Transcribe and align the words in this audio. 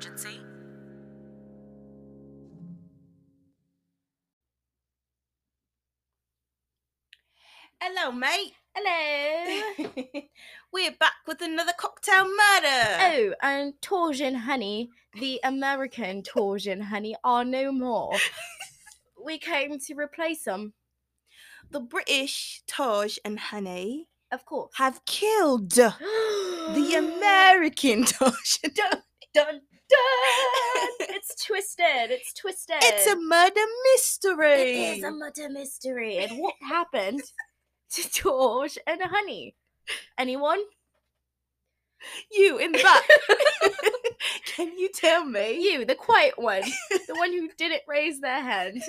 emergency? 0.00 0.40
Hello, 7.80 8.12
mate. 8.12 8.52
Hello. 8.74 9.82
We're 10.72 10.92
back 10.92 11.12
with 11.26 11.40
another 11.42 11.72
cocktail 11.76 12.24
murder. 12.24 12.96
oh, 13.00 13.32
and 13.42 13.74
Taj 13.82 14.20
and 14.20 14.36
Honey, 14.36 14.90
the 15.18 15.40
American 15.44 16.22
Taj 16.22 16.66
and 16.66 16.84
Honey, 16.84 17.16
are 17.24 17.44
no 17.44 17.72
more. 17.72 18.14
we 19.24 19.38
came 19.38 19.78
to 19.78 19.94
replace 19.94 20.44
them, 20.44 20.72
The 21.70 21.80
British 21.80 22.62
Taj 22.66 23.18
and 23.24 23.38
Honey 23.38 24.06
of 24.32 24.44
course. 24.44 24.70
have 24.76 25.04
killed 25.06 25.72
the 25.72 25.92
the 26.74 26.94
American 26.94 28.04
Taj. 28.04 28.58
and 28.62 28.74
dun 28.74 29.02
dun 29.34 29.60
it's 31.00 31.44
twisted. 31.44 32.10
It's 32.10 32.32
twisted. 32.32 32.76
It's 32.82 33.06
a 33.06 33.16
murder 33.16 33.60
mystery. 33.92 34.52
It 34.52 34.98
is 34.98 35.04
a 35.04 35.10
murder 35.10 35.48
mystery. 35.50 36.18
And 36.18 36.38
what 36.38 36.54
happened 36.60 37.22
to 37.92 38.10
George 38.10 38.78
and 38.86 39.00
Honey? 39.02 39.56
Anyone? 40.18 40.60
you 42.32 42.56
in 42.58 42.72
the 42.72 42.78
back. 42.78 43.02
Can 44.56 44.78
you 44.78 44.88
tell 44.88 45.24
me? 45.24 45.60
You, 45.60 45.84
the 45.84 45.94
quiet 45.94 46.38
one, 46.38 46.62
the 46.90 47.14
one 47.14 47.30
who 47.32 47.48
didn't 47.58 47.82
raise 47.86 48.20
their 48.20 48.42
hand. 48.42 48.82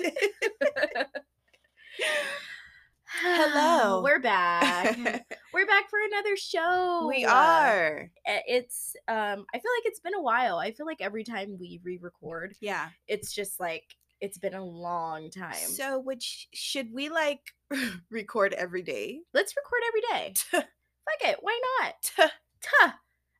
Hello. 3.20 4.02
We're 4.02 4.20
back. 4.20 4.96
We're 5.52 5.66
back 5.66 5.90
for 5.90 5.98
another 6.10 6.36
show. 6.36 7.06
we 7.08 7.24
Uh, 7.24 7.32
are. 7.34 8.10
uh, 8.26 8.38
It's 8.46 8.96
um 9.06 9.44
I 9.54 9.58
feel 9.58 9.70
like 9.76 9.84
it's 9.86 10.00
been 10.00 10.14
a 10.14 10.22
while. 10.22 10.58
I 10.58 10.72
feel 10.72 10.86
like 10.86 11.00
every 11.00 11.22
time 11.24 11.56
we 11.60 11.80
re-record, 11.84 12.54
Yeah. 12.60 12.88
it's 13.06 13.32
just 13.34 13.60
like 13.60 13.84
it's 14.20 14.38
been 14.38 14.54
a 14.54 14.64
long 14.64 15.30
time. 15.30 15.54
So, 15.54 15.98
which 16.00 16.48
should 16.54 16.88
we 16.92 17.10
like 17.10 17.40
record 18.10 18.54
every 18.54 18.82
day? 18.82 19.20
Let's 19.34 19.54
record 19.56 19.82
every 19.88 20.00
day. 20.00 20.34
Fuck 20.50 21.28
it, 21.30 21.38
why 21.42 21.60
not? 21.80 21.94
Tuh. 22.02 22.28
Tuh. 22.62 22.92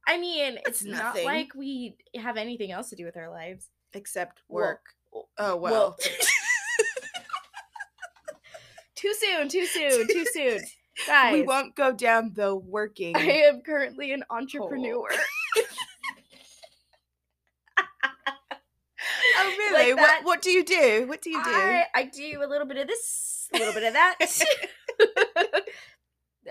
I 0.07 0.19
mean, 0.19 0.57
That's 0.65 0.83
it's 0.83 0.91
not 0.91 1.17
like 1.25 1.55
we 1.55 1.97
have 2.17 2.37
anything 2.37 2.73
else 2.73 2.91
to 2.91 2.97
do 2.97 3.05
with 3.05 3.17
our 3.17 3.31
lives. 3.31 3.71
Except 3.95 4.43
Well, 4.49 4.65
work. 4.67 4.87
oh 5.39 5.57
well. 5.57 5.97
Too 9.03 9.15
soon, 9.15 9.49
too 9.49 9.67
soon, 9.75 10.07
too 10.07 10.25
soon. 10.33 10.61
Guys, 11.07 11.33
we 11.33 11.43
won't 11.43 11.75
go 11.75 11.93
down 11.93 12.33
the 12.35 12.55
working. 12.55 13.17
I 13.17 13.49
am 13.49 13.63
currently 13.63 14.13
an 14.13 14.23
entrepreneur. 14.31 15.09
oh 19.39 19.55
really? 19.59 19.95
Like 19.95 20.01
what 20.01 20.25
what 20.25 20.43
do 20.43 20.51
you 20.51 20.65
do? 20.65 21.07
What 21.09 21.23
do 21.23 21.31
you 21.31 21.43
do? 21.43 21.51
I, 21.51 21.87
I 21.95 22.05
do 22.05 22.43
a 22.45 22.47
little 22.47 22.67
bit 22.67 22.77
of 22.77 22.87
this, 22.89 23.49
a 23.55 23.59
little 23.59 23.73
bit 23.73 23.85
of 23.85 23.95
that, 23.95 24.19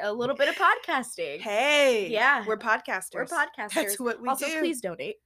a 0.01 0.11
little 0.11 0.35
bit 0.35 0.49
of 0.49 0.55
podcasting. 0.55 1.39
hey. 1.39 2.09
Yeah. 2.09 2.43
We're 2.47 2.57
podcasters. 2.57 3.13
We're 3.13 3.25
podcasters. 3.25 3.73
That's 3.75 3.99
what 3.99 4.21
we 4.21 4.27
also, 4.27 4.47
do. 4.47 4.59
please 4.59 4.81
donate 4.81 5.17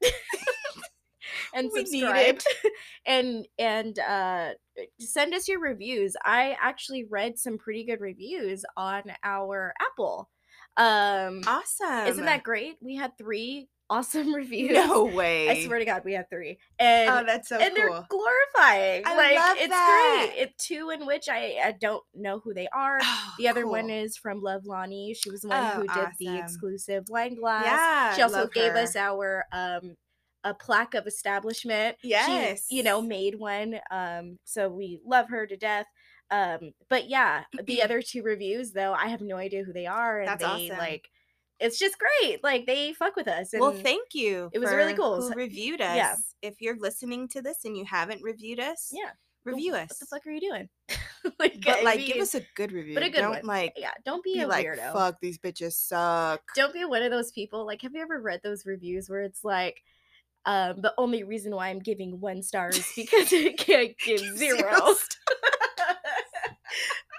and 1.56 1.70
We 1.74 1.86
subscribe 1.86 2.40
and 3.08 3.48
and 3.58 3.98
uh 4.00 4.50
send 5.00 5.34
us 5.34 5.48
your 5.48 5.60
reviews. 5.60 6.16
I 6.24 6.56
actually 6.62 7.06
read 7.06 7.40
some 7.40 7.58
pretty 7.58 7.86
good 7.86 8.02
reviews 8.02 8.66
on 8.78 9.04
our 9.24 9.74
Apple. 9.82 10.30
Um, 10.78 11.42
Awesome. 11.48 12.08
isn't 12.08 12.26
that 12.26 12.44
great? 12.44 12.76
We 12.82 12.96
had 12.96 13.18
three 13.18 13.70
awesome 13.90 14.34
reviews. 14.36 14.74
no 14.74 15.06
way? 15.06 15.48
I 15.48 15.64
swear 15.66 15.80
to 15.80 15.86
God, 15.86 16.02
we 16.04 16.14
had 16.14 16.30
three, 16.30 16.58
and 16.80 17.10
Oh, 17.10 17.24
that's 17.26 17.48
so 17.48 17.58
and 17.60 17.74
cool. 17.76 17.92
they're 17.94 18.06
glorifying. 18.10 19.04
I 19.06 19.16
like 19.16 19.36
love 19.38 19.58
it's 19.60 19.70
that. 19.70 20.28
great. 20.34 20.42
It 20.42 20.58
two 20.58 20.90
in 20.90 21.06
which 21.06 21.30
I, 21.30 21.58
I 21.64 21.72
don't 21.80 22.04
know 22.14 22.40
who 22.40 22.54
they 22.54 22.68
are. 22.74 22.98
Oh, 23.02 23.34
The 23.38 23.48
other 23.48 23.68
one 23.68 23.90
is 23.90 24.18
from 24.18 24.42
Love 24.42 24.66
Lonnie. 24.66 25.14
She 25.14 25.30
was 25.30 25.42
the 25.42 25.50
one 25.50 25.64
Oh, 25.64 25.70
who 25.82 25.88
did 25.88 26.10
the 26.20 26.38
exclusive 26.40 27.06
wine 27.10 27.36
glass. 27.36 27.64
Yeah. 27.66 28.16
she 28.16 28.22
also 28.24 28.48
gave 28.48 28.72
her. 28.74 28.80
us 28.80 28.96
our 28.98 29.46
um 29.54 29.96
a 30.46 30.54
plaque 30.54 30.94
of 30.94 31.08
establishment. 31.08 31.98
Yes. 32.04 32.68
She, 32.70 32.78
you 32.78 32.84
know, 32.84 33.02
made 33.02 33.36
one. 33.38 33.80
Um, 33.92 34.40
so 34.46 34.70
we 34.70 35.02
love 35.06 35.28
her 35.30 35.46
to 35.46 35.58
death. 35.58 35.88
Um, 36.32 36.72
but 36.90 37.10
yeah, 37.10 37.44
the 37.66 37.82
other 37.84 38.02
two 38.02 38.24
reviews 38.24 38.72
though, 38.72 38.94
I 38.94 39.08
have 39.08 39.22
no 39.22 39.36
idea 39.36 39.64
who 39.64 39.74
they 39.74 39.86
are, 39.88 40.20
and 40.20 40.28
That's 40.30 40.44
they 40.44 40.70
awesome. 40.70 40.78
like 40.78 41.10
it's 41.60 41.80
just 41.80 41.96
great. 41.98 42.44
Like 42.44 42.66
they 42.66 42.94
fuck 42.94 43.16
with 43.16 43.28
us. 43.28 43.54
And 43.54 43.62
Well, 43.62 43.72
thank 43.72 44.10
you. 44.14 44.50
it 44.54 44.60
was 44.60 44.72
really 44.72 44.94
cool. 44.94 45.22
Who 45.22 45.34
reviewed 45.36 45.82
us? 45.82 45.96
yeah. 45.96 46.16
If 46.42 46.56
you're 46.62 46.78
listening 46.78 47.28
to 47.30 47.42
this 47.42 47.66
and 47.66 47.76
you 47.78 47.86
haven't 47.86 48.22
reviewed 48.22 48.60
us, 48.60 48.90
yeah, 48.92 49.12
review 49.46 49.74
us. 49.74 49.90
What 49.90 50.00
the 50.00 50.06
fuck 50.08 50.28
are 50.28 50.32
you 50.32 50.42
doing? 50.42 50.70
like, 51.40 51.62
But 51.64 51.78
I 51.78 51.82
like, 51.84 52.06
give 52.06 52.18
us 52.18 52.36
a 52.36 52.42
good 52.56 52.72
review. 52.74 52.94
But 52.94 53.04
a 53.04 53.10
good 53.10 53.22
Don't 53.22 53.32
one. 53.32 53.46
like 53.46 53.74
yeah. 53.78 53.92
Don't 54.04 54.24
be, 54.24 54.34
be 54.36 54.42
a 54.42 54.48
like, 54.48 54.66
weirdo. 54.66 54.94
fuck 54.94 55.16
these 55.22 55.38
bitches 55.40 55.74
suck. 55.74 56.42
don't 56.56 56.74
be 56.74 56.84
one 56.86 57.02
of 57.04 57.12
those 57.12 57.32
people 57.32 57.66
like 57.66 57.82
have 57.84 57.94
you 57.94 58.02
ever 58.02 58.20
read 58.20 58.42
those 58.44 58.66
reviews 58.66 59.10
where 59.10 59.22
it's 59.22 59.44
like 59.44 59.82
um 60.46 60.82
the 60.82 60.94
only 60.98 61.24
reason 61.24 61.56
why 61.56 61.70
i'm 61.70 61.80
giving 61.80 62.20
one 62.20 62.42
star 62.42 62.70
is 62.70 62.88
because 62.96 63.32
it 63.34 63.58
can't 63.58 63.98
give 64.00 64.20
zero 64.38 64.80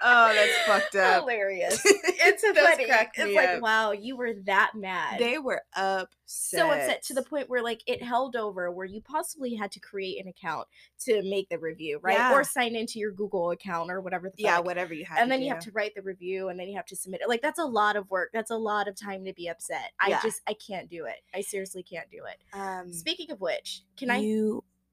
oh, 0.02 0.32
that's 0.34 0.56
fucked 0.66 0.94
up. 1.04 1.20
hilarious 1.22 1.80
it's 1.84 2.42
funny 2.42 2.84
it's 2.88 3.34
like 3.36 3.48
up. 3.48 3.60
wow 3.62 3.92
you 3.92 4.16
were 4.16 4.32
that 4.44 4.72
mad 4.74 5.18
They 5.18 5.38
were 5.38 5.62
upset. 5.74 6.08
so 6.28 6.70
upset 6.70 7.02
to 7.04 7.14
the 7.14 7.22
point 7.22 7.48
where 7.48 7.62
like 7.62 7.82
it 7.86 8.02
held 8.02 8.36
over 8.36 8.70
where 8.70 8.86
you 8.86 9.00
possibly 9.00 9.54
had 9.54 9.70
to 9.72 9.80
create 9.80 10.22
an 10.22 10.28
account 10.28 10.66
to 11.04 11.22
make 11.22 11.48
the 11.48 11.58
review 11.58 11.98
right 12.02 12.16
Yeah. 12.18 12.32
or 12.34 12.44
sign 12.44 12.74
into 12.76 12.98
your 12.98 13.12
google 13.12 13.50
account 13.50 13.90
or 13.90 14.00
whatever 14.00 14.28
the 14.28 14.42
Yeah, 14.42 14.60
whatever 14.60 14.94
you 14.94 15.04
have. 15.06 15.18
and 15.18 15.30
then 15.30 15.42
you 15.42 15.50
have 15.50 15.60
to 15.64 15.70
write 15.72 15.94
the 15.94 16.02
review 16.02 16.48
and 16.48 16.58
then 16.58 16.68
you 16.68 16.76
have 16.76 16.86
to 16.86 16.96
submit 16.96 17.20
it 17.22 17.28
like 17.28 17.42
that's 17.42 17.58
a 17.58 17.64
lot 17.64 17.96
of 17.96 18.10
work 18.10 18.30
that's 18.32 18.50
a 18.50 18.56
lot 18.56 18.88
of 18.88 18.96
time 19.00 19.24
to 19.24 19.32
be 19.32 19.48
upset 19.48 19.92
i 20.00 20.08
Yeah. 20.08 20.20
just 20.22 20.40
i 20.46 20.54
can't 20.54 20.88
do 20.90 21.04
it 21.06 21.16
i 21.34 21.40
seriously 21.40 21.82
can't 21.82 22.10
do 22.10 22.22
it 22.24 22.38
Um, 22.56 22.92
Speaking 22.92 23.30
of 23.30 23.40
which, 23.40 23.82
can 23.96 24.10
I? 24.10 24.18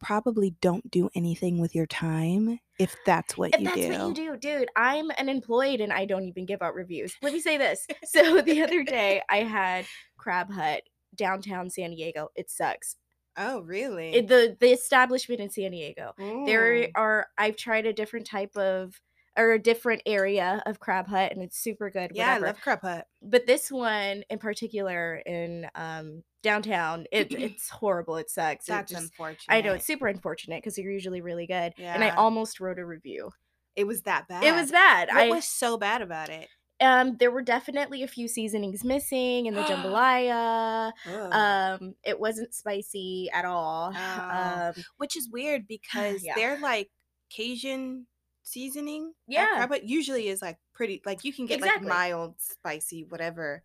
Probably 0.03 0.55
don't 0.61 0.89
do 0.91 1.09
anything 1.15 1.59
with 1.59 1.73
your 1.73 1.87
time 1.87 2.59
if 2.77 2.95
that's 3.05 3.37
what 3.37 3.53
If 3.53 3.61
you 3.61 3.65
that's 3.65 3.77
do. 3.77 3.89
what 3.89 4.07
you 4.09 4.13
do, 4.13 4.37
dude. 4.37 4.69
I'm 4.75 5.09
unemployed 5.11 5.79
and 5.79 5.93
I 5.93 6.05
don't 6.05 6.25
even 6.25 6.45
give 6.45 6.61
out 6.61 6.75
reviews. 6.75 7.15
Let 7.21 7.33
me 7.33 7.39
say 7.39 7.57
this. 7.57 7.87
So 8.05 8.41
the 8.41 8.61
other 8.61 8.83
day, 8.83 9.21
I 9.29 9.37
had 9.37 9.85
Crab 10.17 10.51
Hut 10.51 10.83
downtown 11.15 11.69
San 11.69 11.91
Diego. 11.91 12.29
It 12.35 12.51
sucks. 12.51 12.97
Oh, 13.37 13.61
really? 13.61 14.13
It, 14.13 14.27
the 14.27 14.55
the 14.59 14.71
establishment 14.71 15.41
in 15.41 15.49
San 15.49 15.71
Diego. 15.71 16.13
There 16.17 16.73
mm. 16.73 16.91
are. 16.95 17.27
I've 17.37 17.55
tried 17.55 17.85
a 17.87 17.93
different 17.93 18.27
type 18.27 18.55
of 18.55 18.99
or 19.37 19.51
a 19.53 19.59
different 19.59 20.01
area 20.05 20.61
of 20.65 20.79
Crab 20.79 21.07
Hut, 21.07 21.31
and 21.31 21.41
it's 21.41 21.57
super 21.57 21.89
good. 21.89 22.11
yeah, 22.13 22.27
whatever. 22.33 22.45
I 22.45 22.49
love 22.49 22.61
Crab 22.61 22.81
Hut. 22.81 23.07
but 23.21 23.47
this 23.47 23.71
one 23.71 24.23
in 24.29 24.37
particular 24.39 25.15
in 25.25 25.67
um 25.75 26.23
downtown, 26.43 27.05
it, 27.11 27.31
it's 27.39 27.69
horrible. 27.69 28.17
It 28.17 28.29
sucks. 28.29 28.67
It 28.67 28.71
That's 28.71 28.91
just- 28.91 29.03
unfortunate. 29.03 29.53
I 29.55 29.61
know 29.61 29.73
it's 29.73 29.85
super 29.87 30.07
unfortunate 30.07 30.57
because 30.61 30.75
they're 30.75 30.89
usually 30.91 31.21
really 31.21 31.47
good. 31.47 31.73
Yeah. 31.77 31.93
And 31.93 32.03
I 32.03 32.09
almost 32.09 32.59
wrote 32.59 32.79
a 32.79 32.85
review. 32.85 33.31
It 33.75 33.87
was 33.87 34.03
that 34.03 34.27
bad. 34.27 34.43
It 34.43 34.53
was 34.53 34.71
bad. 34.71 35.07
What 35.07 35.17
I 35.17 35.29
was 35.29 35.47
so 35.47 35.77
bad 35.77 36.01
about 36.01 36.29
it? 36.29 36.47
um 36.81 37.15
there 37.17 37.29
were 37.31 37.43
definitely 37.43 38.01
a 38.03 38.07
few 38.07 38.27
seasonings 38.27 38.83
missing 38.83 39.45
in 39.45 39.53
the 39.53 39.61
jambalaya. 39.69 40.91
Um 41.31 41.95
it 42.03 42.19
wasn't 42.19 42.53
spicy 42.53 43.29
at 43.33 43.45
all. 43.45 43.93
Oh. 43.95 44.29
Um 44.77 44.83
Which 44.97 45.15
is 45.17 45.29
weird 45.31 45.67
because 45.67 46.23
Yeah. 46.23 46.33
they're 46.35 46.59
like 46.59 46.89
Cajun 47.31 48.05
seasoning. 48.43 49.13
at 49.27 49.33
Yeah. 49.33 49.55
Crab 49.55 49.69
Hut 49.69 49.83
usually 49.83 50.27
is 50.27 50.41
like 50.41 50.57
pretty 50.73 51.01
like 51.05 51.23
you 51.23 51.33
can 51.33 51.45
get 51.45 51.57
Exactly. 51.59 51.87
like 51.87 51.95
mild, 51.97 52.35
spicy, 52.39 53.03
whatever. 53.05 53.63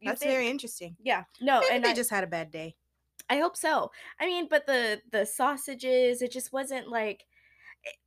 you 0.00 0.10
That's 0.10 0.20
think- 0.20 0.32
very 0.32 0.48
interesting. 0.48 0.96
yeah. 1.02 1.24
No, 1.40 1.60
Maybe 1.60 1.74
and 1.76 1.84
they 1.84 1.90
I, 1.90 1.94
just 1.94 2.10
had 2.10 2.24
a 2.24 2.28
bad 2.28 2.50
day. 2.50 2.76
I 3.30 3.38
hope 3.38 3.56
so. 3.56 3.90
I 4.20 4.26
mean, 4.26 4.48
but 4.50 4.66
the 4.66 5.00
the 5.10 5.24
sausages, 5.24 6.20
it 6.20 6.30
just 6.32 6.52
wasn't 6.52 6.88
like 6.88 7.24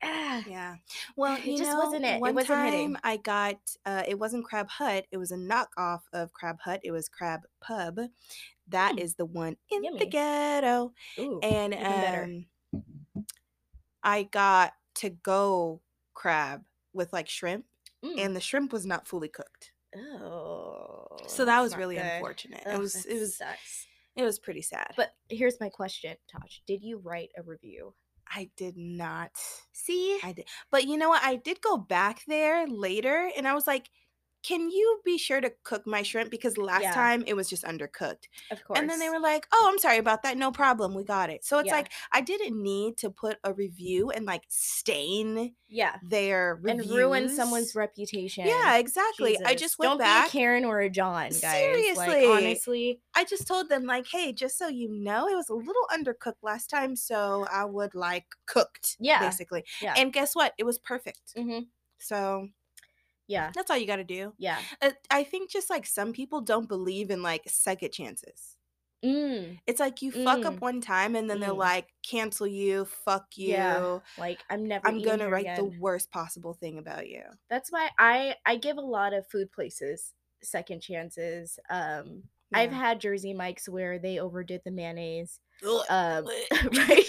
ah, 0.04 0.44
Yeah. 0.48 0.76
Well, 1.16 1.38
It 1.44 1.58
just 1.58 1.72
know, 1.72 1.80
wasn't 1.80 2.04
it. 2.06 2.16
It 2.16 2.22
One 2.22 2.36
wasn't 2.36 2.48
time 2.50 2.66
hitting. 2.72 2.98
I 3.04 3.18
got 3.18 3.60
uh 3.86 4.04
it 4.08 4.20
wasn't 4.20 4.46
Crab 4.46 4.70
Hut, 4.70 5.06
it 5.12 5.18
was 5.18 5.32
a 5.32 5.38
knockoff 5.38 6.02
of 6.14 6.34
Crab 6.34 6.60
Hut. 6.62 6.82
It 6.84 6.92
was 6.92 7.10
Crab 7.10 7.42
Pub. 7.62 8.00
That 8.70 9.00
is 9.00 9.14
Mm. 9.14 9.18
the 9.18 9.26
one 9.26 9.58
in 9.72 9.82
the 9.98 10.06
ghetto. 10.06 10.94
ooh. 11.20 11.40
And 11.42 11.74
um 11.74 12.46
I 14.04 14.24
got 14.24 14.74
to 14.96 15.10
go 15.10 15.82
crab 16.18 16.64
with 16.94 17.14
like 17.14 17.30
shrimp 17.30 17.66
Mm. 18.06 18.20
and 18.26 18.36
the 18.36 18.42
shrimp 18.42 18.72
was 18.74 18.86
not 18.86 19.08
fully 19.08 19.28
cooked. 19.28 19.72
oh. 19.96 21.18
So 21.28 21.46
that 21.46 21.62
was 21.62 21.76
really 21.76 21.96
good. 21.96 22.06
unfortunate. 22.06 22.62
It 22.66 22.78
was 22.78 23.06
it 23.06 23.20
was 23.20 23.38
sucks. 23.38 23.88
it 24.16 24.24
was 24.24 24.38
pretty 24.40 24.62
sad. 24.62 24.94
But 24.96 25.14
here's 25.30 25.60
my 25.60 25.70
question, 25.70 26.16
Tosh. 26.32 26.62
Did 26.68 26.84
you 26.84 27.00
write 27.00 27.30
a 27.38 27.42
review? 27.44 27.94
I 28.30 28.50
did 28.58 28.78
not. 28.78 29.32
See? 29.72 30.20
I 30.24 30.34
did. 30.34 30.46
But 30.70 30.86
you 30.86 30.98
know 30.98 31.10
what? 31.10 31.24
I 31.24 31.38
did 31.38 31.62
go 31.62 31.78
back 31.78 32.24
there 32.28 32.68
later 32.68 33.30
and 33.36 33.48
I 33.48 33.54
was 33.56 33.66
like, 33.66 33.90
can 34.44 34.70
you 34.70 35.00
be 35.04 35.18
sure 35.18 35.42
to 35.42 35.52
cook 35.64 35.86
my 35.88 36.04
shrimp 36.04 36.30
because 36.32 36.58
last 36.58 36.84
Yeah. 36.84 36.94
time 36.94 37.24
it 37.28 37.36
was 37.36 37.50
just 37.50 37.64
undercooked 37.64 38.28
Of 38.52 38.64
course. 38.64 38.80
and 38.80 38.90
then 38.90 39.00
they 39.00 39.10
were 39.10 39.20
like 39.20 39.48
oh 39.54 39.70
i'm 39.72 39.80
sorry 39.80 39.98
about 39.98 40.24
that 40.24 40.38
no 40.38 40.52
problem 40.52 40.94
we 40.94 41.04
got 41.04 41.30
it 41.30 41.44
so 41.44 41.60
it's 41.60 41.68
Yeah. 41.68 41.74
like 41.76 41.92
i 42.12 42.22
didn't 42.22 42.62
need 42.62 42.98
to 42.98 43.10
put 43.10 43.38
a 43.44 43.54
review 43.54 44.12
and 44.12 44.26
like 44.26 44.44
stain 44.50 45.54
yeah. 45.70 45.96
their 46.02 46.60
reviews. 46.62 46.88
And 46.88 46.98
ruin 46.98 47.30
someone's 47.30 47.76
reputation. 47.76 48.46
yeah 48.48 48.78
exactly 48.78 49.38
i 49.46 49.54
just 49.56 49.78
went 49.80 49.92
Don't 49.92 49.98
back 50.00 50.32
be 50.32 50.38
a 50.38 50.42
Karen 50.42 50.66
or 50.66 50.80
a 50.80 50.90
John, 50.90 51.30
guys. 51.30 51.40
Seriously. 51.42 52.08
Like, 52.08 52.28
honestly. 52.28 53.02
I 53.16 53.24
just 53.24 53.48
told 53.48 53.70
them 53.70 53.86
like, 53.86 54.06
hey, 54.12 54.32
just 54.34 54.58
so 54.58 54.68
you 54.68 54.88
know, 54.90 55.28
it 55.28 55.36
was 55.36 55.50
a 55.50 55.54
little 55.54 55.88
undercooked 55.92 56.42
last 56.44 56.70
time, 56.70 56.96
so 56.96 57.46
I 57.52 57.66
would 57.66 57.96
like 57.96 58.26
cooked, 58.46 58.96
Yeah. 59.00 59.20
basically. 59.20 59.64
Yeah. 59.82 59.94
And 59.98 60.14
guess 60.14 60.36
what? 60.36 60.54
It 60.58 60.64
was 60.64 60.78
perfect. 60.80 61.34
hmm 61.36 61.60
So 62.00 62.50
Yeah. 63.28 63.52
that's 63.54 63.70
all 63.70 63.78
you 63.78 63.88
got 63.88 63.98
to 63.98 64.04
do. 64.04 64.34
Yeah. 64.38 64.58
Uh, 64.82 64.92
I 65.12 65.24
think 65.24 65.50
just 65.52 65.70
like 65.70 65.86
some 65.86 66.14
people 66.14 66.42
don't 66.42 66.68
believe 66.68 67.10
in 67.12 67.22
like 67.22 67.44
second 67.48 67.92
chances. 67.92 68.56
Mm. 69.06 69.60
It's 69.68 69.80
like 69.80 70.02
you 70.02 70.12
fuck 70.12 70.44
up 70.44 70.56
Mm. 70.56 70.60
one 70.62 70.82
time 70.82 71.16
and 71.16 71.30
then 71.30 71.40
they're 71.40 71.52
Mm. 71.52 71.58
like, 71.58 71.94
cancel 72.04 72.48
you, 72.48 72.86
fuck 72.86 73.28
you. 73.38 73.50
Yeah. 73.50 74.00
Like 74.18 74.40
I'm 74.50 74.66
never. 74.68 74.88
I'm 74.88 75.02
gonna 75.04 75.30
write 75.30 75.56
the 75.56 75.66
worst 75.80 76.10
possible 76.10 76.54
thing 76.56 76.80
about 76.80 77.08
you. 77.08 77.22
That's 77.50 77.72
why 77.72 77.90
I 78.00 78.36
I 78.46 78.56
give 78.56 78.78
a 78.78 78.82
lot 78.82 79.14
of 79.14 79.28
food 79.28 79.52
places 79.52 80.14
second 80.42 80.82
chances. 80.82 81.60
Um, 81.70 82.24
I've 82.54 82.72
had 82.72 83.02
Jersey 83.02 83.34
Mike's 83.34 83.68
where 83.68 84.00
they 84.00 84.20
overdid 84.20 84.62
the 84.64 84.72
mayonnaise. 84.72 85.40
Um, 85.90 86.26
right, 86.74 87.06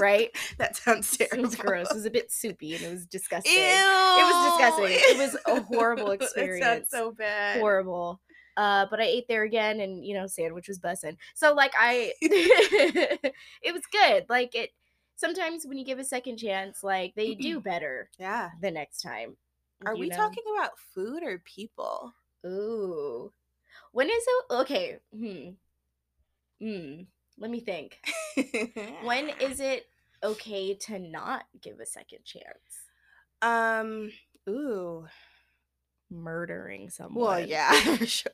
right. 0.00 0.30
that 0.58 0.76
sounds 0.76 1.16
terrible. 1.16 1.38
It 1.38 1.42
was 1.42 1.54
gross. 1.56 1.90
It 1.90 1.94
was 1.94 2.06
a 2.06 2.10
bit 2.10 2.32
soupy 2.32 2.74
and 2.74 2.84
it 2.84 2.90
was 2.90 3.06
disgusting. 3.18 3.52
Ew. 3.52 3.58
It 3.60 4.24
was 4.24 4.52
disgusting. 4.52 4.98
It 4.98 5.18
was 5.18 5.36
a 5.46 5.60
horrible 5.62 6.06
That 6.10 6.20
sounds 6.20 6.32
experience. 6.32 6.90
so 6.90 7.12
bad. 7.12 7.58
horrible. 7.60 8.20
Uh, 8.56 8.86
but 8.90 9.00
I 9.00 9.04
ate 9.04 9.26
there 9.28 9.44
again, 9.44 9.80
and 9.80 10.04
you 10.04 10.12
know, 10.12 10.26
sandwich 10.26 10.68
was 10.68 10.78
bussin'. 10.80 11.16
So 11.34 11.54
like 11.54 11.72
I, 11.78 12.12
it 12.20 13.72
was 13.72 13.82
good. 13.92 14.26
Like 14.28 14.54
it. 14.54 14.70
Sometimes 15.16 15.66
when 15.66 15.76
you 15.78 15.84
give 15.84 15.98
a 15.98 16.04
second 16.04 16.38
chance, 16.38 16.82
like 16.82 17.14
they 17.14 17.34
do 17.34 17.60
better 17.70 18.10
Yeah. 18.18 18.50
the 18.60 18.70
next 18.70 19.02
time. 19.02 19.36
Are 19.86 19.96
we 19.96 20.08
know? 20.08 20.16
talking 20.16 20.42
about 20.58 20.72
food 20.94 21.22
or 21.22 21.38
people? 21.44 22.12
Ooh, 22.44 23.32
when 23.92 24.08
is 24.08 24.24
it? 24.26 24.44
Okay. 24.50 24.98
Hmm. 25.14 25.50
Hmm. 26.60 27.02
Let 27.38 27.50
me 27.50 27.60
think. 27.60 27.98
When 29.04 29.30
is 29.40 29.60
it 29.60 29.86
okay 30.22 30.74
to 30.74 30.98
not 30.98 31.44
give 31.60 31.80
a 31.80 31.86
second 31.86 32.24
chance? 32.24 32.86
um 33.42 34.10
ooh. 34.48 35.06
Murdering 36.10 36.90
someone. 36.90 37.24
Well, 37.24 37.40
yeah, 37.40 37.72
for 37.96 38.06
sure. 38.06 38.32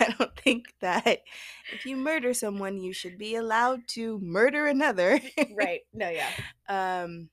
I 0.00 0.14
don't 0.18 0.36
think 0.36 0.74
that 0.80 1.20
if 1.68 1.84
you 1.86 1.96
murder 1.96 2.34
someone, 2.34 2.80
you 2.80 2.92
should 2.92 3.18
be 3.18 3.34
allowed 3.36 3.86
to 3.88 4.18
murder 4.20 4.66
another. 4.66 5.20
right. 5.48 5.80
No. 5.92 6.08
Yeah. 6.08 6.32
Um, 6.68 7.30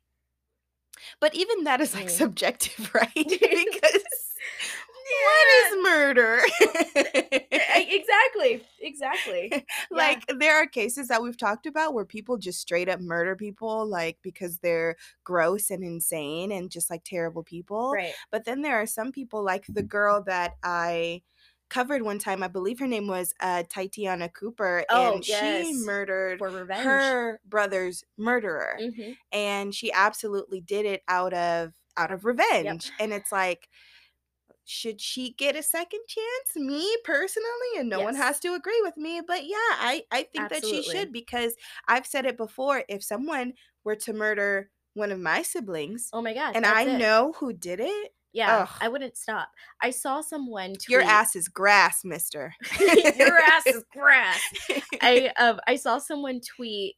but 1.20 1.34
even 1.36 1.64
that 1.66 1.82
is 1.82 1.94
like 1.94 2.10
Mm. 2.10 2.10
subjective, 2.10 2.92
right? 2.94 3.14
because 3.16 4.05
what 5.24 5.48
is 5.58 5.84
murder? 5.84 6.40
Exactly. 7.78 8.66
Exactly. 8.80 9.52
like 9.92 10.24
there 10.40 10.56
are 10.56 10.68
cases 10.68 11.08
that 11.08 11.22
we've 11.22 11.38
talked 11.38 11.66
about 11.66 11.94
where 11.94 12.06
people 12.06 12.38
just 12.38 12.60
straight 12.60 12.90
up 12.90 13.00
murder 13.00 13.36
people 13.36 13.86
like 13.86 14.18
because 14.22 14.60
they're 14.60 14.96
gross 15.24 15.70
and 15.70 15.84
insane 15.84 16.52
and 16.52 16.72
just 16.72 16.90
like 16.90 17.04
terrible 17.04 17.44
people 17.44 17.92
Right. 17.92 18.14
but 18.32 18.46
then 18.46 18.62
there 18.62 18.76
are 18.82 18.86
some 18.88 19.12
people 19.12 19.44
like 19.44 19.66
the 19.68 19.84
girl 19.84 20.24
that 20.24 20.54
i 20.64 21.22
covered 21.70 22.02
one 22.04 22.20
time 22.20 22.44
i 22.44 22.48
believe 22.48 22.80
her 22.80 22.88
name 22.88 23.08
was 23.08 23.34
uh 23.40 23.64
titiana 23.70 24.30
cooper 24.30 24.86
Oh, 24.90 25.16
and 25.16 25.26
yes. 25.28 25.68
she 25.68 25.74
murdered 25.74 26.44
her 26.84 27.40
brother's 27.46 28.04
murderer 28.18 28.84
hmm 28.94 29.14
and 29.32 29.74
she 29.74 29.92
absolutely 29.92 30.62
did 30.62 30.86
it 30.86 31.04
out 31.08 31.34
of 31.34 31.74
out 31.98 32.12
of 32.12 32.26
revenge 32.26 32.92
and 33.00 33.14
it's 33.14 33.32
like 33.32 33.70
should 34.66 35.00
she 35.00 35.34
get 35.38 35.56
a 35.56 35.62
second 35.64 36.00
chance 36.08 36.56
me 36.56 36.96
personally 37.04 37.48
and 37.78 37.88
no 37.88 38.02
one 38.02 38.16
has 38.16 38.40
to 38.40 38.54
agree 38.56 38.80
with 38.82 38.98
me 38.98 39.22
but 39.26 39.44
yeah 39.44 39.56
i 39.80 40.04
i 40.12 40.24
think 40.24 40.50
that 40.50 40.66
she 40.66 40.82
should 40.82 41.12
because 41.12 41.54
i've 41.88 42.06
said 42.08 42.26
it 42.26 42.36
before 42.36 42.84
if 42.90 43.04
someone 43.04 43.54
were 43.84 43.96
to 43.96 44.12
murder 44.12 44.70
one 44.96 45.12
of 45.12 45.20
my 45.20 45.42
siblings 45.44 46.10
Oh 46.14 46.22
my 46.22 46.34
god. 46.34 46.56
and 46.56 46.66
i 46.66 46.82
it. 46.84 46.98
know 46.98 47.34
who 47.40 47.54
did 47.54 47.80
it 47.80 48.12
Yeah. 48.34 48.64
Ugh. 48.64 48.70
I 48.82 48.88
wouldn't 48.90 49.16
stop. 49.16 49.48
I 49.82 49.92
saw 49.92 50.20
someone 50.22 50.72
tweet. 50.74 50.90
your 50.90 51.02
ass 51.02 51.36
is 51.38 51.48
grass 51.48 52.04
mister 52.04 52.54
Your 52.80 53.38
ass 53.38 53.66
is 53.66 53.84
grass. 53.94 54.42
I 55.02 55.32
um 55.40 55.60
I 55.66 55.78
saw 55.78 56.00
someone 56.00 56.42
tweet. 56.42 56.96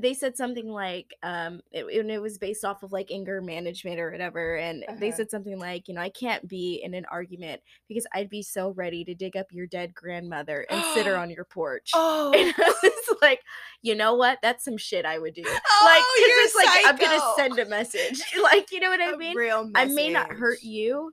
They 0.00 0.14
said 0.14 0.36
something 0.36 0.68
like, 0.70 1.14
um, 1.22 1.60
it, 1.72 1.84
and 1.84 2.10
it 2.10 2.22
was 2.22 2.38
based 2.38 2.64
off 2.64 2.82
of 2.82 2.90
like 2.92 3.10
anger 3.10 3.42
management 3.42 4.00
or 4.00 4.10
whatever, 4.10 4.56
and 4.56 4.84
they 4.98 5.08
Uh-huh. 5.08 5.16
said 5.16 5.30
something 5.30 5.58
like, 5.58 5.88
you 5.88 5.94
know, 5.94 6.00
I 6.00 6.08
can't 6.08 6.48
be 6.48 6.80
in 6.82 6.94
an 6.94 7.04
argument 7.10 7.60
because 7.86 8.06
I'd 8.14 8.30
be 8.30 8.42
so 8.42 8.70
ready 8.70 9.04
to 9.04 9.14
dig 9.14 9.36
up 9.36 9.46
your 9.50 9.66
dead 9.66 9.94
grandmother 9.94 10.66
and 10.70 10.82
sit 10.94 11.06
her 11.06 11.16
on 11.22 11.30
your 11.30 11.44
porch. 11.44 11.90
oh 11.94 12.32
And 12.34 12.54
I 12.56 12.74
was 12.82 13.16
like, 13.20 13.42
you 13.82 13.94
know 13.94 14.14
what? 14.14 14.38
That's 14.42 14.64
some 14.64 14.76
shit 14.78 15.04
I 15.04 15.18
would 15.18 15.34
do. 15.34 15.42
like, 15.42 15.52
Oh, 15.70 16.24
you're 16.26 16.44
it's 16.44 16.54
like 16.54 16.68
I'm 16.86 16.96
gonna 16.96 17.20
send 17.36 17.58
a 17.58 17.66
message. 17.66 18.22
Like, 18.42 18.70
you 18.72 18.80
know 18.80 18.90
what 18.90 19.00
I 19.02 19.16
mean? 19.16 19.36
real 19.36 19.70
I 19.74 19.84
may 19.84 20.08
not 20.10 20.30
hurt 20.32 20.62
you, 20.62 21.12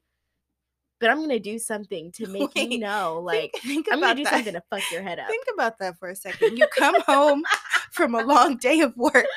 but 1.05 1.11
I'm 1.11 1.19
gonna 1.21 1.39
do 1.39 1.59
something 1.59 2.11
to 2.15 2.25
make 2.27 2.55
Wait, 2.55 2.71
you 2.71 2.79
know, 2.79 3.21
like 3.23 3.51
think, 3.61 3.85
think 3.85 3.87
I'm 3.91 3.99
gonna 3.99 4.15
do 4.15 4.23
that. 4.23 4.33
something 4.33 4.53
to 4.53 4.63
fuck 4.71 4.81
your 4.91 5.03
head 5.03 5.19
up. 5.19 5.27
Think 5.27 5.45
about 5.53 5.77
that 5.79 5.99
for 5.99 6.09
a 6.09 6.15
second. 6.15 6.57
You 6.57 6.65
come 6.75 6.99
home 7.07 7.43
from 7.91 8.15
a 8.15 8.23
long 8.23 8.57
day 8.57 8.79
of 8.81 8.97
work, 8.97 9.27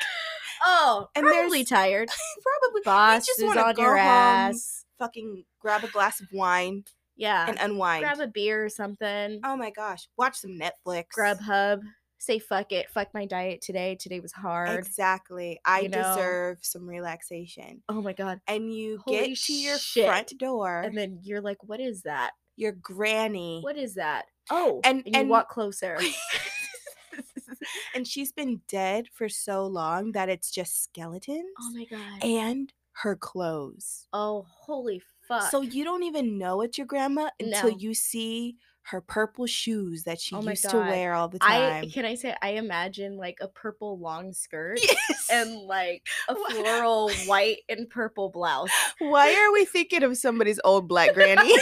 oh, 0.65 1.07
and 1.15 1.25
probably 1.27 1.63
tired. 1.63 2.09
probably 2.41 2.81
Boss 2.83 3.27
just 3.27 3.39
is 3.39 3.55
on 3.55 3.75
go 3.75 3.81
your 3.83 3.97
home, 3.97 4.07
ass. 4.07 4.83
fucking 4.97 5.43
grab 5.59 5.83
a 5.83 5.87
glass 5.89 6.19
of 6.21 6.27
wine 6.33 6.85
Yeah, 7.15 7.45
and 7.47 7.59
unwind. 7.59 8.01
grab 8.03 8.19
a 8.19 8.27
beer 8.27 8.65
or 8.65 8.69
something. 8.69 9.39
oh 9.43 9.55
my 9.55 9.69
gosh, 9.69 10.07
watch 10.17 10.37
some 10.37 10.59
Netflix. 10.59 11.05
Grubhub. 11.15 11.81
Say 12.21 12.37
fuck 12.37 12.71
it. 12.73 12.89
Fuck 12.89 13.13
my 13.13 13.25
diet 13.25 13.61
today. 13.61 13.95
Today 13.95 14.19
was 14.19 14.33
hard. 14.33 14.77
Exactly. 14.77 15.59
I 15.65 15.79
you 15.81 15.89
know? 15.89 16.03
deserve 16.15 16.57
some 16.61 16.85
relaxation. 16.85 17.81
oh 17.87 18.01
my 18.01 18.11
god. 18.13 18.41
And 18.47 18.73
you 18.73 18.99
Holy 19.05 19.29
get 19.29 19.37
to 19.37 19.53
your 19.53 19.77
shit. 19.79 20.05
front 20.05 20.37
door, 20.37 20.81
And 20.81 20.97
then 20.97 21.19
you're 21.23 21.41
like, 21.41 21.63
what 21.63 21.79
is 21.79 22.03
that? 22.03 22.31
your 22.57 22.73
granny, 22.73 23.61
What 23.61 23.77
is 23.77 23.93
that? 23.95 24.25
Oh, 24.51 24.81
And- 24.83 24.97
and, 25.05 25.15
you 25.15 25.21
and- 25.21 25.29
walk 25.29 25.47
closer. 25.47 25.97
and 27.95 28.05
she's 28.05 28.33
been 28.33 28.59
dead 28.67 29.05
for 29.13 29.29
so 29.29 29.65
long 29.65 30.11
that 30.11 30.27
it's 30.27 30.51
just 30.51 30.71
oh 30.73 30.81
skeletons 30.91 31.45
oh 31.61 31.71
my 31.73 31.85
god. 31.85 32.21
and 32.23 32.73
her 33.01 33.15
clothes. 33.15 34.07
oh, 34.11 34.45
holy 34.49 35.01
fuck. 35.25 35.49
So 35.51 35.61
you 35.61 35.85
don't 35.85 36.03
even 36.03 36.37
know 36.37 36.59
it's 36.61 36.77
your 36.77 36.87
grandma 36.87 37.29
until 37.39 37.71
No. 37.71 37.77
you 37.77 37.93
see 37.93 38.57
her 38.91 39.01
purple 39.01 39.45
shoes 39.45 40.03
that 40.03 40.19
she 40.19 40.35
Oh 40.35 40.41
used 40.41 40.69
to 40.69 40.77
wear 40.77 41.13
all 41.13 41.27
the 41.29 41.37
I 41.41 41.59
time. 41.81 41.89
can 41.91 42.05
I 42.05 42.15
say 42.15 42.35
I 42.41 42.51
imagine 42.51 43.17
like 43.17 43.37
a 43.41 43.47
purple 43.47 43.99
long 43.99 44.33
skirt 44.33 44.79
yes. 44.81 45.27
and 45.31 45.53
like 45.61 46.05
a 46.27 46.35
floral 46.35 47.11
white 47.25 47.59
and 47.69 47.89
purple 47.89 48.29
blouse. 48.29 48.69
Why 48.99 49.33
are 49.35 49.51
we 49.53 49.65
thinking 49.65 50.03
of 50.03 50.17
somebody's 50.17 50.59
old 50.63 50.87
black 50.87 51.13
granny? 51.13 51.53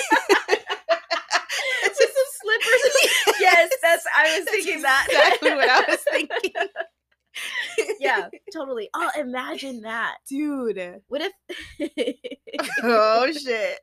With 0.50 1.96
some 1.98 2.30
slippers. 2.42 3.38
yes, 3.40 3.70
that's 3.82 4.06
I 4.16 4.38
was 4.38 4.46
That's 4.46 4.52
thinking 4.52 4.82
that. 4.84 5.08
exactly 5.10 5.52
what 5.56 5.70
I 5.70 5.80
was 5.90 6.00
thinking. 6.12 6.52
yeah, 8.00 8.30
totally. 8.54 8.90
Oh, 8.96 9.10
imagine 9.18 9.82
that. 9.82 10.18
Dude. 10.30 11.02
What 11.08 11.22
if 11.22 11.32
Oh 12.84 13.32
shit. 13.32 13.80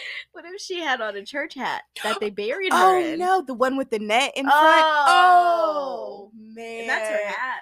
What 0.32 0.44
if 0.44 0.60
she 0.60 0.80
had 0.80 1.00
on 1.00 1.16
a 1.16 1.24
church 1.24 1.54
hat 1.54 1.82
that 2.02 2.20
they 2.20 2.28
buried 2.30 2.70
oh, 2.72 2.76
her 2.92 2.96
Oh 2.96 3.00
in? 3.12 3.18
no, 3.18 3.42
the 3.46 3.54
one 3.54 3.76
with 3.76 3.90
the 3.90 3.98
net 3.98 4.32
in 4.36 4.44
front. 4.44 4.54
Oh. 4.56 6.28
Oh 6.28 6.30
man. 6.34 6.80
And 6.80 6.88
that's 6.90 7.08
her 7.08 7.26
hat. 7.26 7.60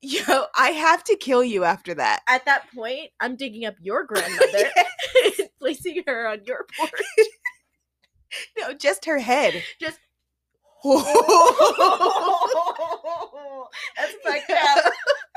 Yo, 0.04 0.44
I 0.56 0.70
have 0.70 1.04
to 1.04 1.16
kill 1.16 1.44
you 1.44 1.62
after 1.64 1.94
that. 1.94 2.22
At 2.28 2.44
that 2.46 2.64
point, 2.74 3.10
I'm 3.20 3.36
digging 3.36 3.64
up 3.66 3.74
your 3.80 4.04
grandmother, 4.08 4.70
and 5.24 5.48
placing 5.60 6.02
her 6.06 6.26
on 6.28 6.40
your 6.44 6.66
porch. 6.76 6.90
No, 8.58 8.72
just 8.72 9.04
her 9.04 9.18
head. 9.18 9.62
Just 9.80 9.98
That's 10.84 11.04
That's 13.96 14.14
fucked 14.24 14.50
up. 14.50 14.92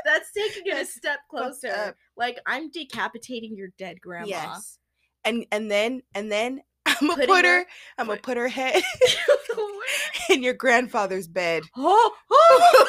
That's 0.05 0.31
taking 0.31 0.63
it 0.65 0.81
a 0.81 0.85
step 0.85 1.19
closer. 1.29 1.69
up. 1.69 1.95
Like 2.17 2.39
I'm 2.45 2.69
decapitating 2.71 3.55
your 3.55 3.69
dead 3.77 3.99
grandma. 4.01 4.27
Yes. 4.27 4.77
And 5.25 5.45
and 5.51 5.69
then 5.71 6.01
and 6.13 6.31
then 6.31 6.61
I'm 6.85 7.07
gonna 7.07 7.25
put 7.27 7.45
her, 7.45 7.59
her- 7.61 7.65
I'm 7.97 8.07
gonna 8.07 8.21
put 8.21 8.37
her 8.37 8.47
head 8.47 8.81
in 10.29 10.43
your 10.43 10.53
grandfather's 10.53 11.27
bed. 11.27 11.63
oh, 11.77 12.11
oh. 12.31 12.85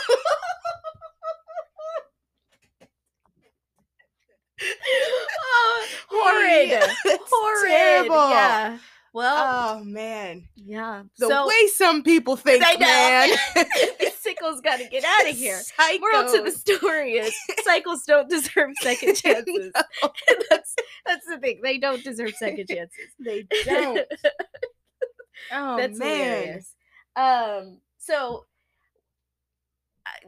oh, 5.42 5.86
horrid. 6.08 6.70
Horrid. 7.30 7.70
terrible. 7.70 8.30
Yeah. 8.30 8.78
Well, 9.16 9.78
Oh 9.78 9.84
man, 9.84 10.46
yeah. 10.56 11.04
the 11.16 11.28
so 11.28 11.48
way 11.48 11.66
some 11.68 12.02
people 12.02 12.36
think, 12.36 12.62
I 12.66 12.72
know. 12.74 12.80
man. 12.80 13.30
the 13.98 14.12
sickles 14.20 14.60
got 14.60 14.76
to 14.78 14.86
get 14.90 15.04
out 15.06 15.30
of 15.30 15.34
here. 15.34 15.56
Psychos. 15.56 16.00
Moral 16.00 16.32
to 16.34 16.42
the 16.42 16.50
story 16.50 17.12
is 17.14 17.34
cycles 17.64 18.02
don't 18.06 18.28
deserve 18.28 18.72
second 18.82 19.14
chances. 19.16 19.72
That's 20.50 20.74
that's 21.06 21.26
the 21.30 21.38
thing. 21.40 21.60
They 21.62 21.78
don't 21.78 22.04
deserve 22.04 22.32
second 22.34 22.68
chances. 22.68 23.06
they 23.18 23.46
don't. 23.64 24.00
Oh 25.50 25.78
that's 25.78 25.98
man. 25.98 26.08
hilarious. 26.34 26.74
Um, 27.16 27.78
so 27.96 28.44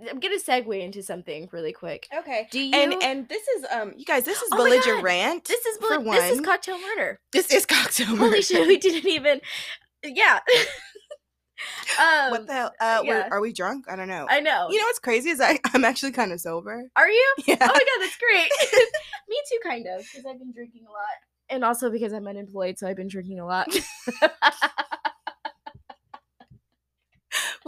I'm 0.09 0.21
gonna 0.21 0.39
segue 0.39 0.81
into 0.81 1.03
something 1.03 1.49
really 1.53 1.73
quick. 1.73 2.09
Okay. 2.17 2.49
Do 2.51 2.61
you? 2.61 2.75
And 2.75 3.03
and 3.03 3.29
this 3.29 3.47
is 3.49 3.67
um 3.71 3.95
you 3.97 4.05
guys 4.05 4.25
this 4.25 4.41
is 4.43 4.49
Oh 4.53 4.57
belligerent. 4.57 5.45
this 5.45 5.65
is 5.65 5.77
for 5.79 6.01
bel- 6.01 6.13
this 6.13 6.33
is 6.33 6.41
cocktail 6.41 6.79
murder. 6.79 7.21
this 7.33 7.53
is 7.53 7.67
cocktail 7.67 8.09
murder. 8.11 8.25
Holy 8.25 8.43
shit, 8.43 8.67
we 8.67 8.77
didn't 8.77 9.09
even. 9.09 9.41
Yeah. 10.05 10.41
um, 11.99 12.31
what 12.31 12.47
the 12.47 12.53
hell? 12.53 12.73
Uh, 12.81 13.03
yeah. 13.05 13.29
are 13.31 13.41
we 13.41 13.53
drunk? 13.53 13.87
I 13.91 13.97
don't 13.97 14.09
know. 14.09 14.27
I 14.29 14.41
know. 14.41 14.69
you 14.71 14.79
know 14.79 14.85
what's 14.87 14.99
crazy 14.99 15.31
is 15.31 15.41
I 15.41 15.59
I'm 15.75 15.85
actually 15.85 16.13
kind 16.13 16.33
of 16.33 16.41
sober. 16.41 16.89
Are 16.97 17.09
you? 17.09 17.35
Yeah. 17.47 17.57
Oh 17.61 17.67
my 17.67 17.67
god, 17.67 18.01
that's 18.01 18.17
great. 18.19 18.51
Me 19.29 19.37
too, 19.51 19.59
kind 19.63 19.87
of, 19.87 20.01
because 20.03 20.27
I've 20.27 20.39
been 20.39 20.53
drinking 20.53 20.83
a 20.87 20.91
lot, 20.91 21.19
and 21.49 21.65
also 21.65 21.91
because 21.91 22.13
I'm 22.13 22.27
unemployed, 22.27 22.79
so 22.79 22.87
I've 22.87 22.97
been 22.97 23.09
drinking 23.09 23.41
a 23.41 23.47
lot. 23.47 23.69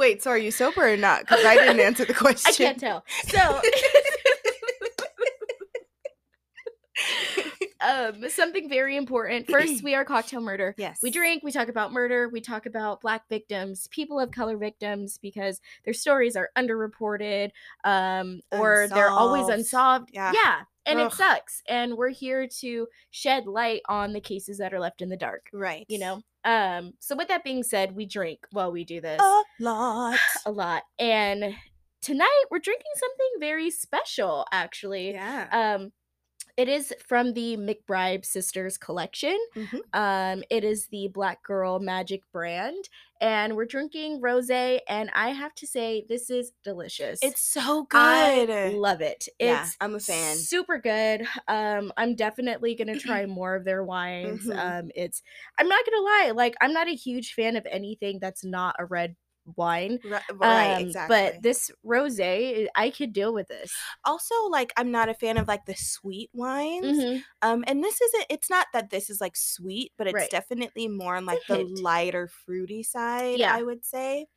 Wait, 0.01 0.23
so 0.23 0.31
are 0.31 0.39
you 0.39 0.51
sober 0.51 0.91
or 0.95 0.97
not? 0.97 1.21
Because 1.21 1.45
I 1.45 1.57
didn't 1.57 1.79
answer 1.81 2.07
the 2.07 2.15
question. 2.15 2.51
I 2.55 2.57
can't 2.57 2.81
tell. 2.81 3.05
So, 3.29 3.61
um, 7.83 8.31
something 8.31 8.67
very 8.71 8.97
important. 8.97 9.47
First, 9.51 9.85
we 9.85 9.95
are 9.95 10.07
cocktail 10.07 10.41
murder. 10.41 10.75
Yes. 10.81 11.01
We 11.03 11.11
drink, 11.11 11.43
we 11.43 11.53
talk 11.53 11.69
about 11.69 11.93
murder, 11.93 12.31
we 12.31 12.41
talk 12.41 12.65
about 12.65 13.03
black 13.03 13.29
victims, 13.29 13.89
people 13.91 14.19
of 14.19 14.31
color 14.31 14.57
victims 14.57 15.19
because 15.21 15.61
their 15.85 15.93
stories 15.93 16.35
are 16.35 16.49
underreported 16.57 17.51
um, 17.85 18.41
or 18.53 18.89
they're 18.89 19.11
always 19.11 19.49
Unsolved. 19.49 20.09
unsolved. 20.09 20.11
Yeah. 20.15 20.33
Yeah. 20.35 20.61
And 20.87 20.99
Ugh. 20.99 21.13
it 21.13 21.15
sucks. 21.15 21.63
And 21.69 21.99
we're 21.99 22.09
here 22.09 22.49
to 22.61 22.89
shed 23.11 23.47
light 23.47 23.83
on 23.87 24.15
the 24.15 24.21
cases 24.23 24.57
that 24.59 24.73
are 24.73 24.81
left 24.81 25.03
in 25.03 25.11
the 25.11 25.17
dark, 25.19 25.51
Right. 25.53 25.85
you 25.89 25.99
know? 25.99 26.23
Um, 26.45 26.93
so 27.01 27.17
with 27.17 27.29
that 27.29 27.45
being 27.45 27.63
said, 27.63 27.95
we 27.95 28.07
drink 28.07 28.41
while 28.53 28.73
we 28.73 28.85
do 28.85 29.01
this 29.01 29.21
a 29.21 29.43
lot. 29.61 30.19
a 30.47 30.51
lot. 30.51 30.83
And 30.99 31.55
tonight 32.01 32.45
we're 32.51 32.59
drinking 32.59 32.93
something 32.97 33.41
very 33.41 33.71
special, 33.71 34.47
actually. 34.53 35.13
Yeah. 35.13 35.49
Um, 35.79 35.93
it 36.57 36.69
is 36.69 36.93
from 37.07 37.33
the 37.35 37.57
McBride 37.57 38.25
Sisters 38.25 38.77
collection. 38.79 39.39
Mhm. 39.57 39.81
Um, 39.93 40.45
it 40.51 40.65
is 40.65 40.89
the 40.89 41.09
Black 41.09 41.43
Girl 41.43 41.79
Magic 41.81 42.23
brand, 42.33 42.89
and 43.21 43.57
we're 43.57 43.67
drinking 43.67 44.21
rosé. 44.21 44.81
And 44.89 45.11
I 45.15 45.31
have 45.31 45.55
to 45.57 45.67
say, 45.67 46.05
this 46.09 46.31
is 46.31 46.53
delicious. 46.65 47.21
It's 47.23 47.43
so 47.43 47.87
I 47.93 48.45
good. 48.47 48.75
love 48.75 49.01
it. 49.01 49.29
Yeah, 49.39 49.65
It's 49.65 49.77
I'm 49.81 49.95
a 49.95 50.01
fan. 50.01 50.37
Super 50.37 50.79
good. 50.79 51.27
Um, 51.49 51.93
I'm 51.97 52.15
definitely 52.15 52.75
gonna 52.75 52.99
try 52.99 53.27
more 53.27 53.55
of 53.57 53.65
their 53.65 53.85
wines. 53.85 54.45
Mhm. 54.47 54.57
Um, 54.85 54.91
it's 54.95 55.23
I'm 55.59 55.69
not 55.69 55.85
gonna 55.85 56.03
lie, 56.03 56.33
like 56.35 56.55
I'm 56.61 56.73
not 56.73 56.89
a 56.89 56.95
huge 56.95 57.35
fan 57.35 57.57
of 57.57 57.67
anything 57.71 58.19
that's 58.21 58.45
not 58.45 58.77
a 58.79 58.85
red 58.85 59.17
wine. 59.57 59.99
Ri- 60.05 60.19
right, 60.33 60.75
Um, 60.77 60.83
exactly. 60.83 61.17
But 61.17 61.43
this 61.43 61.71
rosé, 61.85 62.67
I 62.77 62.91
could 62.91 63.13
deal 63.13 63.33
with 63.35 63.49
this. 63.49 63.73
also, 64.05 64.35
like, 64.51 64.73
I'm 64.77 64.91
not 64.91 65.09
a 65.09 65.15
fan 65.15 65.37
of 65.39 65.49
like 65.49 65.65
the 65.67 65.75
sweet 65.77 66.31
wines. 66.33 66.99
Mhm. 66.99 67.23
Um, 67.43 67.65
and 67.67 67.83
this 67.83 68.01
isn't. 68.01 68.27
It's 68.31 68.51
not 68.51 68.67
that 68.73 68.91
this 68.91 69.11
is 69.11 69.21
like 69.21 69.37
sweet, 69.37 69.93
but 69.99 70.07
it's 70.07 70.15
Right. 70.15 70.31
definitely 70.31 70.89
more 70.89 71.17
on 71.17 71.27
like 71.27 71.47
the 71.49 71.59
lighter 71.83 72.29
fruity 72.29 72.83
side. 72.83 73.39
Yeah. 73.39 73.55
I 73.55 73.63
would 73.63 73.85
say. 73.85 74.27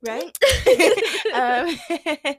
Right. 0.00 0.30
um, 1.34 1.76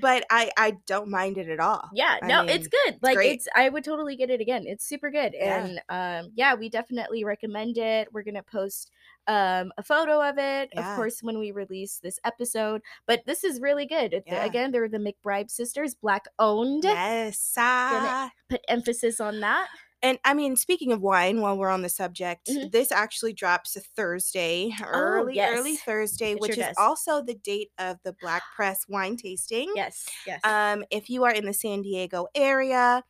but 0.00 0.24
I 0.30 0.50
I 0.58 0.76
don't 0.86 1.08
mind 1.10 1.38
it 1.38 1.48
at 1.48 1.58
all. 1.58 1.88
yeah, 1.94 2.18
I 2.20 2.28
no, 2.28 2.44
it's 2.46 2.68
good. 2.68 2.98
Like 3.00 3.16
great. 3.16 3.36
it's 3.36 3.48
I 3.56 3.68
would 3.70 3.82
totally 3.82 4.14
get 4.16 4.28
it 4.28 4.42
again. 4.42 4.64
It's 4.66 4.84
super 4.86 5.10
good. 5.10 5.34
Yeah. 5.34 5.64
And 5.64 5.80
um 5.88 6.32
yeah, 6.34 6.54
we 6.54 6.68
definitely 6.68 7.24
recommend 7.24 7.78
it. 7.78 8.08
We're 8.12 8.24
gonna 8.24 8.42
post 8.42 8.90
um 9.28 9.72
a 9.78 9.82
photo 9.82 10.20
of 10.26 10.38
it, 10.38 10.70
Yeah. 10.74 10.90
of 10.90 10.96
course, 10.96 11.22
when 11.22 11.38
we 11.38 11.52
release 11.52 11.98
this 12.02 12.18
episode. 12.24 12.82
But 13.06 13.24
this 13.26 13.44
is 13.44 13.60
really 13.60 13.86
good. 13.86 14.22
Yeah. 14.26 14.44
Again, 14.44 14.72
they're 14.72 14.88
the 14.88 14.98
McBride 14.98 15.50
sisters, 15.50 15.94
black 15.94 16.24
owned. 16.38 16.84
Yes. 16.84 17.52
ah. 17.56 18.30
Put 18.50 18.62
emphasis 18.68 19.20
on 19.20 19.40
that. 19.40 19.68
And 20.00 20.16
I 20.24 20.32
mean, 20.32 20.54
speaking 20.54 20.92
of 20.92 21.02
wine, 21.02 21.40
while 21.40 21.58
we're 21.58 21.70
on 21.70 21.82
the 21.82 21.88
subject, 21.88 22.46
Mhm. 22.48 22.70
this 22.70 22.92
actually 22.92 23.32
drops 23.32 23.74
a 23.74 23.80
Thursday, 23.80 24.70
early, 24.86 25.40
early 25.40 25.72
yes. 25.72 25.82
Thursday, 25.82 26.32
It 26.32 26.40
which 26.40 26.54
sure 26.54 26.62
is 26.62 26.68
does. 26.68 26.76
also 26.78 27.20
the 27.20 27.34
date 27.34 27.72
of 27.78 27.98
the 28.04 28.12
Black 28.20 28.42
Press 28.54 28.84
wine 28.88 29.16
tasting. 29.16 29.72
Yes, 29.74 30.06
yes. 30.24 30.40
Um, 30.44 30.84
if 30.92 31.10
you 31.10 31.24
are 31.24 31.32
in 31.32 31.46
the 31.46 31.52
San 31.52 31.82
Diego 31.82 32.28
area, 32.36 33.02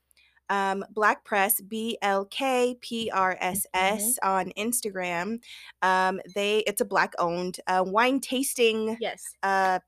um, 0.51 0.85
Black 0.91 1.25
Press, 1.25 1.61
B 1.61 1.99
L 2.03 2.25
K 2.25 2.77
P 2.81 3.11
R 3.13 3.37
S 3.41 3.67
S 3.75 4.19
Mm-hmm. 4.23 4.29
on 4.29 4.53
Instagram. 4.57 5.41
Um, 5.83 6.21
they 6.35 6.59
it's 6.61 6.81
a 6.81 6.85
black 6.85 7.13
owned 7.19 7.61
uh, 7.67 7.85
wine 7.87 8.21
tasting 8.21 8.97
yes. 9.01 9.23
uh, 9.43 9.81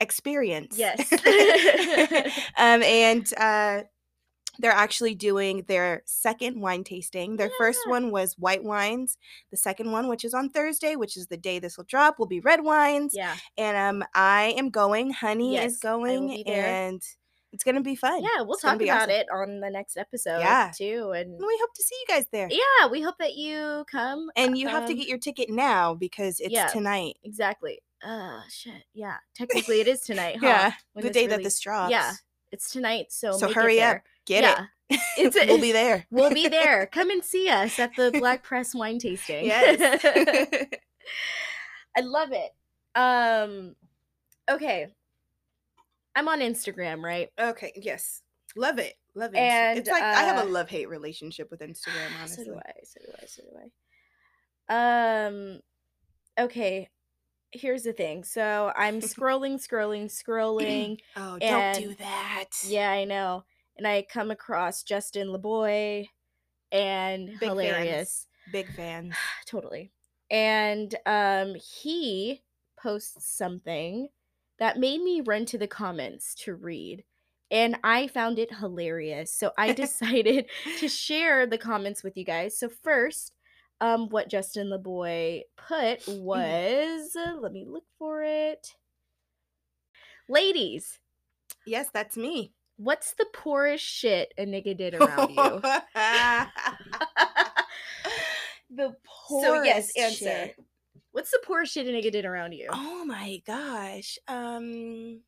experience. 0.00 0.76
Yes. 0.78 1.12
um, 2.56 2.82
and 2.82 3.32
uh, 3.38 3.82
they're 4.58 4.72
actually 4.72 5.14
doing 5.14 5.64
their 5.68 6.02
second 6.06 6.60
wine 6.60 6.84
tasting. 6.84 7.36
Their 7.36 7.50
first 7.58 7.80
one 7.86 8.10
was 8.10 8.34
white 8.38 8.64
wines. 8.64 9.18
The 9.50 9.56
second 9.56 9.92
one, 9.92 10.08
which 10.08 10.24
is 10.24 10.34
on 10.34 10.48
Thursday, 10.48 10.96
which 10.96 11.16
is 11.16 11.26
the 11.26 11.36
day 11.36 11.58
this 11.58 11.76
will 11.76 11.84
drop, 11.84 12.18
will 12.18 12.26
be 12.26 12.40
red 12.40 12.62
wines. 12.62 13.12
Yeah. 13.14 13.36
And 13.58 13.76
um, 13.76 14.08
I 14.14 14.54
am 14.56 14.70
going. 14.70 15.10
Honey 15.10 15.54
Yes, 15.54 15.72
is 15.72 15.78
going, 15.78 16.46
and 16.46 17.02
it's 17.56 17.64
gonna 17.64 17.80
be 17.80 17.96
fun. 17.96 18.22
Yeah, 18.22 18.42
we'll 18.42 18.52
It's 18.52 18.62
talk 18.62 18.82
about 18.82 18.98
awesome. 19.08 19.10
it 19.10 19.26
on 19.32 19.60
the 19.60 19.70
next 19.70 19.96
episode 19.96 20.40
Yeah. 20.40 20.70
too. 20.76 21.12
And 21.16 21.30
And 21.32 21.38
we 21.46 21.58
hope 21.58 21.72
to 21.74 21.82
see 21.82 21.94
you 22.06 22.14
guys 22.14 22.26
there. 22.30 22.48
yeah, 22.50 22.86
we 22.90 23.00
hope 23.00 23.14
that 23.18 23.34
you 23.34 23.86
come. 23.90 24.28
And 24.36 24.58
you 24.58 24.68
have 24.68 24.84
to 24.86 24.92
um, 24.92 24.98
get 24.98 25.08
your 25.08 25.16
ticket 25.18 25.48
now 25.48 25.94
because 25.94 26.38
it's 26.38 26.52
yeah. 26.52 26.66
tonight. 26.66 27.16
Exactly. 27.24 27.80
Uh 28.04 28.42
shit. 28.50 28.84
Yeah. 28.92 29.16
Technically 29.34 29.80
it 29.80 29.88
is 29.88 30.02
tonight, 30.02 30.36
huh? 30.40 30.46
Yeah, 30.46 30.72
when 30.92 31.04
the 31.06 31.10
day 31.10 31.26
that 31.28 31.42
this 31.42 31.58
drops. 31.58 31.90
Yeah. 31.90 32.12
It's 32.52 32.70
tonight, 32.70 33.06
so 33.10 33.32
So 33.32 33.50
hurry 33.50 33.80
up, 33.80 34.02
get 34.26 34.44
yeah. 34.44 34.66
it. 34.90 35.00
It's 35.16 35.36
a- 35.36 35.46
we'll 35.48 35.60
be 35.60 35.72
there. 35.72 36.06
We'll 36.10 36.30
be 36.34 36.46
there. 36.48 36.86
Come 36.92 37.08
and 37.10 37.24
see 37.24 37.48
us 37.48 37.78
at 37.78 37.96
the 37.96 38.10
Black 38.12 38.42
Press 38.42 38.74
wine 38.74 38.98
tasting. 38.98 39.46
Yes. 39.46 39.80
I 41.96 42.00
love 42.02 42.32
it. 42.32 42.52
Um 42.94 43.74
okay. 44.50 44.88
I'm 46.16 46.28
on 46.28 46.40
Instagram, 46.40 47.02
right? 47.02 47.28
okay. 47.38 47.72
Yes. 47.76 48.22
Love 48.56 48.78
it. 48.78 48.94
Love 49.14 49.34
it. 49.34 49.38
And, 49.38 49.78
it's 49.78 49.90
like 49.90 50.02
I 50.02 50.22
have 50.22 50.38
uh, 50.38 50.48
a 50.48 50.50
love 50.50 50.68
hate 50.68 50.88
relationship 50.88 51.50
with 51.50 51.60
Instagram. 51.60 52.08
Honestly. 52.20 52.44
So 52.46 52.52
do 52.52 52.58
I. 52.58 52.72
So 52.84 53.00
do 53.04 53.12
I. 53.22 53.26
So 53.26 53.42
do 53.42 53.48
I. 54.74 55.26
Um. 55.26 55.60
Okay. 56.40 56.88
Here's 57.52 57.82
the 57.82 57.92
thing. 57.92 58.24
So 58.24 58.72
I'm 58.74 59.00
scrolling, 59.00 59.54
scrolling, 59.64 60.06
scrolling. 60.06 60.98
Oh, 61.16 61.38
don't 61.38 61.74
do 61.78 61.94
that. 61.98 62.48
yeah, 62.66 62.90
I 62.90 63.04
know. 63.04 63.44
And 63.76 63.86
I 63.86 64.06
come 64.10 64.30
across 64.30 64.82
Justin 64.82 65.28
LaBoy, 65.28 66.06
and 66.72 67.28
fans. 67.28 67.40
hilarious, 67.40 68.26
Big 68.52 68.66
fans. 68.76 69.14
totally. 69.46 69.92
And 70.30 70.94
um, 71.04 71.54
he 71.54 72.42
posts 72.82 73.30
something 73.36 74.08
that 74.58 74.78
made 74.78 75.02
me 75.02 75.20
run 75.20 75.44
to 75.46 75.58
the 75.58 75.66
comments 75.66 76.34
to 76.44 76.54
read. 76.54 77.04
And 77.50 77.76
I 77.84 78.08
found 78.08 78.38
it 78.38 78.54
hilarious. 78.54 79.32
So 79.32 79.52
I 79.56 79.72
decided 79.72 80.46
to 80.78 80.88
share 80.88 81.46
the 81.46 81.58
comments 81.58 82.02
with 82.02 82.16
you 82.16 82.24
guys. 82.24 82.58
So 82.58 82.68
first, 82.68 83.32
um, 83.80 84.08
what 84.08 84.28
Justin 84.28 84.68
LaBoy 84.70 85.42
put 85.56 86.06
was 86.08 87.14
uh, 87.14 87.34
let 87.40 87.52
me 87.52 87.64
look 87.68 87.84
for 87.98 88.22
it. 88.22 88.74
Ladies, 90.28 90.98
Yes, 91.66 91.88
that's 91.92 92.16
me. 92.16 92.52
what's 92.76 93.12
the 93.14 93.26
poorest 93.32 93.84
shit 93.84 94.32
a 94.38 94.46
nigga 94.46 94.76
did 94.76 94.94
around 94.94 95.30
you? 95.30 95.36
the 98.70 98.94
poorest. 99.04 99.46
so 99.46 99.62
yes, 99.62 99.90
answer. 99.96 100.16
shit. 100.16 100.56
What's 101.16 101.30
the 101.30 101.40
poorest 101.42 101.72
shit 101.72 101.86
a 101.86 101.90
nigga 101.90 102.12
did 102.12 102.26
around 102.26 102.52
you? 102.52 102.68
Oh 102.72 103.04
my 103.04 103.40
gosh. 103.46 104.18
Um 104.28 105.22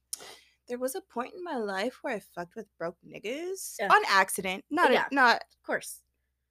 there 0.69 0.79
was 0.79 0.95
a 0.95 1.01
point 1.01 1.35
in 1.35 1.43
my 1.45 1.57
life 1.57 1.99
where 2.03 2.17
I 2.17 2.21
fucked 2.21 2.57
with 2.57 2.69
broke 2.79 2.99
niggas 3.07 3.81
Yeah. 3.81 3.91
on 3.91 4.03
accident. 4.07 4.65
Not 4.71 4.93
Yeah. 4.93 5.09
a, 5.11 5.15
not 5.15 5.45
Of 5.57 5.63
course. 5.63 6.03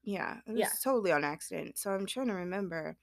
yeah, 0.03 0.39
it 0.47 0.51
was 0.53 0.69
Yeah. 0.69 0.71
totally 0.79 1.11
on 1.11 1.23
accident. 1.23 1.77
So 1.77 1.91
I'm 1.91 2.05
trying 2.05 2.27
to 2.27 2.33
remember 2.33 2.97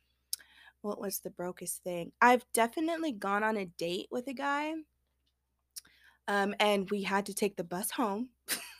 what 0.83 1.00
was 1.00 1.21
the 1.21 1.31
brokest 1.31 1.83
thing. 1.85 2.12
I've 2.21 2.47
definitely 2.53 3.12
gone 3.12 3.45
on 3.45 3.57
a 3.57 3.67
date 3.67 4.09
with 4.11 4.29
a 4.29 4.35
guy. 4.35 4.75
Um 6.29 6.55
and 6.59 6.91
we 6.91 7.03
had 7.03 7.26
to 7.26 7.35
take 7.35 7.57
the 7.57 7.64
bus 7.64 7.91
home. 7.93 8.31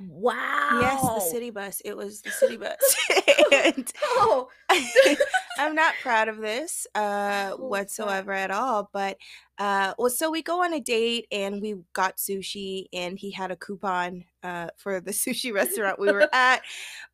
Wow. 0.00 0.78
Yes, 0.80 1.00
the 1.02 1.20
city 1.30 1.50
bus. 1.50 1.80
It 1.84 1.96
was 1.96 2.22
the 2.22 2.30
city 2.30 2.56
bus. 2.56 2.76
and 3.52 3.92
Oh. 4.04 4.48
I'm 5.58 5.74
not 5.74 5.94
proud 6.02 6.28
of 6.28 6.38
this 6.38 6.86
uh 6.94 7.52
Oh, 7.52 7.56
whatsoever 7.68 8.32
at 8.32 8.50
all, 8.50 8.90
but 8.92 9.16
uh 9.58 9.94
well 9.98 10.10
so 10.10 10.30
we 10.30 10.42
go 10.42 10.62
on 10.62 10.74
a 10.74 10.80
date 10.80 11.26
and 11.32 11.62
we 11.62 11.76
got 11.92 12.16
sushi 12.18 12.86
and 12.92 13.18
he 13.18 13.30
had 13.30 13.50
a 13.50 13.56
coupon 13.56 14.24
uh 14.42 14.68
for 14.76 15.00
the 15.00 15.12
sushi 15.12 15.52
restaurant 15.54 15.98
we 15.98 16.12
were 16.12 16.28
at. 16.32 16.62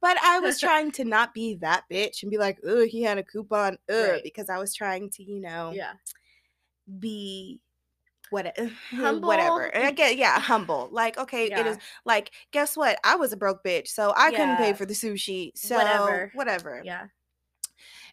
But 0.00 0.16
I 0.22 0.40
was 0.40 0.58
trying 0.58 0.90
to 0.92 1.04
not 1.04 1.34
be 1.34 1.54
that 1.56 1.84
bitch 1.90 2.22
and 2.22 2.30
be 2.30 2.38
like, 2.38 2.58
"Oh, 2.66 2.84
he 2.84 3.02
had 3.02 3.18
a 3.18 3.22
coupon." 3.22 3.78
Ugh, 3.88 4.10
Right. 4.10 4.22
because 4.24 4.48
I 4.50 4.58
was 4.58 4.74
trying 4.74 5.10
to, 5.10 5.22
you 5.22 5.40
know, 5.40 5.70
yeah. 5.72 5.92
be 6.98 7.60
what 8.32 8.56
Humble. 8.90 9.28
whatever. 9.28 9.62
And 9.66 9.84
I 9.84 9.90
get 9.92 10.16
yeah, 10.16 10.40
humble. 10.40 10.88
Like, 10.90 11.18
okay, 11.18 11.46
it 11.46 11.50
Yeah. 11.50 11.68
is 11.68 11.78
like 12.04 12.32
guess 12.52 12.76
what? 12.76 12.98
I 13.04 13.16
was 13.16 13.32
a 13.32 13.36
broke 13.36 13.62
bitch, 13.62 13.88
so 13.88 14.12
I 14.16 14.30
couldn't 14.30 14.56
pay 14.56 14.72
for 14.72 14.86
the 14.86 14.94
sushi. 14.94 15.52
So 15.56 15.76
Whatever. 15.76 16.30
whatever. 16.34 16.82
Yeah. 16.84 17.06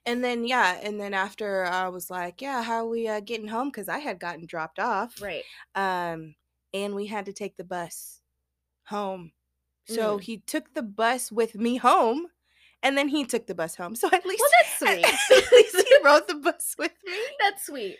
And 0.05 0.23
then 0.23 0.45
yeah, 0.45 0.79
and 0.81 0.99
then 0.99 1.13
after 1.13 1.65
I 1.65 1.89
was 1.89 2.09
like, 2.09 2.41
yeah, 2.41 2.61
how 2.63 2.85
are 2.85 2.87
we 2.87 3.07
uh, 3.07 3.19
getting 3.19 3.47
home 3.47 3.71
cuz 3.71 3.89
I 3.89 3.99
had 3.99 4.19
gotten 4.19 4.45
dropped 4.45 4.79
off. 4.79 5.21
Right. 5.21 5.43
Um 5.75 6.35
and 6.73 6.93
we 6.95 7.07
had 7.07 7.25
to 7.25 7.33
take 7.33 7.57
the 7.57 7.63
bus 7.63 8.21
home. 8.85 9.31
So 9.87 10.17
Mm. 10.17 10.21
he 10.21 10.37
took 10.37 10.73
the 10.73 10.83
bus 10.83 11.31
with 11.31 11.55
me 11.55 11.77
home 11.77 12.27
and 12.83 12.97
then 12.97 13.07
he 13.09 13.25
took 13.25 13.47
the 13.47 13.55
bus 13.55 13.75
home. 13.75 13.95
So 13.95 14.07
at 14.11 14.25
least 14.25 14.41
Well, 14.41 14.51
that's 14.59 14.81
at, 15.05 15.15
sweet. 15.27 15.43
at 15.45 15.51
least 15.51 15.75
he 15.87 15.95
rode 16.03 16.27
the 16.27 16.35
bus 16.35 16.75
with 16.77 16.93
me. 17.05 17.17
That's 17.39 17.65
sweet. 17.65 17.97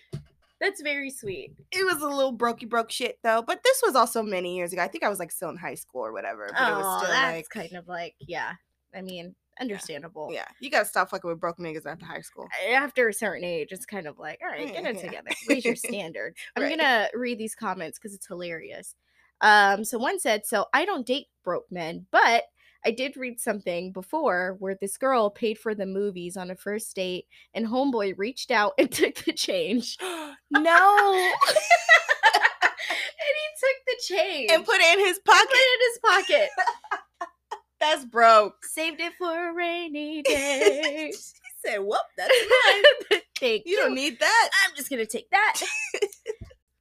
That's 0.60 0.82
very 0.82 1.10
sweet. 1.10 1.54
It 1.72 1.86
was 1.86 2.02
a 2.02 2.08
little 2.08 2.36
brokey 2.38 2.68
broke 2.68 2.92
shit 2.92 3.20
though, 3.24 3.42
but 3.42 3.62
this 3.64 3.82
was 3.86 3.96
also 3.96 4.22
many 4.22 4.56
years 4.58 4.74
ago. 4.74 4.82
I 4.82 4.88
think 4.88 5.04
I 5.04 5.10
was 5.10 5.20
like 5.20 5.32
still 5.32 5.50
in 5.50 5.58
high 5.58 5.76
school 5.76 6.06
or 6.06 6.12
whatever. 6.12 6.48
But 6.52 6.68
it 6.70 6.76
was 6.76 6.86
Oh, 6.88 6.98
still 6.98 7.10
that's 7.10 7.34
like 7.38 7.50
kind 7.50 7.74
of 7.76 7.88
like 7.88 8.16
yeah. 8.20 8.54
I 8.94 9.02
mean, 9.02 9.36
understandable. 9.62 10.30
yeah, 10.34 10.46
you 10.60 10.70
gotta 10.70 10.86
stop 10.86 11.10
fucking 11.12 11.30
with 11.30 11.40
broke 11.40 11.58
niggas 11.60 11.86
after 11.86 12.06
high 12.06 12.22
school. 12.22 12.48
After 12.74 13.08
a 13.08 13.14
certain 13.14 13.44
age, 13.44 13.72
it's 13.72 13.86
kind 13.86 14.08
of 14.08 14.18
like, 14.20 14.40
all 14.44 14.50
right, 14.50 14.74
get 14.74 14.86
it 14.86 14.96
Yeah. 14.96 15.02
together. 15.02 15.30
Raise 15.48 15.64
your 15.66 15.76
standard. 15.76 16.36
I'm 16.56 16.64
Right. 16.64 16.78
gonna 16.78 17.08
read 17.14 17.38
these 17.38 17.56
comments 17.56 18.00
because 18.00 18.14
it's 18.16 18.28
hilarious. 18.28 18.96
Um, 19.42 19.86
so 19.86 19.98
one 19.98 20.20
said, 20.20 20.46
so 20.46 20.66
I 20.74 20.84
don't 20.86 21.06
date 21.06 21.28
broke 21.44 21.72
men, 21.72 22.06
but 22.12 22.44
I 22.86 22.92
did 22.92 23.18
read 23.18 23.40
something 23.40 23.92
before 23.92 24.56
where 24.60 24.76
this 24.80 24.98
girl 24.98 25.30
paid 25.30 25.58
for 25.60 25.76
the 25.76 25.86
movies 25.86 26.38
on 26.38 26.50
a 26.50 26.56
first 26.56 26.96
date, 26.96 27.26
and 27.54 27.66
homeboy 27.68 28.14
reached 28.18 28.52
out 28.52 28.74
and 28.80 28.92
took 28.92 29.16
the 29.16 29.34
change. 29.34 29.98
no, 30.02 30.08
and 30.52 30.66
he 33.36 33.48
took 33.60 33.78
the 33.88 33.96
change 34.02 34.52
and 34.52 34.66
put 34.66 34.78
it 34.80 35.00
in 35.00 35.06
his 35.06 35.18
and 35.18 35.26
put 35.26 35.36
pocket. 35.36 35.50
it 35.52 35.80
in 35.82 35.82
his 35.92 36.00
pocket. 36.04 36.50
That's 37.80 38.06
broke. 38.06 38.66
Saved 38.66 39.00
it 39.00 39.14
for 39.18 39.50
a 39.50 39.54
rainy 39.54 40.22
day. 40.22 41.12
he 41.14 41.18
said, 41.66 41.78
"Whoop, 41.80 42.02
that's 42.18 42.34
mine. 43.10 43.22
Thank 43.40 43.64
You 43.66 43.78
don't 43.78 43.96
need 43.96 44.20
that." 44.20 44.50
I'm 44.66 44.76
just 44.76 44.90
gonna 44.90 45.06
take 45.06 45.30
that. 45.30 45.62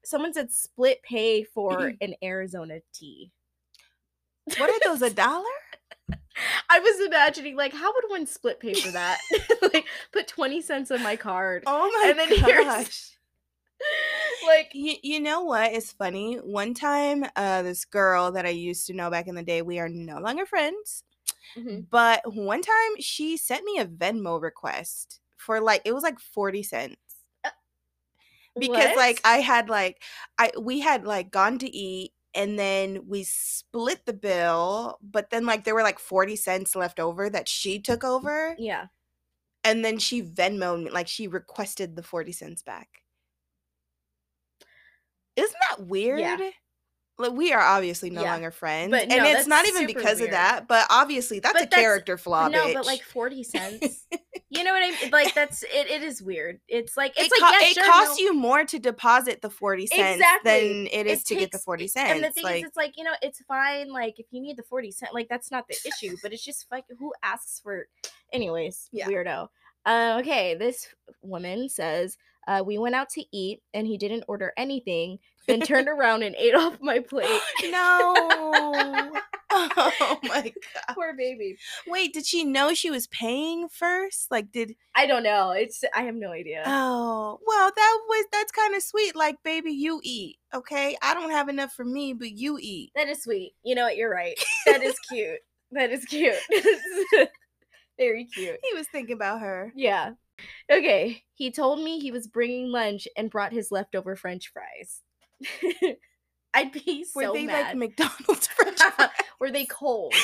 Someone 0.05 0.33
said 0.33 0.51
split 0.51 1.01
pay 1.03 1.45
for 1.45 1.93
an 2.01 2.15
Arizona 2.21 2.81
tea. 2.93 3.31
What 4.57 4.71
are 4.71 4.81
those? 4.83 5.03
A 5.03 5.11
dollar? 5.15 5.45
I 6.71 6.79
was 6.81 7.01
imagining 7.07 7.57
like 7.57 7.73
how 7.73 7.93
would 7.93 8.05
one 8.09 8.27
split 8.27 8.61
pay 8.61 8.75
for 8.75 8.91
that? 8.93 9.19
like 9.75 9.87
put 10.13 10.29
20 10.29 10.61
cents 10.63 10.91
on 10.91 11.03
my 11.03 11.17
card. 11.17 11.65
Oh 11.67 11.91
my 12.03 12.11
And 12.11 12.19
then 12.19 12.29
here's- 12.29 12.65
gosh. 12.65 13.11
Like 14.47 14.71
You, 14.73 14.95
you 15.03 15.21
know 15.21 15.43
what 15.43 15.73
is 15.73 15.93
funny? 15.93 16.35
One 16.37 16.75
time, 16.75 17.25
uh, 17.37 17.63
this 17.63 17.85
girl 17.85 18.33
that 18.33 18.45
I 18.45 18.49
used 18.51 18.87
to 18.89 18.93
know 18.93 19.09
back 19.11 19.29
in 19.29 19.37
the 19.37 19.43
day, 19.45 19.63
we 19.63 19.79
are 19.79 19.89
no 19.89 20.19
longer 20.19 20.47
friends. 20.47 21.05
Mhm. 21.57 21.87
But 21.89 22.23
one 22.35 22.61
time 22.63 23.01
she 23.01 23.37
sent 23.37 23.65
me 23.65 23.79
a 23.79 23.87
Venmo 23.87 24.41
request 24.43 25.21
for 25.37 25.61
like 25.61 25.83
it 25.85 25.93
was 25.93 26.03
like 26.03 26.19
40 26.19 26.63
cents. 26.63 26.97
Because 28.59 28.97
like? 28.97 29.21
I 29.25 29.39
had 29.39 29.69
like 29.69 30.03
I 30.37 30.51
we 30.61 30.81
had 30.81 31.05
like 31.05 31.31
gone 31.31 31.59
to 31.61 31.71
eat 31.71 32.13
and 32.35 32.59
then 32.59 33.05
we 33.07 33.25
split 33.25 34.05
the 34.07 34.13
bill, 34.13 34.99
but 35.03 35.31
then 35.31 35.47
like 35.47 35.65
there 35.65 35.75
were 35.75 35.83
like 35.83 35.99
40 35.99 36.37
cents 36.37 36.77
left 36.77 37.01
over 37.01 37.29
that 37.31 37.49
she 37.49 37.81
took 37.81 38.01
mm-hmm. 38.01 38.13
over 38.27 38.55
yeah. 38.59 38.87
and 39.65 39.85
then 39.85 39.99
she 39.99 40.23
Venmoed 40.23 40.85
me 40.85 40.91
like 40.91 41.09
she 41.09 41.29
requested 41.29 41.97
the 41.97 42.03
40 42.03 42.33
cents 42.33 42.63
back. 42.63 42.89
Isn't 45.37 45.57
that 45.71 45.87
weird? 45.87 46.21
Like 47.19 47.33
we 47.33 47.53
are 47.53 47.61
obviously 47.61 48.11
no 48.11 48.23
Yeah. 48.23 48.33
longer 48.33 48.51
friends. 48.51 48.91
But 48.93 49.03
and 49.11 49.23
no, 49.23 49.25
it's 49.25 49.47
not 49.49 49.67
even 49.67 49.87
because 49.87 50.19
weird. 50.21 50.31
of 50.31 50.37
that, 50.37 50.69
but 50.69 50.87
obviously 50.89 51.41
that's 51.41 51.53
But 51.53 51.63
a 51.63 51.65
that's- 51.67 51.83
character 51.83 52.17
flaw, 52.17 52.49
no, 52.49 52.67
bitch. 52.67 52.75
but 52.75 52.87
like 52.87 53.03
40 53.03 53.43
cents. 53.43 54.07
you 54.51 54.63
know 54.65 54.73
what 54.73 54.83
I 54.85 54.91
mean? 54.91 55.11
Like 55.11 55.35
that's 55.35 55.63
it, 55.65 55.91
it 55.91 56.03
is 56.03 56.23
weird. 56.23 56.61
It's 56.69 56.97
like 56.97 57.13
it's 57.17 57.27
it, 57.27 57.43
like 57.43 57.53
co- 57.53 57.59
yeah, 57.61 57.69
it 57.71 57.75
sure, 57.75 57.85
costs 57.85 58.19
no. 58.21 58.25
you 58.27 58.35
more 58.35 58.65
to 58.65 58.79
deposit 58.79 59.43
the 59.43 59.51
40 59.51 59.87
cents 59.89 60.17
Exactly. 60.21 60.69
than 60.69 60.87
it 60.93 61.07
is 61.09 61.21
It 61.23 61.27
to 61.27 61.35
get 61.37 61.51
the 61.51 61.59
40 61.59 61.89
cents. 61.89 62.11
And 62.13 62.23
the 62.25 62.31
thing 62.31 62.45
like, 62.45 62.63
is, 62.63 62.69
it's 62.69 62.77
like 62.77 62.95
you 62.97 63.03
know, 63.05 63.15
it's 63.21 63.43
fine. 63.49 63.93
Like 63.93 64.21
if 64.21 64.27
you 64.31 64.41
need 64.41 64.57
the 64.57 64.63
forty 64.63 64.91
cent, 64.93 65.13
like 65.13 65.29
that's 65.29 65.51
not 65.51 65.67
the 65.69 65.77
issue. 65.87 66.17
But 66.23 66.33
it's 66.33 66.45
just 66.45 66.67
like 66.71 66.85
who 66.99 67.13
asks 67.23 67.59
for, 67.61 67.89
anyways, 68.33 68.89
Yeah. 68.93 69.09
weirdo. 69.09 69.49
Uh, 69.87 70.19
okay, 70.21 70.55
this 70.55 70.89
woman 71.23 71.69
says 71.69 72.17
uh, 72.47 72.63
we 72.65 72.79
went 72.79 72.95
out 72.95 73.09
to 73.11 73.25
eat 73.37 73.61
and 73.75 73.87
he 73.87 73.97
didn't 73.99 74.25
order 74.29 74.53
anything, 74.57 75.19
then 75.49 75.61
turned 75.61 75.89
around 75.89 76.23
and 76.23 76.37
ate 76.37 76.55
off 76.55 76.81
my 76.81 77.01
plate. 77.01 77.41
no. 77.65 79.13
oh 79.51 80.19
my 80.25 80.43
god. 80.43 80.95
Poor 80.95 81.15
baby. 81.17 81.57
Wait, 81.87 82.13
did 82.13 82.27
she 82.27 82.45
know 82.45 82.75
she 82.75 82.91
was 82.91 83.07
paying 83.07 83.69
first? 83.69 84.31
Like 84.31 84.53
did 84.53 84.75
I 84.95 85.07
don't 85.07 85.23
know. 85.23 85.53
It's 85.53 85.83
I 85.97 86.03
have 86.03 86.15
no 86.15 86.33
idea. 86.33 86.63
Oh, 86.67 87.39
well, 87.47 87.73
that 87.75 87.99
was 88.09 88.27
that's 88.31 88.53
kind 88.53 88.75
of 88.75 88.83
sweet. 88.83 89.17
Like, 89.17 89.43
baby, 89.43 89.73
you 89.73 90.01
eat, 90.05 90.37
okay? 90.53 90.99
I 91.01 91.15
don't 91.15 91.31
have 91.31 91.49
enough 91.49 91.73
for 91.73 91.85
me, 91.85 92.13
but 92.13 92.31
you 92.31 92.59
eat. 92.61 92.93
that 92.95 93.09
is 93.09 93.23
sweet. 93.23 93.55
You 93.65 93.75
know 93.75 93.85
what? 93.85 93.97
You're 93.97 94.11
right. 94.11 94.39
That 94.67 94.83
is 94.83 94.99
cute. 95.11 95.41
that 95.73 95.91
is 95.91 96.05
cute. 96.05 96.37
Very 97.99 98.27
cute. 98.27 98.59
He 98.63 98.77
was 98.77 98.87
thinking 98.89 99.15
about 99.15 99.41
her. 99.41 99.73
Yeah. 99.75 100.11
Okay. 100.71 101.25
He 101.35 101.51
told 101.51 101.81
me 101.81 101.99
he 101.99 102.13
was 102.13 102.27
bringing 102.27 102.71
lunch 102.71 103.09
and 103.17 103.31
brought 103.31 103.53
his 103.53 103.73
leftover 103.73 104.15
French 104.15 104.53
fries. 104.53 105.03
I'd 106.55 106.73
be 106.73 107.05
Were 107.15 107.25
so 107.25 107.33
they 107.33 107.47
mad. 107.47 107.67
like 107.69 107.77
McDonald's 107.77 108.47
French 108.49 108.81
fries? 108.81 109.11
Were 109.41 109.51
they 109.51 109.67
cold? 109.67 110.15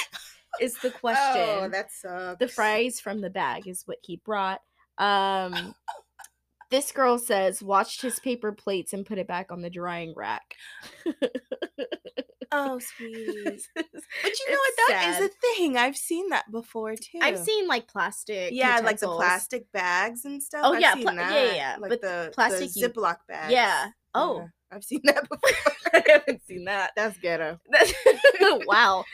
Is 0.61 0.79
the 0.79 0.90
question. 0.90 1.22
Oh, 1.37 1.68
that 1.70 1.90
sucks. 1.92 2.38
the 2.38 2.48
fries 2.48 3.00
from 3.00 3.20
the 3.20 3.31
bag 3.31 3.66
is 3.68 3.83
what 3.87 3.98
he 4.03 4.20
brought. 4.24 4.61
Um 4.98 5.74
this 6.70 6.92
girl 6.92 7.18
says 7.18 7.62
watched 7.62 8.03
his 8.03 8.18
paper 8.18 8.53
plates 8.53 8.92
and 8.92 9.05
put 9.07 9.18
it 9.18 9.29
back 9.29 9.53
on 9.53 9.62
the 9.62 9.70
drying 9.70 10.12
rack. 10.16 10.55
Oh, 12.50 12.79
sweet. 12.96 13.62
But 13.74 13.85
you 13.85 14.50
know 14.50 14.59
what? 14.59 14.74
That 14.88 15.07
is 15.11 15.16
sad. 15.16 15.31
a 15.31 15.55
thing. 15.57 15.77
I've 15.77 15.96
seen 15.96 16.29
that 16.31 16.50
before 16.50 16.94
too. 16.94 17.18
I've 17.20 17.38
seen 17.38 17.66
like 17.66 17.88
plastic. 17.88 18.53
yeah, 18.53 18.81
like 18.83 19.00
the 19.00 19.09
plastic 19.09 19.70
bags 19.72 20.24
and 20.24 20.42
stuff. 20.42 20.62
Oh, 20.64 20.74
I've 20.74 20.81
yeah, 20.81 20.94
pla- 20.94 21.12
yeah, 21.12 21.35
yeah, 21.44 21.55
yeah, 21.55 21.77
Like 21.81 21.90
but 21.90 22.00
the 22.00 22.31
plastic 22.35 22.72
the 22.72 22.88
Ziploc 22.88 23.16
bags. 23.29 23.53
Yeah. 23.53 23.88
Oh, 24.14 24.38
Yeah, 24.38 24.46
I've 24.74 24.84
seen 24.84 25.00
that 25.04 25.28
before. 25.30 25.50
I 25.92 26.02
haven't 26.06 26.44
seen 26.46 26.64
that. 26.64 26.92
That's 26.96 27.18
ghetto. 27.18 27.60
That's 27.70 27.92
wow. 28.66 29.04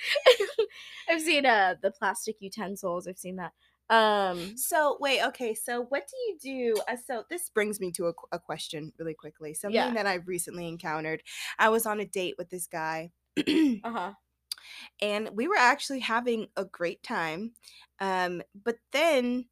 I've 1.08 1.20
seen 1.22 1.46
uh 1.46 1.74
the 1.82 1.90
plastic 1.90 2.36
utensils. 2.40 3.06
I've 3.06 3.18
seen 3.18 3.36
that. 3.36 3.52
Um 3.94 4.56
So 4.56 4.96
wait, 5.00 5.22
okay. 5.28 5.54
So 5.54 5.82
what 5.84 6.04
do 6.08 6.16
you 6.16 6.38
do? 6.74 6.82
Uh, 6.88 6.96
so 7.06 7.24
this 7.30 7.50
brings 7.50 7.80
me 7.80 7.90
to 7.92 8.06
a, 8.08 8.12
a 8.32 8.38
question 8.38 8.92
really 8.98 9.14
quickly. 9.14 9.54
Something 9.54 9.74
Yeah. 9.74 9.94
that 9.94 10.06
I've 10.06 10.28
recently 10.28 10.68
encountered. 10.68 11.22
I 11.58 11.68
was 11.68 11.86
on 11.86 12.00
a 12.00 12.06
date 12.06 12.34
with 12.38 12.50
this 12.50 12.66
guy, 12.66 13.10
uh-huh. 13.38 14.12
and 15.00 15.30
we 15.34 15.48
were 15.48 15.56
actually 15.58 16.00
having 16.00 16.48
a 16.56 16.64
great 16.64 17.02
time. 17.02 17.52
Um, 18.00 18.42
but 18.64 18.76
then, 18.92 19.46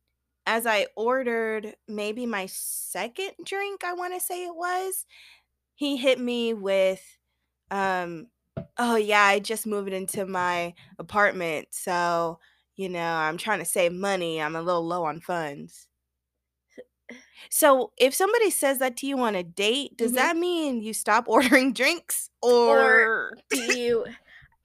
as 0.47 0.67
I 0.67 0.87
ordered 0.97 1.77
maybe 1.87 2.25
my 2.27 2.47
second 2.47 3.33
drink, 3.45 3.85
I 3.85 3.93
want 3.95 4.15
to 4.15 4.21
say 4.21 4.45
it 4.45 4.55
was, 4.57 5.05
he 5.79 5.97
hit 5.97 6.19
me 6.19 6.55
with, 6.55 7.01
um, 7.71 8.27
"Oh 8.77 8.97
yeah, 8.97 9.23
I 9.23 9.39
just 9.39 9.65
moved 9.65 9.93
into 9.93 10.27
my 10.27 10.75
apartment, 10.99 11.69
so." 11.71 12.39
You 12.81 12.89
know, 12.89 13.01
I'm 13.13 13.39
trying 13.39 13.59
to 13.59 13.65
save 13.65 13.93
money. 13.93 14.41
I'm 14.41 14.55
a 14.55 14.63
little 14.63 14.87
low 14.87 15.03
on 15.05 15.21
funds. 15.21 15.89
So, 17.51 17.91
if 17.97 18.15
somebody 18.15 18.51
says 18.51 18.79
that 18.79 18.97
to 18.99 19.07
you 19.09 19.19
on 19.19 19.35
a 19.35 19.43
date, 19.43 19.97
does 19.97 20.13
Mhm. 20.13 20.17
that 20.17 20.37
mean 20.37 20.81
you 20.83 20.93
stop 20.95 21.25
ordering 21.29 21.73
drinks 21.73 22.31
or, 22.41 22.79
Or 22.79 23.39
do 23.51 23.59
you 23.77 24.05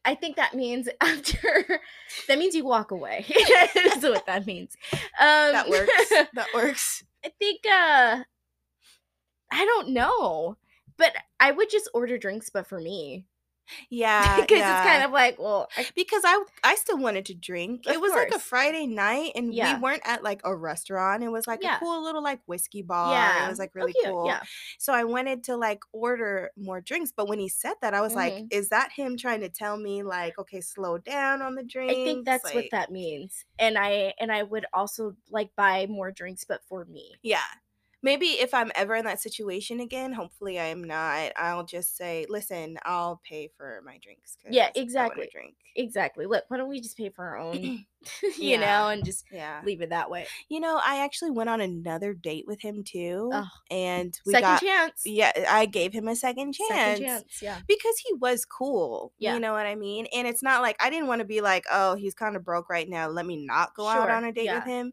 I 0.05 0.13
think 0.15 0.35
that 0.35 0.53
means 0.53 0.87
after 1.01 1.79
that 2.27 2.37
means 2.37 2.53
you 2.55 2.65
walk 2.65 2.91
away. 2.91 3.25
That's 3.73 4.03
what 4.03 4.25
that 4.27 4.45
means. 4.45 4.75
Um 4.93 5.53
that 5.53 5.69
works? 5.69 6.09
that 6.33 6.53
works. 6.53 7.03
I 7.25 7.29
think 7.39 7.61
uh 7.65 8.23
I 9.51 9.65
don't 9.65 9.89
know. 9.89 10.57
But 10.97 11.13
I 11.39 11.51
would 11.51 11.69
just 11.69 11.89
order 11.93 12.17
drinks 12.17 12.49
but 12.49 12.67
for 12.67 12.79
me. 12.79 13.25
Yeah, 13.89 14.41
Because 14.41 14.57
yeah. 14.59 14.77
it's 14.81 14.89
kind 14.89 15.03
of 15.05 15.11
like, 15.11 15.39
well, 15.39 15.69
I 15.77 15.85
because 15.95 16.23
I 16.25 16.43
I 16.65 16.75
still 16.75 16.97
wanted 16.97 17.25
to 17.27 17.33
drink. 17.33 17.87
It 17.87 17.99
was 18.01 18.11
like 18.11 18.31
a. 18.31 18.37
Friday 18.39 18.85
night 18.87 19.31
and 19.35 19.53
Yeah. 19.53 19.75
we 19.77 19.81
weren't 19.81 20.01
at 20.03 20.21
like 20.21 20.41
a 20.43 20.53
restaurant. 20.53 21.23
It 21.23 21.29
was 21.29 21.47
like 21.47 21.61
Yeah. 21.63 21.77
a 21.77 21.79
cool 21.79 22.03
little 22.03 22.21
like 22.21 22.41
whiskey 22.45 22.81
bar. 22.81 23.13
yeah. 23.13 23.45
It 23.45 23.49
was 23.49 23.59
like 23.59 23.69
Oh, 23.69 23.79
really 23.79 23.93
cute, 23.93 24.07
cool. 24.07 24.25
Yeah. 24.27 24.41
So 24.79 24.91
I 24.93 25.05
wanted 25.05 25.45
to 25.45 25.55
like 25.55 25.79
order 25.93 26.51
more 26.57 26.81
drinks, 26.81 27.13
but 27.15 27.29
when 27.29 27.39
he 27.39 27.47
said 27.47 27.75
that, 27.81 27.93
I 27.93 28.01
was 28.01 28.15
like, 28.15 28.33
Mhm. 28.33 28.47
is 28.51 28.67
that 28.69 28.91
him 28.91 29.15
trying 29.15 29.39
to 29.39 29.49
tell 29.49 29.77
me 29.77 30.03
like, 30.03 30.37
okay, 30.37 30.59
slow 30.59 30.97
down 30.97 31.41
on 31.41 31.55
the 31.55 31.63
drinks? 31.63 31.93
I 31.93 32.03
think 32.03 32.25
that's 32.25 32.53
what 32.53 32.65
that 32.71 32.91
means. 32.91 33.45
And 33.59 33.77
I 33.77 34.13
and 34.19 34.29
I 34.29 34.43
would 34.43 34.65
also 34.73 35.15
like 35.31 35.51
buy 35.55 35.87
more 35.87 36.11
drinks, 36.11 36.43
but 36.43 36.61
for 36.67 36.83
me. 36.83 37.15
Yeah. 37.23 37.39
Maybe 38.03 38.25
if 38.27 38.53
I'm 38.53 38.71
ever 38.75 38.95
in 38.95 39.05
that 39.05 39.21
situation 39.21 39.79
again, 39.79 40.11
hopefully 40.13 40.59
I 40.59 40.65
am 40.65 40.83
not. 40.83 41.31
I'll 41.37 41.63
just 41.65 41.95
say, 41.97 42.25
listen, 42.29 42.77
I'll 42.83 43.21
pay 43.27 43.49
for 43.57 43.81
my 43.85 43.97
drinks. 44.01 44.37
Yeah, 44.49 44.69
exactly. 44.75 45.29
Drink. 45.31 45.55
Exactly. 45.75 46.25
Look, 46.27 46.43
why 46.49 46.57
don't 46.57 46.69
we 46.69 46.81
just 46.81 46.97
pay 46.97 47.09
for 47.09 47.25
our 47.25 47.37
own, 47.37 47.55
you 48.21 48.33
Yeah. 48.37 48.59
know, 48.59 48.89
and 48.89 49.03
just 49.05 49.25
Yeah. 49.31 49.61
leave 49.65 49.81
it 49.81 49.89
that 49.89 50.09
way. 50.11 50.27
You 50.49 50.59
know, 50.59 50.79
I 50.85 51.03
actually 51.03 51.31
went 51.31 51.49
on 51.49 51.61
another 51.61 52.13
date 52.13 52.43
with 52.45 52.61
him 52.61 52.83
too, 52.83 53.29
Oh. 53.33 53.47
and 53.71 54.13
we 54.25 54.33
Second 54.33 54.47
got 54.49 54.61
chance. 54.61 55.01
yeah, 55.05 55.31
I 55.49 55.65
gave 55.65 55.93
him 55.93 56.07
a 56.09 56.15
second 56.15 56.53
chance. 56.53 56.69
Second 56.99 57.05
chance. 57.05 57.41
Yeah. 57.41 57.59
Because 57.67 57.97
he 58.05 58.13
was 58.15 58.43
cool. 58.45 59.13
Yeah. 59.17 59.33
You 59.33 59.39
know 59.39 59.53
what 59.53 59.65
I 59.65 59.75
mean? 59.75 60.07
And 60.13 60.27
it's 60.27 60.43
not 60.43 60.61
like 60.61 60.75
I 60.83 60.89
didn't 60.89 61.07
want 61.07 61.19
to 61.19 61.25
be 61.25 61.39
like, 61.41 61.63
oh, 61.71 61.95
he's 61.95 62.13
kind 62.13 62.35
of 62.35 62.43
broke 62.43 62.69
right 62.69 62.87
now. 62.89 63.07
Let 63.07 63.25
me 63.25 63.37
not 63.43 63.73
go 63.75 63.87
out 63.87 64.09
on 64.09 64.25
a 64.25 64.31
date 64.33 64.53
with 64.53 64.65
him. 64.65 64.91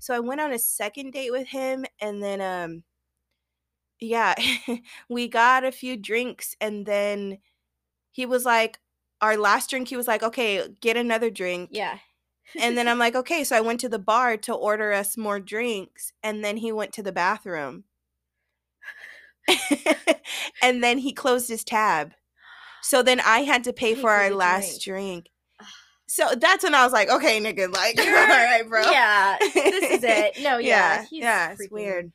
So 0.00 0.14
I 0.14 0.20
went 0.20 0.40
on 0.40 0.52
a 0.52 0.58
second 0.58 1.12
date 1.12 1.30
with 1.30 1.48
him 1.48 1.84
and 2.00 2.22
then 2.22 2.40
um 2.40 2.84
yeah, 4.00 4.34
we 5.08 5.28
got 5.28 5.64
a 5.64 5.70
few 5.72 5.96
drinks 5.96 6.56
and 6.60 6.86
then 6.86 7.38
he 8.12 8.26
was 8.26 8.44
like 8.44 8.78
our 9.20 9.36
last 9.36 9.68
drink 9.70 9.88
he 9.88 9.96
was 9.96 10.08
like, 10.08 10.22
"Okay, 10.22 10.66
get 10.80 10.96
another 10.96 11.30
drink." 11.30 11.70
Yeah. 11.72 11.98
And 12.58 12.76
then 12.76 12.88
I'm 12.88 12.98
like, 13.06 13.14
"Okay." 13.14 13.44
So 13.44 13.56
I 13.56 13.60
went 13.60 13.80
to 13.80 13.88
the 13.88 13.98
bar 13.98 14.36
to 14.38 14.54
order 14.54 14.92
us 14.92 15.16
more 15.16 15.38
drinks 15.38 16.12
and 16.22 16.42
then 16.44 16.56
he 16.56 16.72
went 16.72 16.92
to 16.94 17.02
the 17.02 17.12
bathroom. 17.12 17.84
and 20.62 20.82
then 20.82 20.98
he 20.98 21.12
closed 21.12 21.48
his 21.48 21.64
tab. 21.64 22.12
So 22.82 23.02
then 23.02 23.20
I 23.20 23.40
had 23.40 23.64
to 23.64 23.72
pay 23.72 23.94
for 23.94 24.10
our 24.10 24.30
last 24.30 24.80
drink. 24.82 25.28
So 26.10 26.34
that's 26.36 26.64
when 26.64 26.74
I 26.74 26.82
was 26.82 26.92
like, 26.92 27.08
okay, 27.08 27.40
nigga, 27.40 27.72
like, 27.72 27.96
all 28.00 28.68
bro. 28.68 28.82
Yeah. 28.90 29.36
This 29.38 29.90
is 29.92 30.02
it. 30.02 30.38
No, 30.40 30.58
yeah. 30.58 30.66
yeah, 30.66 31.04
he's 31.04 31.22
yeah, 31.22 31.52
it's 31.52 31.70
weird. 31.70 32.10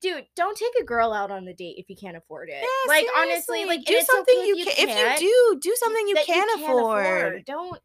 Dude, 0.00 0.26
don't 0.34 0.56
take 0.56 0.72
a 0.80 0.84
girl 0.84 1.12
out 1.12 1.30
on 1.30 1.44
the 1.44 1.54
date 1.54 1.76
if 1.78 1.88
you 1.88 1.94
can't 1.94 2.16
afford 2.16 2.48
it. 2.48 2.56
Yeah, 2.60 2.88
like 2.88 3.06
honestly, 3.16 3.66
like 3.66 3.84
do 3.84 4.00
something 4.00 4.36
okay 4.36 4.46
you 4.46 4.56
if 4.58 4.76
can. 4.76 4.88
If 4.88 5.20
you 5.22 5.28
do, 5.28 5.60
do 5.60 5.76
something 5.78 6.08
you 6.08 6.14
that 6.16 6.26
can 6.26 6.48
can't 6.48 6.60
afford. 6.60 7.44
Don't 7.44 7.80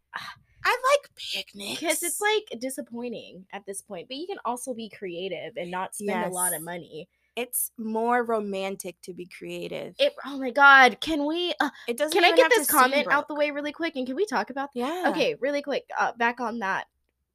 I 0.65 0.78
like 0.92 1.12
picnics 1.15 1.80
because 1.80 2.04
it's 2.04 2.20
like 2.20 2.60
disappointing 2.60 3.46
at 3.54 3.65
this 3.68 3.82
point. 3.82 4.08
But 4.08 4.18
you 4.18 4.26
can 4.26 4.39
also 4.46 4.74
be 4.74 4.89
creative 4.89 5.54
and 5.58 5.70
not 5.70 5.96
spend 5.96 6.26
a 6.26 6.34
lot 6.34 6.56
of 6.56 6.63
money. 6.63 7.08
It's 7.39 7.71
more 7.78 8.23
romantic 8.23 9.02
to 9.04 9.13
be 9.13 9.25
creative. 9.25 9.95
It. 9.97 10.13
Oh 10.25 10.38
my 10.38 10.52
god, 10.52 10.99
can 10.99 11.25
we? 11.25 11.54
Uh, 11.60 11.69
it 11.88 11.97
doesn't. 11.97 12.12
can 12.12 12.30
I 12.30 12.36
get 12.36 12.52
this 12.52 12.69
comment 12.69 13.08
out 13.10 13.28
the 13.28 13.36
way 13.36 13.52
really 13.52 13.71
quick? 13.71 13.95
And 13.95 14.06
can 14.06 14.15
we 14.15 14.25
talk 14.25 14.49
about? 14.49 14.69
Yeah. 14.73 15.06
Okay, 15.08 15.36
really 15.39 15.62
quick. 15.62 15.86
Uh, 15.97 16.12
back 16.17 16.39
on 16.39 16.60
that 16.60 16.88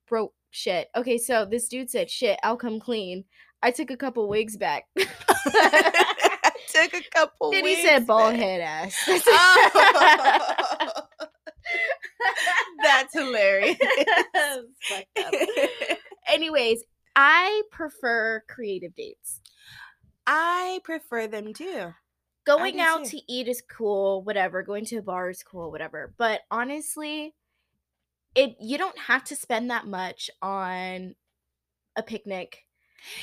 broke 0.06 0.34
shit. 0.50 0.88
Okay, 0.94 1.18
so 1.18 1.44
this 1.44 1.68
dude 1.68 1.90
said, 1.90 2.10
"Shit, 2.10 2.38
I'll 2.42 2.56
come 2.56 2.80
clean." 2.80 3.24
I 3.62 3.70
took 3.70 3.90
a 3.90 3.96
couple 3.96 4.28
wigs 4.28 4.58
back. 4.58 4.84
I 4.98 5.04
took 6.68 6.94
a 6.94 7.02
couple. 7.10 7.50
then 7.50 7.64
he 7.64 7.82
said, 7.82 8.06
"Bald 8.06 8.34
head 8.34 8.60
ass." 8.60 8.94
Oh. 12.16 12.30
That's 12.82 13.12
hilarious. 13.14 13.76
Anyways, 16.28 16.84
I 17.16 17.62
prefer 17.70 18.42
creative 18.48 18.94
dates. 18.94 19.40
I 20.26 20.80
prefer 20.84 21.26
them 21.26 21.52
too. 21.52 21.94
Going 22.46 22.80
out 22.80 23.04
too. 23.04 23.18
to 23.18 23.32
eat 23.32 23.48
is 23.48 23.62
cool, 23.62 24.22
whatever. 24.22 24.62
Going 24.62 24.84
to 24.86 24.96
a 24.98 25.02
bar 25.02 25.30
is 25.30 25.42
cool, 25.42 25.70
whatever. 25.70 26.12
But 26.18 26.42
honestly, 26.50 27.34
it 28.34 28.56
you 28.60 28.76
don't 28.78 28.98
have 28.98 29.24
to 29.24 29.36
spend 29.36 29.70
that 29.70 29.86
much 29.86 30.30
on 30.42 31.14
a 31.96 32.02
picnic, 32.02 32.64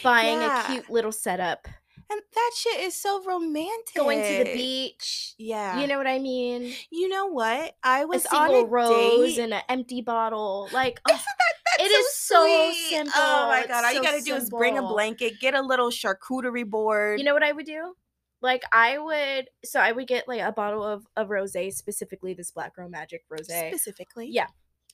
buying 0.03 0.39
Yeah. 0.39 0.63
a 0.63 0.65
cute 0.71 0.89
little 0.89 1.11
setup, 1.11 1.67
And 2.09 2.21
that 2.33 2.51
shit 2.57 2.79
is 2.81 2.95
so 2.95 3.23
romantic. 3.23 3.95
going 3.95 4.21
to 4.21 4.43
the 4.43 4.53
beach. 4.53 5.33
Yeah. 5.37 5.79
You 5.79 5.87
know 5.87 5.97
what 5.97 6.07
I 6.07 6.19
mean? 6.19 6.73
You 6.89 7.07
know 7.09 7.27
what? 7.27 7.75
I 7.83 8.05
was 8.05 8.25
on 8.27 8.47
single 8.49 8.61
a 8.63 8.65
rose 8.65 9.35
date. 9.35 9.43
and 9.43 9.53
an 9.53 9.61
empty 9.69 10.01
bottle. 10.01 10.67
Like, 10.73 10.99
Isn't 11.09 11.19
oh, 11.19 11.23
that 11.37 11.55
that's 11.77 11.89
it 11.89 11.91
is 11.93 12.13
so 12.15 12.43
sweet? 12.45 12.89
simple. 12.89 13.13
Oh 13.15 13.47
my 13.47 13.59
It's 13.59 13.67
god! 13.67 13.83
All 13.85 13.91
you 13.91 13.97
so 13.97 14.03
gotta 14.03 14.21
do 14.21 14.35
is 14.35 14.49
bring 14.49 14.77
a 14.77 14.81
blanket, 14.81 15.39
get 15.39 15.53
a 15.55 15.61
little 15.61 15.89
charcuterie 15.89 16.69
board. 16.69 17.19
You 17.19 17.25
know 17.25 17.33
what 17.33 17.43
I 17.43 17.51
would 17.51 17.65
do? 17.65 17.93
Like 18.41 18.63
I 18.71 18.97
would 18.97 19.49
so 19.63 19.79
I 19.79 19.91
would 19.91 20.07
get 20.07 20.27
like 20.27 20.41
a 20.41 20.51
bottle 20.51 20.83
of, 20.83 21.05
of 21.15 21.29
rosé, 21.29 21.71
specifically 21.73 22.33
this 22.33 22.51
Black 22.51 22.75
Girl 22.75 22.89
Magic 22.89 23.23
rosé. 23.31 23.69
specifically. 23.69 24.27
Yeah. 24.31 24.47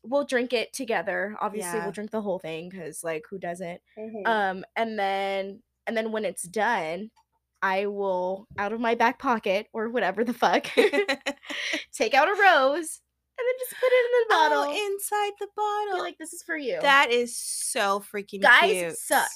We'll 0.04 0.26
drink 0.26 0.54
it 0.54 0.74
together. 0.74 1.36
Obviously, 1.42 1.78
Yeah. 1.80 1.84
we'll 1.86 1.92
drink 1.94 2.12
the 2.12 2.22
whole 2.22 2.40
thing 2.40 2.70
because 2.70 3.04
like 3.04 3.24
who 3.30 3.38
doesn't? 3.40 3.82
Mhm. 3.98 4.28
Um, 4.28 4.66
and 4.76 4.98
then 5.00 5.64
and 5.88 5.96
then 5.96 6.12
when 6.12 6.26
it's 6.26 6.44
done, 6.44 7.10
I 7.62 7.88
will 7.88 8.48
out 8.58 8.74
of 8.74 8.80
my 8.80 8.96
back 8.96 9.18
pocket 9.18 9.68
or 9.74 9.90
whatever 9.90 10.24
the 10.24 10.34
fuck 10.34 10.68
take 11.94 12.14
out 12.14 12.28
a 12.28 12.36
rose 12.40 13.02
then 13.46 13.56
just 13.60 13.76
put 13.80 13.88
it 13.92 14.06
in 14.06 14.12
the 14.28 14.34
bottle. 14.34 14.64
Oh, 14.68 14.88
inside 14.88 15.32
the 15.40 15.48
bottle. 15.56 15.96
Be 15.98 16.02
like, 16.02 16.18
this 16.18 16.34
is 16.34 16.44
for 16.44 16.58
you. 16.58 16.80
that 16.82 17.12
is 17.12 17.38
so 17.38 18.04
freaking 18.14 18.42
Guys 18.42 18.72
cute. 18.72 18.98
suck. 18.98 19.30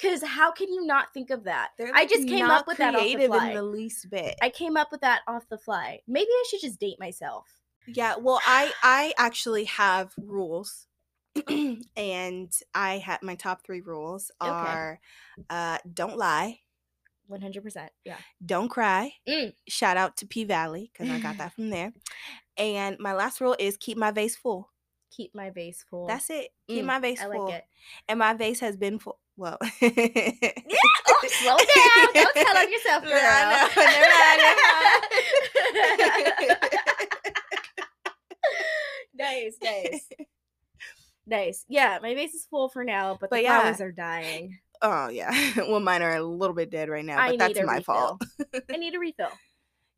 Cause 0.00 0.22
how 0.22 0.52
can 0.52 0.68
you 0.68 0.84
not 0.84 1.14
think 1.14 1.30
of 1.30 1.44
that? 1.44 1.70
They're 1.78 1.90
I 1.94 2.04
just 2.04 2.28
came 2.28 2.50
up 2.50 2.66
with 2.66 2.76
that 2.76 2.94
off 2.94 3.00
the 3.02 3.14
creative 3.14 3.30
fly. 3.34 3.48
in 3.48 3.54
the 3.54 3.62
least 3.62 4.10
bit. 4.10 4.36
I 4.42 4.50
came 4.50 4.76
up 4.76 4.92
with 4.92 5.00
that 5.00 5.22
off 5.26 5.48
the 5.48 5.56
fly. 5.56 6.00
Maybe 6.06 6.28
I 6.30 6.44
should 6.50 6.60
just 6.60 6.78
date 6.78 7.00
myself. 7.00 7.46
Yeah, 7.86 8.16
well, 8.20 8.40
I 8.46 8.72
I 8.82 9.14
actually 9.16 9.64
have 9.64 10.12
rules, 10.18 10.86
and 11.96 12.52
I 12.74 12.98
have 12.98 13.22
my 13.22 13.36
top 13.36 13.64
three 13.64 13.80
rules 13.80 14.30
Okay. 14.42 14.50
are, 14.50 15.00
uh, 15.48 15.78
don't 15.94 16.18
lie, 16.18 16.60
One 17.28 17.40
hundred 17.40 17.62
percent. 17.62 17.90
Yeah. 18.04 18.16
don't 18.44 18.68
cry. 18.68 19.12
Mm. 19.28 19.54
Shout 19.68 19.96
out 19.96 20.16
to 20.18 20.26
P 20.26 20.44
Valley 20.44 20.90
because 20.92 21.10
I 21.10 21.18
got 21.20 21.38
that 21.38 21.52
from 21.54 21.70
there. 21.70 21.92
And 22.58 22.98
my 22.98 23.12
last 23.12 23.40
rule 23.40 23.56
is 23.58 23.76
keep 23.76 23.96
my 23.98 24.10
vase 24.10 24.36
full. 24.36 24.70
Keep 25.10 25.34
my 25.34 25.50
vase 25.50 25.84
full. 25.88 26.06
That's 26.06 26.28
it. 26.30 26.48
Keep 26.68 26.82
Mm, 26.84 26.86
my 26.86 26.98
vase 27.00 27.20
I 27.20 27.24
full. 27.30 27.46
like 27.46 27.54
it. 27.56 27.64
And 28.08 28.18
my 28.18 28.34
vase 28.34 28.60
has 28.60 28.76
been 28.76 28.98
full. 28.98 29.18
Well, 29.36 29.58
Oh, 29.60 29.68
slow 31.28 31.56
down. 31.56 32.12
Don't 32.14 32.34
tell 32.34 32.56
on 32.56 32.72
yourself, 32.72 33.04
girl. 33.08 33.12
I 33.14 33.68
know, 33.76 33.82
never 33.82 34.08
mind, 36.56 36.76
nice, 39.14 39.56
nice, 39.62 40.08
nice. 41.26 41.64
Yeah, 41.68 41.98
my 42.02 42.14
vase 42.14 42.34
is 42.34 42.46
full 42.50 42.68
for 42.68 42.84
now, 42.84 43.16
but, 43.20 43.30
But 43.30 43.36
the 43.36 43.42
yeah. 43.42 43.60
flowers 43.60 43.80
are 43.80 43.92
dying. 43.92 44.58
Oh 44.82 45.08
yeah. 45.08 45.30
Well, 45.56 45.80
mine 45.80 46.02
are 46.02 46.16
a 46.16 46.22
little 46.22 46.54
bit 46.54 46.70
dead 46.70 46.88
right 46.88 47.04
now, 47.04 47.16
but 47.16 47.30
need 47.32 47.40
that's 47.40 47.60
my 47.66 47.80
fault. 47.80 48.20
I 48.70 48.76
need 48.76 48.94
a 48.94 48.98
refill. 48.98 49.30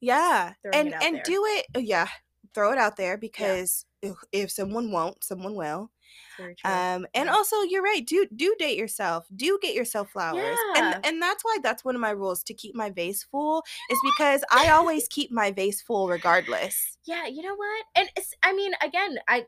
Yeah, 0.01 0.53
and 0.73 0.95
and 0.95 1.17
there. 1.17 1.23
do 1.25 1.45
it. 1.47 1.67
uh, 1.77 1.81
Yeah, 1.81 2.07
throw 2.55 2.73
it 2.73 2.79
out 2.79 2.97
there 2.97 3.17
because 3.17 3.85
if, 4.03 4.17
if 4.33 4.51
someone 4.51 4.91
won't, 4.93 5.23
someone 5.25 5.55
will. 5.55 5.91
Um, 6.65 7.07
and 7.15 7.27
Yeah. 7.27 7.33
also 7.33 7.63
you're 7.63 7.83
right. 7.83 8.07
Do 8.07 8.27
do 8.35 8.55
date 8.59 8.79
yourself. 8.79 9.27
Do 9.35 9.59
get 9.61 9.75
yourself 9.75 10.11
flowers. 10.11 10.57
Yeah. 10.75 10.95
And 10.95 11.07
and 11.07 11.23
that's 11.23 11.45
why 11.45 11.59
that's 11.63 11.85
one 11.85 11.95
of 11.95 12.01
my 12.01 12.11
rules 12.11 12.43
to 12.45 12.55
keep 12.55 12.75
my 12.75 12.91
vase 12.91 13.25
full 13.25 13.65
is 13.91 13.99
because 14.05 14.43
I 14.51 14.71
always 14.71 15.09
keep 15.09 15.31
my 15.33 15.51
vase 15.51 15.83
full 15.83 16.09
regardless. 16.09 16.97
yeah, 17.05 17.27
you 17.27 17.43
know 17.43 17.55
what? 17.57 17.85
And 17.97 18.09
it's, 18.17 18.33
I 18.43 18.53
mean, 18.53 18.73
again, 18.83 19.19
I 19.29 19.47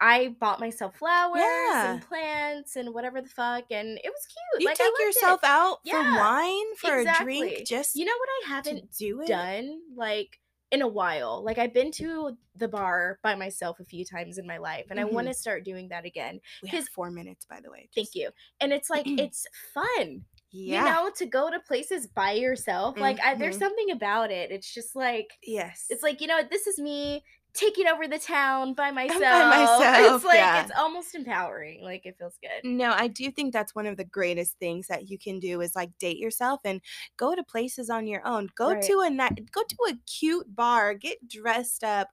I 0.00 0.34
bought 0.40 0.58
myself 0.58 0.96
flowers 0.96 1.40
Yeah. 1.40 1.92
and 1.94 2.02
plants 2.02 2.74
and 2.74 2.92
whatever 2.92 3.22
the 3.22 3.28
fuck, 3.28 3.64
and 3.70 3.98
it 4.02 4.10
was 4.12 4.26
cute. 4.26 4.62
You 4.62 4.66
like, 4.66 4.76
take 4.76 4.98
yourself 4.98 5.40
it. 5.44 5.48
out 5.48 5.78
for 5.88 5.96
Yeah, 5.96 6.18
wine 6.18 6.74
for 6.76 6.98
a 6.98 7.04
drink 7.22 7.66
just 7.66 7.94
you 7.94 8.04
know 8.04 8.12
what 8.18 8.28
I 8.44 8.48
haven't 8.56 8.90
do 8.98 9.20
it. 9.22 9.28
done 9.28 9.80
like 9.96 10.40
in 10.72 10.82
a 10.82 10.88
while. 10.88 11.44
Like 11.44 11.58
I've 11.58 11.74
been 11.74 11.92
to 11.92 12.36
the 12.56 12.66
bar 12.68 13.18
by 13.22 13.34
myself 13.36 13.78
a 13.78 13.84
few 13.84 14.04
times 14.04 14.38
in 14.38 14.46
my 14.46 14.58
life, 14.58 14.86
and 14.90 14.98
I 14.98 15.04
Mhm. 15.04 15.12
want 15.12 15.28
to 15.28 15.34
start 15.34 15.64
doing 15.64 15.88
that 15.90 16.04
again. 16.06 16.40
We 16.62 16.70
have 16.70 16.88
four 16.88 17.10
minutes, 17.10 17.44
by 17.46 17.60
the 17.60 17.70
way. 17.70 17.88
Thank 17.94 18.14
you. 18.14 18.30
And 18.60 18.72
it's 18.72 18.90
like 18.90 19.06
it's 19.18 19.46
fun, 19.74 20.24
Yeah. 20.50 20.84
you 20.84 20.90
know, 20.90 21.10
to 21.16 21.26
go 21.26 21.50
to 21.50 21.60
places 21.60 22.06
by 22.08 22.32
yourself. 22.32 22.98
Like 22.98 23.20
I, 23.22 23.34
there's 23.36 23.56
Mhm. 23.56 23.60
something 23.60 23.90
about 23.92 24.30
it. 24.32 24.50
It's 24.50 24.72
just 24.72 24.96
like 24.96 25.38
yes. 25.42 25.86
it's 25.90 26.02
like 26.02 26.20
you 26.20 26.26
know 26.26 26.42
this 26.50 26.66
is 26.66 26.78
me 26.78 27.22
taking 27.54 27.86
over 27.86 28.08
the 28.08 28.18
town 28.18 28.74
by 28.74 28.90
myself. 28.90 29.20
myself, 29.20 30.16
It's 30.16 30.24
like 30.24 30.36
yeah. 30.36 30.62
it's 30.62 30.72
almost 30.76 31.14
empowering. 31.14 31.82
Like 31.84 32.06
it 32.06 32.16
feels 32.18 32.38
good. 32.40 32.68
No, 32.68 32.92
I 32.92 33.08
do 33.08 33.30
think 33.30 33.52
that's 33.52 33.74
one 33.74 33.86
of 33.86 33.96
the 33.96 34.04
greatest 34.04 34.58
things 34.58 34.86
that 34.86 35.08
you 35.08 35.18
can 35.18 35.38
do 35.38 35.60
is 35.60 35.76
like 35.76 35.90
date 35.98 36.18
yourself 36.18 36.60
and 36.64 36.80
go 37.16 37.34
to 37.34 37.42
places 37.44 37.90
on 37.90 38.06
your 38.06 38.26
own. 38.26 38.48
Go 38.56 38.72
Right. 38.72 38.82
to 38.84 39.00
a 39.00 39.10
ni- 39.10 39.44
go 39.52 39.62
to 39.68 39.76
a 39.90 39.94
cute 40.10 40.54
bar, 40.54 40.94
get 40.94 41.26
dressed 41.28 41.84
up 41.84 42.08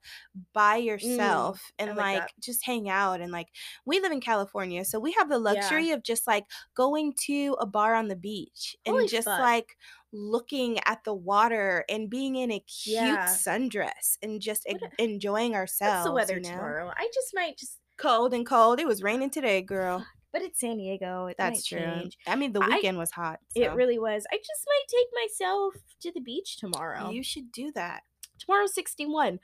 by 0.54 0.82
mm, 0.82 0.86
yourself 0.86 1.72
and 1.80 1.96
like 1.96 2.20
like, 2.20 2.34
just 2.42 2.66
hang 2.66 2.90
out 2.90 3.22
and 3.22 3.32
like 3.32 3.48
we 3.86 4.00
live 4.00 4.12
in 4.12 4.22
California, 4.22 4.84
so 4.84 5.00
we 5.00 5.12
have 5.14 5.30
the 5.30 5.40
luxury 5.40 5.92
of 5.92 6.04
just 6.04 6.28
like 6.28 6.46
going 6.76 7.14
to 7.28 7.56
a 7.60 7.66
bar 7.66 7.96
on 7.96 8.08
the 8.08 8.16
beach 8.16 8.76
and 8.86 8.94
Holy 8.96 9.08
just 9.08 9.26
fuck. 9.28 9.40
like 9.40 9.78
looking 10.12 10.80
at 10.86 11.04
the 11.04 11.14
water 11.14 11.86
and 11.90 12.10
being 12.10 12.36
in 12.36 12.52
a 12.52 12.60
cute 12.60 12.96
Yeah. 12.98 13.26
sundress 13.28 14.18
and 14.24 14.42
just 14.42 14.64
en- 14.68 14.80
enjoying 14.98 15.56
ourselves. 15.56 15.98
What's 15.98 16.06
the 16.08 16.12
weather 16.14 16.34
you 16.36 16.42
know? 16.42 16.50
tomorrow? 16.58 16.92
I 16.96 17.10
just 17.14 17.34
might 17.34 17.58
just 17.58 17.78
Cold 17.98 18.34
and 18.34 18.46
cold. 18.46 18.80
It 18.80 18.88
was 18.88 19.04
raining 19.04 19.30
today, 19.30 19.62
girl. 19.62 20.06
but 20.32 20.42
it's 20.42 20.60
San 20.62 20.78
Diego. 20.78 21.26
It 21.26 21.36
That's 21.38 21.66
true. 21.66 21.80
change. 21.80 22.18
I 22.28 22.36
mean, 22.38 22.54
the 22.54 22.62
I- 22.62 22.68
weekend 22.68 22.98
was 22.98 23.12
hot. 23.12 23.40
It 23.56 23.74
really 23.74 24.00
was. 24.00 24.26
I 24.32 24.38
just 24.38 24.66
might 24.68 24.86
take 24.88 25.08
myself 25.24 25.74
to 26.02 26.12
the 26.14 26.22
beach 26.22 26.58
tomorrow. 26.58 27.10
You 27.10 27.24
should 27.24 27.52
do 27.52 27.72
that. 27.74 28.04
Tomorrow's 28.40 28.74
61. 28.74 29.34
Um 29.34 29.40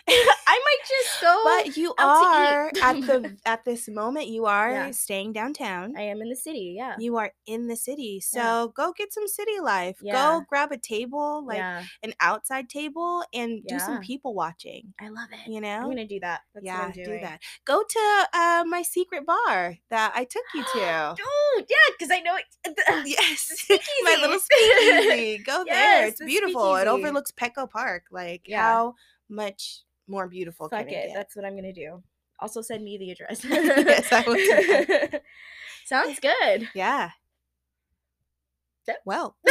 I 0.08 0.60
might 0.66 0.88
just 0.88 1.20
go 1.20 1.40
But 1.44 1.76
you 1.76 1.94
are 1.98 2.70
at 2.82 3.00
the 3.06 3.36
at 3.46 3.64
this 3.64 3.88
moment. 3.88 4.28
You 4.28 4.46
are 4.46 4.70
Yeah. 4.72 4.90
staying 4.92 5.32
downtown. 5.32 5.94
I 5.96 6.02
am 6.02 6.20
in 6.22 6.28
the 6.28 6.36
city, 6.36 6.74
yeah. 6.76 6.96
You 6.98 7.16
are 7.16 7.32
in 7.46 7.68
the 7.68 7.76
city, 7.76 8.20
so 8.20 8.38
Yeah. 8.38 8.66
go 8.74 8.92
get 8.96 9.12
some 9.12 9.26
city 9.28 9.60
life. 9.60 9.98
Yeah. 10.02 10.12
Go 10.12 10.42
grab 10.48 10.72
a 10.72 10.78
table, 10.78 11.44
like 11.46 11.58
an 12.02 12.12
outside 12.20 12.68
table, 12.68 13.24
and 13.32 13.62
do 13.66 13.78
some 13.78 14.00
people 14.00 14.34
watching. 14.34 14.94
I 15.00 15.08
love 15.08 15.28
it. 15.32 15.50
You 15.50 15.60
know 15.60 15.68
I'm 15.68 15.88
gonna 15.88 16.06
do 16.06 16.20
that. 16.20 16.40
That's 16.54 16.64
what 16.66 16.96
yeah, 16.96 17.04
do 17.04 17.20
that. 17.20 17.40
Go 17.64 17.82
to 17.82 18.26
uh, 18.34 18.64
my 18.66 18.82
secret 18.82 19.24
bar 19.26 19.76
that 19.90 20.12
I 20.14 20.24
took 20.24 20.44
you 20.54 20.62
to. 20.74 21.14
oh 21.20 21.62
yeah, 21.68 21.94
because 21.98 22.10
I 22.12 22.20
know 22.20 22.36
it. 22.36 22.44
yes, 23.06 23.66
my 24.04 24.16
little 24.20 24.38
speakeasy. 24.38 24.98
speakeasy. 24.98 25.38
Go 25.44 25.64
there. 25.66 26.06
It's 26.06 26.18
the 26.18 26.26
beautiful. 26.26 26.76
It 26.76 26.86
overlooks 26.88 27.32
Petco 27.32 27.68
Park. 27.68 28.04
Like 28.14 28.42
Yeah. 28.46 28.62
how 28.62 28.94
much 29.28 29.82
more 30.08 30.28
beautiful 30.28 30.68
Fuck 30.68 30.86
can 30.86 30.88
it. 30.88 31.10
it? 31.10 31.14
That's 31.14 31.34
what 31.36 31.44
I'm 31.44 31.56
gonna 31.56 31.72
do. 31.72 32.02
Also 32.38 32.62
send 32.62 32.82
me 32.84 32.96
the 32.96 33.10
address. 33.10 33.44
Yes, 33.44 34.12
I 34.12 34.22
will. 34.26 35.20
Sounds 35.86 36.18
good. 36.20 36.68
Yeah. 36.74 37.10
Yep. 38.86 38.98
Well. 39.04 39.36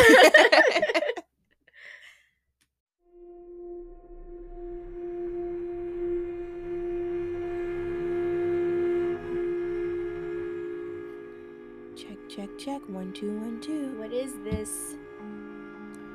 check, 11.95 12.17
check, 12.29 12.49
check. 12.57 12.81
One, 12.87 13.13
two, 13.13 13.39
one, 13.39 13.59
two. 13.61 13.97
what 13.99 14.11
is 14.11 14.33
this? 14.43 14.95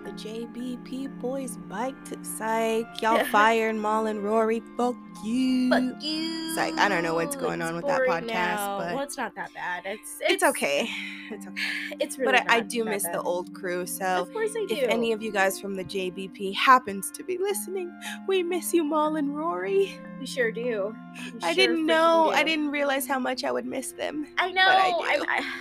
The 0.09 0.15
JBP 0.15 1.21
boys 1.21 1.59
biked. 1.69 2.15
Psych. 2.25 2.87
Y'all 3.03 3.23
fired 3.27 3.77
Mal 3.77 4.07
and 4.07 4.25
Rory. 4.25 4.63
Fuck 4.75 4.97
you. 5.23 5.69
Fuck 5.69 6.03
you. 6.03 6.55
like, 6.57 6.73
I 6.79 6.89
don't 6.89 7.03
know 7.03 7.13
what's 7.13 7.37
going 7.37 7.61
It's 7.61 7.69
on 7.69 7.77
with 7.77 7.87
that 7.89 8.01
podcast, 8.09 8.27
now. 8.27 8.79
but- 8.79 8.95
well, 8.95 9.03
it's 9.05 9.19
not 9.19 9.35
that 9.35 9.53
bad. 9.53 9.83
It's 9.85 10.17
It's 10.23 10.43
okay. 10.43 10.89
It's 11.31 11.47
okay. 11.47 11.63
It's 12.01 12.17
really. 12.19 12.33
but 12.33 12.51
I, 12.51 12.57
I 12.57 12.61
do 12.61 12.87
miss 12.87 13.03
bad. 13.03 13.17
the 13.17 13.21
old 13.23 13.53
crew. 13.53 13.85
So 13.85 14.07
Of 14.07 14.33
course 14.33 14.53
I 14.57 14.65
do. 14.65 14.77
if 14.77 14.89
any 14.89 15.13
of 15.13 15.21
you 15.23 15.31
guys 15.31 15.61
from 15.61 15.75
the 15.75 15.85
JBP 15.85 16.55
happens 16.55 17.11
to 17.11 17.23
be 17.23 17.37
listening, 17.37 17.93
we 18.27 18.43
miss 18.43 18.73
you, 18.73 18.85
Mal 18.85 19.17
and 19.17 19.37
Rory. 19.37 20.01
we 20.19 20.25
sure 20.25 20.51
do. 20.51 20.97
We 21.35 21.41
I 21.43 21.53
sure 21.53 21.55
didn't 21.55 21.85
know. 21.85 22.31
I 22.31 22.45
didn't 22.45 22.71
realize 22.71 23.07
how 23.07 23.19
much 23.19 23.45
I 23.45 23.53
would 23.53 23.67
miss 23.67 23.93
them. 23.93 24.27
I 24.39 24.53
know. 24.53 24.63
I 24.67 24.95
I, 25.05 25.17
do. 25.19 25.25
I, 25.29 25.53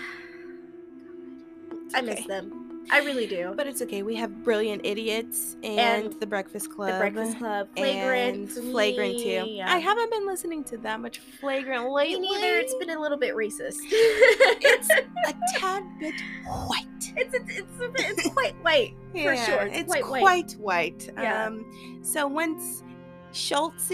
It's 1.88 1.96
I 1.96 2.02
miss 2.02 2.26
them. 2.28 2.64
I 2.90 3.00
really 3.00 3.28
do. 3.28 3.54
But 3.56 3.68
it's 3.68 3.82
okay. 3.82 4.02
We 4.04 4.16
have 4.16 4.44
Brilliant 4.44 4.86
Idiots 4.86 5.58
and, 5.64 5.80
And 6.06 6.14
The 6.20 6.26
Breakfast 6.26 6.72
Club. 6.72 6.94
the 6.94 6.98
Breakfast 7.00 7.38
Club, 7.38 7.68
flagrant, 7.76 8.52
Flagrant 8.52 9.20
too. 9.20 9.44
me, 9.44 9.62
I 9.62 9.78
haven't 9.78 10.10
been 10.12 10.26
listening 10.26 10.64
to 10.66 10.78
that 10.78 11.00
much 11.00 11.20
Flagrant 11.40 11.90
lately. 11.92 12.22
Me 12.22 12.32
neither. 12.32 12.58
It's 12.58 12.76
been 12.76 12.90
a 12.92 13.00
little 13.00 13.18
bit 13.18 13.36
racist. 13.36 13.78
It's 14.60 14.90
a 14.90 15.34
tad 15.60 15.84
bit 16.00 16.14
white. 16.46 16.86
it's 17.16 17.34
it's 17.34 17.60
it's, 17.60 17.82
a 17.82 17.90
bit, 17.90 18.18
it's 18.18 18.30
quite 18.30 18.56
white 18.64 18.94
for 19.12 19.36
sure. 19.36 19.62
It's, 19.68 19.78
It's 19.80 19.92
quite, 19.92 20.04
quite, 20.04 20.22
white. 20.22 20.54
white. 20.60 21.10
Yeah. 21.18 21.46
Um, 21.46 22.00
so 22.04 22.28
once 22.28 22.84
Schulz 23.34 23.90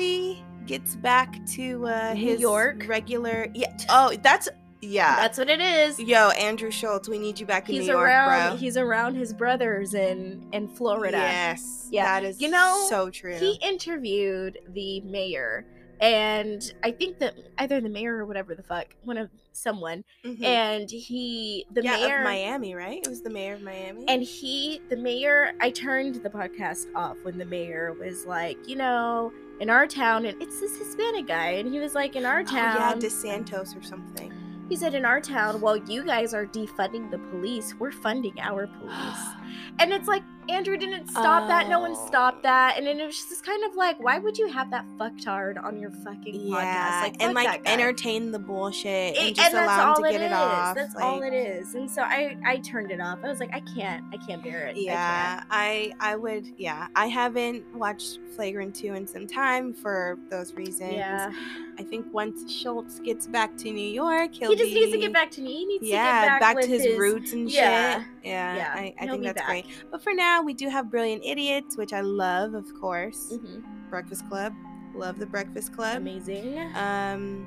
gets 0.65 0.95
back 0.97 1.45
to 1.47 1.87
uh, 1.87 2.13
New 2.13 2.21
his 2.21 2.39
York? 2.41 2.85
regular, 2.87 3.47
yeah. 3.53 3.75
Oh, 3.89 4.15
that's 4.21 4.49
yeah. 4.83 5.15
That's 5.15 5.37
what 5.37 5.49
it 5.49 5.59
is. 5.61 5.99
Yo, 5.99 6.29
Andrew 6.29 6.69
Schulz, 6.71 7.07
we 7.09 7.17
need 7.17 7.39
you 7.39 7.45
back 7.45 7.69
in 7.69 7.75
He's 7.75 7.85
New 7.87 7.93
York, 7.93 8.05
around. 8.07 8.49
bro. 8.51 8.57
He's 8.57 8.77
around 8.77 9.15
his 9.15 9.33
brothers 9.33 9.93
in 9.93 10.47
in 10.51 10.67
Florida. 10.67 11.17
Yes, 11.17 11.87
Yeah. 11.91 12.03
that 12.05 12.23
is 12.27 12.41
You 12.41 12.49
know, 12.49 12.85
so 12.89 13.09
true. 13.09 13.35
He 13.35 13.53
interviewed 13.61 14.59
the 14.73 15.01
mayor, 15.01 15.65
and 15.99 16.73
I 16.83 16.91
think 16.91 17.19
that 17.19 17.35
either 17.59 17.79
the 17.81 17.89
mayor 17.89 18.17
or 18.17 18.25
whatever 18.25 18.55
the 18.55 18.63
fuck, 18.63 18.87
one 19.03 19.17
of 19.17 19.29
someone, 19.53 20.03
Mhm. 20.25 20.43
and 20.43 20.89
he, 20.89 21.65
the 21.71 21.83
yeah, 21.83 21.97
mayor, 21.97 22.17
of 22.17 22.23
Miami, 22.23 22.73
right? 22.75 22.97
It 23.03 23.07
was 23.07 23.21
the 23.21 23.29
mayor 23.29 23.53
of 23.53 23.61
Miami. 23.61 24.03
and 24.07 24.23
he, 24.23 24.81
the 24.89 24.97
mayor, 24.97 25.53
I 25.61 25.69
turned 25.69 26.15
the 26.15 26.29
podcast 26.29 26.87
off 26.95 27.17
when 27.21 27.37
the 27.37 27.45
mayor 27.45 27.93
was 27.99 28.25
like, 28.25 28.57
you 28.67 28.75
know, 28.75 29.31
in 29.59 29.69
our 29.69 29.85
town, 29.85 30.25
and 30.25 30.41
it's 30.41 30.59
this 30.59 30.75
Hispanic 30.77 31.27
guy, 31.27 31.51
and 31.51 31.71
he 31.71 31.79
was 31.79 31.93
like, 31.93 32.15
in 32.15 32.25
our 32.25 32.39
oh, 32.39 32.51
yeah, 32.51 32.73
town, 32.75 32.99
DeSantos 32.99 33.77
or 33.79 33.83
something. 33.83 34.33
He 34.69 34.75
said, 34.75 34.95
in 34.95 35.05
our 35.05 35.19
town, 35.21 35.61
while 35.61 35.77
you 35.77 36.03
guys 36.05 36.33
are 36.33 36.45
defunding 36.45 37.11
the 37.11 37.19
police, 37.19 37.75
we're 37.79 37.91
funding 37.91 38.39
our 38.39 38.67
police. 38.67 38.93
And 39.79 39.91
it's 39.91 40.07
like 40.07 40.23
Andrew 40.49 40.77
didn't 40.77 41.09
stop 41.09 41.47
that. 41.47 41.69
No 41.69 41.79
one 41.79 41.95
stopped 41.95 42.39
oh. 42.39 42.43
that. 42.43 42.77
And 42.77 42.85
then 42.85 42.99
it 42.99 43.05
was 43.05 43.25
just 43.25 43.45
kind 43.45 43.63
of 43.63 43.75
like, 43.75 43.99
why 43.99 44.19
would 44.19 44.37
you 44.37 44.47
have 44.47 44.69
that 44.71 44.85
fucktard 44.97 45.63
on 45.63 45.79
your 45.79 45.91
fucking 45.91 46.35
yeah, 46.35 46.55
podcast? 46.55 47.01
Like, 47.01 47.23
and 47.23 47.33
like 47.33 47.61
entertain 47.65 48.31
the 48.31 48.39
bullshit 48.39 49.17
and 49.17 49.29
It- 49.29 49.35
just 49.35 49.53
allow 49.53 49.95
him 49.95 50.03
to 50.03 50.11
get 50.11 50.21
is. 50.21 50.27
it 50.27 50.33
off. 50.33 50.75
That's 50.75 50.95
all 50.95 51.19
like- 51.19 51.33
it 51.33 51.35
is. 51.35 51.75
And 51.75 51.89
so 51.89 52.01
I 52.01 52.37
I 52.45 52.57
turned 52.57 52.91
it 52.91 52.99
off. 52.99 53.19
I 53.23 53.29
was 53.29 53.39
like, 53.39 53.53
I 53.53 53.61
can't. 53.61 54.03
I 54.13 54.17
can't 54.17 54.43
bear 54.43 54.67
it. 54.67 54.77
Yeah, 54.77 55.43
I, 55.49 55.93
I 55.99 56.15
would. 56.15 56.47
Yeah, 56.57 56.87
I 56.95 57.07
haven't 57.07 57.63
watched 57.75 58.19
Flagrant 58.35 58.75
two 58.75 58.93
in 58.93 59.05
some 59.07 59.27
time 59.27 59.73
for 59.73 60.17
those 60.29 60.53
reasons. 60.53 60.93
Yeah. 60.93 61.31
I 61.79 61.83
think 61.83 62.05
once 62.13 62.51
Schulz 62.51 62.99
gets 62.99 63.27
back 63.27 63.55
to 63.57 63.71
New 63.71 63.87
York, 63.87 64.33
he'll 64.35 64.51
He 64.51 64.55
just 64.55 64.73
needs 64.73 64.91
to 64.91 64.97
get 64.97 65.13
back 65.13 65.31
to 65.31 65.41
me. 65.41 65.57
He 65.57 65.65
needs 65.65 65.85
Yeah, 65.85 66.21
to 66.21 66.27
get 66.29 66.39
back, 66.39 66.55
to 66.55 66.61
with 66.61 66.69
his, 66.69 66.97
roots 66.97 67.33
and 67.33 67.49
yeah, 67.49 67.99
shit. 67.99 68.07
Yeah, 68.23 68.55
yeah, 68.55 68.71
I, 68.73 68.93
I 68.99 69.07
think 69.07 69.23
that's 69.23 69.39
back. 69.39 69.47
great. 69.47 69.65
But 69.91 70.03
for 70.03 70.13
now, 70.13 70.32
we 70.41 70.53
do 70.53 70.69
have 70.69 70.89
Brilliant 70.89 71.23
Idiots, 71.25 71.77
which 71.77 71.93
I 71.93 72.01
love, 72.01 72.53
of 72.53 72.73
course. 72.79 73.33
Mhm. 73.33 73.63
Breakfast 73.89 74.27
Club, 74.29 74.53
love 74.95 75.19
the 75.19 75.25
Breakfast 75.25 75.73
Club. 75.73 75.97
Amazing. 75.97 76.57
Um, 76.75 77.45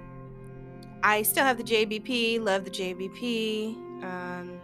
I 1.02 1.22
still 1.22 1.44
have 1.44 1.56
the 1.58 1.64
JBP, 1.64 2.38
love 2.38 2.64
the 2.64 2.70
JBP. 2.70 3.76
Um, 4.02 4.60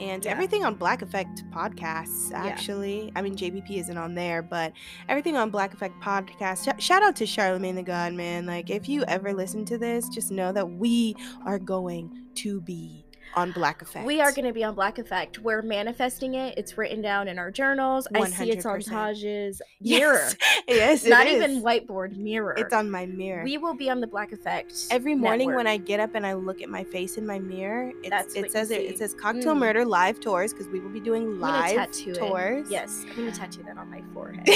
and 0.00 0.24
Yeah. 0.24 0.30
everything 0.30 0.64
on 0.64 0.74
Black 0.76 1.02
Effect 1.02 1.44
podcasts, 1.50 2.30
Yeah. 2.30 2.44
actually. 2.44 3.12
I 3.14 3.20
mean, 3.22 3.36
JBP 3.36 3.78
isn't 3.78 3.98
on 3.98 4.14
there, 4.14 4.40
but 4.42 4.72
everything 5.08 5.36
on 5.36 5.50
Black 5.50 5.74
Effect 5.74 6.00
podcast. 6.00 6.64
Sh- 6.78 6.82
shout 6.82 7.02
out 7.02 7.16
to 7.16 7.26
Charlemagne 7.26 7.74
the 7.74 7.82
God, 7.82 8.14
man. 8.14 8.46
Like, 8.46 8.70
if 8.70 8.88
you 8.88 9.02
ever 9.04 9.32
listen 9.34 9.64
to 9.66 9.76
this, 9.78 10.08
just 10.08 10.30
know 10.30 10.52
that 10.52 10.70
we 10.70 11.14
are 11.44 11.58
going 11.58 12.10
to 12.36 12.60
be 12.62 12.99
on 13.34 13.52
Black 13.52 13.82
Effect. 13.82 14.04
We 14.06 14.20
are 14.20 14.32
going 14.32 14.44
to 14.46 14.52
be 14.52 14.64
on 14.64 14.74
Black 14.74 14.98
Effect. 14.98 15.38
We're 15.38 15.62
manifesting 15.62 16.34
it. 16.34 16.56
It's 16.58 16.76
written 16.76 17.00
down 17.00 17.28
in 17.28 17.38
our 17.38 17.50
journals. 17.50 18.06
I 18.14 18.28
see 18.28 18.50
it's 18.50 18.66
on 18.66 18.80
Taj's 18.80 19.62
mirror. 19.80 20.28
Yes, 20.68 21.02
yes 21.02 21.06
Not 21.06 21.26
is. 21.26 21.34
even 21.42 21.62
whiteboard 21.62 22.16
mirror. 22.16 22.54
It's 22.56 22.72
on 22.72 22.90
my 22.90 23.06
mirror. 23.06 23.42
We 23.42 23.58
will 23.58 23.74
be 23.74 23.90
on 23.90 24.00
the 24.00 24.06
Black 24.06 24.30
Effect. 24.32 24.72
Every 24.90 25.14
morning 25.14 25.52
when. 25.54 25.66
I 25.66 25.76
get 25.76 26.00
up 26.00 26.14
and 26.14 26.24
I 26.26 26.34
look 26.34 26.62
at 26.62 26.68
my 26.68 26.84
face 26.84 27.16
in 27.16 27.26
my 27.26 27.38
mirror, 27.38 27.92
it's, 28.00 28.10
That's 28.10 28.34
what 28.36 28.44
it 28.46 28.52
says 28.52 28.70
it, 28.70 28.82
it 28.82 28.98
says 28.98 29.14
Cocktail 29.14 29.54
Mm. 29.54 29.58
Murder 29.58 29.84
live 29.84 30.20
tours 30.20 30.52
because 30.52 30.68
we 30.68 30.80
will 30.80 30.90
be 30.90 31.00
doing 31.00 31.38
live 31.40 31.74
tattoo 31.76 32.14
tours. 32.14 32.68
It. 32.68 32.72
Yes, 32.72 33.04
I'm 33.10 33.16
gonna 33.16 33.32
tattoo 33.32 33.62
that 33.64 33.76
on 33.78 33.90
my 33.90 34.02
forehead. 34.12 34.48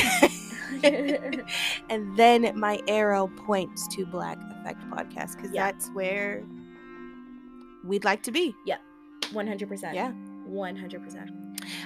and 1.91 2.17
then 2.17 2.59
my 2.59 2.81
arrow 2.89 3.29
points 3.47 3.87
to 3.89 4.07
Black 4.07 4.39
Effect 4.61 4.81
Podcast 4.91 5.37
because 5.37 5.53
Yeah. 5.53 5.71
that's 5.71 5.89
where 5.91 6.43
we'd 7.85 8.05
like 8.05 8.23
to 8.25 8.33
be. 8.33 8.55
Yeah, 8.67 8.79
One 9.33 9.47
hundred 9.47 9.69
percent. 9.69 9.95
Yeah. 9.95 10.11
One 10.47 10.77
hundred 10.77 11.03
percent. 11.03 11.31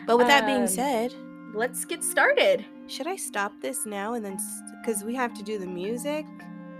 But 0.06 0.18
with 0.18 0.26
that 0.28 0.46
being 0.46 0.62
Um, 0.62 0.66
said, 0.68 1.14
Let's 1.54 1.84
get 1.84 2.02
started. 2.04 2.64
should 2.88 3.06
I 3.06 3.16
stop 3.16 3.52
this 3.60 3.86
now 3.86 4.14
and 4.14 4.24
then 4.24 4.38
because 4.80 5.02
we 5.04 5.14
have 5.14 5.32
to 5.34 5.42
do 5.42 5.58
the 5.58 5.66
music 5.66 6.26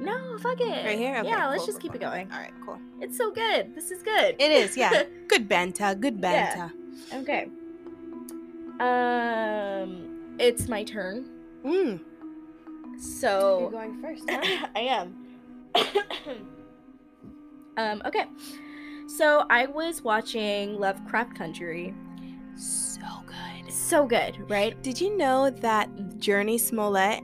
No, 0.01 0.37
fuck 0.39 0.61
it. 0.61 0.85
right 0.87 0.99
here? 0.99 1.17
Okay, 1.19 1.29
yeah, 1.29 1.49
let's 1.49 1.67
just 1.67 1.81
cool, 1.81 1.91
keep 1.91 1.95
it 1.95 2.01
going. 2.01 2.31
All 2.33 2.39
right, 2.39 2.53
cool. 2.65 2.79
It's 3.01 3.17
so 3.17 3.31
good. 3.33 3.75
This 3.75 3.91
is 3.91 4.03
good. 4.03 4.37
It 4.39 4.51
is, 4.51 4.77
yeah. 4.77 5.05
Good 5.29 5.49
banter, 5.49 5.95
good 5.95 6.19
Yeah. 6.21 6.55
banter. 6.55 6.73
okay. 7.21 7.49
Um, 8.81 10.37
it's 10.39 10.69
my 10.69 10.85
turn. 10.85 11.29
Mm. 11.65 12.01
So 13.01 13.61
You're 13.61 13.71
going 13.71 14.03
first. 14.03 14.25
huh? 14.29 14.67
I 14.77 14.81
am. 14.81 15.15
um, 17.77 18.03
okay. 18.07 18.25
So 19.09 19.47
I 19.51 19.67
was 19.67 20.03
watching 20.05 20.79
Lovecraft 20.79 21.35
Country. 21.35 21.95
so 22.57 23.01
good. 23.27 23.73
So 23.73 24.07
good, 24.07 24.49
right? 24.51 24.81
Did 24.83 25.01
you 25.01 25.17
know 25.17 25.51
that 25.51 25.89
Jurnee 26.19 26.61
Smollett, 26.61 27.23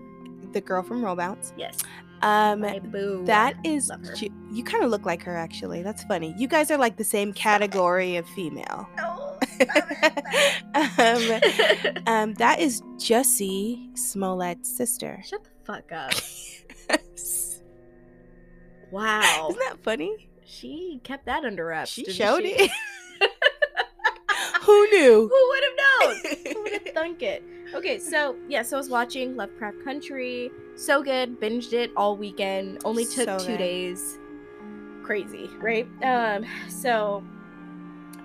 the 0.52 0.60
girl 0.60 0.82
from 0.82 1.04
Roll 1.04 1.14
Bounce, 1.16 1.52
Yes. 1.58 1.78
um, 2.22 2.60
My 2.60 2.78
boo. 2.78 3.22
that 3.26 3.54
is 3.64 3.90
ju- 4.16 4.30
you 4.50 4.64
kind 4.64 4.82
of 4.82 4.90
look 4.90 5.04
like 5.04 5.22
her 5.24 5.36
actually. 5.36 5.82
That's 5.82 6.02
funny. 6.04 6.34
You 6.38 6.48
guys 6.48 6.70
are 6.70 6.78
like 6.78 6.96
the 6.96 7.04
same 7.04 7.32
category 7.32 8.16
of 8.16 8.26
female. 8.30 8.88
No. 8.96 9.38
um, 10.74 11.40
um, 12.06 12.34
that 12.34 12.56
is 12.60 12.80
Jussie 12.96 13.96
Smollett's 13.96 14.68
sister. 14.74 15.22
Shut 15.26 15.44
the 15.44 15.50
fuck 15.64 15.92
up. 15.92 16.12
Wow. 18.90 19.48
Isn't 19.50 19.58
that 19.68 19.82
funny? 19.82 20.28
She 20.54 21.00
kept 21.02 21.26
that 21.26 21.44
under 21.44 21.66
wraps. 21.66 21.90
She 21.90 22.04
showed 22.12 22.42
she? 22.42 22.50
it. 22.52 22.70
Who 24.62 24.86
knew? 24.90 25.28
Who 25.28 25.48
would 25.48 25.62
have 25.64 25.76
known? 25.82 26.54
Who 26.54 26.62
would 26.62 26.72
have 26.72 26.82
thunk 26.94 27.22
it? 27.22 27.42
Okay, 27.74 27.98
so 27.98 28.36
yeah, 28.48 28.62
so 28.62 28.76
I 28.76 28.78
was 28.78 28.88
watching 28.88 29.36
Lovecraft 29.36 29.82
Country. 29.84 30.50
So 30.76 31.02
good. 31.02 31.40
Binged 31.40 31.72
it 31.72 31.90
all 31.96 32.16
weekend. 32.16 32.80
Only 32.84 33.04
took 33.04 33.26
So 33.26 33.38
two 33.38 33.46
good. 33.52 33.58
days. 33.58 34.18
Crazy, 35.02 35.50
right? 35.60 35.86
Um, 36.02 36.46
so 36.68 37.22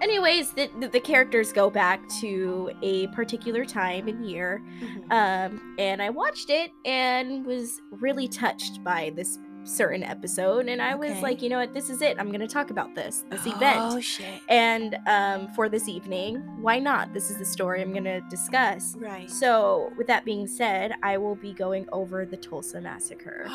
anyways, 0.02 0.54
the, 0.54 0.70
the, 0.94 1.00
characters 1.00 1.52
go 1.52 1.70
back 1.70 2.08
to 2.22 2.72
a 2.82 3.08
particular 3.08 3.66
time 3.66 4.08
and 4.08 4.26
year. 4.26 4.62
Mhm. 4.82 5.12
Um, 5.12 5.76
and 5.78 6.02
I 6.02 6.10
watched 6.10 6.50
it 6.50 6.72
and 6.86 7.46
was 7.46 7.82
really 7.92 8.30
touched 8.30 8.82
by 8.84 9.12
this 9.16 9.38
certain 9.70 10.04
episode. 10.04 10.68
And 10.68 10.82
I 10.82 10.96
was 10.96 11.22
like, 11.22 11.42
you 11.42 11.50
know 11.50 11.60
what, 11.60 11.74
this 11.74 11.90
is 11.90 12.02
it. 12.02 12.18
I'm 12.20 12.32
gonna 12.32 12.48
talk 12.48 12.70
about 12.70 12.96
this, 12.96 13.24
this 13.30 13.46
event. 13.46 13.80
Oh 13.80 14.00
shit! 14.00 14.42
And 14.50 14.98
um, 15.08 15.48
for 15.50 15.70
this 15.70 15.88
evening, 15.88 16.38
why 16.62 16.80
not? 16.80 17.14
This 17.14 17.30
is 17.30 17.38
the 17.38 17.46
story 17.46 17.82
I'm 17.82 17.92
going 17.92 18.04
to 18.04 18.22
discuss. 18.30 18.96
Right. 18.98 19.30
So, 19.30 19.92
with 19.98 20.08
that 20.08 20.26
being 20.26 20.48
said, 20.48 20.94
I 21.04 21.18
will 21.18 21.36
be 21.36 21.54
going 21.54 21.88
over 21.92 22.26
the 22.26 22.38
Tulsa 22.38 22.82
Massacre. 22.82 23.46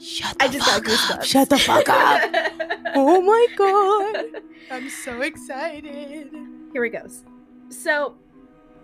Shut 0.00 0.38
the 0.38 0.44
I 0.44 0.48
just 0.48 0.68
fuck 0.68 0.84
got 0.84 1.10
up! 1.10 1.24
Shut 1.24 1.48
the 1.48 1.58
fuck 1.58 1.88
up! 1.88 2.22
oh 2.94 3.20
my 3.20 3.46
god! 3.56 4.42
I'm 4.70 4.88
so 4.88 5.22
excited. 5.22 6.30
Here 6.72 6.84
it 6.84 6.90
goes. 6.90 7.24
So, 7.70 8.14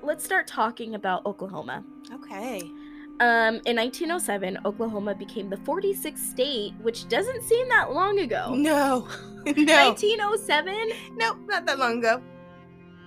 let's 0.03 0.25
start 0.25 0.47
talking 0.47 0.95
about 0.95 1.25
Oklahoma. 1.27 1.85
Okay. 2.13 2.63
Um, 3.21 3.61
in 3.67 3.77
1907, 3.77 4.59
Oklahoma 4.65 5.15
became 5.15 5.49
the 5.49 5.57
46th 5.59 6.19
state, 6.19 6.73
which 6.83 7.09
doesn't 7.09 7.43
seem 7.43 7.69
that 7.69 7.93
long 7.93 8.19
ago. 8.19 8.55
No. 8.55 9.07
no. 9.47 9.53
1907? 9.55 10.89
Nope, 11.17 11.39
not 11.47 11.65
that 11.67 11.79
long 11.79 11.99
ago. 11.99 12.21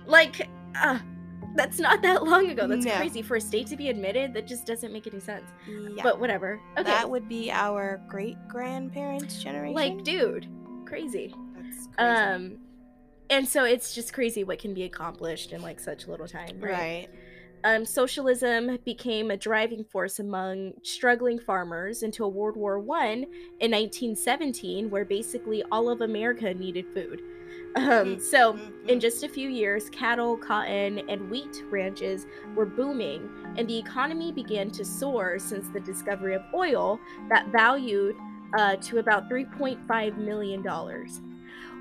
Like, 0.06 0.48
uh, 0.80 0.98
that's 1.56 1.78
not 1.78 2.00
that 2.02 2.24
long 2.24 2.48
ago. 2.48 2.66
That's 2.66 2.86
No. 2.86 2.96
crazy. 2.96 3.20
For 3.20 3.36
a 3.36 3.40
state 3.40 3.66
to 3.68 3.76
be 3.76 3.90
admitted, 3.90 4.32
that 4.34 4.46
just 4.46 4.64
doesn't 4.64 4.92
make 4.92 5.06
any 5.06 5.20
sense. 5.20 5.44
Yeah. 5.68 6.02
But 6.02 6.18
whatever. 6.20 6.58
Okay. 6.78 6.84
that 6.90 7.08
would 7.08 7.28
be 7.28 7.50
our 7.50 8.00
great 8.08 8.36
grandparents' 8.48 9.42
generation. 9.42 9.74
like 9.74 10.04
dude 10.04 10.46
crazy 10.86 11.34
That's 11.54 11.86
crazy. 11.88 11.98
um 11.98 12.58
and 13.28 13.46
so 13.46 13.64
it's 13.64 13.94
just 13.94 14.14
crazy 14.14 14.42
what 14.42 14.58
can 14.58 14.72
be 14.72 14.84
accomplished 14.84 15.52
in 15.52 15.60
like 15.60 15.78
such 15.78 16.08
little 16.08 16.26
time 16.26 16.58
right, 16.60 16.72
right. 16.72 17.08
Um 17.64 17.84
socialism 17.84 18.78
became 18.84 19.30
a 19.30 19.36
driving 19.36 19.84
force 19.84 20.18
among 20.18 20.72
struggling 20.82 21.38
farmers 21.38 22.02
until 22.02 22.32
world 22.32 22.56
war 22.56 22.78
one 22.80 23.24
in 23.60 23.70
1917 23.70 24.90
where 24.90 25.04
basically 25.04 25.62
all 25.70 25.88
of 25.90 26.00
america 26.00 26.54
needed 26.54 26.86
food 26.94 27.22
um 27.76 28.16
Mm, 28.16 28.20
so 28.20 28.54
Mhm. 28.54 28.72
in 28.88 29.00
just 29.00 29.22
a 29.22 29.28
few 29.28 29.48
years, 29.48 29.88
cattle, 29.90 30.38
cotton, 30.38 31.00
and 31.08 31.28
wheat 31.30 31.64
ranches 31.70 32.26
were 32.54 32.66
booming, 32.66 33.30
and 33.56 33.68
the 33.68 33.78
economy 33.78 34.32
began 34.32 34.70
to 34.72 34.84
soar 34.84 35.38
since 35.38 35.70
the 35.70 35.80
discovery 35.80 36.34
of 36.34 36.42
oil 36.54 37.00
that 37.28 37.48
valued 37.48 38.16
uh, 38.58 38.76
to 38.82 38.98
about 38.98 39.28
$3.5 39.28 40.16
million. 40.16 40.64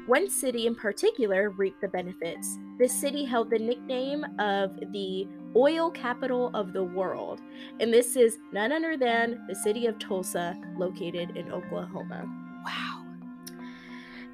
One 0.08 0.30
city 0.30 0.68
in 0.68 0.76
particular 0.76 1.50
reaped 1.50 1.82
the 1.82 1.90
benefits. 1.90 2.58
This 2.80 2.94
city 2.94 3.26
held 3.26 3.50
the 3.50 3.60
nickname 3.60 4.26
of 4.40 4.80
the 4.94 5.28
oil 5.54 5.92
capital 5.92 6.50
of 6.54 6.72
the 6.72 6.84
world, 6.84 7.42
and 7.82 7.94
this 7.94 8.16
is 8.16 8.40
none 8.54 8.72
other 8.72 8.96
than 8.96 9.46
the 9.50 9.56
city 9.56 9.86
of 9.86 10.00
Tulsa, 10.00 10.56
located 10.78 11.36
in 11.36 11.52
Oklahoma. 11.52 12.24
wow. 12.66 12.97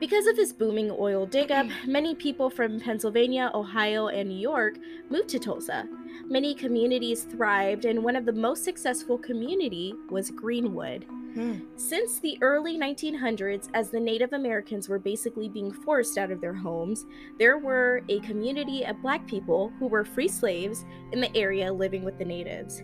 Because 0.03 0.27
of 0.27 0.35
this 0.35 0.51
booming 0.51 0.91
oil 0.99 1.25
dig 1.25 1.49
up, 1.49 1.65
many 1.87 2.13
people 2.13 2.49
from 2.49 2.77
Pennsylvania, 2.77 3.49
Ohio, 3.53 4.09
and 4.09 4.27
New 4.27 4.37
York 4.37 4.75
moved 5.09 5.29
to 5.29 5.39
Tulsa. 5.39 5.87
Many 6.25 6.53
communities 6.53 7.23
thrived, 7.23 7.85
and 7.85 8.03
one 8.03 8.17
of 8.17 8.25
the 8.25 8.33
most 8.33 8.65
successful 8.65 9.17
community 9.17 9.93
was 10.09 10.29
Greenwood. 10.29 11.05
Hmm. 11.35 11.59
Since 11.77 12.19
the 12.19 12.37
early 12.41 12.77
1900s, 12.77 13.69
as 13.73 13.91
the 13.91 13.99
Native 14.01 14.33
Americans 14.33 14.89
were 14.89 14.99
basically 14.99 15.47
being 15.47 15.71
forced 15.71 16.17
out 16.17 16.31
of 16.31 16.41
their 16.41 16.53
homes, 16.53 17.05
there 17.39 17.57
were 17.57 18.01
a 18.09 18.19
community 18.19 18.83
of 18.83 19.01
black 19.01 19.25
people 19.25 19.71
who 19.79 19.87
were 19.87 20.03
free 20.03 20.27
slaves 20.27 20.83
in 21.13 21.21
the 21.21 21.33
area 21.33 21.71
living 21.71 22.03
with 22.03 22.17
the 22.17 22.25
natives. 22.25 22.83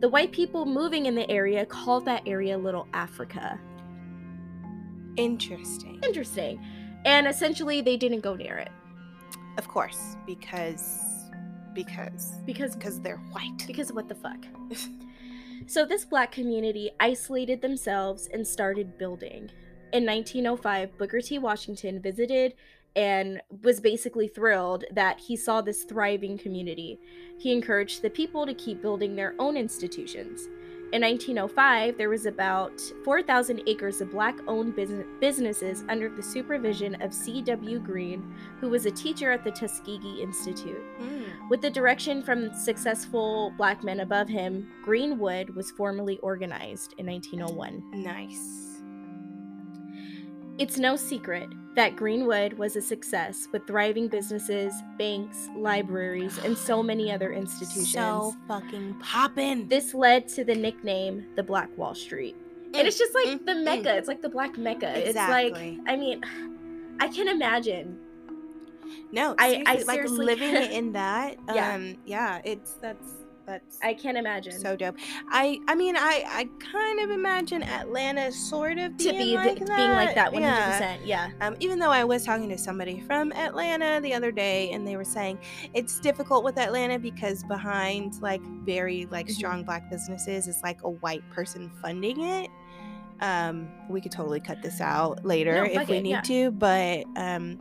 The 0.00 0.10
white 0.10 0.30
people 0.30 0.66
moving 0.66 1.06
in 1.06 1.14
the 1.14 1.30
area 1.30 1.64
called 1.64 2.04
that 2.04 2.28
area 2.28 2.58
Little 2.58 2.86
Africa. 2.92 3.58
Interesting. 5.16 6.00
Interesting. 6.04 6.60
And 7.04 7.26
essentially, 7.26 7.80
they 7.80 7.96
didn't 7.96 8.20
go 8.20 8.34
near 8.34 8.58
it 8.58 8.70
Of 9.58 9.68
course, 9.68 10.16
because 10.26 11.00
because 11.72 12.32
because 12.44 12.74
because 12.76 13.00
they're 13.00 13.22
white. 13.32 13.64
because 13.66 13.92
what 13.92 14.08
the 14.08 14.14
fuck. 14.14 14.44
so 15.66 15.84
this 15.86 16.04
black 16.04 16.32
community 16.32 16.90
isolated 16.98 17.62
themselves 17.62 18.28
and 18.32 18.46
started 18.46 18.98
building. 18.98 19.50
In 19.92 20.06
1905, 20.06 20.96
Booker 20.98 21.20
T. 21.20 21.38
Washington 21.38 22.00
visited 22.00 22.54
and 22.96 23.40
was 23.62 23.80
basically 23.80 24.28
thrilled 24.28 24.84
that 24.92 25.18
he 25.20 25.36
saw 25.36 25.60
this 25.60 25.84
thriving 25.84 26.36
community. 26.36 26.98
He 27.38 27.52
encouraged 27.52 28.02
the 28.02 28.10
people 28.10 28.46
to 28.46 28.54
keep 28.54 28.82
building 28.82 29.14
their 29.14 29.34
own 29.38 29.56
institutions. 29.56 30.48
In 30.92 31.02
1905, 31.02 31.96
there 31.96 32.08
was 32.08 32.26
about 32.26 32.80
4,000 33.04 33.62
acres 33.68 34.00
of 34.00 34.10
black 34.10 34.36
owned 34.48 34.74
businesses 35.20 35.84
under 35.88 36.08
the 36.08 36.22
supervision 36.22 37.00
of 37.00 37.14
C.W. 37.14 37.78
Green, 37.78 38.34
who 38.60 38.68
was 38.68 38.86
a 38.86 38.90
teacher 38.90 39.30
at 39.30 39.44
the 39.44 39.52
Tuskegee 39.52 40.20
Institute. 40.20 40.82
Hmm. 40.98 41.48
With 41.48 41.60
the 41.60 41.70
direction 41.70 42.24
from 42.24 42.52
successful 42.54 43.52
black 43.56 43.84
men 43.84 44.00
above 44.00 44.28
him, 44.28 44.68
Greenwood 44.82 45.50
was 45.50 45.70
formally 45.70 46.18
organized 46.18 46.96
in 46.98 47.06
1901. 47.06 48.02
Nice. 48.02 48.69
It's 50.58 50.78
no 50.78 50.96
secret 50.96 51.48
that 51.76 51.96
Greenwood 51.96 52.54
was 52.54 52.76
a 52.76 52.82
success 52.82 53.48
with 53.52 53.66
thriving 53.66 54.08
businesses, 54.08 54.74
banks, 54.98 55.48
libraries, 55.56 56.38
and 56.38 56.56
so 56.56 56.82
many 56.90 57.12
other 57.12 57.32
institutions. 57.32 57.92
So 57.92 58.34
fucking 58.48 58.94
poppin'. 59.00 59.68
this 59.68 59.94
led 59.94 60.28
to 60.28 60.44
the 60.44 60.54
nickname 60.54 61.26
the 61.36 61.42
Black 61.42 61.68
Wall 61.78 61.94
Street. 61.94 62.36
and 62.74 62.86
it's 62.86 62.98
just 62.98 63.14
like 63.14 63.26
mm, 63.26 63.46
the 63.46 63.52
mm. 63.52 63.64
Mecca. 63.64 63.96
It's 63.96 64.08
like 64.08 64.22
the 64.22 64.28
Black 64.28 64.58
Mecca. 64.58 64.92
It's 64.98 65.16
like, 65.16 65.54
I 65.56 65.96
mean, 65.96 66.22
I 67.00 67.08
can 67.08 67.28
imagine. 67.28 67.98
no, 69.12 69.34
I- 69.38 69.62
I 69.66 69.82
like 69.86 70.04
living 70.08 70.54
in 70.72 70.92
that. 70.92 71.36
Yeah. 71.54 71.74
Um, 71.74 71.96
yeah, 72.04 72.40
it's 72.44 72.72
that's 72.74 73.19
that's 73.50 73.78
I 73.82 73.94
can't 73.94 74.16
imagine. 74.16 74.58
so 74.58 74.76
dope. 74.76 74.96
I 75.30 75.58
I 75.68 75.74
mean 75.74 75.96
I 75.96 76.24
I 76.26 76.48
kind 76.72 77.00
of 77.00 77.10
imagine 77.10 77.62
Atlanta 77.62 78.30
sort 78.32 78.78
of 78.78 78.96
to 78.98 79.04
being 79.10 79.18
be 79.18 79.34
like 79.36 79.56
th- 79.56 79.66
that. 79.68 79.76
being 79.76 79.90
like 79.92 80.14
that 80.14 80.32
100%. 80.32 80.40
Yeah. 80.40 80.96
yeah. 81.04 81.30
Um, 81.40 81.56
even 81.60 81.78
though 81.78 81.90
I 81.90 82.04
was 82.04 82.24
talking 82.24 82.48
to 82.48 82.58
somebody 82.58 83.00
from 83.00 83.32
Atlanta 83.32 84.00
the 84.00 84.14
other 84.14 84.30
day, 84.32 84.70
and 84.70 84.86
they 84.86 84.96
were 84.96 85.04
saying 85.04 85.38
it's 85.74 85.98
difficult 86.00 86.44
with 86.44 86.58
Atlanta 86.58 86.98
because 86.98 87.42
behind 87.44 88.20
like 88.22 88.42
very 88.64 89.06
like 89.10 89.26
Mhm. 89.26 89.32
strong 89.34 89.64
black 89.64 89.90
businesses 89.90 90.46
is 90.48 90.60
like 90.62 90.82
a 90.84 90.90
white 90.90 91.28
person 91.30 91.70
funding 91.82 92.20
it. 92.22 92.50
Um, 93.20 93.68
we 93.88 94.00
could 94.00 94.12
totally 94.12 94.40
cut 94.40 94.62
this 94.62 94.80
out 94.80 95.26
later 95.26 95.52
No, 95.52 95.64
if 95.82 95.88
we 95.88 95.96
it, 95.98 96.02
need 96.02 96.10
yeah. 96.10 96.20
to, 96.22 96.50
but 96.52 97.04
um, 97.16 97.58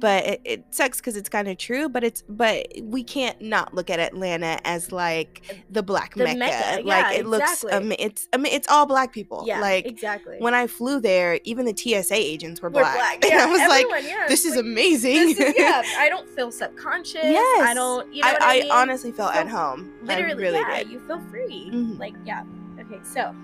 but 0.00 0.24
it, 0.26 0.40
it 0.44 0.64
sucks 0.70 0.98
because 0.98 1.16
it's 1.16 1.28
kind 1.28 1.48
of 1.48 1.58
true. 1.58 1.88
But 1.88 2.04
it's 2.04 2.22
but 2.28 2.66
we 2.82 3.02
can't 3.04 3.40
not 3.40 3.74
look 3.74 3.90
at 3.90 3.98
Atlanta 3.98 4.58
as 4.64 4.92
like 4.92 5.62
the 5.70 5.82
black 5.82 6.14
The 6.14 6.24
mecca. 6.24 6.38
Mecca, 6.38 6.82
Like 6.84 6.84
yeah, 6.84 7.10
it 7.12 7.26
looks, 7.26 7.64
um, 7.70 7.92
it's 7.98 8.28
I 8.32 8.36
mean 8.36 8.52
it's 8.52 8.68
all 8.68 8.86
black 8.86 9.12
people. 9.12 9.44
Yeah, 9.46 9.60
like 9.60 9.86
exactly. 9.86 10.36
when 10.38 10.54
I 10.54 10.66
flew 10.66 11.00
there, 11.00 11.40
even 11.44 11.64
the 11.66 11.76
TSA 11.76 12.14
agents 12.14 12.60
were 12.62 12.68
We're 12.70 12.82
black. 12.82 13.24
Yeah, 13.24 13.32
and 13.32 13.40
I 13.42 13.46
was 13.46 13.60
like, 13.60 13.84
everyone, 13.86 14.04
yeah, 14.04 14.26
this 14.28 14.44
is 14.44 14.56
like, 14.56 14.64
amazing. 14.64 15.14
this 15.14 15.40
is- 15.40 15.54
yeah, 15.58 15.82
I 15.98 16.08
don't 16.08 16.28
feel 16.28 16.50
subconscious. 16.50 17.14
yes 17.24 17.62
I 17.68 17.74
don't, 17.74 18.12
you 18.14 18.22
know 18.22 18.28
I, 18.28 18.32
what 18.32 18.42
I, 18.42 18.56
I 18.56 18.60
mean? 18.62 18.70
honestly 18.70 19.12
felt 19.12 19.32
feel- 19.32 19.40
at 19.42 19.48
home. 19.48 19.92
Literally, 20.02 20.32
I 20.32 20.36
really 20.36 20.58
yeah, 20.58 20.78
did. 20.78 20.88
you 20.90 21.00
feel 21.00 21.20
free. 21.30 21.70
Mhm. 21.72 21.98
Like, 21.98 22.14
yeah, 22.24 22.44
Okay, 22.80 23.00
so 23.02 23.34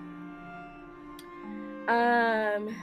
um 1.88 2.74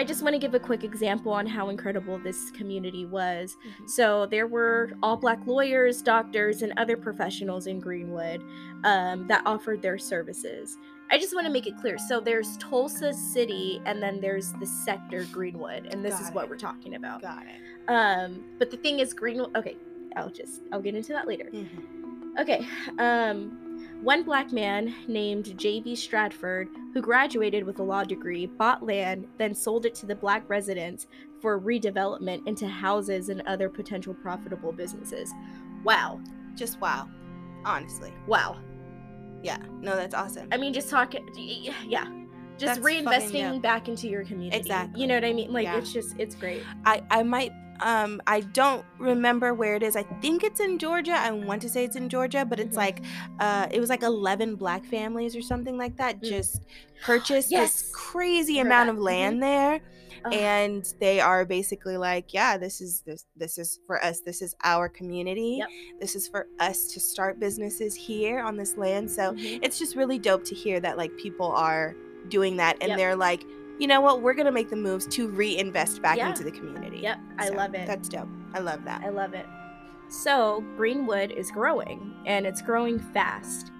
I 0.00 0.04
just 0.04 0.22
want 0.22 0.32
to 0.32 0.38
give 0.38 0.54
a 0.54 0.58
quick 0.58 0.82
example 0.82 1.30
on 1.30 1.46
how 1.46 1.68
incredible 1.68 2.18
this 2.18 2.50
community 2.52 3.04
was. 3.04 3.58
Mhm. 3.82 3.90
So 3.90 4.24
there 4.24 4.46
were 4.46 4.92
all 5.02 5.14
black 5.18 5.46
lawyers, 5.46 6.00
doctors, 6.00 6.62
and 6.62 6.72
other 6.78 6.96
professionals 6.96 7.66
in 7.66 7.80
Greenwood 7.80 8.42
um, 8.84 9.26
that 9.26 9.42
offered 9.44 9.82
their 9.82 9.98
services. 9.98 10.78
I 11.10 11.18
just 11.18 11.34
want 11.34 11.46
to 11.48 11.52
make 11.52 11.66
it 11.66 11.76
clear. 11.76 11.98
So 11.98 12.18
there's 12.18 12.56
Tulsa 12.56 13.12
City, 13.12 13.82
and 13.84 14.02
then 14.02 14.22
there's 14.22 14.54
the 14.54 14.64
sector 14.64 15.26
Greenwood, 15.30 15.84
and 15.92 16.02
this 16.02 16.18
is 16.18 16.28
Got 16.28 16.34
what 16.34 16.48
we're 16.48 16.56
talking 16.56 16.94
about. 16.94 17.20
Got 17.20 17.42
it. 17.42 17.90
Um, 17.90 18.42
but 18.58 18.70
the 18.70 18.78
thing 18.78 19.00
is, 19.00 19.12
Greenwood. 19.12 19.54
Okay, 19.54 19.76
I'll 20.16 20.30
just 20.30 20.62
I'll 20.72 20.80
get 20.80 20.94
into 20.94 21.12
that 21.12 21.28
later. 21.28 21.50
Mhm. 21.52 22.38
Okay. 22.40 22.66
Um, 22.98 23.69
one 24.02 24.22
black 24.22 24.52
man 24.52 24.94
named 25.08 25.56
J.B. 25.58 25.94
Stradford, 25.94 26.68
who 26.94 27.02
graduated 27.02 27.64
with 27.64 27.78
a 27.78 27.82
law 27.82 28.04
degree, 28.04 28.46
bought 28.46 28.82
land, 28.82 29.26
then 29.38 29.54
sold 29.54 29.86
it 29.86 29.94
to 29.96 30.06
the 30.06 30.14
black 30.14 30.48
residents 30.48 31.06
for 31.40 31.60
redevelopment 31.60 32.46
into 32.46 32.66
houses 32.66 33.28
and 33.28 33.42
other 33.42 33.68
potential 33.68 34.14
profitable 34.14 34.72
businesses. 34.72 35.32
Wow. 35.84 36.20
Just 36.54 36.80
wow. 36.80 37.08
Honestly. 37.64 38.12
Wow. 38.26 38.58
Yeah. 39.42 39.58
No, 39.80 39.96
that's 39.96 40.14
awesome. 40.14 40.48
I 40.52 40.56
mean, 40.56 40.72
just 40.72 40.90
talking. 40.90 41.28
Yeah. 41.36 42.08
Just 42.58 42.82
That's 42.82 42.86
fucking 42.86 43.06
reinvesting 43.06 43.62
back 43.62 43.88
into 43.88 44.06
your 44.08 44.24
community. 44.24 44.58
Exactly. 44.58 45.00
You 45.00 45.06
know 45.06 45.14
what 45.14 45.24
I 45.24 45.32
mean? 45.32 45.50
Like, 45.52 45.64
Yeah. 45.64 45.78
it's 45.78 45.92
just, 45.92 46.14
it's 46.18 46.34
great. 46.34 46.62
I 46.84 47.02
I 47.10 47.22
might 47.22 47.52
um 47.82 48.20
I 48.26 48.40
don't 48.40 48.84
remember 48.98 49.54
where 49.54 49.76
it 49.76 49.82
is. 49.82 49.96
I 49.96 50.02
think 50.22 50.42
it's 50.44 50.60
in 50.60 50.78
Georgia. 50.78 51.12
I 51.12 51.30
want 51.30 51.62
to 51.62 51.68
say 51.68 51.84
it's 51.84 51.96
in 51.96 52.08
Georgia, 52.08 52.44
but 52.44 52.60
it's 52.60 52.74
Mhm. 52.76 52.78
like 52.86 53.02
uh 53.40 53.66
it 53.70 53.80
was 53.80 53.90
like 53.90 54.02
11 54.02 54.56
black 54.56 54.84
families 54.84 55.34
or 55.36 55.42
something 55.42 55.76
like 55.78 55.96
that 55.96 56.20
Mm. 56.20 56.28
just 56.28 56.62
purchased 57.02 57.50
Yes. 57.58 57.82
this 57.82 57.90
crazy 57.94 58.58
amount 58.60 58.86
that. 58.88 58.92
of 58.94 58.98
Mhm. 58.98 59.04
land 59.04 59.42
there 59.42 59.80
Ugh. 60.24 60.34
and 60.34 60.94
they 61.00 61.20
are 61.20 61.44
basically 61.46 61.96
like, 61.96 62.34
yeah, 62.34 62.58
this 62.58 62.80
is 62.80 63.02
this 63.06 63.26
this 63.36 63.56
is 63.58 63.80
for 63.86 64.02
us. 64.04 64.20
This 64.20 64.42
is 64.42 64.54
our 64.64 64.88
community. 64.88 65.56
Yep. 65.60 65.68
This 66.00 66.14
is 66.16 66.28
for 66.28 66.46
us 66.58 66.86
to 66.92 67.00
start 67.00 67.40
businesses 67.40 67.94
here 67.94 68.40
on 68.40 68.56
this 68.56 68.76
land. 68.76 69.10
So 69.10 69.32
Mhm. 69.32 69.60
it's 69.62 69.78
just 69.78 69.96
really 69.96 70.18
dope 70.18 70.44
to 70.44 70.54
hear 70.54 70.80
that 70.80 70.96
like 70.98 71.16
people 71.16 71.46
are 71.46 71.94
doing 72.28 72.56
that 72.58 72.76
and 72.82 72.90
Yep. 72.90 72.98
they're 72.98 73.16
like 73.16 73.44
you 73.80 73.86
know 73.88 74.00
what 74.00 74.22
we're 74.22 74.34
gonna 74.34 74.52
make 74.52 74.68
the 74.70 74.76
moves 74.76 75.06
to 75.08 75.28
reinvest 75.28 76.00
back 76.02 76.16
Yeah. 76.18 76.28
into 76.28 76.44
the 76.44 76.50
community 76.52 76.98
Yep. 76.98 77.18
I 77.38 77.46
So, 77.48 77.54
love 77.54 77.74
it. 77.74 77.86
that's 77.86 78.08
dope 78.08 78.28
i 78.54 78.58
love 78.60 78.84
that 78.84 79.02
I 79.04 79.08
love 79.08 79.34
it. 79.34 79.46
So, 80.08 80.64
Greenwood 80.76 81.30
is 81.30 81.52
growing, 81.52 82.12
and 82.26 82.44
it's 82.44 82.60
growing 82.60 82.98
fast. 82.98 83.70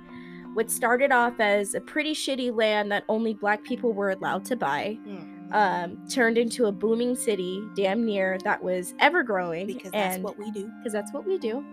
What 0.55 0.71
started 0.71 1.11
off 1.11 1.41
as 1.41 1.75
a 1.75 1.81
pretty 1.81 2.13
shitty 2.13 2.55
land 2.57 2.93
that 2.93 3.03
only 3.09 3.35
black 3.35 3.65
people 3.65 3.93
were 3.93 4.11
allowed 4.11 4.45
to 4.47 4.57
buy 4.57 4.97
Mm. 5.07 5.53
um, 5.53 6.07
turned 6.09 6.39
into 6.39 6.67
a 6.67 6.73
booming 6.73 7.17
city, 7.17 7.61
damn 7.75 8.05
near, 8.07 8.39
that 8.45 8.63
was 8.63 8.95
ever 9.01 9.25
growing. 9.25 9.67
because 9.67 9.91
that's 9.91 10.15
and, 10.17 10.25
what 10.25 10.39
we 10.39 10.53
do 10.53 10.71
because 10.79 10.93
that's 10.93 11.13
what 11.13 11.27
we 11.27 11.37
do. 11.39 11.65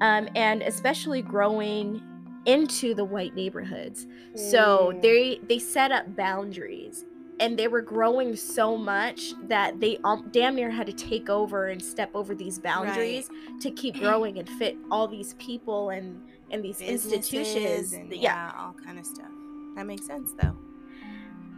Um, 0.00 0.28
and 0.34 0.62
especially 0.62 1.22
growing 1.22 2.02
into 2.44 2.92
the 2.94 3.04
white 3.04 3.36
neighborhoods. 3.36 4.08
So 4.34 4.92
Mm. 4.96 5.02
they 5.02 5.40
they 5.48 5.60
set 5.60 5.92
up 5.92 6.16
boundaries 6.16 7.04
and 7.40 7.58
they 7.58 7.68
were 7.68 7.80
growing 7.80 8.36
so 8.36 8.76
much 8.76 9.32
that 9.48 9.80
they 9.80 9.98
um, 10.04 10.28
damn 10.32 10.54
near 10.54 10.70
had 10.70 10.86
to 10.86 10.92
take 10.92 11.28
over 11.28 11.68
and 11.68 11.82
step 11.82 12.10
over 12.14 12.34
these 12.34 12.58
boundaries 12.58 13.30
to 13.60 13.70
keep 13.70 13.94
growing 14.00 14.38
and 14.38 14.48
fit 14.48 14.76
all 14.90 15.08
these 15.08 15.34
people 15.34 15.90
and 15.90 16.22
and 16.50 16.62
these 16.62 16.80
institutions. 16.80 17.92
And, 17.94 18.12
yeah. 18.12 18.20
yeah 18.20 18.52
all 18.56 18.74
kind 18.74 18.98
of 18.98 19.06
stuff 19.06 19.30
that 19.74 19.86
makes 19.86 20.06
sense 20.06 20.32
though 20.40 20.56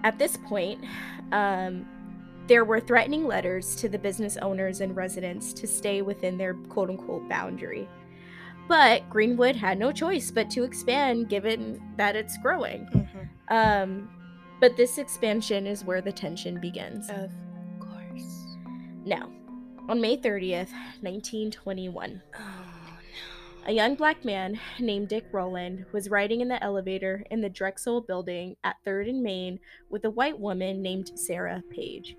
At 0.05 0.19
this 0.19 0.37
point, 0.37 0.85
um, 1.33 1.87
there 2.47 2.65
were 2.65 2.79
threatening 2.81 3.27
letters 3.27 3.75
to 3.77 3.89
the 3.89 3.99
business 3.99 4.37
owners 4.37 4.81
and 4.81 4.95
residents 4.95 5.53
to 5.55 5.67
stay 5.67 6.03
within 6.03 6.37
their 6.37 6.55
quote 6.55 6.91
unquote 6.91 7.29
boundary. 7.29 7.89
But 8.69 9.09
Greenwood 9.11 9.57
had 9.57 9.79
no 9.79 9.93
choice 9.93 10.31
but 10.31 10.51
to 10.51 10.65
expand 10.65 11.29
given 11.29 11.83
that 11.97 12.17
it's 12.17 12.37
growing. 12.39 12.87
Mhm. 12.87 13.29
Um, 13.49 14.11
but 14.65 14.79
this 14.79 14.97
expansion 14.97 15.67
is 15.67 15.85
where 15.85 16.01
the 16.01 16.11
tension 16.11 16.59
begins. 16.59 17.11
of 17.11 17.31
course 17.79 18.57
Now, 19.05 19.31
on 19.91 20.01
May 20.01 20.17
30th, 20.17 20.73
1921, 21.03 22.23
oh 22.35 22.41
no. 22.41 23.71
a 23.71 23.73
young 23.73 23.95
black 23.95 24.25
man 24.25 24.59
named 24.81 25.09
Dick 25.09 25.27
Rowland 25.33 25.85
was 25.93 26.09
riding 26.09 26.41
in 26.41 26.49
the 26.49 26.65
elevator 26.65 27.27
in 27.31 27.43
the 27.43 27.51
Drexel 27.51 28.01
building 28.01 28.57
at 28.65 28.77
3rd 28.87 29.11
and 29.11 29.23
Main 29.23 29.61
with 29.91 30.07
a 30.07 30.11
white 30.11 30.41
woman 30.41 30.81
named 30.81 31.11
Sarah 31.15 31.63
Page. 31.69 32.17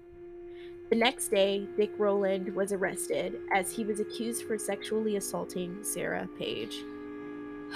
The 0.92 0.98
next 0.98 1.30
day, 1.30 1.68
Dick 1.76 1.94
Rowland 1.98 2.54
was 2.56 2.72
arrested 2.72 3.40
as 3.56 3.72
he 3.72 3.84
was 3.84 4.00
accused 4.00 4.44
for 4.44 4.60
sexually 4.60 5.16
assaulting 5.16 5.84
Sarah 5.84 6.30
Page. 6.38 6.76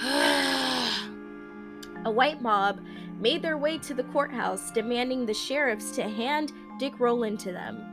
A 2.06 2.10
white 2.10 2.40
mob 2.40 2.80
made 3.20 3.42
their 3.42 3.58
way 3.58 3.78
to 3.78 3.94
the 3.94 4.04
courthouse 4.04 4.70
demanding 4.70 5.26
the 5.26 5.34
sheriffs 5.34 5.90
to 5.92 6.02
hand 6.02 6.52
Dick 6.78 6.98
Rowland 6.98 7.38
to 7.40 7.52
them. 7.52 7.84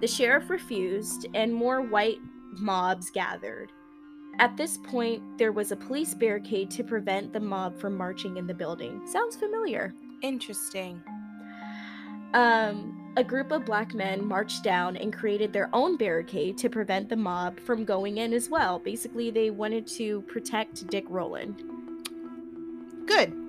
The 0.00 0.06
sheriff 0.06 0.50
refused, 0.50 1.26
and 1.34 1.52
more 1.52 1.82
white 1.82 2.20
mobs 2.52 3.10
gathered. 3.10 3.72
At 4.38 4.56
this 4.56 4.76
point, 4.76 5.22
there 5.38 5.52
was 5.52 5.72
a 5.72 5.76
police 5.76 6.14
barricade 6.14 6.70
to 6.72 6.84
prevent 6.84 7.32
the 7.32 7.40
mob 7.40 7.78
from 7.78 7.96
marching 7.96 8.36
in 8.36 8.46
the 8.46 8.54
building. 8.54 9.06
Sounds 9.06 9.36
familiar. 9.36 9.94
interesting 10.22 11.02
Um, 12.34 13.12
a 13.16 13.24
group 13.24 13.50
of 13.50 13.64
black 13.64 13.94
men 13.94 14.26
marched 14.26 14.62
down 14.62 14.96
and 14.96 15.10
created 15.12 15.52
their 15.52 15.70
own 15.72 15.96
barricade 15.96 16.58
to 16.58 16.68
prevent 16.68 17.08
the 17.08 17.16
mob 17.16 17.58
from 17.60 17.84
going 17.84 18.18
in 18.18 18.34
as 18.34 18.50
well. 18.50 18.78
Basically, 18.78 19.30
they 19.30 19.50
wanted 19.50 19.86
to 19.88 20.20
protect 20.22 20.86
Dick 20.88 21.06
Rowland. 21.08 21.62
good 23.06 23.45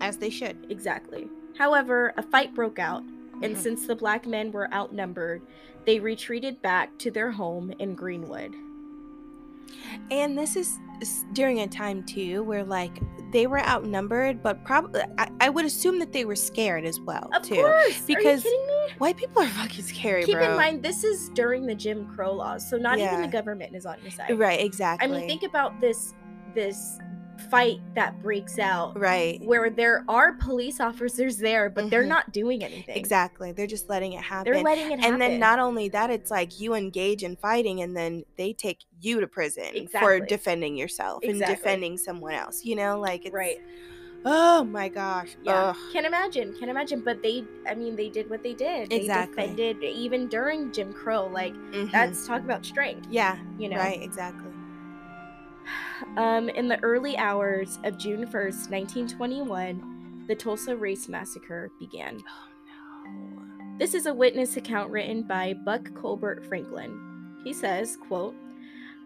as 0.00 0.16
they 0.18 0.30
should 0.30 0.56
Exactly. 0.70 1.28
However, 1.56 2.14
a 2.16 2.22
fight 2.22 2.54
broke 2.54 2.78
out, 2.78 3.02
and 3.42 3.56
Mhm. 3.56 3.58
since 3.58 3.86
the 3.86 3.96
black 3.96 4.26
men 4.26 4.52
were 4.52 4.72
outnumbered, 4.72 5.42
they 5.86 5.98
retreated 6.00 6.60
back 6.62 6.96
to 6.98 7.10
their 7.10 7.30
home 7.32 7.72
in 7.78 7.94
Greenwood. 7.94 8.54
And 10.10 10.36
this 10.36 10.56
is 10.56 10.78
during 11.32 11.60
a 11.60 11.66
time 11.66 12.02
too 12.04 12.42
where 12.42 12.64
like 12.64 12.98
they 13.32 13.46
were 13.46 13.60
outnumbered, 13.60 14.42
but 14.42 14.64
probably 14.64 15.02
I, 15.18 15.28
I 15.40 15.48
would 15.50 15.64
assume 15.64 15.98
that 15.98 16.12
they 16.12 16.24
were 16.24 16.34
scared 16.36 16.84
as 16.84 16.98
well 17.00 17.28
Of 17.34 17.42
too. 17.42 17.56
course, 17.56 18.00
because 18.06 18.44
are 18.44 18.48
you 18.48 18.54
kidding 18.56 18.66
me? 18.66 18.94
White 18.98 19.16
people 19.16 19.42
are 19.42 19.48
fucking 19.48 19.84
scary, 19.84 20.24
Keep 20.24 20.36
bro. 20.38 20.50
in 20.50 20.56
mind, 20.56 20.82
this 20.82 21.04
is 21.04 21.28
during 21.30 21.66
the 21.66 21.74
Jim 21.74 22.06
Crow 22.14 22.32
laws, 22.32 22.68
so 22.68 22.76
not 22.76 22.98
even 22.98 23.20
the 23.22 23.28
government 23.28 23.74
is 23.76 23.84
on 23.86 23.96
your 24.02 24.10
side. 24.10 24.36
right? 24.38 24.60
Exactly. 24.60 25.06
I 25.08 25.10
mean, 25.10 25.28
think 25.28 25.42
about 25.42 25.78
this 25.80 26.14
this 26.54 26.98
fight 27.50 27.80
that 27.94 28.20
breaks 28.22 28.58
out 28.58 28.98
right. 28.98 29.40
where 29.44 29.70
there 29.70 30.04
are 30.08 30.32
police 30.34 30.80
officers 30.80 31.36
there, 31.38 31.70
but 31.70 31.88
they're 31.90 32.04
Mhm. 32.04 32.08
not 32.08 32.32
doing 32.32 32.64
anything. 32.64 32.96
Exactly. 32.96 33.52
They're 33.52 33.66
just 33.66 33.88
letting 33.88 34.12
it 34.12 34.22
happen. 34.22 34.52
They're 34.52 34.62
letting 34.62 34.90
it 34.92 34.98
happen. 35.00 35.14
and 35.14 35.22
then 35.22 35.38
not 35.38 35.58
only 35.58 35.88
that, 35.90 36.10
it's 36.10 36.30
like 36.30 36.60
you 36.60 36.74
engage 36.74 37.22
in 37.22 37.36
fighting, 37.36 37.80
and 37.80 37.96
then 37.96 38.24
they 38.36 38.52
take 38.52 38.84
you 39.00 39.20
to 39.20 39.26
prison 39.26 39.88
for 39.88 40.20
defending 40.20 40.76
yourself 40.76 41.22
and 41.24 41.38
defending 41.40 41.96
someone 41.96 42.34
else. 42.34 42.64
You 42.64 42.76
know, 42.76 42.98
like 42.98 43.24
it's 43.26 43.34
right. 43.34 43.58
Oh 44.24 44.64
my 44.64 44.88
gosh. 44.88 45.36
Yeah. 45.44 45.68
Ugh. 45.70 45.76
Can 45.92 46.04
imagine. 46.04 46.52
Can't 46.58 46.70
imagine. 46.70 47.02
But 47.04 47.22
they, 47.22 47.44
I 47.68 47.74
mean, 47.74 47.94
they 47.94 48.08
did 48.08 48.28
what 48.28 48.42
they 48.42 48.52
did. 48.52 48.90
They 48.90 48.96
Exactly. 48.96 49.42
defended 49.46 49.82
even 49.84 50.26
during 50.26 50.72
Jim 50.72 50.92
Crow. 50.92 51.28
Like 51.32 51.54
Mhm. 51.54 51.92
that's 51.92 52.26
talk 52.26 52.42
about 52.42 52.66
strength. 52.66 53.06
yeah. 53.10 53.38
You 53.58 53.68
know. 53.68 53.76
Right. 53.76 54.02
Exactly. 54.02 54.50
Um, 56.16 56.48
in 56.48 56.68
the 56.68 56.82
early 56.82 57.16
hours 57.16 57.78
of 57.84 57.98
June 57.98 58.26
1st, 58.26 58.70
1921, 58.70 60.24
the 60.26 60.34
Tulsa 60.34 60.76
Race 60.76 61.08
Massacre 61.08 61.70
began. 61.78 62.20
Oh 62.28 62.48
no. 63.06 63.78
This 63.78 63.94
is 63.94 64.06
a 64.06 64.14
witness 64.14 64.56
account 64.56 64.90
written 64.90 65.22
by 65.22 65.54
Buck 65.54 65.94
Colbert 65.94 66.44
Franklin. 66.44 67.40
He 67.44 67.52
says, 67.52 67.96
quote, 67.96 68.34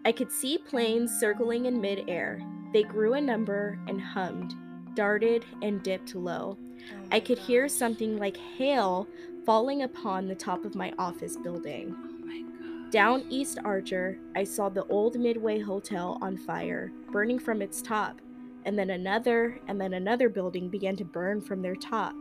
I 0.05 0.11
could 0.11 0.31
see 0.31 0.57
planes 0.57 1.17
circling 1.19 1.65
in 1.65 1.79
midair. 1.79 2.41
They 2.73 2.83
grew 2.83 3.13
in 3.13 3.25
number 3.25 3.79
and 3.87 4.01
hummed, 4.01 4.53
darted 4.95 5.45
and 5.61 5.81
dipped 5.83 6.15
low. 6.15 6.57
Oh 6.59 6.95
I 7.11 7.19
could 7.19 7.37
hear 7.37 7.69
something 7.69 8.17
like 8.17 8.35
hail 8.35 9.07
falling 9.45 9.83
upon 9.83 10.27
the 10.27 10.35
top 10.35 10.65
of 10.65 10.75
my 10.75 10.93
office 10.97 11.37
building. 11.37 12.12
Down 12.93 13.25
East 13.27 13.57
Archer, 13.65 14.19
I 14.35 14.43
saw 14.43 14.69
the 14.69 14.85
old 14.85 15.19
Midway 15.19 15.59
Hotel 15.59 16.15
on 16.21 16.37
fire, 16.37 16.91
burning 17.11 17.39
from 17.39 17.59
its 17.59 17.81
top, 17.81 18.21
and 18.65 18.77
then 18.77 18.91
another 18.91 19.59
and 19.67 19.81
then 19.81 19.93
another 19.93 20.29
building 20.29 20.69
began 20.69 20.95
to 20.97 21.03
burn 21.03 21.41
from 21.41 21.63
their 21.63 21.73
top. 21.75 22.13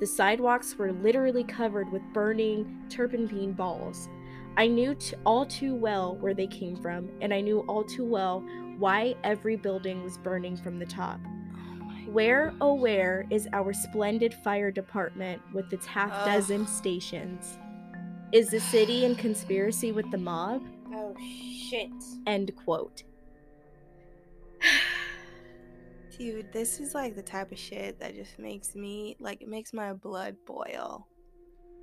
The 0.00 0.06
sidewalks 0.06 0.76
were 0.76 0.92
literally 0.92 1.44
covered 1.44 1.90
with 1.90 2.02
burning 2.12 2.84
turpentine 2.90 3.54
balls. 3.54 4.10
I 4.58 4.66
knew 4.66 4.94
t- 4.94 5.16
all 5.24 5.46
too 5.46 5.74
well 5.74 6.16
where 6.16 6.34
they 6.34 6.46
came 6.46 6.76
from, 6.76 7.08
and 7.22 7.32
I 7.32 7.40
knew 7.40 7.60
all 7.60 7.82
too 7.82 8.04
well 8.04 8.40
why 8.76 9.14
every 9.24 9.56
building 9.56 10.02
was 10.02 10.18
burning 10.18 10.58
from 10.58 10.78
the 10.78 10.84
top. 10.84 11.20
Oh 11.24 12.12
Where, 12.12 12.52
oh, 12.60 12.74
where 12.74 13.24
is 13.30 13.48
our 13.54 13.72
splendid 13.72 14.34
fire 14.34 14.70
department 14.70 15.40
with 15.54 15.72
its 15.72 15.86
half 15.86 16.26
dozen 16.26 16.66
stations? 16.66 17.56
Is 18.32 18.48
the 18.50 18.60
city 18.60 19.04
in 19.04 19.14
conspiracy 19.14 19.92
with 19.92 20.10
the 20.10 20.18
mob? 20.18 20.62
Oh 20.94 21.14
shit. 21.68 21.90
End 22.26 22.50
quote. 22.64 23.02
Dude, 26.18 26.52
this 26.52 26.78
is 26.80 26.94
like 26.94 27.14
the 27.16 27.22
type 27.22 27.52
of 27.52 27.58
shit 27.58 27.98
that 28.00 28.14
just 28.14 28.38
makes 28.38 28.74
me 28.74 29.16
like 29.18 29.42
it 29.42 29.48
makes 29.48 29.72
my 29.72 29.92
blood 29.92 30.36
boil. 30.46 31.06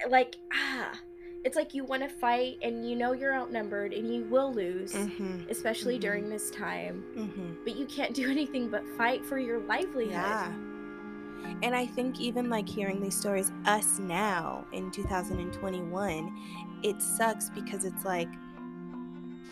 Like, 0.09 0.35
ah, 0.53 0.91
it's 1.43 1.55
like 1.57 1.73
you 1.73 1.83
want 1.83 2.03
to 2.03 2.09
fight 2.09 2.57
and 2.61 2.87
you 2.89 2.95
know 2.95 3.11
you're 3.13 3.33
outnumbered 3.35 3.93
and 3.93 4.13
you 4.13 4.23
will 4.25 4.53
lose, 4.53 4.93
Mm-hmm. 4.93 5.49
especially 5.49 5.97
Mhm. 5.97 6.01
during 6.01 6.29
this 6.29 6.49
time. 6.51 7.03
Mm-hmm. 7.17 7.63
But 7.65 7.75
you 7.75 7.85
can't 7.85 8.13
do 8.15 8.29
anything 8.29 8.69
but 8.69 8.83
fight 8.97 9.25
for 9.25 9.37
your 9.39 9.59
livelihood. 9.59 10.11
Yeah. 10.13 10.53
And 11.63 11.75
I 11.75 11.85
think 11.85 12.19
even 12.19 12.49
like 12.49 12.67
hearing 12.67 13.01
these 13.01 13.15
stories, 13.17 13.51
us 13.65 13.99
now 13.99 14.65
in 14.71 14.91
2021, 14.91 16.79
it 16.83 17.01
sucks 17.01 17.49
because 17.49 17.85
it's 17.85 18.05
like, 18.05 18.29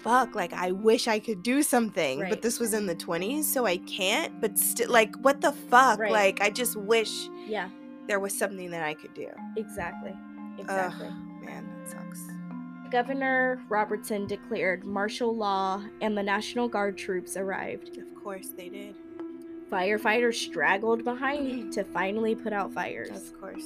fuck, 0.03 0.35
like 0.35 0.53
I 0.53 0.71
wish 0.71 1.07
I 1.07 1.19
could 1.19 1.43
do 1.43 1.61
something, 1.61 2.19
Right. 2.21 2.29
but 2.29 2.41
this 2.41 2.59
was 2.59 2.73
in 2.73 2.85
the 2.85 2.95
20s, 2.95 3.43
so 3.43 3.65
I 3.65 3.77
can't. 3.77 4.39
But 4.39 4.57
still, 4.57 4.89
like, 4.91 5.15
what 5.17 5.41
the 5.41 5.51
fuck? 5.51 5.99
Right. 5.99 6.11
Like, 6.11 6.41
I 6.41 6.49
just 6.49 6.75
wish 6.75 7.29
Yeah, 7.47 7.69
there 8.07 8.19
was 8.19 8.37
something 8.37 8.71
that 8.71 8.83
I 8.83 8.93
could 8.93 9.13
do. 9.13 9.27
exactly. 9.57 10.15
Exactly. 10.57 11.07
Ugh, 11.07 11.43
man, 11.43 11.67
that 11.67 11.89
sucks. 11.91 12.21
Governor 12.89 13.61
Robertson 13.67 14.25
declared 14.27 14.85
martial 14.85 15.35
law 15.35 15.83
and 16.01 16.17
the 16.17 16.23
National 16.23 16.69
Guard 16.69 16.97
troops 16.97 17.35
arrived. 17.35 17.97
Of 17.97 18.15
course 18.23 18.49
they 18.55 18.69
did. 18.69 18.95
Firefighters 19.71 20.35
straggled 20.35 21.03
behind 21.03 21.73
to 21.73 21.83
finally 21.83 22.35
put 22.35 22.53
out 22.53 22.73
fires. 22.73 23.09
Of 23.09 23.39
course. 23.39 23.65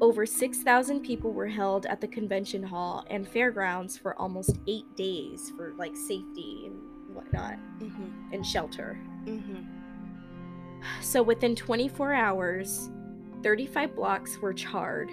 Over 0.00 0.24
6,000 0.24 1.00
people 1.00 1.32
were 1.32 1.46
held 1.48 1.84
at 1.86 2.00
the 2.00 2.08
convention 2.08 2.62
hall 2.62 3.04
and 3.10 3.28
fairgrounds 3.28 3.98
for 3.98 4.18
almost 4.18 4.56
eight 4.66 4.86
days 4.96 5.52
for 5.56 5.74
like 5.76 5.94
safety 5.94 6.62
and 6.66 7.14
whatnot 7.14 7.56
Mm-hmm. 7.80 8.32
and 8.32 8.46
shelter. 8.46 8.98
Mm-hmm. 9.26 9.62
So 11.02 11.22
within 11.22 11.54
24 11.54 12.14
hours, 12.14 12.88
35 13.42 13.94
blocks 13.94 14.38
were 14.38 14.54
charred, 14.54 15.10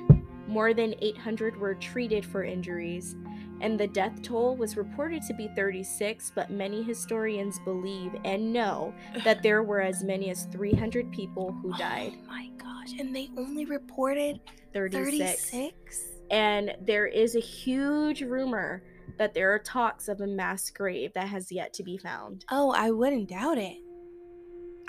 more 0.47 0.73
than 0.73 0.95
800 1.01 1.57
were 1.57 1.75
treated 1.75 2.25
for 2.25 2.43
injuries, 2.45 3.17
and 3.61 3.79
the 3.79 3.87
death 3.87 4.21
toll 4.21 4.55
was 4.55 4.77
reported 4.77 5.21
to 5.23 5.33
be 5.33 5.47
36, 5.55 6.31
but 6.35 6.49
many 6.49 6.83
historians 6.83 7.59
believe 7.59 8.11
and 8.25 8.51
know 8.51 8.93
that 9.23 9.43
there 9.43 9.63
were 9.63 9.81
as 9.81 10.03
many 10.03 10.29
as 10.29 10.45
300 10.45 11.11
people 11.11 11.51
who 11.61 11.73
oh 11.73 11.77
died. 11.77 12.13
Oh 12.23 12.27
my 12.27 12.49
gosh. 12.57 12.93
And 12.99 13.15
they 13.15 13.29
only 13.37 13.65
reported 13.65 14.39
36. 14.73 15.49
36? 15.51 16.05
And 16.29 16.75
there 16.81 17.07
is 17.07 17.35
a 17.35 17.39
huge 17.39 18.21
rumor 18.21 18.83
that 19.17 19.33
there 19.33 19.53
are 19.53 19.59
talks 19.59 20.07
of 20.09 20.21
a 20.21 20.27
mass 20.27 20.69
grave 20.69 21.13
that 21.13 21.27
has 21.27 21.51
yet 21.51 21.73
to 21.73 21.83
be 21.83 21.97
found. 21.97 22.45
Oh, 22.51 22.71
I 22.71 22.91
wouldn't 22.91 23.29
doubt 23.29 23.57
it. 23.57 23.77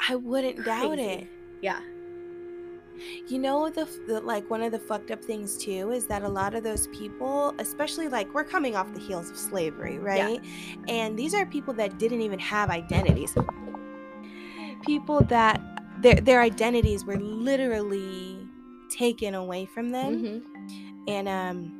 I 0.08 0.16
wouldn't 0.16 0.64
doubt 0.64 0.98
it. 0.98 1.26
Yeah. 1.62 1.80
You 3.26 3.38
know 3.38 3.68
the, 3.70 3.86
the 4.06 4.20
like 4.20 4.48
one 4.50 4.62
of 4.62 4.72
the 4.72 4.78
fucked 4.78 5.10
up 5.10 5.24
things 5.24 5.56
too 5.56 5.90
is 5.92 6.06
that 6.06 6.22
a 6.22 6.28
lot 6.28 6.54
of 6.54 6.62
those 6.64 6.86
people, 6.88 7.54
especially 7.58 8.08
like 8.08 8.32
we're 8.34 8.44
coming 8.44 8.76
off 8.76 8.92
the 8.94 9.00
heels 9.00 9.30
of 9.30 9.36
slavery, 9.36 9.98
right? 9.98 10.40
And 10.88 11.18
these 11.18 11.34
are 11.34 11.44
people 11.46 11.74
that 11.74 11.98
didn't 11.98 12.20
even 12.22 12.38
have 12.38 12.70
identities. 12.70 13.34
People 14.84 15.20
that 15.24 15.60
their 16.00 16.14
their 16.14 16.40
identities 16.40 17.04
were 17.04 17.16
literally 17.18 18.38
taken 18.90 19.34
away 19.34 19.66
from 19.66 19.90
them. 19.90 20.14
Mhm. 20.24 20.42
and 21.08 21.28
um 21.28 21.77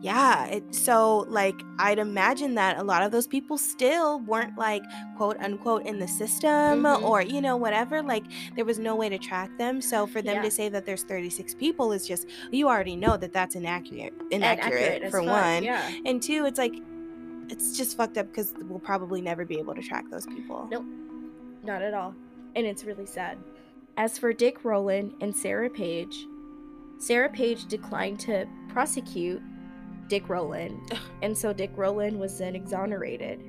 yeah 0.00 0.46
it, 0.46 0.74
so 0.74 1.26
like 1.28 1.60
i'd 1.80 1.98
imagine 1.98 2.54
that 2.54 2.78
a 2.78 2.82
lot 2.82 3.02
of 3.02 3.10
those 3.10 3.26
people 3.26 3.58
still 3.58 4.20
weren't 4.20 4.56
like 4.56 4.82
quote 5.16 5.36
unquote 5.40 5.84
in 5.86 5.98
the 5.98 6.06
system 6.06 6.82
Mhm. 6.84 7.02
or 7.02 7.20
you 7.22 7.40
know 7.40 7.56
whatever 7.56 8.02
like 8.02 8.24
there 8.54 8.64
was 8.64 8.78
no 8.78 8.94
way 8.94 9.08
to 9.08 9.18
track 9.18 9.50
them 9.58 9.80
so 9.80 10.06
for 10.06 10.22
them 10.22 10.36
Yeah. 10.36 10.42
to 10.42 10.50
say 10.50 10.68
that 10.68 10.86
there's 10.86 11.02
36 11.02 11.54
people 11.54 11.90
is 11.92 12.06
just 12.06 12.28
you 12.52 12.68
already 12.68 12.94
know 12.96 13.16
that 13.16 13.32
that's 13.32 13.54
inaccurate 13.56 14.14
inaccurate, 14.30 15.02
as 15.02 15.10
for 15.10 15.22
one 15.22 15.64
Yeah. 15.64 15.90
and 16.06 16.22
two 16.22 16.44
it's 16.46 16.58
like 16.58 16.74
it's 17.48 17.76
just 17.76 17.96
fucked 17.96 18.18
up 18.18 18.28
because 18.28 18.54
we'll 18.68 18.78
probably 18.78 19.20
never 19.20 19.44
be 19.44 19.58
able 19.58 19.74
to 19.74 19.82
track 19.82 20.04
those 20.10 20.26
people 20.26 20.68
Nope. 20.70 20.84
Not 21.64 21.82
at 21.82 21.92
all. 21.92 22.14
And 22.54 22.64
it's 22.66 22.84
really 22.84 23.04
sad. 23.04 23.36
As 23.96 24.16
for 24.16 24.32
Dick 24.32 24.64
Rowland 24.64 25.12
and 25.20 25.34
Sarah 25.36 25.68
Page, 25.68 26.24
Sarah 26.98 27.28
Page 27.28 27.66
declined 27.66 28.20
to 28.20 28.46
prosecute 28.68 29.42
Dick 30.08 30.28
Rowland. 30.28 30.92
And 31.22 31.36
so 31.36 31.52
Dick 31.52 31.72
Rowland 31.76 32.18
was 32.20 32.38
then 32.38 32.54
exonerated. 32.54 33.42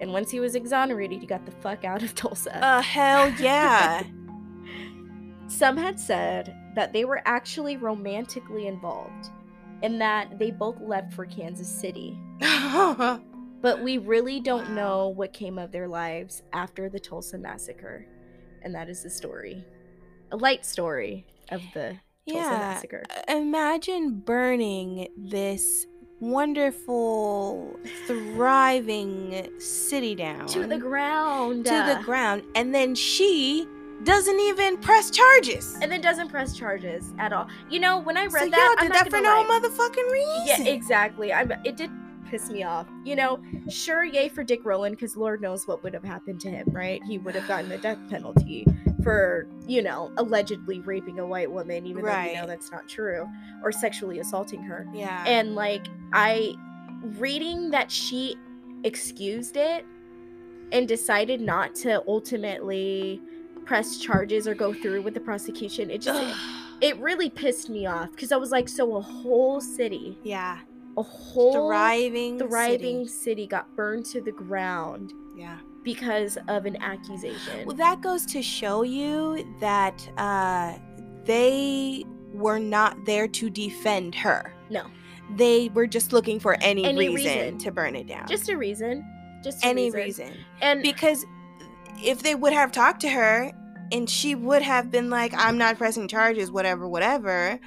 And 0.00 0.10
once 0.12 0.30
he 0.30 0.40
was 0.40 0.54
exonerated, 0.54 1.20
he 1.20 1.26
got 1.26 1.44
the 1.44 1.52
fuck 1.52 1.84
out 1.84 2.02
of 2.02 2.14
Tulsa. 2.20 2.56
uh 2.64 2.80
hell 2.82 3.30
yeah 3.38 4.02
Some 5.48 5.76
had 5.76 5.98
said 6.00 6.54
that 6.76 6.92
they 6.92 7.04
were 7.04 7.20
actually 7.26 7.76
romantically 7.76 8.66
involved 8.68 9.28
and 9.82 10.00
that 10.00 10.38
they 10.38 10.50
both 10.50 10.80
left 10.80 11.12
for 11.12 11.26
Kansas 11.26 11.68
City. 11.68 12.16
But 13.62 13.82
we 13.82 13.98
really 13.98 14.40
don't 14.40 14.70
know 14.70 15.08
what 15.08 15.32
came 15.34 15.58
of 15.58 15.70
their 15.72 15.88
lives 15.88 16.42
after 16.52 16.88
the 16.88 17.00
Tulsa 17.00 17.36
massacre. 17.36 18.06
And 18.62 18.74
that 18.74 18.88
is 18.88 19.02
the 19.02 19.10
story. 19.10 19.64
A 20.32 20.36
light 20.36 20.64
story 20.64 21.26
of 21.50 21.60
the 21.74 21.98
Tulsa 22.28 22.44
yeah 22.44 22.58
massacre. 22.58 23.02
imagine 23.28 24.20
burning 24.20 25.08
this 25.18 25.86
wonderful, 26.20 27.78
thriving 28.06 29.48
city 29.58 30.14
down 30.14 30.46
To 30.48 30.66
the 30.66 30.78
ground. 30.78 31.66
to 31.66 31.70
the 31.70 32.00
ground, 32.04 32.42
and 32.54 32.74
then 32.74 32.94
she 32.94 33.66
doesn't 34.04 34.40
even 34.40 34.78
press 34.78 35.10
charges. 35.10 35.76
And 35.82 35.90
then 35.92 36.00
doesn't 36.00 36.28
press 36.28 36.56
charges 36.56 37.12
at 37.18 37.32
all. 37.32 37.48
You 37.68 37.80
know, 37.80 37.98
when 37.98 38.16
I 38.16 38.26
read 38.26 38.44
so 38.44 38.50
that, 38.50 38.56
y'all 38.56 38.74
I'm 38.78 38.86
did 38.86 38.94
not 38.94 39.04
that 39.04 39.10
for 39.10 39.20
no 39.22 39.42
lie. 39.42 39.60
motherfucking 39.60 40.10
reason. 40.10 40.66
Yeah, 40.66 40.72
exactly. 40.72 41.32
I'm, 41.32 41.52
it 41.64 41.76
did 41.76 41.90
piss 42.30 42.48
me 42.48 42.62
off. 42.62 42.86
You 43.04 43.16
know, 43.16 43.40
sure, 43.68 44.04
yay 44.04 44.28
for 44.28 44.42
Dick 44.44 44.60
Rowland, 44.64 44.96
because 44.96 45.16
Lord 45.16 45.42
knows 45.42 45.66
what 45.66 45.82
would 45.82 45.92
have 45.92 46.04
happened 46.04 46.40
to 46.42 46.50
him, 46.50 46.66
right? 46.70 47.02
He 47.04 47.18
would 47.18 47.34
have 47.34 47.46
gotten 47.48 47.68
the 47.68 47.76
death 47.78 47.98
penalty 48.08 48.66
for, 49.02 49.46
you 49.66 49.82
know, 49.82 50.12
allegedly 50.16 50.80
raping 50.80 51.18
a 51.18 51.26
white 51.26 51.50
woman, 51.50 51.86
even 51.86 52.04
though 52.04 52.22
we 52.22 52.34
know 52.34 52.46
that's 52.46 52.70
not 52.70 52.88
true, 52.88 53.28
or 53.62 53.72
sexually 53.72 54.18
assaulting 54.18 54.62
her. 54.62 54.86
yeah. 54.94 55.24
And 55.26 55.54
like, 55.54 55.86
I 56.12 56.54
reading 57.18 57.70
that 57.70 57.90
she 57.90 58.36
excused 58.84 59.56
it 59.56 59.84
and 60.72 60.86
decided 60.86 61.40
not 61.40 61.74
to 61.74 62.02
ultimately 62.06 63.20
press 63.64 63.98
charges 63.98 64.46
or 64.46 64.54
go 64.54 64.72
through 64.72 65.02
with 65.02 65.14
the 65.14 65.20
prosecution, 65.20 65.90
it 65.90 66.00
just. 66.00 66.36
It 66.80 66.98
really 67.00 67.28
pissed 67.30 67.68
me 67.68 67.86
off 67.86 68.10
because 68.10 68.32
I 68.32 68.36
was 68.36 68.50
like, 68.50 68.68
so 68.68 68.96
a 68.96 69.00
whole 69.02 69.60
city, 69.60 70.18
yeah. 70.22 70.58
a 70.96 71.02
whole 71.02 71.68
Thriving. 71.68 72.38
thriving 72.38 73.06
city. 73.06 73.08
city. 73.08 73.46
got 73.46 73.74
burned 73.76 74.06
to 74.06 74.20
the 74.20 74.32
ground 74.32 75.12
Yeah. 75.36 75.58
Because 75.84 76.36
of 76.48 76.66
an 76.66 76.76
accusation. 76.82 77.66
Well, 77.66 77.76
that 77.76 78.00
goes 78.00 78.26
to 78.26 78.42
show 78.42 78.82
you 78.82 79.46
that 79.60 80.08
uh, 80.16 80.74
they 81.24 82.04
were 82.32 82.58
not 82.58 83.04
there 83.06 83.26
to 83.28 83.50
defend 83.50 84.14
her. 84.14 84.52
no, 84.70 84.86
They 85.36 85.68
were 85.70 85.86
just 85.86 86.12
looking 86.12 86.38
for 86.40 86.56
any, 86.60 86.84
Any 86.84 87.08
reason, 87.08 87.14
reason. 87.38 87.58
to 87.58 87.70
burn 87.72 87.96
it 87.96 88.06
down. 88.06 88.26
just 88.28 88.48
a 88.48 88.56
reason, 88.56 89.04
just 89.42 89.64
a 89.64 89.68
any 89.68 89.90
reason. 89.90 90.28
reason. 90.28 90.44
And 90.60 90.82
Because 90.82 91.24
if 92.02 92.22
they 92.22 92.34
would 92.34 92.52
have 92.52 92.72
talked 92.72 93.00
to 93.02 93.08
her 93.10 93.50
and 93.92 94.08
she 94.08 94.34
would 94.34 94.62
have 94.62 94.90
been 94.90 95.10
like, 95.10 95.32
I'm 95.36 95.58
not 95.58 95.76
pressing 95.78 96.06
charges, 96.08 96.50
whatever, 96.52 96.88
whatever, 96.88 97.58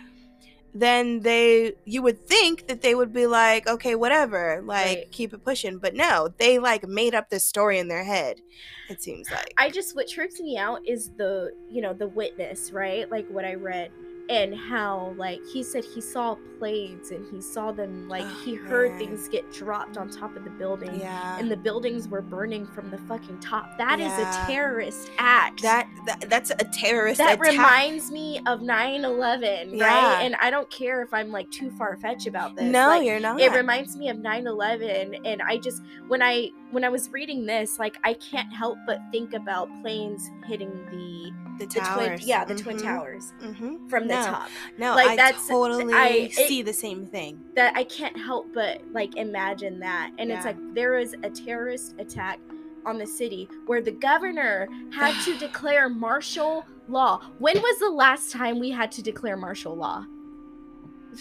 then 0.73 1.19
they 1.21 1.73
you 1.85 2.01
would 2.01 2.25
think 2.27 2.67
that 2.67 2.81
they 2.81 2.95
would 2.95 3.13
be 3.13 3.27
like, 3.27 3.67
okay, 3.67 3.95
whatever, 3.95 4.61
like 4.65 4.85
Right. 4.97 5.11
keep 5.11 5.33
it 5.33 5.43
pushing. 5.43 5.77
But 5.77 5.93
no, 5.93 6.29
they 6.37 6.59
like 6.59 6.87
made 6.87 7.13
up 7.15 7.29
this 7.29 7.45
story 7.45 7.79
in 7.79 7.87
their 7.87 8.03
head, 8.03 8.41
it 8.89 9.01
seems 9.01 9.29
like. 9.29 9.53
I 9.57 9.69
just 9.69 9.95
what 9.95 10.07
trips 10.07 10.39
me 10.39 10.57
out 10.57 10.79
is 10.87 11.11
the 11.17 11.51
you 11.69 11.81
know 11.81 11.93
the 11.93 12.07
witness, 12.07 12.71
right? 12.71 13.09
Like 13.09 13.27
what 13.29 13.45
I 13.45 13.53
read 13.55 13.91
and 14.29 14.55
how 14.55 15.13
like 15.17 15.45
he 15.45 15.61
said 15.63 15.83
he 15.83 15.99
saw 15.99 16.35
planes 16.57 17.11
and 17.11 17.25
he 17.29 17.41
saw 17.41 17.73
them 17.73 18.07
like 18.07 18.23
Oh, 18.25 18.41
he 18.45 18.53
heard 18.55 18.91
man. 18.91 18.99
things 18.99 19.27
get 19.27 19.51
dropped 19.51 19.97
on 19.97 20.09
top 20.09 20.35
of 20.37 20.45
the 20.45 20.49
building. 20.51 20.97
yeah. 20.97 21.37
And 21.37 21.51
the 21.51 21.57
buildings 21.57 22.07
were 22.07 22.21
burning 22.21 22.65
from 22.67 22.89
the 22.89 22.97
fucking 22.99 23.39
top. 23.41 23.77
That 23.77 23.99
is 23.99 24.07
Yeah. 24.07 24.43
a 24.43 24.47
terrorist 24.47 25.09
act. 25.17 25.61
that 25.61 25.89
that, 26.05 26.29
that's 26.29 26.51
a 26.51 26.55
terrorist 26.71 27.17
that 27.17 27.33
attack. 27.39 27.51
reminds 27.51 28.11
me 28.11 28.39
of 28.45 28.61
9-11 28.61 29.71
Yeah. 29.77 29.85
right 29.85 30.23
and 30.25 30.35
i 30.41 30.49
don't 30.49 30.69
care 30.69 31.01
if 31.01 31.13
i'm 31.13 31.31
like 31.31 31.49
too 31.51 31.69
far-fetched 31.71 32.27
about 32.27 32.55
this 32.55 32.65
no, 32.65 32.87
like, 32.89 33.05
you're 33.05 33.19
not. 33.19 33.39
it 33.39 33.51
reminds 33.51 33.95
me 33.97 34.09
of 34.09 34.17
9-11 34.17 35.19
and 35.25 35.41
i 35.41 35.57
just 35.57 35.81
when 36.07 36.21
i 36.21 36.49
when 36.71 36.83
i 36.83 36.89
was 36.89 37.09
reading 37.09 37.45
this 37.45 37.79
like 37.79 37.97
i 38.03 38.13
can't 38.15 38.51
help 38.53 38.77
but 38.85 38.99
think 39.11 39.33
about 39.33 39.69
planes 39.81 40.29
hitting 40.45 40.71
the 40.91 41.31
the 41.59 41.65
the 41.73 41.79
towers. 41.79 42.19
twin 42.19 42.27
yeah 42.27 42.43
the 42.45 42.55
twin 42.55 42.77
Mhm, 42.77 42.83
towers 42.83 43.33
mhm. 43.41 43.89
from 43.89 44.07
the 44.07 44.12
no, 44.15 44.25
top. 44.25 44.49
No, 44.77 44.95
Like, 44.95 45.09
I 45.11 45.15
that's- 45.15 45.47
totally 45.47 45.93
I- 45.93 46.07
it- 46.31 46.33
see 46.47 46.61
the 46.61 46.73
same 46.73 47.05
thing. 47.05 47.39
that 47.55 47.75
i 47.75 47.83
can't 47.83 48.17
help 48.17 48.47
but 48.53 48.81
like 48.91 49.15
imagine 49.15 49.79
that. 49.79 50.11
And 50.17 50.31
it's 50.31 50.45
like 50.45 50.57
there 50.73 50.93
was 50.93 51.13
a 51.23 51.29
terrorist 51.29 51.95
attack 51.99 52.39
on 52.85 52.97
the 52.97 53.05
city 53.07 53.47
where 53.65 53.81
the 53.81 53.91
governor 53.91 54.67
had 54.93 55.13
to 55.25 55.37
declare 55.47 55.87
martial 55.89 56.65
law. 56.89 57.21
When 57.39 57.55
was 57.61 57.79
the 57.79 57.89
last 57.89 58.31
time 58.31 58.59
we 58.59 58.69
had 58.71 58.91
to 58.93 59.01
declare 59.01 59.37
martial 59.37 59.75
law? 59.75 60.05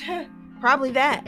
Probably 0.60 0.90
that. 0.92 1.26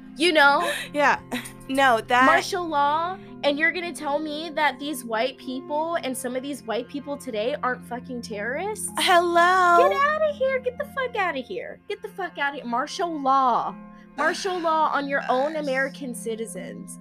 you 0.16 0.32
know? 0.32 0.70
Yeah. 0.92 1.20
No, 1.68 2.00
that 2.00 2.26
martial 2.26 2.66
law 2.66 3.16
and 3.42 3.58
you're 3.58 3.72
gonna 3.72 3.92
tell 3.92 4.18
me 4.18 4.50
that 4.54 4.78
these 4.78 5.04
white 5.04 5.36
people 5.38 5.96
and 6.02 6.16
some 6.16 6.36
of 6.36 6.42
these 6.42 6.62
white 6.62 6.88
people 6.88 7.16
today 7.16 7.56
aren't 7.62 7.84
fucking 7.86 8.22
terrorists 8.22 8.90
Hello. 8.98 9.88
Get 9.88 9.98
out 9.98 10.30
of 10.30 10.36
here. 10.36 10.58
Get 10.60 10.78
the 10.78 10.84
fuck 10.86 11.16
out 11.16 11.36
of 11.36 11.44
here. 11.44 11.80
Get 11.88 12.02
the 12.02 12.08
fuck 12.08 12.38
out 12.38 12.50
of 12.50 12.56
here. 12.56 12.64
Martial 12.64 13.20
law. 13.20 13.74
Martial 14.16 14.58
law 14.58 14.90
on 14.92 15.08
your 15.08 15.22
own 15.28 15.56
American 15.56 16.14
citizens. 16.14 16.98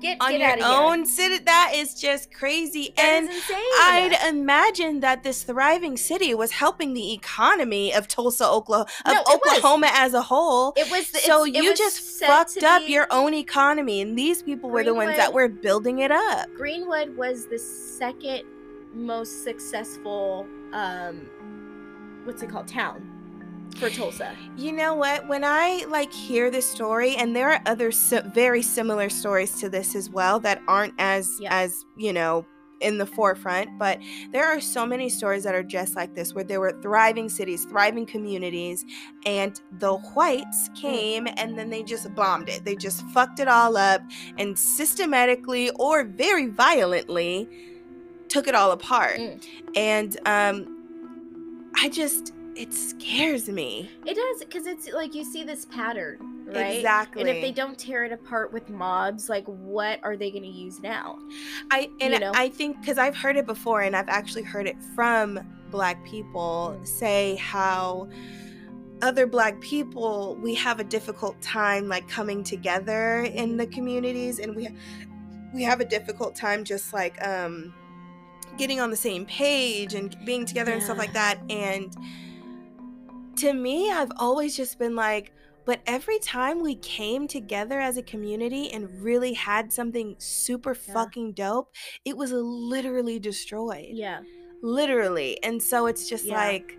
Get, 0.00 0.18
on 0.20 0.30
get 0.32 0.40
your 0.40 0.48
out 0.50 0.58
of 0.58 0.64
own 0.64 1.06
city. 1.06 1.38
That 1.38 1.72
is 1.74 1.94
just 1.94 2.32
crazy. 2.32 2.82
here. 2.82 2.92
That 2.96 3.28
and. 3.30 4.14
I'd 4.14 4.28
imagine 4.28 5.00
that 5.00 5.22
this 5.22 5.42
thriving 5.42 5.96
city 5.96 6.34
was 6.34 6.50
helping 6.50 6.92
the 6.94 7.12
economy 7.12 7.94
of 7.94 8.06
Tulsa, 8.06 8.46
Oklahoma, 8.46 8.86
of 9.04 9.14
No, 9.14 9.20
it 9.20 9.24
was. 9.26 9.34
Oklahoma 9.58 9.90
as 9.92 10.14
a 10.14 10.22
whole. 10.22 10.74
it 10.76 10.90
was 10.90 11.06
so 11.22 11.44
it 11.44 11.54
you 11.54 11.70
was 11.70 11.78
just 11.78 12.00
fucked 12.20 12.62
up 12.62 12.84
be- 12.86 12.92
your 12.92 13.06
own 13.10 13.32
economy, 13.34 14.00
and 14.00 14.18
these 14.18 14.42
people 14.42 14.70
were 14.70 14.84
the 14.84 14.94
ones 14.94 15.16
that 15.16 15.32
were 15.32 15.48
building 15.48 16.00
it 16.00 16.10
up. 16.10 16.52
Greenwood 16.54 17.16
was 17.16 17.46
the 17.46 17.58
second 17.58 18.42
most 18.94 19.44
successful 19.44 20.46
um 20.72 21.28
what's 22.24 22.42
it 22.42 22.48
called 22.48 22.66
town 22.66 23.15
for 23.76 23.90
Tulsa. 23.90 24.34
You 24.56 24.72
know 24.72 24.94
what? 24.94 25.26
When 25.28 25.44
I 25.44 25.84
like 25.88 26.12
hear 26.12 26.50
this 26.50 26.68
story, 26.70 27.16
and 27.16 27.34
there 27.36 27.50
are 27.50 27.60
other 27.66 27.90
very 28.26 28.62
similar 28.62 29.08
stories 29.08 29.58
to 29.60 29.68
this 29.68 29.94
as 29.94 30.08
well 30.10 30.40
that 30.40 30.62
aren't 30.68 30.94
as 30.98 31.38
Yeah. 31.40 31.54
as 31.54 31.84
you 31.96 32.12
know 32.12 32.46
in 32.80 32.98
the 32.98 33.06
forefront, 33.06 33.78
but 33.78 33.98
there 34.32 34.44
are 34.44 34.60
so 34.60 34.84
many 34.84 35.08
stories 35.08 35.44
that 35.44 35.54
are 35.54 35.62
just 35.62 35.96
like 35.96 36.14
this, 36.14 36.34
where 36.34 36.44
there 36.44 36.60
were 36.60 36.78
thriving 36.82 37.26
cities, 37.26 37.64
thriving 37.64 38.04
communities, 38.04 38.84
and 39.24 39.60
the 39.78 39.94
whites 39.94 40.68
Mm. 40.68 40.76
came 40.76 41.28
and 41.38 41.58
then 41.58 41.70
they 41.70 41.82
just 41.82 42.14
bombed 42.14 42.50
it. 42.50 42.66
They 42.66 42.76
just 42.76 43.00
fucked 43.14 43.40
it 43.40 43.48
all 43.48 43.78
up 43.78 44.02
and 44.36 44.58
systematically 44.58 45.70
or 45.78 46.04
very 46.04 46.48
violently 46.48 47.48
took 48.28 48.46
it 48.46 48.54
all 48.54 48.72
apart. 48.72 49.16
Mm. 49.20 49.42
And 49.74 50.16
um, 50.26 51.72
I 51.76 51.88
just 51.88 52.34
it 52.56 52.72
scares 52.72 53.48
me. 53.48 53.90
It 54.06 54.14
does 54.14 54.44
because 54.44 54.66
it's 54.66 54.90
like 54.90 55.14
you 55.14 55.24
see 55.24 55.44
this 55.44 55.66
pattern, 55.66 56.44
right? 56.46 56.76
Exactly. 56.76 57.20
And 57.20 57.30
if 57.30 57.42
they 57.42 57.52
don't 57.52 57.78
tear 57.78 58.04
it 58.04 58.12
apart 58.12 58.52
with 58.52 58.70
mobs, 58.70 59.28
like 59.28 59.44
what 59.46 60.00
are 60.02 60.16
they 60.16 60.30
going 60.30 60.42
to 60.42 60.48
use 60.48 60.80
now? 60.80 61.18
I 61.70 61.90
and 62.00 62.14
you 62.14 62.18
know? 62.18 62.32
I 62.34 62.48
think 62.48 62.80
because 62.80 62.98
I've 62.98 63.16
heard 63.16 63.36
it 63.36 63.46
before, 63.46 63.82
and 63.82 63.94
I've 63.94 64.08
actually 64.08 64.42
heard 64.42 64.66
it 64.66 64.76
from 64.94 65.38
Black 65.70 66.02
people 66.04 66.76
Mm. 66.80 66.86
say 66.86 67.36
how 67.36 68.08
other 69.02 69.26
Black 69.26 69.60
people 69.60 70.38
we 70.40 70.54
have 70.54 70.80
a 70.80 70.84
difficult 70.84 71.40
time 71.42 71.88
like 71.88 72.08
coming 72.08 72.42
together 72.42 73.20
in 73.22 73.56
the 73.56 73.66
communities, 73.66 74.38
and 74.38 74.56
we 74.56 74.68
we 75.54 75.62
have 75.62 75.80
a 75.80 75.84
difficult 75.84 76.34
time 76.34 76.64
just 76.64 76.94
like 76.94 77.22
um 77.26 77.74
getting 78.56 78.80
on 78.80 78.90
the 78.90 78.96
same 78.96 79.26
page 79.26 79.92
and 79.92 80.16
being 80.24 80.46
together 80.46 80.72
and 80.72 80.82
stuff 80.82 80.96
like 80.96 81.12
that. 81.12 81.38
And 81.50 81.94
to 83.38 83.52
me, 83.52 83.90
I've 83.90 84.12
always 84.18 84.56
just 84.56 84.78
been 84.78 84.94
like. 84.96 85.32
But 85.64 85.80
every 85.84 86.20
time 86.20 86.62
we 86.62 86.76
came 86.76 87.26
together 87.26 87.80
as 87.80 87.96
a 87.96 88.02
community 88.02 88.70
and 88.70 88.88
really 89.02 89.32
had 89.32 89.72
something 89.72 90.14
super 90.18 90.76
Yeah. 90.86 90.94
fucking 90.94 91.32
dope, 91.32 91.74
it 92.04 92.16
was 92.16 92.30
literally 92.30 93.18
destroyed. 93.18 93.88
Yeah. 93.90 94.20
Literally. 94.62 95.42
And 95.42 95.60
so 95.60 95.86
it's 95.86 96.08
just 96.08 96.24
Yeah. 96.26 96.36
like, 96.36 96.78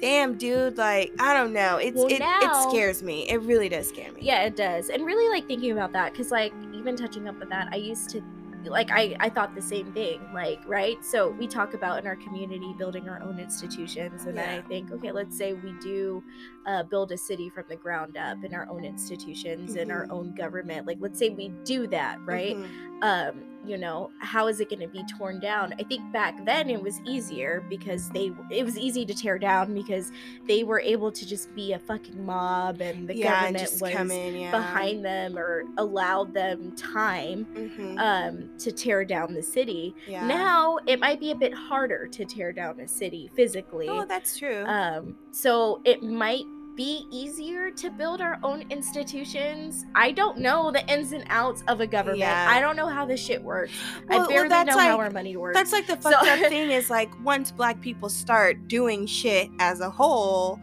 damn, 0.00 0.38
dude, 0.38 0.78
like, 0.78 1.12
I 1.18 1.34
don't 1.34 1.52
know. 1.52 1.78
It's 1.78 1.96
Well, 1.96 2.06
it, 2.06 2.20
now- 2.20 2.38
it 2.40 2.70
scares 2.70 3.02
me. 3.02 3.28
It 3.28 3.38
really 3.42 3.68
does 3.68 3.88
scare 3.88 4.12
me. 4.12 4.20
Yeah, 4.22 4.42
it 4.44 4.54
does. 4.54 4.90
And 4.90 5.04
really 5.04 5.28
like 5.28 5.48
thinking 5.48 5.72
about 5.72 5.92
that 5.94 6.14
cuz 6.14 6.30
like 6.30 6.52
even 6.72 6.94
touching 6.94 7.26
up 7.26 7.38
with 7.40 7.48
that, 7.50 7.68
I 7.72 7.76
used 7.76 8.10
to 8.10 8.22
like 8.70 8.90
I 8.92 9.16
I 9.20 9.28
thought 9.28 9.54
the 9.54 9.62
same 9.62 9.92
thing, 9.92 10.20
like, 10.32 10.60
right? 10.66 11.02
So 11.04 11.30
we 11.30 11.46
talk 11.46 11.74
about 11.74 11.98
in 11.98 12.06
our 12.06 12.16
community 12.16 12.74
building 12.78 13.08
our 13.08 13.20
own 13.22 13.38
institutions 13.38 14.24
and 14.24 14.36
then 14.36 14.48
I 14.48 14.60
think, 14.68 14.90
okay, 14.92 15.12
let's 15.12 15.36
say 15.36 15.54
we 15.54 15.72
do 15.82 16.22
uh, 16.66 16.82
build 16.84 17.12
a 17.12 17.18
city 17.18 17.48
from 17.48 17.64
the 17.68 17.76
ground 17.76 18.16
up 18.16 18.42
in 18.44 18.54
our 18.54 18.68
own 18.68 18.84
institutions 18.84 19.74
and 19.76 19.90
our 19.90 20.06
Mhm. 20.06 20.12
own 20.12 20.34
government. 20.34 20.86
Like 20.86 20.98
let's 21.00 21.18
say 21.18 21.30
we 21.30 21.48
do 21.64 21.86
that, 21.88 22.18
right? 22.24 22.56
Mhm. 22.56 22.68
um 23.02 23.44
you 23.66 23.76
know 23.76 24.10
how 24.20 24.46
is 24.46 24.60
it 24.60 24.70
going 24.70 24.80
to 24.80 24.86
be 24.88 25.02
torn 25.18 25.40
down 25.40 25.74
i 25.78 25.82
think 25.82 26.00
back 26.12 26.44
then 26.44 26.70
it 26.70 26.80
was 26.80 27.00
easier 27.04 27.64
because 27.68 28.08
they 28.10 28.30
it 28.50 28.64
was 28.64 28.78
easy 28.78 29.04
to 29.04 29.12
tear 29.12 29.38
down 29.38 29.74
because 29.74 30.12
they 30.46 30.62
were 30.64 30.80
able 30.80 31.10
to 31.10 31.26
just 31.26 31.52
be 31.54 31.72
a 31.72 31.78
fucking 31.78 32.24
mob 32.24 32.80
and 32.80 33.08
the 33.08 33.16
yeah, 33.16 33.40
government 33.50 33.70
was 33.80 34.10
in, 34.10 34.36
yeah. 34.36 34.50
behind 34.50 35.04
them 35.04 35.36
or 35.36 35.64
allowed 35.76 36.32
them 36.32 36.74
time 36.76 37.44
Mhm. 37.54 37.98
um 37.98 38.58
to 38.58 38.70
tear 38.72 39.04
down 39.04 39.34
the 39.34 39.42
city 39.42 39.94
yeah. 40.06 40.26
now 40.26 40.78
it 40.86 41.00
might 41.00 41.18
be 41.20 41.30
a 41.32 41.36
bit 41.36 41.52
harder 41.52 42.06
to 42.06 42.24
tear 42.24 42.52
down 42.52 42.78
a 42.80 42.86
city 42.88 43.28
physically 43.34 43.88
Oh, 43.88 44.04
that's 44.04 44.38
true. 44.38 44.64
um, 44.66 45.16
so 45.32 45.80
it 45.84 46.02
might 46.02 46.44
be 46.78 47.08
easier 47.10 47.72
to 47.72 47.90
build 47.90 48.20
our 48.20 48.38
own 48.44 48.62
institutions. 48.70 49.84
I 49.96 50.12
don't 50.12 50.38
know 50.38 50.70
the 50.70 50.86
ins 50.86 51.10
and 51.10 51.24
outs 51.28 51.64
of 51.66 51.80
a 51.80 51.88
government. 51.88 52.20
Yeah. 52.20 52.46
I 52.48 52.60
don't 52.60 52.76
know 52.76 52.86
how 52.86 53.04
this 53.04 53.20
shit 53.20 53.42
works. 53.42 53.72
Well- 54.08 54.16
I 54.16 54.20
well, 54.20 54.28
barely 54.28 54.48
that's 54.48 54.68
know 54.68 54.78
how 54.78 54.96
like- 54.96 55.06
our 55.06 55.10
money 55.10 55.36
works. 55.36 55.56
That's 55.58 55.72
like 55.72 55.88
the 55.88 56.00
So- 56.00 56.12
fucked 56.12 56.28
up 56.28 56.38
thing 56.48 56.70
is 56.70 56.88
like 56.88 57.10
once 57.24 57.50
black 57.50 57.80
people 57.80 58.08
start 58.08 58.68
doing 58.68 59.06
shit 59.06 59.50
as 59.58 59.80
a 59.80 59.90
whole, 59.90 60.60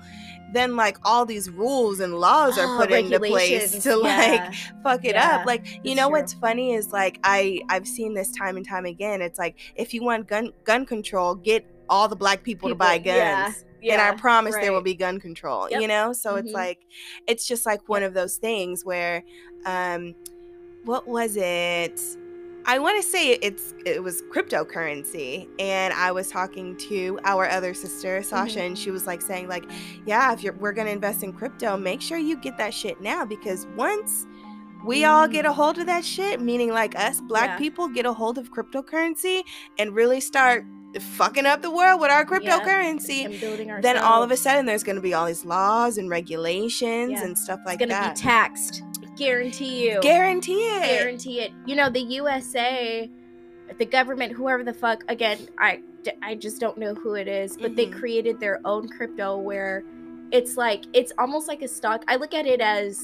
then 0.54 0.78
like 0.78 0.98
all 1.04 1.26
these 1.26 1.50
rules 1.50 2.00
and 2.00 2.16
laws 2.18 2.58
are 2.58 2.76
Oh, 2.76 2.78
put 2.80 2.92
into 2.94 3.20
place 3.20 3.84
to 3.84 3.90
yeah. 3.90 4.06
like 4.06 4.54
fuck 4.84 5.04
it 5.04 5.16
Yeah, 5.16 5.40
up. 5.40 5.46
Like 5.46 5.82
you 5.84 5.96
know 5.96 6.08
true. 6.08 6.14
what's 6.22 6.34
funny 6.34 6.76
is 6.76 6.94
like 6.94 7.20
I 7.26 7.60
I've 7.68 7.86
seen 7.86 8.14
this 8.14 8.32
time 8.32 8.56
and 8.56 8.66
time 8.66 8.86
again. 8.86 9.22
It's 9.22 9.38
like 9.38 9.58
if 9.76 9.94
you 9.94 10.02
want 10.02 10.30
gun 10.30 10.54
gun 10.64 10.86
control, 10.86 11.36
get 11.36 11.66
all 11.90 12.08
the 12.08 12.16
black 12.16 12.44
people, 12.44 12.70
to 12.70 12.76
buy 12.76 12.98
guns. 12.98 13.66
yeah, 13.82 13.94
and 13.94 14.02
I 14.02 14.08
yeah, 14.10 14.14
promise 14.16 14.56
there 14.56 14.72
will 14.72 14.82
be 14.82 14.96
gun 14.96 15.20
control. 15.20 15.68
Yep. 15.70 15.82
You 15.82 15.88
know, 15.88 16.14
so 16.14 16.36
it's 16.36 16.52
Mhm. 16.52 16.54
like 16.56 16.80
it's 17.28 17.46
just 17.48 17.66
like 17.66 17.88
one 17.88 18.04
of 18.04 18.14
those 18.14 18.38
things 18.38 18.84
where, 18.86 19.24
um, 19.66 20.16
what 20.86 21.08
was 21.08 21.36
it? 21.38 22.00
I 22.68 22.80
want 22.80 23.00
to 23.02 23.08
say 23.08 23.34
it's 23.34 23.76
it 23.86 24.02
was 24.02 24.24
cryptocurrency, 24.34 25.48
and 25.60 25.94
I 25.94 26.12
was 26.12 26.30
talking 26.30 26.76
to 26.90 27.20
our 27.24 27.48
other 27.48 27.74
sister 27.76 28.24
Sasha, 28.24 28.60
Mhm. 28.60 28.66
and 28.68 28.78
she 28.80 28.90
was 28.92 29.06
like 29.06 29.22
saying 29.22 29.48
like, 29.48 29.66
yeah, 30.06 30.34
if 30.34 30.42
you're 30.44 30.54
we're 30.54 30.72
gonna 30.74 30.90
invest 30.90 31.22
in 31.24 31.32
crypto, 31.32 31.78
make 31.78 32.02
sure 32.02 32.18
you 32.18 32.38
get 32.38 32.58
that 32.58 32.74
shit 32.74 33.02
now 33.02 33.24
because 33.24 33.68
once 33.76 34.26
we 34.84 35.04
all 35.06 35.28
get 35.28 35.46
a 35.46 35.52
hold 35.54 35.78
of 35.80 35.86
that 35.88 36.06
shit, 36.06 36.40
meaning 36.42 36.70
like 36.72 36.98
us 36.98 37.22
black 37.22 37.50
Yeah. 37.52 37.58
people 37.58 37.88
get 37.88 38.06
a 38.06 38.14
hold 38.14 38.38
of 38.38 38.52
cryptocurrency 38.52 39.44
and 39.80 39.94
really 39.96 40.20
start 40.20 40.66
fucking 41.00 41.46
up 41.46 41.62
the 41.62 41.70
world 41.72 42.00
with 42.02 42.10
our 42.12 42.24
cryptocurrency 42.26 43.26
ourselves. 43.26 43.82
then 43.84 43.98
all 43.98 44.24
of 44.24 44.32
a 44.32 44.38
sudden 44.38 44.66
there's 44.66 44.84
going 44.84 44.96
to 44.96 45.02
be 45.02 45.14
all 45.14 45.26
these 45.26 45.46
laws 45.46 45.98
and 45.98 46.10
regulations 46.10 47.12
Yeah. 47.12 47.24
and 47.24 47.38
stuff 47.38 47.60
like 47.66 47.80
that. 47.80 47.86
it's 47.86 47.94
gonna 47.94 48.08
that. 48.08 48.16
be 48.16 48.22
taxed. 48.22 48.84
Guarantee 49.18 49.90
you. 49.90 50.00
Guarantee 50.02 50.54
it. 50.68 50.82
guarantee 51.00 51.40
it. 51.42 51.52
You 51.66 51.76
know, 51.76 51.90
the 51.90 52.02
USA, 52.02 53.10
the 53.78 53.86
government, 53.86 54.34
whoever 54.34 54.64
the 54.64 54.74
fuck, 54.74 55.04
again, 55.08 55.38
I, 55.58 55.82
I 56.22 56.36
just 56.36 56.60
don't 56.60 56.78
know 56.78 56.94
who 56.94 57.14
it 57.16 57.28
is, 57.28 57.58
but 57.58 57.76
they 57.76 57.88
Mhm. 57.88 57.94
created 58.00 58.40
their 58.40 58.60
own 58.66 58.88
crypto 58.90 59.38
where 59.38 59.84
it's 60.32 60.58
like, 60.58 60.84
it's 60.94 61.12
almost 61.18 61.48
like 61.48 61.62
a 61.62 61.68
stock. 61.68 62.04
I 62.08 62.16
look 62.18 62.34
at 62.34 62.46
it 62.46 62.60
as 62.62 63.04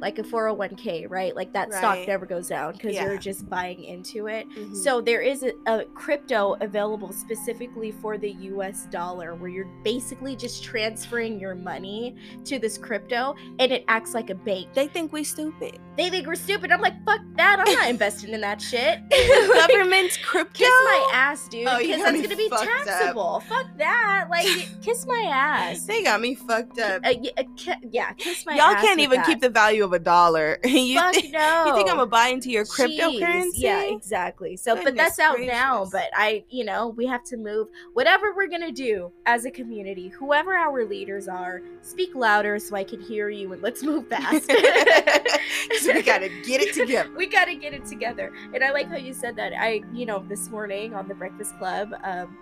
like 0.00 0.18
a 0.18 0.22
401k, 0.22 1.06
right? 1.10 1.34
Like 1.34 1.52
that 1.52 1.72
stock 1.72 1.98
never 2.06 2.24
goes 2.26 2.48
down 2.48 2.72
because 2.72 2.94
Yeah. 2.94 3.04
you're 3.06 3.18
just 3.18 3.48
buying 3.48 3.82
into 3.82 4.26
it. 4.28 4.48
Mhm. 4.50 4.76
So 4.76 5.00
there 5.00 5.20
is 5.20 5.42
a, 5.42 5.52
a 5.66 5.84
crypto 5.94 6.56
available 6.60 7.12
specifically 7.12 7.90
for 7.90 8.16
the 8.18 8.30
US 8.30 8.86
dollar 8.90 9.34
where 9.34 9.48
you're 9.50 9.68
basically 9.82 10.36
just 10.36 10.62
transferring 10.62 11.40
your 11.40 11.54
money 11.54 12.14
to 12.44 12.58
this 12.58 12.78
crypto 12.78 13.34
and 13.58 13.72
it 13.72 13.84
acts 13.88 14.14
like 14.14 14.30
a 14.30 14.34
bank. 14.34 14.68
they 14.74 14.86
think 14.86 15.12
we 15.12 15.24
stupid. 15.24 15.78
They 15.96 16.10
think 16.10 16.26
we're 16.28 16.36
stupid. 16.36 16.70
I'm 16.70 16.80
like, 16.80 16.94
fuck 17.04 17.20
that. 17.36 17.58
I'm 17.58 17.74
not 17.74 17.88
investing 17.96 18.30
in 18.30 18.40
that 18.42 18.62
shit. 18.62 19.00
Government's 19.68 20.16
crypto. 20.18 20.52
Kiss 20.58 20.68
my 20.68 21.10
ass, 21.12 21.48
dude. 21.48 21.66
Oh, 21.66 21.78
because 21.78 22.02
that's 22.02 22.22
gonna 22.22 22.36
be 22.36 22.48
fucked 22.48 22.62
up. 22.62 22.84
taxable. 22.84 23.40
Fuck 23.40 23.66
that. 23.78 24.26
Like, 24.30 24.46
kiss 24.82 25.06
my 25.06 25.24
ass. 25.32 25.84
They 25.84 26.02
got 26.02 26.20
me 26.20 26.34
fucked 26.34 26.78
up. 26.78 27.02
Uh, 27.04 27.14
yeah, 27.20 27.30
uh, 27.38 27.74
yeah, 27.90 28.12
kiss 28.12 28.44
my 28.46 28.52
ass. 28.54 28.58
Y'all 28.58 28.82
can't 28.82 29.00
even 29.00 29.18
that. 29.18 29.26
keep 29.26 29.40
the 29.40 29.48
value 29.48 29.84
of 29.84 29.87
a 29.92 29.98
dollar. 29.98 30.58
you, 30.64 31.00
thi- 31.12 31.30
no. 31.30 31.66
you 31.66 31.74
think 31.74 31.90
I'm 31.90 31.96
gonna 31.96 32.06
buy 32.06 32.28
into 32.28 32.50
your 32.50 32.64
Jeez. 32.64 32.98
cryptocurrency? 32.98 33.50
Yeah, 33.54 33.82
exactly. 33.82 34.56
So, 34.56 34.74
but 34.74 34.84
Goodness 34.84 35.16
that's 35.16 35.18
out 35.18 35.40
now. 35.40 35.86
But 35.90 36.10
I, 36.14 36.44
you 36.50 36.64
know, 36.64 36.88
we 36.88 37.06
have 37.06 37.24
to 37.24 37.36
move. 37.36 37.68
Whatever 37.94 38.34
we're 38.34 38.48
gonna 38.48 38.72
do 38.72 39.10
as 39.26 39.44
a 39.44 39.50
community, 39.50 40.08
whoever 40.08 40.54
our 40.54 40.84
leaders 40.84 41.28
are, 41.28 41.62
speak 41.82 42.14
louder 42.14 42.58
so 42.58 42.76
I 42.76 42.84
can 42.84 43.00
hear 43.00 43.28
you, 43.30 43.52
and 43.52 43.62
let's 43.62 43.82
move 43.82 44.08
fast. 44.08 44.48
'Cause 44.48 45.86
we 45.86 46.02
gotta 46.02 46.28
get 46.44 46.60
it 46.62 46.74
together. 46.74 47.10
we 47.16 47.26
gotta 47.26 47.54
get 47.54 47.74
it 47.74 47.84
together. 47.84 48.32
And 48.54 48.62
I 48.64 48.70
like 48.70 48.88
how 48.88 48.96
you 48.96 49.12
said 49.12 49.36
that. 49.36 49.52
I, 49.58 49.82
you 49.92 50.06
know, 50.06 50.24
this 50.28 50.48
morning 50.50 50.94
on 50.94 51.08
the 51.08 51.14
Breakfast 51.14 51.56
Club, 51.58 51.92
um, 52.02 52.36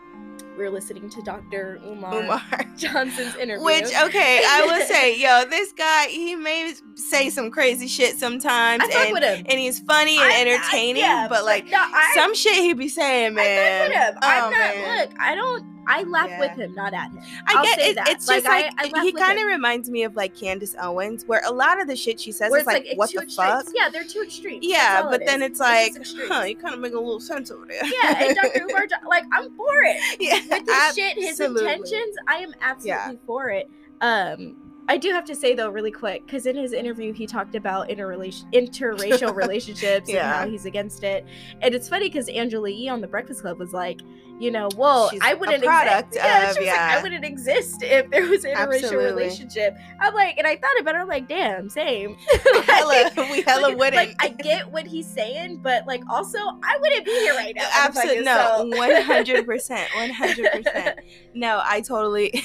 were 0.57 0.71
listening 0.71 1.09
to 1.11 1.23
Dr. 1.23 1.81
Umar, 1.85 2.15
Umar. 2.23 2.43
Johnson's 2.77 3.35
interview. 3.37 3.65
Which 3.65 3.85
okay, 3.85 4.43
I 4.47 4.63
will 4.67 4.85
say, 4.87 5.17
yo, 5.19 5.45
this 5.49 5.73
guy 5.73 6.07
he 6.07 6.35
may 6.37 6.73
say 6.95 7.31
some 7.31 7.51
crazy 7.51 7.87
shit 7.89 8.17
sometimes, 8.19 8.83
and 8.85 9.13
with 9.13 9.23
him. 9.23 9.45
and 9.49 9.59
he's 9.59 9.79
funny 9.81 10.17
and 10.19 10.25
I- 10.27 10.35
I- 10.37 10.41
entertaining, 10.41 11.03
yeah, 11.03 11.27
but 11.29 11.45
like 11.45 11.67
no, 11.67 11.79
I, 11.79 12.13
some 12.15 12.35
shit 12.35 12.55
he 12.57 12.73
be 12.75 12.89
saying, 12.89 13.35
man. 13.35 13.45
I 13.45 13.79
fuck 13.79 13.89
with 13.89 13.97
him. 13.97 14.19
Oh, 14.23 14.29
I'm 14.29 14.51
not. 14.51 14.59
man. 14.77 14.99
Look, 15.09 15.21
I 15.21 15.35
don't. 15.35 15.77
I 15.89 16.03
laugh 16.03 16.29
Yeah. 16.29 16.41
with 16.41 16.51
him, 16.59 16.75
not 16.75 16.93
at 16.95 17.13
him. 17.13 17.21
I 17.47 17.55
I'll 17.59 17.63
get 17.63 17.79
it. 17.79 17.97
It's 18.09 18.27
Like, 18.27 18.39
just 18.39 18.47
like 18.47 18.65
I- 18.77 18.89
I 18.99 19.03
he 19.05 19.13
kind 19.13 19.39
of 19.39 19.47
reminds 19.47 19.89
me 19.89 20.03
of 20.03 20.17
like 20.17 20.35
Candace 20.35 20.75
Owens, 20.83 21.25
where 21.27 21.41
a 21.47 21.53
lot 21.53 21.81
of 21.81 21.87
the 21.87 21.95
shit 21.95 22.19
she 22.19 22.33
says 22.33 22.51
Where 22.51 22.59
is 22.59 22.67
like, 22.67 22.87
like, 22.89 22.99
what 22.99 23.13
the 23.13 23.21
extremes. 23.23 23.37
fuck? 23.37 23.67
Yeah, 23.73 23.89
they're 23.89 24.03
too 24.03 24.23
extreme. 24.23 24.59
Yeah, 24.63 25.03
but 25.03 25.23
it 25.23 25.27
then 25.27 25.43
is. 25.43 25.53
it's 25.53 25.61
like, 25.61 25.93
huh, 26.29 26.43
you 26.43 26.57
kind 26.57 26.75
of 26.75 26.81
make 26.81 26.93
a 26.93 26.99
little 26.99 27.21
sense 27.21 27.53
over 27.53 27.67
there. 27.67 27.85
Yeah, 27.85 28.21
and 28.21 28.35
Dr. 28.37 28.63
Umar, 28.69 28.87
like 29.09 29.27
I'm 29.33 29.55
for 29.55 29.69
it. 29.85 30.17
yeah, 30.19 30.41
With 30.51 30.67
his 30.69 30.95
shit, 30.95 31.17
his 31.17 31.41
intentions, 31.41 32.17
I 32.29 32.37
am 32.37 32.55
absolutely 32.61 32.89
Yeah. 32.89 33.13
for 33.27 33.51
it. 33.51 33.69
Um, 34.01 34.57
I 34.89 34.97
do 34.99 35.11
have 35.11 35.25
to 35.25 35.35
say 35.35 35.55
though, 35.55 35.69
really 35.71 35.91
quick, 35.91 36.25
because 36.27 36.47
in 36.47 36.57
his 36.57 36.73
interview 36.73 37.13
he 37.13 37.27
talked 37.27 37.55
about 37.57 37.91
interrelation, 37.91 38.49
interracial 38.53 39.35
relationships 39.43 40.09
Yeah. 40.09 40.19
and 40.27 40.45
how 40.45 40.49
he's 40.51 40.65
against 40.65 41.03
it. 41.03 41.27
And 41.61 41.75
it's 41.75 41.89
funny 41.89 42.09
because 42.09 42.29
Angela 42.29 42.71
Yee 42.71 42.89
on 42.89 43.01
the 43.01 43.09
Breakfast 43.09 43.41
Club 43.43 43.59
was 43.59 43.73
like, 43.73 44.01
you 44.39 44.51
know, 44.51 44.69
well, 44.77 45.09
She's 45.11 45.21
I 45.23 45.35
wouldn't 45.35 45.63
product 45.63 46.09
exist. 46.09 46.25
Yeah, 46.27 46.43
of- 46.43 46.57
was 46.59 46.67
like. 46.67 46.79
I 46.79 47.03
wouldn't 47.03 47.25
exist 47.25 47.83
if 47.83 48.11
there 48.11 48.27
was 48.27 48.45
an 48.45 48.55
interracial 48.55 48.97
relationship. 48.97 49.77
I'm 50.01 50.15
like, 50.15 50.37
and 50.37 50.47
I 50.47 50.57
thought 50.57 50.79
about 50.81 50.95
it. 50.95 50.99
I'm 50.99 51.09
like, 51.09 51.29
damn, 51.29 51.71
same. 51.71 52.17
hella, 52.67 53.11
we 53.17 53.43
hella 53.43 53.69
like, 53.69 53.79
wouldn't. 53.79 53.97
Like, 53.97 54.17
I 54.21 54.29
get 54.29 54.71
what 54.71 54.87
he's 54.87 55.07
saying, 55.07 55.59
but 55.63 55.87
like, 55.87 56.03
also, 56.11 56.39
I 56.39 56.77
wouldn't 56.81 57.05
be 57.05 57.13
here 57.13 57.35
right 57.35 57.55
now. 57.55 57.69
Absolutely 57.75 58.25
no, 58.25 58.67
one 58.75 59.03
hundred 59.03 59.47
percent, 59.47 59.89
one 59.97 60.11
hundred 60.11 60.53
percent. 60.53 61.01
No, 61.35 61.61
I 61.63 61.83
totally. 61.83 62.43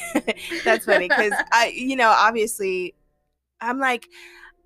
that's 0.66 0.86
funny 0.86 1.08
because 1.08 1.32
I, 1.54 1.72
you 1.74 1.96
know, 1.96 2.10
obviously, 2.10 2.94
I'm 3.62 3.80
like, 3.80 4.06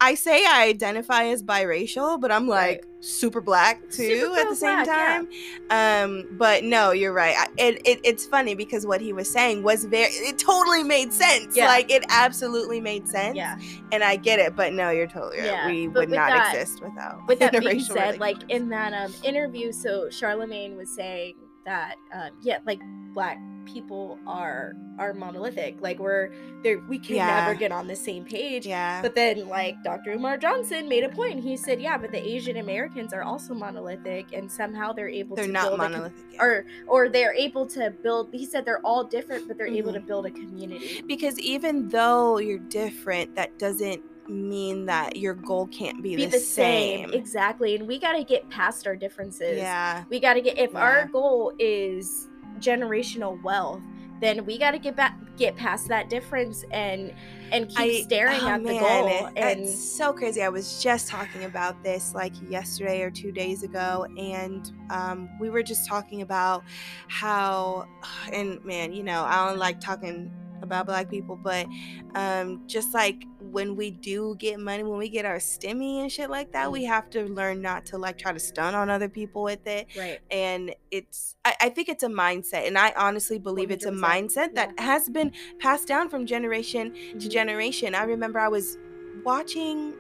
I 0.02 0.16
say 0.16 0.46
I 0.46 0.66
identify 0.68 1.26
as 1.26 1.42
biracial, 1.42 2.20
but 2.20 2.32
I'm 2.32 2.48
like 2.48 2.86
super 3.00 3.40
black 3.40 3.82
too 3.92 4.20
Super 4.20 4.40
at 4.40 4.50
the 4.50 4.56
same 4.56 4.84
pro-black, 4.84 5.22
time. 5.22 5.30
Um, 5.70 6.28
but 6.38 6.64
no, 6.64 6.92
you're 6.92 7.14
right. 7.14 7.36
I, 7.38 7.48
it, 7.58 7.82
it 7.86 8.00
it's 8.04 8.26
funny 8.26 8.56
because 8.56 8.86
what 8.86 9.00
he 9.00 9.14
was 9.14 9.30
saying 9.32 9.64
was 9.64 9.86
very. 9.86 10.12
It 10.12 10.38
totally 10.38 10.84
made 10.84 11.14
sense. 11.14 11.56
Yeah. 11.56 11.68
Like 11.68 11.90
it 11.90 12.04
absolutely 12.10 12.82
made 12.82 13.08
sense. 13.08 13.38
Yeah. 13.38 13.58
and 13.92 14.04
I 14.04 14.18
get 14.18 14.40
it. 14.40 14.56
But 14.56 14.74
no, 14.74 14.90
you're 14.90 15.08
totally 15.08 15.38
right. 15.38 15.46
Yeah, 15.46 15.68
We 15.68 15.88
but 15.88 16.02
would 16.02 16.10
not 16.10 16.30
that- 16.30 16.54
exist 16.56 16.82
without. 16.84 17.26
with 17.28 17.40
that 17.40 17.58
being 17.58 17.80
said, 17.80 18.20
like 18.20 18.38
in 18.50 18.70
that 18.70 18.94
um 18.94 19.14
interview, 19.24 19.72
so 19.72 20.10
Charlemagne 20.10 20.76
was 20.76 20.94
saying 20.94 21.36
that 21.66 21.96
um 22.14 22.30
yeah, 22.42 22.60
like 22.66 22.80
black 23.14 23.38
people 23.66 24.20
are 24.28 24.74
are 25.00 25.14
monolithic. 25.14 25.78
Like 25.82 25.98
we're 26.00 26.30
there 26.64 26.80
we 26.88 27.00
can 27.00 27.16
Yeah. 27.16 27.46
never 27.46 27.56
get 27.56 27.72
on 27.72 27.88
the 27.88 27.96
same 27.96 28.24
page. 28.24 28.68
yeah. 28.68 29.02
But 29.02 29.16
then 29.16 29.48
like 29.50 29.76
Dr. 29.84 30.12
Umar 30.12 30.38
Johnson 30.38 30.88
made 30.88 31.04
a 31.04 31.10
point. 31.10 31.40
He 31.44 31.58
said, 31.58 31.82
Yeah, 31.82 31.98
but 31.98 32.12
the 32.12 32.24
Asian 32.24 32.58
Americans 32.58 33.12
are 33.12 33.24
also 33.24 33.54
monolithic 33.56 34.34
and 34.34 34.52
somehow 34.52 34.94
they're 34.94 35.10
able 35.10 35.36
they're 35.36 35.48
to 35.48 35.52
not 35.52 35.70
com- 35.70 35.78
monolithic. 35.80 36.26
yet. 36.34 36.42
or 36.42 36.66
or 36.88 37.10
they're 37.10 37.34
able 37.34 37.66
to 37.68 37.90
build 38.04 38.30
he 38.32 38.46
said 38.46 38.66
they're 38.66 38.86
all 38.86 39.04
different, 39.04 39.48
but 39.48 39.58
they're 39.58 39.66
able 39.68 39.92
Mm-hmm. 39.92 40.02
to 40.02 40.08
build 40.08 40.26
a 40.28 40.32
community. 40.32 41.02
because 41.08 41.40
even 41.40 41.90
though 41.90 42.38
you're 42.38 42.60
different, 42.60 43.36
that 43.36 43.58
doesn't 43.58 44.02
mean 44.30 44.86
that 44.86 45.16
your 45.18 45.34
goal 45.34 45.68
can't 45.68 46.02
be, 46.02 46.16
Be 46.16 46.26
the, 46.26 46.40
same. 46.40 47.14
Exactly. 47.14 47.76
And 47.76 47.88
we 47.88 48.00
gotta 48.00 48.24
get 48.24 48.50
past 48.50 48.88
our 48.88 48.96
differences. 48.96 49.58
Yeah. 49.58 50.04
We 50.10 50.20
got 50.20 50.34
to 50.36 50.42
get 50.42 50.58
if 50.58 50.72
Yeah. 50.74 50.80
our 50.80 51.06
goal 51.08 51.54
is 51.60 52.28
generational 52.60 53.42
wealth, 53.44 53.82
then 54.22 54.46
we 54.46 54.58
got 54.58 54.72
to 54.72 54.80
get 54.80 54.96
back 54.96 55.18
get 55.38 55.58
past 55.58 55.90
that 55.90 56.10
difference 56.10 56.64
and 56.72 57.14
and 57.52 57.68
keep 57.68 57.78
I- 57.80 58.02
staring 58.02 58.40
oh, 58.42 58.48
at 58.48 58.64
the 58.64 58.80
goal 58.80 59.08
it- 59.08 59.34
and 59.36 59.60
it's 59.62 59.78
so 59.98 60.14
crazy. 60.14 60.42
I 60.42 60.48
was 60.50 60.82
just 60.82 61.10
talking 61.10 61.44
about 61.44 61.84
this 61.84 62.14
like 62.16 62.32
yesterday 62.50 63.02
or 63.02 63.12
two 63.12 63.32
days 63.34 63.62
ago, 63.64 64.08
and 64.18 64.72
um, 64.90 65.30
we 65.40 65.50
were 65.50 65.62
just 65.62 65.88
talking 65.88 66.22
about 66.22 66.64
how, 67.10 67.88
and 68.34 68.64
man, 68.64 68.94
you 68.94 69.04
know, 69.04 69.24
I 69.26 69.48
don't 69.48 69.60
like 69.60 69.80
talking 69.82 70.32
about 70.62 70.86
black 70.86 71.10
people, 71.10 71.36
but 71.44 71.68
um, 72.16 72.60
just 72.68 72.94
like 72.94 73.26
when 73.40 73.76
we 73.76 73.92
do 73.92 74.36
get 74.40 74.60
money, 74.60 74.84
when 74.84 74.98
we 74.98 75.10
get 75.10 75.26
our 75.26 75.38
stimmy 75.38 76.02
and 76.02 76.12
shit 76.12 76.30
like 76.30 76.52
that, 76.54 76.72
we 76.72 76.86
have 76.86 77.10
to 77.12 77.26
learn 77.26 77.62
not 77.62 77.86
to 77.88 77.98
like 77.98 78.18
try 78.18 78.32
to 78.32 78.40
stun 78.40 78.74
on 78.76 78.90
other 78.90 79.10
people 79.10 79.44
with 79.44 79.66
it. 79.68 79.88
right. 79.98 80.20
and 80.32 80.74
it's 80.92 81.36
I, 81.46 81.56
I 81.62 81.70
think 81.70 81.90
it's 81.90 82.04
a 82.04 82.08
mindset 82.08 82.68
and 82.68 82.78
i 82.78 82.94
honestly 82.96 83.38
believe 83.40 83.70
it's 83.72 83.86
a 83.86 83.92
mindset 83.92 84.56
that 84.56 84.70
has 84.80 85.10
been 85.10 85.32
passed 85.60 85.88
down 85.88 86.10
from 86.10 86.26
generation 86.26 86.94
to 87.20 87.28
Mhm. 87.28 87.32
generation 87.32 87.96
i 87.96 88.04
remember 88.04 88.40
i 88.40 88.48
was 88.48 88.78
watching 89.24 89.94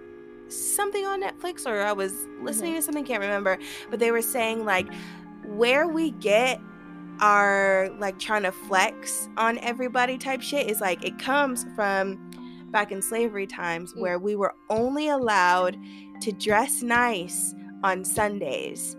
something 0.47 1.05
on 1.05 1.21
netflix 1.21 1.65
or 1.65 1.81
i 1.81 1.91
was 1.91 2.13
listening 2.41 2.71
Mm-hmm. 2.71 2.77
to 2.79 2.81
something 2.83 3.05
can't 3.05 3.21
remember 3.21 3.57
but 3.89 3.99
they 3.99 4.11
were 4.11 4.21
saying 4.21 4.63
like 4.65 4.87
where 5.43 5.87
we 5.87 6.11
get 6.11 6.59
our 7.19 7.89
like 7.99 8.19
trying 8.19 8.43
to 8.43 8.51
flex 8.51 9.29
on 9.37 9.57
everybody 9.59 10.17
type 10.17 10.41
shit 10.41 10.69
is 10.69 10.81
like 10.81 11.03
it 11.03 11.17
comes 11.19 11.65
from 11.75 12.19
back 12.71 12.91
in 12.91 13.01
slavery 13.01 13.47
times 13.47 13.93
Mm. 13.93 14.01
where 14.01 14.19
we 14.19 14.35
were 14.35 14.53
only 14.69 15.07
allowed 15.09 15.77
to 16.21 16.31
dress 16.31 16.81
nice 16.81 17.53
on 17.83 18.03
Sundays. 18.03 18.95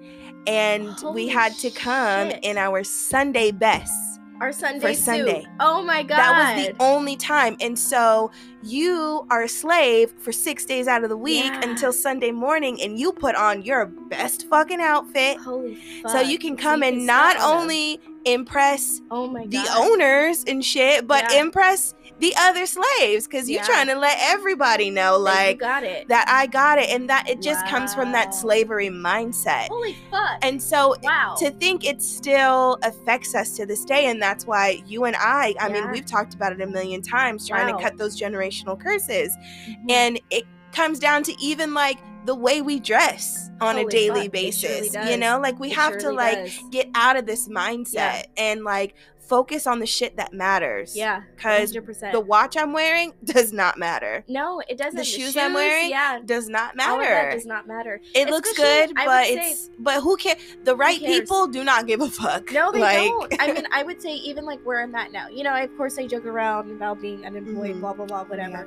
And 0.47 0.97
we 1.13 1.27
had 1.29 1.53
to 1.59 1.71
come 1.71 2.31
shit. 2.31 2.45
in 2.45 2.57
our 2.57 2.85
Sunday 2.85 3.51
best. 3.51 3.93
Our 4.41 4.53
Sunday 4.53 4.95
suit. 4.95 5.05
Sunday. 5.05 5.47
Oh 5.61 5.83
my 5.83 6.03
god. 6.03 6.19
That 6.19 6.57
was 6.57 6.67
the 6.67 6.83
only 6.83 7.17
time. 7.17 7.57
And 7.61 7.79
so 7.79 8.31
you 8.63 9.27
are 9.31 9.45
a 9.45 9.49
slave 9.49 10.13
for 10.19 10.33
six 10.33 10.65
days 10.65 10.87
out 10.89 11.03
of 11.05 11.09
the 11.11 11.17
week 11.17 11.45
Yeah. 11.45 11.69
until 11.69 11.93
Sunday 11.93 12.33
morning 12.33 12.81
and 12.83 12.99
you 12.99 13.13
put 13.13 13.35
on 13.35 13.63
your 13.63 13.87
best 13.87 14.47
fucking 14.49 14.81
outfit. 14.81 15.39
Holy 15.39 15.77
fuck. 16.03 16.11
So 16.11 16.21
you 16.21 16.39
can 16.39 16.57
come 16.57 16.83
you 16.83 16.89
and 16.89 17.07
not 17.07 17.37
only 17.41 18.01
impress 18.25 19.01
Oh 19.11 19.27
my 19.29 19.47
the 19.47 19.65
owners 19.77 20.45
and 20.47 20.65
shit, 20.65 21.07
but 21.07 21.33
Yeah. 21.33 21.41
impress 21.41 21.95
the 22.19 22.35
other 22.39 22.65
slaves 22.67 23.27
because 23.27 23.49
you're 23.51 23.61
Yeah. 23.61 23.67
trying 23.67 23.89
to 23.89 23.95
let 23.95 24.17
everybody 24.21 24.89
know, 24.91 25.19
like, 25.19 25.59
got 25.59 25.85
it. 25.85 26.09
that 26.09 26.27
I 26.29 26.47
got 26.47 26.79
it. 26.79 26.89
And 26.89 27.11
that 27.11 27.29
it 27.29 27.43
just 27.43 27.67
comes 27.67 27.93
from 27.95 28.13
that 28.13 28.35
slavery 28.35 28.89
mindset. 28.89 29.69
Holy 29.69 29.97
fuck. 30.11 30.39
And 30.43 30.63
so 30.63 30.97
wow. 31.03 31.35
to 31.39 31.51
think 31.51 31.85
it 31.85 32.01
still 32.01 32.79
affects 32.83 33.35
us 33.35 33.55
to 33.57 33.67
this 33.67 33.85
day, 33.85 34.07
and 34.07 34.21
that's 34.23 34.47
why 34.47 34.83
you 34.87 35.05
and 35.05 35.15
I, 35.19 35.55
I 35.61 35.69
mean, 35.69 35.91
we've 35.91 36.07
talked 36.07 36.33
about 36.35 36.53
it 36.53 36.61
a 36.63 36.67
million 36.67 37.03
times, 37.03 37.47
trying 37.47 37.71
Wow. 37.73 37.79
to 37.79 37.85
cut 37.85 37.99
those 37.99 38.19
generational 38.19 38.81
curses. 38.81 39.37
Mhm. 39.69 39.91
And 39.91 40.21
it 40.31 40.45
comes 40.73 40.99
down 40.99 41.23
to 41.25 41.35
even 41.43 41.75
like 41.75 41.99
the 42.25 42.35
way 42.35 42.61
we 42.61 42.81
dress 42.81 43.51
on 43.61 43.79
a 43.79 43.85
daily 43.87 44.23
fuck, 44.23 44.33
basis. 44.33 44.93
You 45.09 45.17
know, 45.17 45.39
like 45.39 45.61
we 45.61 45.69
It 45.71 45.77
have 45.77 45.97
to 45.99 46.11
like 46.11 46.45
does. 46.45 46.59
get 46.73 46.89
out 46.95 47.17
of 47.17 47.25
this 47.25 47.47
mindset 47.49 47.93
Yeah. 47.95 48.23
and 48.37 48.65
like 48.65 48.95
focus 49.27 49.67
on 49.67 49.79
the 49.79 49.87
shit 49.87 50.17
that 50.17 50.33
matters. 50.33 50.97
Yeah. 50.97 51.23
Because 51.35 51.73
the 51.73 52.21
watch 52.25 52.57
I'm 52.57 52.73
wearing 52.73 53.13
does 53.25 53.53
not 53.53 53.79
matter. 53.79 54.25
no, 54.29 54.61
it 54.69 54.79
doesn't. 54.79 54.95
The, 54.97 55.03
the 55.03 55.05
shoes 55.05 55.37
I'm 55.37 55.53
wearing, 55.55 55.91
yeah, 55.91 56.21
Does 56.25 56.49
not 56.49 56.79
all 56.81 56.97
of 56.97 57.01
that 57.03 57.11
matter. 57.11 57.31
does 57.33 57.47
not 57.47 57.67
matter. 57.67 58.01
It 58.15 58.29
looks 58.31 58.53
good, 58.57 58.93
but 58.95 59.27
it's 59.27 59.71
but 59.79 60.03
who 60.03 60.17
cares? 60.17 60.39
The 60.65 60.77
right 60.77 60.99
cares? 60.99 61.21
people 61.21 61.47
do 61.47 61.65
not 61.65 61.87
give 61.87 62.01
a 62.01 62.09
fuck. 62.09 62.51
No, 62.53 62.73
they 62.73 62.81
like, 62.81 63.09
don't. 63.09 63.35
I 63.41 63.53
mean, 63.53 63.67
I 63.73 63.83
would 63.83 64.01
say 64.01 64.15
even 64.15 64.45
like 64.45 64.61
where 64.65 64.83
I'm 64.83 64.95
at 64.95 65.13
now. 65.13 65.29
You 65.29 65.45
know, 65.45 65.55
of 65.55 65.77
course 65.77 65.99
I 65.99 66.07
joke 66.07 66.25
around 66.27 66.71
about 66.71 67.01
being 67.01 67.25
unemployed, 67.27 67.77
Mhm. 67.77 67.81
blah 67.81 67.93
blah 67.95 68.07
blah, 68.07 68.25
whatever. 68.25 68.67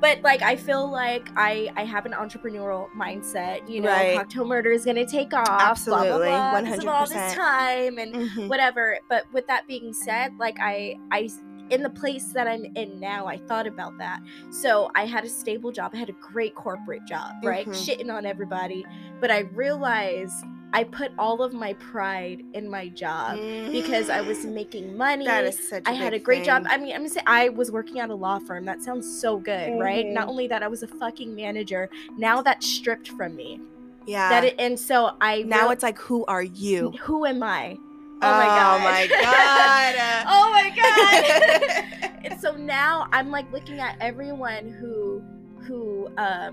But 0.00 0.20
like 0.22 0.42
I 0.42 0.56
feel 0.56 0.90
like 0.90 1.28
I 1.36 1.70
I 1.76 1.84
have 1.84 2.06
an 2.06 2.12
entrepreneurial 2.12 2.88
mindset. 2.96 3.68
You 3.68 3.80
know, 3.80 3.88
Right. 3.90 4.16
cocktail 4.16 4.44
murder 4.46 4.70
is 4.70 4.84
gonna 4.84 5.06
take 5.06 5.32
off. 5.34 5.46
Absolutely, 5.62 6.28
blah. 6.28 6.60
because 6.60 6.78
of 6.80 6.88
all 6.88 7.06
this 7.06 7.34
time 7.34 7.98
and 7.98 8.14
Mhm. 8.14 8.48
whatever. 8.48 8.98
But 9.08 9.24
with 9.32 9.46
that 9.48 9.66
being 9.66 9.92
said, 9.92 10.32
like 10.38 10.58
I 10.60 10.96
I 11.10 11.28
in 11.70 11.82
the 11.82 11.90
place 11.90 12.26
that 12.32 12.46
I'm 12.46 12.64
in 12.76 13.00
now, 13.00 13.26
I 13.26 13.38
thought 13.38 13.66
about 13.66 13.98
that. 13.98 14.20
So 14.50 14.88
I 14.94 15.04
had 15.04 15.24
a 15.24 15.28
stable 15.28 15.72
job. 15.72 15.90
I 15.94 15.96
had 15.96 16.08
a 16.08 16.12
great 16.12 16.54
corporate 16.54 17.04
job, 17.06 17.32
right? 17.42 17.66
Mhm. 17.66 17.72
Shitting 17.72 18.12
on 18.12 18.24
everybody. 18.24 18.84
But 19.20 19.32
I 19.32 19.40
realized 19.52 20.44
I 20.76 20.84
put 20.84 21.10
all 21.18 21.42
of 21.42 21.54
my 21.54 21.72
pride 21.74 22.42
in 22.52 22.68
my 22.68 22.88
job 22.88 23.38
because 23.72 24.10
I 24.10 24.20
was 24.20 24.44
making 24.44 24.94
money. 24.94 25.24
That 25.24 25.44
is 25.44 25.58
such. 25.68 25.84
I 25.86 25.92
I 25.92 25.94
had 25.94 26.12
a 26.12 26.18
great 26.18 26.44
job. 26.44 26.66
I 26.68 26.76
mean, 26.76 26.92
I'm 26.94 26.98
gonna 27.00 27.08
say 27.08 27.22
I 27.26 27.48
was 27.48 27.70
working 27.70 27.98
at 28.00 28.10
a 28.10 28.14
law 28.14 28.38
firm. 28.38 28.66
That 28.66 28.82
sounds 28.82 29.06
so 29.20 29.38
good, 29.38 29.78
right? 29.80 30.04
Mhm. 30.04 30.12
Not 30.12 30.28
only 30.28 30.46
that, 30.48 30.62
I 30.62 30.68
was 30.68 30.82
a 30.82 30.86
fucking 30.86 31.34
manager. 31.34 31.88
Now 32.18 32.42
that's 32.42 32.66
stripped 32.66 33.08
from 33.08 33.34
me. 33.36 33.58
yeah. 34.06 34.28
That 34.28 34.44
it, 34.44 34.54
and 34.58 34.78
so 34.78 35.16
I 35.20 35.42
now 35.42 35.70
it's 35.70 35.82
like, 35.82 35.98
who 35.98 36.24
are 36.26 36.42
you? 36.42 36.92
who 37.00 37.24
am 37.24 37.42
I? 37.42 37.78
Oh 38.22 38.78
my 38.90 39.06
god. 39.22 40.24
oh 40.28 40.46
my 40.58 40.68
god. 40.80 42.20
and 42.24 42.40
so 42.40 42.54
now 42.54 43.08
I'm 43.12 43.30
like 43.30 43.50
looking 43.50 43.78
at 43.80 43.96
everyone 44.00 44.68
who 44.78 45.22
who 45.66 46.08
um 46.18 46.52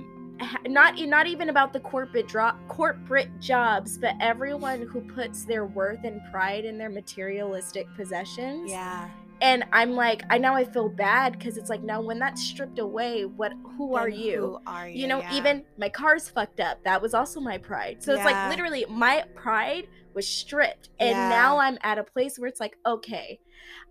not 0.68 1.00
not 1.00 1.28
even 1.28 1.50
about 1.50 1.74
the 1.74 1.80
corporate 1.80 2.28
drop 2.28 2.58
corporate 2.68 3.30
jobs, 3.40 3.98
but 3.98 4.16
everyone 4.20 4.82
who 4.82 5.02
puts 5.02 5.46
their 5.46 5.66
worth 5.66 6.04
and 6.04 6.22
pride 6.32 6.66
in 6.66 6.78
their 6.78 6.90
materialistic 6.90 7.88
possessions. 7.96 8.72
yeah. 8.72 9.10
And 9.42 9.66
I'm 9.74 9.92
like, 9.92 10.22
I 10.30 10.38
now 10.38 10.56
I 10.56 10.64
feel 10.64 10.88
bad 10.88 11.34
because 11.34 11.58
it's 11.58 11.70
like 11.70 11.84
now 11.84 12.02
when 12.02 12.18
that's 12.18 12.42
stripped 12.42 12.80
away, 12.80 13.26
what 13.26 13.52
who 13.78 13.94
are 13.96 14.08
you? 14.08 14.40
Who 14.40 14.60
are 14.66 14.88
you? 14.88 15.02
you 15.02 15.08
know, 15.08 15.20
Yeah. 15.20 15.36
even 15.36 15.66
my 15.78 15.90
car's 15.90 16.30
fucked 16.30 16.62
up. 16.62 16.82
That 16.86 17.02
was 17.02 17.14
also 17.14 17.42
my 17.42 17.58
pride. 17.58 18.02
So 18.04 18.14
it's 18.14 18.24
like 18.24 18.50
literally 18.50 18.86
my 18.90 19.26
pride 19.36 19.88
was 20.14 20.26
stripped. 20.28 20.90
And 21.00 21.10
Yeah. 21.10 21.30
now 21.30 21.58
I'm 21.58 21.78
at 21.82 21.98
a 21.98 22.04
place 22.06 22.40
where 22.40 22.48
it's 22.48 22.62
like, 22.62 22.78
okay, 22.86 23.40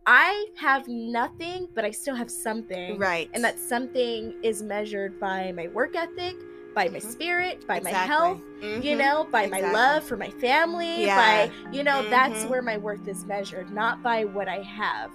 I 0.07 0.47
have 0.57 0.89
nothing, 0.89 1.69
but 1.75 1.85
I 1.85 1.91
still 1.93 2.15
have 2.17 2.31
something. 2.31 2.99
right. 2.99 3.29
And 3.35 3.45
that 3.45 3.59
something 3.59 4.35
is 4.43 4.63
measured 4.63 5.19
by 5.21 5.53
my 5.53 5.69
work 5.69 5.95
ethic, 5.95 6.35
by 6.75 6.89
my 6.89 6.99
Mhm. 6.99 7.13
spirit, 7.13 7.67
by 7.69 7.79
my 7.81 7.91
health, 7.91 8.41
you 8.61 8.95
Mhm. 8.95 8.99
know, 8.99 9.25
by 9.31 9.47
my 9.47 9.61
love 9.61 10.03
for 10.05 10.17
my 10.17 10.31
family, 10.31 11.05
Yeah. 11.05 11.17
by, 11.17 11.51
you 11.73 11.85
know, 11.85 12.03
that's 12.11 12.45
Mhm. 12.45 12.49
where 12.49 12.63
my 12.63 12.79
worth 12.79 13.07
is 13.07 13.25
measured, 13.27 13.71
not 13.71 14.03
by 14.03 14.25
what 14.25 14.49
I 14.49 14.63
have. 14.63 15.11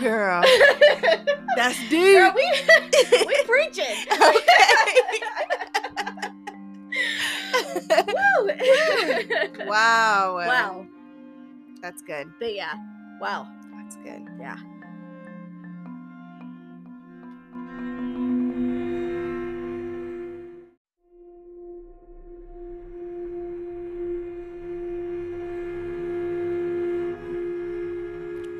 Girl, 0.00 0.42
that's 1.56 1.78
deep. 1.88 2.18
Girl, 2.18 2.32
we, 2.34 2.44
we 3.26 3.42
preaching. 3.44 3.96
Woo! 8.08 8.50
wow. 9.66 10.36
wow. 10.36 10.86
That's 11.80 12.02
good. 12.02 12.30
But 12.38 12.54
yeah. 12.54 12.74
Wow. 13.24 13.48
That's 13.78 13.96
good. 13.96 14.28
Yeah. 14.38 14.58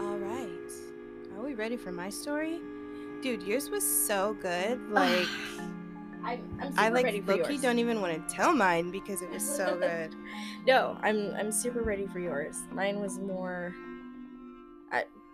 All 0.01 0.17
right. 0.17 0.49
Are 1.37 1.43
we 1.45 1.53
ready 1.53 1.77
for 1.77 1.93
my 1.93 2.09
story? 2.09 2.59
Dude, 3.21 3.43
yours 3.43 3.69
was 3.69 3.85
so 3.85 4.35
good. 4.41 4.81
Like 4.91 5.29
I'm, 6.25 6.41
I'm 6.59 6.73
I 6.79 6.89
like 6.89 7.05
ready 7.05 7.21
Loki 7.21 7.59
don't 7.59 7.79
even 7.79 8.01
want 8.01 8.27
to 8.27 8.35
tell 8.35 8.55
mine 8.55 8.91
because 8.91 9.21
it 9.21 9.29
was 9.29 9.47
so 9.47 9.77
good. 9.79 10.15
No, 10.67 10.97
I'm 11.03 11.35
I'm 11.35 11.53
super 11.53 11.83
ready 11.83 12.07
for 12.07 12.19
yours. 12.19 12.63
Mine 12.73 12.99
was 12.99 13.19
more 13.19 13.75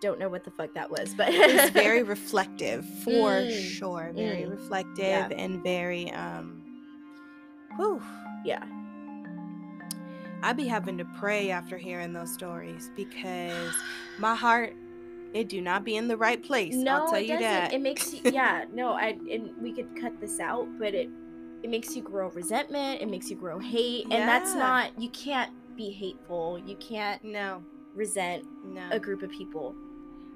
don't 0.01 0.19
know 0.19 0.27
what 0.29 0.43
the 0.43 0.51
fuck 0.51 0.73
that 0.73 0.89
was, 0.89 1.13
but 1.15 1.27
it's 1.29 1.71
very 1.71 2.03
reflective 2.17 2.83
for 3.03 3.29
Mm, 3.31 3.51
sure. 3.69 4.11
Very 4.15 4.43
mm, 4.43 4.51
reflective 4.51 4.97
yeah. 5.05 5.29
and 5.37 5.63
very 5.63 6.11
um 6.11 6.61
whew. 7.77 8.01
yeah. 8.43 8.63
I'd 10.43 10.57
be 10.57 10.67
having 10.67 10.97
to 10.97 11.05
pray 11.19 11.51
after 11.51 11.77
hearing 11.77 12.13
those 12.13 12.33
stories 12.33 12.89
because 12.95 13.73
my 14.17 14.33
heart 14.35 14.73
it 15.33 15.47
do 15.47 15.61
not 15.61 15.85
be 15.85 15.95
in 15.95 16.07
the 16.09 16.17
right 16.17 16.41
place. 16.43 16.73
No, 16.75 17.03
I'll 17.03 17.09
tell 17.09 17.15
it 17.19 17.21
you 17.21 17.27
doesn't. 17.29 17.41
that. 17.41 17.73
It 17.73 17.81
makes 17.81 18.11
you 18.13 18.19
yeah, 18.25 18.65
no, 18.73 18.93
I 18.93 19.17
and 19.31 19.51
we 19.61 19.71
could 19.71 19.95
cut 19.99 20.19
this 20.19 20.39
out, 20.39 20.67
but 20.79 20.93
it 20.93 21.09
it 21.63 21.69
makes 21.69 21.95
you 21.95 22.01
grow 22.01 22.29
resentment, 22.31 23.01
it 23.01 23.07
makes 23.07 23.29
you 23.29 23.35
grow 23.35 23.59
hate, 23.59 24.05
and 24.05 24.27
that's 24.27 24.55
not 24.55 24.99
you 24.99 25.09
can't 25.11 25.51
be 25.77 25.91
hateful. 25.91 26.59
You 26.65 26.75
can't 26.77 27.23
no, 27.23 27.63
resent 27.93 28.43
no. 28.65 28.81
a 28.91 28.99
group 28.99 29.21
of 29.21 29.29
people. 29.29 29.75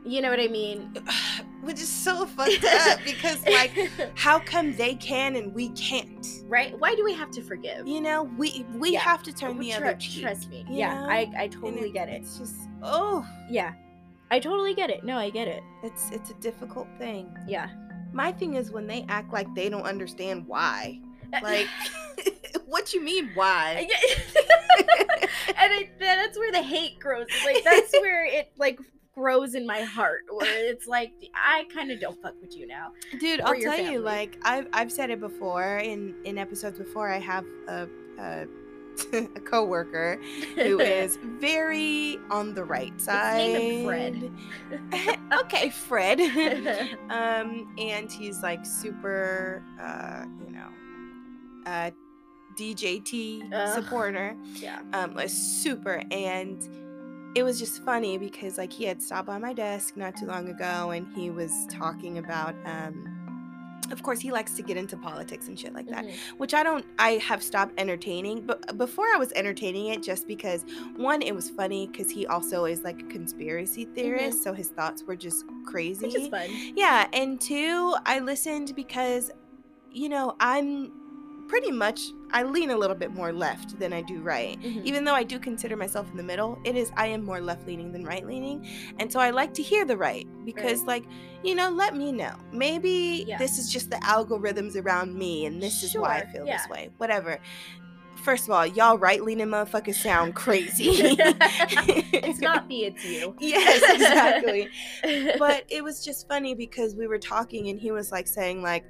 You 0.05 0.21
know 0.21 0.29
what 0.29 0.39
I 0.39 0.47
mean? 0.47 0.93
Which 1.61 1.81
is 1.81 1.89
so 1.89 2.27
fucked 2.27 2.63
up 2.63 2.99
because 3.03 3.43
like 3.47 3.71
how 4.15 4.37
come 4.39 4.75
they 4.75 4.93
can 4.95 5.35
and 5.35 5.53
we 5.53 5.69
can't? 5.69 6.27
right? 6.47 6.77
Why 6.79 6.93
do 6.93 7.03
we 7.03 7.13
have 7.13 7.31
to 7.31 7.41
forgive? 7.41 7.87
You 7.87 8.01
know, 8.01 8.23
we 8.37 8.65
we 8.75 8.91
Yeah. 8.91 8.99
have 8.99 9.23
to 9.23 9.33
turn 9.33 9.57
We 9.57 9.71
the 9.71 9.77
tr- 9.79 9.85
other 9.85 9.95
cheek. 9.97 10.21
Trust 10.21 10.49
me. 10.49 10.63
you 10.69 10.77
Yeah, 10.77 10.93
know? 11.01 11.09
I 11.09 11.31
I 11.37 11.47
totally 11.47 11.89
get 11.91 12.07
it. 12.07 12.21
It's 12.21 12.37
just 12.37 12.55
oh, 12.83 13.25
Yeah. 13.49 13.73
I 14.31 14.39
totally 14.39 14.73
get 14.75 14.89
it. 14.91 15.03
No, 15.03 15.17
I 15.17 15.29
get 15.31 15.47
it. 15.47 15.63
it's 15.83 16.11
it's 16.11 16.29
a 16.29 16.35
difficult 16.35 16.87
thing. 16.99 17.35
Yeah. 17.47 17.69
My 18.13 18.31
thing 18.31 18.55
is 18.55 18.71
when 18.71 18.85
they 18.87 19.05
act 19.09 19.33
like 19.33 19.47
they 19.55 19.69
don't 19.69 19.83
understand 19.83 20.45
why. 20.47 20.99
Uh, 21.33 21.39
like, 21.41 21.67
what 22.65 22.93
you 22.93 23.03
mean 23.03 23.31
why? 23.33 23.87
and 25.57 25.71
it, 25.73 25.89
that's 25.99 26.37
where 26.37 26.51
the 26.51 26.61
hate 26.61 26.99
grows. 26.99 27.25
Like 27.43 27.63
that's 27.63 27.91
where 27.93 28.25
it 28.25 28.51
like 28.57 28.79
grows 29.15 29.55
in 29.55 29.65
my 29.65 29.81
heart, 29.81 30.25
where 30.29 30.69
it's 30.69 30.87
like 30.87 31.13
I 31.33 31.65
kind 31.73 31.91
of 31.91 31.99
don't 31.99 32.21
fuck 32.21 32.35
with 32.41 32.55
you 32.55 32.67
now. 32.67 32.91
Dude, 33.19 33.41
I'll 33.41 33.59
tell 33.59 33.79
you, 33.79 33.99
like 33.99 34.37
I've 34.43 34.67
I've 34.73 34.91
said 34.91 35.09
it 35.09 35.19
before 35.19 35.77
in 35.77 36.15
in 36.25 36.37
episodes 36.37 36.77
before. 36.77 37.09
I 37.09 37.19
have 37.19 37.45
a 37.67 37.87
a, 38.19 38.47
a 39.13 39.39
coworker 39.41 40.19
who 40.55 40.79
is 40.81 41.17
very 41.39 42.19
on 42.29 42.53
the 42.53 42.63
right 42.63 42.99
side. 43.01 43.83
Fred. 43.85 44.31
okay, 45.41 45.69
Fred. 45.69 46.19
um, 47.09 47.73
and 47.77 48.11
he's 48.11 48.41
like 48.41 48.65
super, 48.65 49.63
uh, 49.81 50.25
you 50.45 50.53
know, 50.53 50.69
uh, 51.65 51.91
DJT 52.57 53.51
Ugh. 53.53 53.83
supporter. 53.83 54.35
yeah. 54.55 54.79
um 54.93 55.13
like 55.13 55.29
super 55.29 56.01
and 56.11 56.69
it 57.35 57.43
was 57.43 57.59
just 57.59 57.83
funny 57.83 58.17
because 58.17 58.57
like 58.57 58.71
he 58.71 58.85
had 58.85 59.01
stopped 59.01 59.27
by 59.27 59.37
my 59.37 59.53
desk 59.53 59.95
not 59.97 60.15
too 60.15 60.25
long 60.25 60.47
ago 60.49 60.91
and 60.91 61.05
he 61.15 61.29
was 61.29 61.51
talking 61.69 62.17
about 62.17 62.55
um 62.65 63.11
of 63.91 64.01
course 64.01 64.19
he 64.19 64.31
likes 64.31 64.53
to 64.55 64.63
get 64.63 64.77
into 64.77 64.97
politics 64.97 65.47
and 65.47 65.59
shit 65.59 65.71
like 65.73 65.85
that 65.87 66.05
Mhm. 66.05 66.15
which 66.37 66.53
i 66.55 66.63
don't 66.63 66.85
i 66.97 67.11
have 67.29 67.43
stopped 67.43 67.73
entertaining 67.77 68.41
but 68.45 68.75
before 68.77 69.05
i 69.13 69.17
was 69.17 69.31
entertaining 69.33 69.87
it 69.87 70.01
just 70.01 70.27
because 70.27 70.65
one 70.95 71.21
it 71.21 71.35
was 71.35 71.49
funny 71.51 71.85
because 71.87 72.09
he 72.09 72.25
also 72.25 72.65
is 72.65 72.81
like 72.83 73.01
a 73.01 73.05
conspiracy 73.05 73.85
theorist 73.93 74.41
so 74.43 74.53
his 74.53 74.69
thoughts 74.69 75.03
were 75.03 75.15
just 75.15 75.43
crazy 75.67 76.05
Which 76.07 76.15
is 76.15 76.29
fun. 76.29 76.49
yeah, 76.75 77.07
and 77.13 77.39
two, 77.39 77.95
I 78.05 78.19
listened 78.19 78.73
because, 78.75 79.29
you 79.91 80.09
know, 80.09 80.35
I'm 80.39 80.91
pretty 81.47 81.71
much 81.71 82.01
I 82.31 82.43
lean 82.43 82.69
a 82.71 82.77
little 82.77 82.95
bit 82.95 83.13
more 83.13 83.31
left 83.31 83.79
than 83.79 83.93
I 83.93 84.01
do 84.01 84.21
right. 84.21 84.59
Mhm. 84.61 84.83
Even 84.83 85.03
though 85.05 85.13
I 85.13 85.23
do 85.23 85.39
consider 85.39 85.77
myself 85.77 86.09
in 86.11 86.17
the 86.17 86.23
middle, 86.23 86.59
it 86.65 86.75
is 86.75 86.91
I 86.97 87.07
am 87.07 87.23
more 87.23 87.39
left 87.39 87.65
leaning 87.67 87.91
than 87.91 88.03
right 88.03 88.25
leaning. 88.25 88.67
And 88.99 89.11
so 89.11 89.19
I 89.19 89.29
like 89.29 89.53
to 89.55 89.61
hear 89.63 89.85
the 89.85 89.95
right 89.95 90.27
because 90.43 90.83
like, 90.83 91.05
you 91.43 91.55
know, 91.55 91.69
let 91.69 91.95
me 91.95 92.11
know. 92.11 92.35
Maybe 92.51 93.25
Yeah. 93.27 93.37
this 93.37 93.57
is 93.57 93.71
just 93.71 93.89
the 93.89 93.97
algorithms 93.97 94.75
around 94.75 95.15
me 95.15 95.45
and 95.45 95.61
this 95.61 95.83
is 95.83 95.95
why 95.95 96.17
I 96.17 96.25
feel 96.25 96.45
yeah. 96.45 96.57
this 96.57 96.67
way. 96.69 96.89
Whatever. 96.97 97.39
First 98.23 98.45
of 98.45 98.51
all, 98.51 98.65
y'all 98.65 98.97
right 98.97 99.23
leaning 99.23 99.47
motherfuckers 99.47 99.95
sound 99.95 100.33
crazy. 100.35 100.89
it's 100.89 102.39
not 102.39 102.67
me, 102.67 102.85
it's 102.85 103.05
you. 103.05 103.35
Yes, 103.39 103.83
exactly 103.93 104.69
but 105.37 105.65
it 105.69 105.83
was 105.83 106.03
just 106.03 106.27
funny 106.27 106.55
because 106.55 106.95
we 106.95 107.05
were 107.07 107.19
talking 107.19 107.69
and 107.69 107.79
he 107.79 107.91
was 107.91 108.11
like 108.11 108.27
saying 108.27 108.63
like 108.63 108.83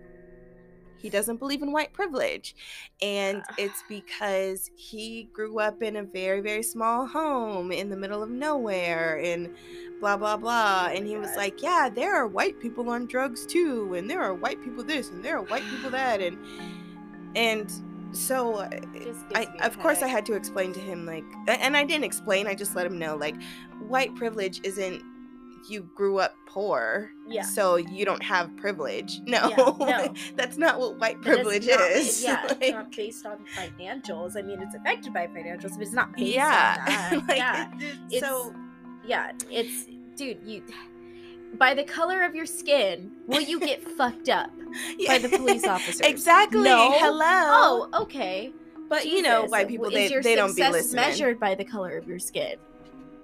he 1.05 1.09
doesn't 1.11 1.37
believe 1.37 1.61
in 1.61 1.71
white 1.71 1.93
privilege. 1.93 2.55
And 2.99 3.43
it's 3.59 3.83
because 3.89 4.71
he 4.75 5.29
grew 5.31 5.59
up 5.59 5.83
in 5.83 5.97
a 5.97 6.03
very 6.03 6.41
very 6.41 6.63
small 6.63 7.05
home 7.05 7.71
in 7.71 7.89
the 7.89 7.95
middle 7.95 8.23
of 8.23 8.29
nowhere 8.29 9.19
and 9.23 9.55
blah 9.99 10.17
blah 10.17 10.35
blah. 10.35 10.89
And 10.91 11.05
he 11.05 11.17
was 11.17 11.35
like 11.37 11.61
yeah 11.61 11.89
there 11.93 12.15
are 12.15 12.27
white 12.27 12.59
people 12.59 12.89
on 12.89 13.05
drugs 13.05 13.45
too 13.45 13.93
and 13.93 14.09
there 14.09 14.21
are 14.21 14.33
white 14.33 14.63
people 14.63 14.83
this 14.83 15.09
and 15.09 15.23
there 15.23 15.37
are 15.37 15.43
white 15.43 15.63
people 15.69 15.91
that 15.91 16.21
and 16.21 16.37
and 17.35 17.71
so 18.11 18.59
I, 19.35 19.47
of 19.61 19.77
course, 19.79 20.01
I 20.01 20.07
had 20.07 20.25
to 20.27 20.35
explain 20.35 20.71
to 20.71 20.79
him, 20.79 21.05
like, 21.05 21.25
and 21.49 21.75
I 21.75 21.83
didn't 21.83 22.05
explain, 22.05 22.47
I 22.47 22.55
just 22.55 22.73
let 22.73 22.85
him 22.85 22.97
know, 22.97 23.17
like, 23.17 23.35
white 23.89 24.15
privilege 24.15 24.61
isn't 24.63 25.03
you 25.69 25.89
grew 25.95 26.19
up 26.19 26.35
poor, 26.47 27.11
Yeah. 27.27 27.43
so 27.43 27.75
you 27.75 28.05
don't 28.05 28.23
have 28.23 28.55
privilege. 28.57 29.19
No, 29.25 29.75
Yeah, 29.79 30.05
no. 30.07 30.13
that's 30.35 30.57
not 30.57 30.79
what 30.79 30.97
white 30.99 31.21
privilege 31.21 31.67
not- 31.67 31.81
is. 31.91 32.23
Yeah, 32.23 32.43
Like, 32.49 32.57
it's 32.61 32.71
not 32.71 32.91
based 32.95 33.25
on 33.25 33.37
financials. 33.55 34.37
I 34.37 34.41
mean, 34.41 34.61
it's 34.61 34.75
affected 34.75 35.13
by 35.13 35.27
financials, 35.27 35.73
but 35.73 35.81
it's 35.81 35.91
not 35.93 36.13
based 36.13 36.33
yeah, 36.33 36.77
on 36.79 36.85
that. 36.85 37.27
like, 37.27 37.37
yeah, 37.37 37.71
it- 37.73 37.83
it's 37.83 37.97
it's 38.15 38.25
so 38.25 38.53
yeah. 39.05 39.31
It's 39.51 39.85
dude, 40.15 40.39
you. 40.45 40.63
By 41.57 41.73
the 41.73 41.83
color 41.83 42.23
of 42.23 42.35
your 42.35 42.45
skin, 42.45 43.11
will 43.27 43.41
you 43.41 43.59
get 43.59 43.81
fucked 43.81 44.27
up 44.29 44.49
by 45.07 45.19
the 45.19 45.29
police 45.29 45.65
officers? 45.65 46.01
Exactly. 46.01 46.63
No. 46.63 46.91
Hello. 46.97 47.87
Oh, 47.93 48.01
okay. 48.03 48.51
but 48.89 49.05
you 49.05 49.21
know, 49.21 49.41
Jesus, 49.43 49.51
white 49.51 49.67
people 49.69 49.89
they, 49.89 50.09
they 50.19 50.35
don't 50.35 50.55
be 50.55 50.67
listening. 50.69 50.95
measured 50.95 51.39
by 51.39 51.55
the 51.55 51.63
color 51.63 51.97
of 51.97 52.07
your 52.07 52.19
skin. 52.19 52.55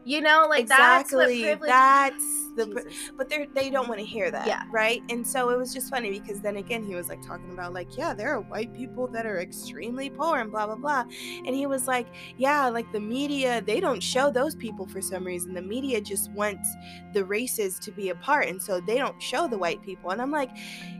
You 0.03 0.21
know, 0.21 0.47
like 0.49 0.61
exactly. 0.61 1.43
that's. 1.43 1.65
That's 1.67 2.25
the. 2.55 2.65
Jesus. 2.65 3.11
but 3.17 3.29
they're 3.29 3.47
they 3.55 3.69
don't 3.69 3.87
want 3.87 4.01
to 4.01 4.05
hear 4.05 4.29
that 4.29 4.45
Yeah. 4.45 4.63
right 4.71 5.01
and 5.09 5.25
so 5.25 5.51
it 5.51 5.57
was 5.57 5.73
just 5.73 5.89
funny 5.89 6.19
because 6.19 6.41
then 6.41 6.57
again 6.57 6.83
he 6.83 6.95
was 6.95 7.07
like 7.07 7.25
talking 7.25 7.49
about 7.53 7.71
like 7.73 7.95
yeah 7.97 8.13
there 8.13 8.29
are 8.35 8.41
white 8.41 8.73
people 8.73 9.07
that 9.07 9.25
are 9.25 9.39
extremely 9.39 10.09
poor 10.09 10.37
and 10.39 10.51
blah 10.51 10.65
blah 10.65 10.75
blah 10.75 11.05
and 11.45 11.55
he 11.55 11.65
was 11.65 11.87
like 11.87 12.07
yeah 12.37 12.67
like 12.67 12.91
the 12.91 12.99
media 12.99 13.61
they 13.61 13.79
don't 13.79 14.03
show 14.03 14.29
those 14.29 14.53
people 14.53 14.85
for 14.85 14.99
some 15.01 15.23
reason 15.23 15.53
the 15.53 15.61
media 15.61 16.01
just 16.01 16.29
wants 16.31 16.67
the 17.13 17.23
races 17.23 17.79
to 17.79 17.89
be 17.89 18.09
apart 18.09 18.49
and 18.49 18.61
so 18.61 18.81
they 18.81 18.97
don't 18.97 19.21
show 19.21 19.47
the 19.47 19.57
white 19.57 19.81
people 19.81 20.09
and 20.11 20.21
i'm 20.21 20.29
like 20.31 20.49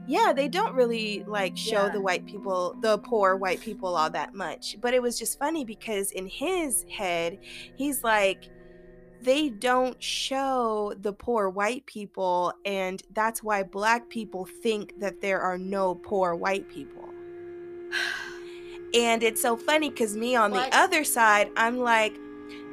yeah 0.07 0.31
they 0.33 0.47
don't 0.47 0.73
really 0.73 1.25
like 1.27 1.57
show 1.57 1.87
Yeah. 1.87 1.89
the 1.89 1.99
white 2.01 2.25
people 2.25 2.77
the 2.79 2.97
poor 2.99 3.35
white 3.35 3.59
people 3.59 3.97
all 3.97 4.09
that 4.09 4.33
much 4.33 4.77
but 4.79 4.93
it 4.93 5.01
was 5.01 5.19
just 5.19 5.37
funny 5.37 5.65
because 5.65 6.11
in 6.11 6.27
his 6.27 6.85
head 6.89 7.39
he's 7.75 8.05
like 8.05 8.49
they 9.23 9.49
don't 9.49 10.01
show 10.01 10.93
the 10.99 11.13
poor 11.13 11.49
white 11.49 11.85
people 11.85 12.53
and 12.65 13.03
that's 13.13 13.43
why 13.43 13.63
black 13.63 14.09
people 14.09 14.45
think 14.45 14.99
that 14.99 15.21
there 15.21 15.39
are 15.39 15.57
no 15.57 15.95
poor 15.95 16.35
white 16.35 16.67
people 16.69 17.07
and 18.93 19.23
it's 19.23 19.41
so 19.41 19.55
funny 19.55 19.89
because 19.89 20.15
me 20.15 20.35
on 20.35 20.51
What? 20.51 20.71
the 20.71 20.77
other 20.77 21.03
side 21.03 21.49
i'm 21.55 21.77
like 21.79 22.17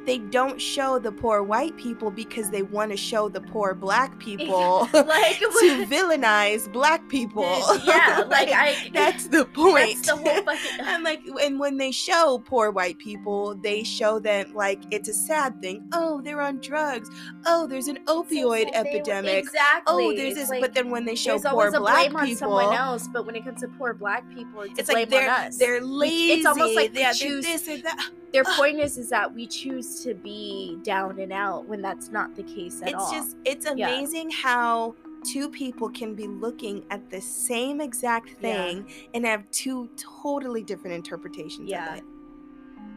they 0.09 0.17
don't 0.17 0.59
show 0.59 0.97
the 0.97 1.11
poor 1.11 1.43
white 1.43 1.77
people 1.77 2.09
because 2.09 2.49
they 2.49 2.63
want 2.63 2.89
to 2.89 2.97
show 2.97 3.29
the 3.29 3.41
poor 3.41 3.75
black 3.75 4.17
people 4.27 4.89
like 4.91 5.37
to 5.39 5.85
villainize 5.85 6.71
black 6.71 7.07
people. 7.09 7.43
Yeah, 7.85 8.23
like 8.27 8.49
I. 8.51 8.89
that's 8.91 9.27
the 9.27 9.45
point. 9.45 9.97
That's 10.03 10.07
the 10.07 10.15
whole 10.15 10.41
fucking. 10.41 10.79
and 10.81 11.03
like 11.03 11.21
and 11.43 11.59
when 11.59 11.77
they 11.77 11.91
show 11.91 12.41
poor 12.43 12.71
white 12.71 12.97
people 12.97 13.53
they 13.53 13.83
show 13.83 14.17
them 14.17 14.51
like 14.55 14.81
it's 14.89 15.09
a 15.09 15.13
sad 15.13 15.61
thing. 15.61 15.87
Oh 15.93 16.21
they're 16.21 16.41
on 16.41 16.57
drugs. 16.59 17.07
Oh 17.45 17.67
there's 17.67 17.87
an 17.87 17.99
opioid 18.05 18.65
So 18.65 18.71
they- 18.71 18.71
epidemic. 18.73 19.35
Exactly. 19.35 20.05
oh 20.05 20.15
there's 20.15 20.29
It's 20.31 20.39
this 20.39 20.49
like, 20.49 20.61
but 20.61 20.73
then 20.73 20.89
when 20.89 21.05
they 21.05 21.15
show 21.15 21.37
poor 21.37 21.69
black 21.69 22.09
blame 22.09 22.15
on 22.15 22.25
people 22.25 22.39
someone 22.39 22.73
else, 22.73 23.07
but 23.07 23.27
when 23.27 23.35
it 23.35 23.45
comes 23.45 23.61
to 23.61 23.67
poor 23.67 23.93
black 23.93 24.27
people, 24.33 24.61
it's, 24.61 24.79
it's 24.79 24.89
like 24.89 25.09
they're 25.09 25.49
they're 25.59 25.81
lazy 25.81 26.31
it's 26.33 26.47
almost 26.47 26.75
like 26.75 26.95
yeah, 26.95 27.11
they're 27.11 27.13
choose- 27.13 27.45
this 27.45 27.67
or 27.67 27.77
that. 27.83 28.09
Their 28.31 28.43
point 28.43 28.79
is, 28.79 28.97
is 28.99 29.09
that 29.09 29.33
we 29.33 29.47
choose 29.47 29.98
to 30.03 30.13
be 30.13 30.77
down 30.83 31.19
and 31.19 31.31
out 31.33 31.67
when 31.67 31.81
that's 31.81 32.09
not 32.09 32.35
the 32.35 32.43
case 32.43 32.81
at 32.81 32.89
it's 32.89 32.95
all. 32.95 33.01
It's 33.01 33.11
just 33.11 33.37
it's 33.45 33.65
Yeah. 33.75 33.87
amazing 33.87 34.31
how 34.31 34.95
two 35.23 35.49
people 35.49 35.89
can 35.89 36.15
be 36.15 36.27
looking 36.27 36.85
at 36.89 37.09
the 37.09 37.19
same 37.21 37.81
exact 37.81 38.29
Yeah. 38.29 38.35
thing 38.41 38.89
and 39.13 39.25
have 39.25 39.49
two 39.51 39.89
totally 40.21 40.63
different 40.63 40.95
interpretations 40.95 41.69
Yeah. 41.69 41.91
of 41.93 41.97
it 41.99 42.03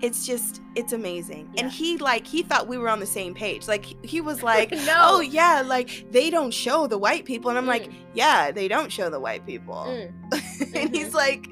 it's 0.01 0.27
just 0.27 0.63
it's 0.75 0.93
amazing 0.93 1.49
Yeah. 1.55 1.63
and 1.65 1.73
he 1.73 1.97
like 1.99 2.27
he 2.27 2.43
thought 2.43 2.67
we 2.67 2.77
were 2.79 2.89
on 2.89 2.99
the 2.99 3.07
same 3.07 3.35
page 3.35 3.69
like 3.69 3.85
he- 4.05 4.21
was 4.21 4.43
like 4.53 4.73
no. 4.73 4.95
oh 4.99 5.21
yeah 5.21 5.63
like 5.65 6.07
they 6.11 6.29
don't 6.31 6.53
show 6.53 6.87
the 6.87 6.99
white 6.99 7.25
people 7.25 7.51
and 7.51 7.59
i'm 7.59 7.67
like 7.67 7.85
Mm. 7.89 7.95
yeah 8.15 8.51
they 8.51 8.67
don't 8.69 8.91
show 8.91 9.11
the 9.11 9.21
white 9.21 9.45
people 9.47 9.85
Mm. 9.89 10.13
and 10.33 10.91
Mhm. 10.91 10.95
he's 10.97 11.15
like 11.15 11.47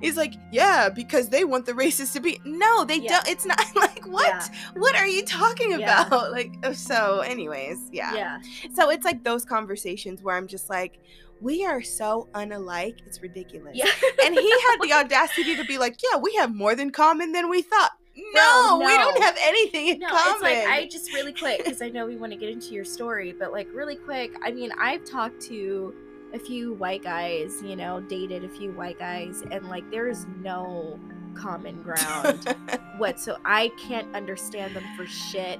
he's 0.00 0.16
like 0.16 0.34
yeah 0.52 0.88
because 0.88 1.28
they 1.28 1.44
want 1.44 1.64
the 1.66 1.72
racists 1.72 2.12
to 2.12 2.20
be 2.20 2.40
no 2.44 2.84
they 2.84 2.96
Yeah. 2.98 3.08
don't 3.16 3.28
it's 3.28 3.44
not 3.46 3.60
like 3.76 4.06
what 4.06 4.26
Yeah. 4.28 4.48
what 4.76 4.94
are 4.96 5.06
you 5.06 5.24
talking 5.24 5.70
Yeah. 5.72 6.06
about 6.06 6.32
like 6.38 6.52
uh, 6.62 6.72
so 6.72 7.20
anyways 7.20 7.78
yeah. 7.92 8.14
Yeah. 8.14 8.38
so 8.74 8.90
it's 8.90 9.04
like 9.04 9.24
those 9.24 9.44
conversations 9.44 10.22
where 10.22 10.36
i'm 10.36 10.46
just 10.46 10.68
like 10.70 10.98
we 11.40 11.64
are 11.66 11.82
so 11.82 12.28
unalike 12.34 12.98
it's 13.06 13.20
ridiculous 13.22 13.72
Yeah. 13.76 13.90
and 14.24 14.34
he 14.34 14.50
had 14.68 14.76
the 14.80 14.92
audacity 14.92 15.56
to 15.56 15.64
be 15.64 15.78
like 15.78 15.96
yeah 16.02 16.18
we 16.18 16.34
have 16.36 16.54
more 16.54 16.74
than 16.74 16.90
common 16.90 17.32
than 17.32 17.48
we 17.50 17.62
thought 17.62 17.92
No, 18.34 18.78
no, 18.78 18.86
we 18.86 18.96
don't 18.96 19.22
have 19.22 19.36
anything 19.42 19.88
in 19.88 19.98
No, 19.98 20.08
common 20.08 20.32
it's 20.34 20.42
like 20.42 20.66
I 20.66 20.88
just 20.90 21.12
really 21.12 21.32
quick 21.34 21.62
because 21.64 21.82
I 21.82 21.88
know 21.90 22.06
we 22.06 22.16
want 22.16 22.32
to 22.32 22.38
get 22.38 22.48
into 22.48 22.68
your 22.72 22.84
story, 22.86 23.34
but 23.38 23.52
like 23.52 23.68
really 23.74 23.96
quick. 23.96 24.30
I 24.42 24.50
mean, 24.52 24.72
I've 24.80 25.04
talked 25.04 25.38
to 25.50 25.92
a 26.36 26.38
few 26.38 26.74
white 26.74 27.02
guys, 27.02 27.60
you 27.62 27.74
know, 27.74 28.00
dated 28.00 28.44
a 28.44 28.48
few 28.48 28.70
white 28.72 28.98
guys, 28.98 29.42
and 29.50 29.68
like 29.68 29.90
there 29.90 30.08
is 30.08 30.26
no 30.40 31.00
common 31.34 31.82
ground 31.82 32.56
what. 32.98 33.18
So 33.18 33.38
I 33.44 33.68
can't 33.78 34.14
understand 34.14 34.76
them 34.76 34.84
for 34.96 35.06
shit, 35.06 35.58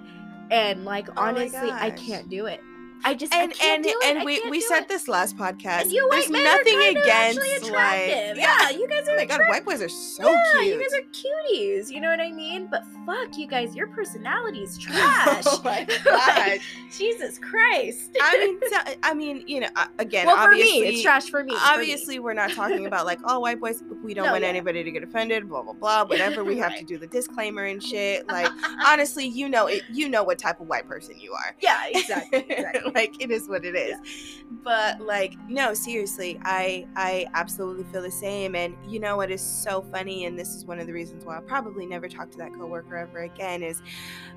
and 0.50 0.84
like 0.84 1.08
Oh 1.10 1.22
honestly, 1.22 1.70
I 1.70 1.90
can't 1.90 2.28
do 2.28 2.46
it. 2.46 2.60
I 3.04 3.14
just 3.14 3.32
and 3.32 3.52
I 3.60 3.66
and 3.74 3.86
and 4.04 4.24
we 4.24 4.40
we 4.50 4.60
said 4.60 4.80
it. 4.82 4.88
this 4.88 5.06
last 5.08 5.36
podcast 5.36 5.82
And 5.82 5.92
you 5.92 6.08
there's 6.10 6.28
nothing 6.30 6.80
against 6.96 7.38
like 7.40 7.62
attractive. 7.62 8.36
yeah, 8.36 8.70
you 8.70 8.88
guys 8.88 9.08
are 9.08 9.12
oh 9.12 9.16
my 9.16 9.24
god 9.24 9.40
white 9.48 9.64
boys 9.64 9.80
are 9.80 9.88
so 9.88 10.30
yeah, 10.30 10.42
cute 10.60 10.66
you 10.74 10.80
guys 10.80 10.92
are 10.94 11.02
cuties. 11.12 11.90
You 11.90 12.00
know 12.00 12.08
what 12.10 12.20
I 12.20 12.32
mean? 12.32 12.68
But 12.70 12.84
fuck 13.04 13.36
you 13.38 13.46
guys, 13.46 13.74
your 13.76 13.86
personality 13.88 14.62
is 14.62 14.76
trash. 14.78 15.44
oh 15.46 15.60
my 15.64 15.86
Like, 15.88 16.04
god 16.04 16.58
Jesus 16.90 17.38
Christ. 17.38 18.16
I 18.20 18.38
mean, 18.38 18.96
I 19.02 19.14
mean, 19.14 19.44
you 19.46 19.60
know, 19.60 19.68
uh, 19.76 19.86
again, 19.98 20.26
well, 20.26 20.36
for 20.36 20.42
obviously, 20.50 20.80
me, 20.80 20.86
it's 20.88 21.02
trash 21.02 21.28
for 21.28 21.44
me. 21.44 21.50
for 21.52 21.56
me. 21.58 21.62
obviously, 21.64 22.18
we're 22.18 22.32
not 22.34 22.50
talking 22.52 22.86
about 22.86 23.04
like 23.06 23.18
all 23.24 23.42
white 23.42 23.60
boys. 23.60 23.82
We 24.02 24.14
don't 24.14 24.24
No, 24.26 24.32
want 24.32 24.42
yeah. 24.44 24.48
anybody 24.48 24.82
to 24.82 24.90
get 24.90 25.02
offended. 25.02 25.48
Blah 25.48 25.62
blah 25.62 25.72
blah. 25.74 26.04
Whatever. 26.06 26.42
We 26.44 26.56
have 26.58 26.76
to 26.78 26.84
do 26.84 26.96
the 26.98 27.06
disclaimer 27.06 27.64
and 27.64 27.82
shit. 27.82 28.26
Like, 28.28 28.50
honestly, 28.86 29.26
you 29.26 29.48
know 29.48 29.66
it. 29.66 29.82
You 29.92 30.08
know 30.08 30.22
what 30.24 30.38
type 30.38 30.60
of 30.60 30.68
white 30.68 30.86
person 30.88 31.18
you 31.18 31.32
are. 31.32 31.54
Yeah, 31.60 31.78
exactly. 31.92 32.46
exactly. 32.48 32.85
like 32.94 33.20
it 33.22 33.30
is 33.30 33.48
what 33.48 33.64
it 33.64 33.74
is. 33.74 33.98
But 34.62 35.00
like, 35.00 35.34
no, 35.48 35.74
seriously, 35.74 36.38
I 36.44 36.86
I 36.96 37.26
absolutely 37.34 37.84
feel 37.92 38.02
the 38.02 38.10
same. 38.10 38.54
And 38.54 38.76
you 38.86 39.00
know 39.00 39.16
what 39.16 39.30
is 39.30 39.40
so 39.40 39.82
funny, 39.92 40.24
and 40.26 40.38
this 40.38 40.48
is 40.54 40.64
one 40.64 40.78
of 40.78 40.86
the 40.86 40.92
reasons 40.92 41.24
why 41.24 41.36
I'll 41.36 41.42
probably 41.42 41.86
never 41.86 42.08
talk 42.08 42.30
to 42.32 42.38
that 42.38 42.52
coworker 42.54 42.96
ever 42.96 43.20
again. 43.20 43.62
Is 43.62 43.82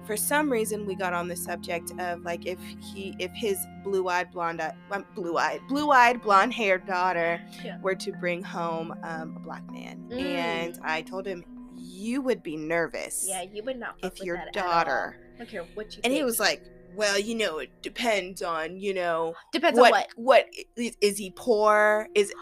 for 0.06 0.16
some 0.18 0.52
reason 0.52 0.86
we 0.86 0.96
got 0.96 1.14
on 1.14 1.28
the 1.28 1.36
subject 1.36 1.92
of 2.00 2.22
like 2.24 2.46
if 2.46 2.60
he 2.94 3.16
if 3.20 3.32
his 3.34 3.58
blue-eyed 3.84 4.32
blonde 4.32 4.62
um, 4.92 5.06
blue-eyed 5.16 5.62
blue-eyed 5.68 6.22
blonde-haired 6.22 6.86
daughter 6.86 7.40
Yeah. 7.64 7.80
were 7.82 7.96
to 7.96 8.12
bring 8.14 8.44
home 8.44 8.92
um, 9.04 9.36
a 9.38 9.40
black 9.40 9.70
man 9.72 9.98
Mm. 10.10 10.20
and 10.22 10.80
i 10.84 11.02
told 11.02 11.26
him 11.26 11.44
you 11.78 12.22
would 12.22 12.42
be 12.44 12.58
nervous 12.58 13.26
yeah, 13.30 13.44
you 13.44 13.64
would 13.64 13.78
not 13.78 13.96
if 14.04 14.22
your 14.22 14.38
that 14.38 14.56
at 14.56 14.64
all. 14.64 14.70
daughter 14.72 15.18
I 15.36 15.38
don't 15.40 15.50
care 15.50 15.64
what 15.76 15.96
you 15.96 16.02
and 16.04 16.12
he 16.12 16.24
was 16.24 16.40
like 16.40 16.64
well 17.00 17.18
you 17.18 17.34
know 17.36 17.58
it 17.60 17.72
depends 17.82 18.42
on 18.42 18.78
you 18.78 18.94
know 18.94 19.34
depends 19.54 19.80
what 19.80 19.94
on 19.94 20.00
what. 20.00 20.08
what 20.16 20.46
is, 20.76 20.96
is 21.02 21.18
he 21.18 21.32
poor 21.32 22.08
is 22.14 22.34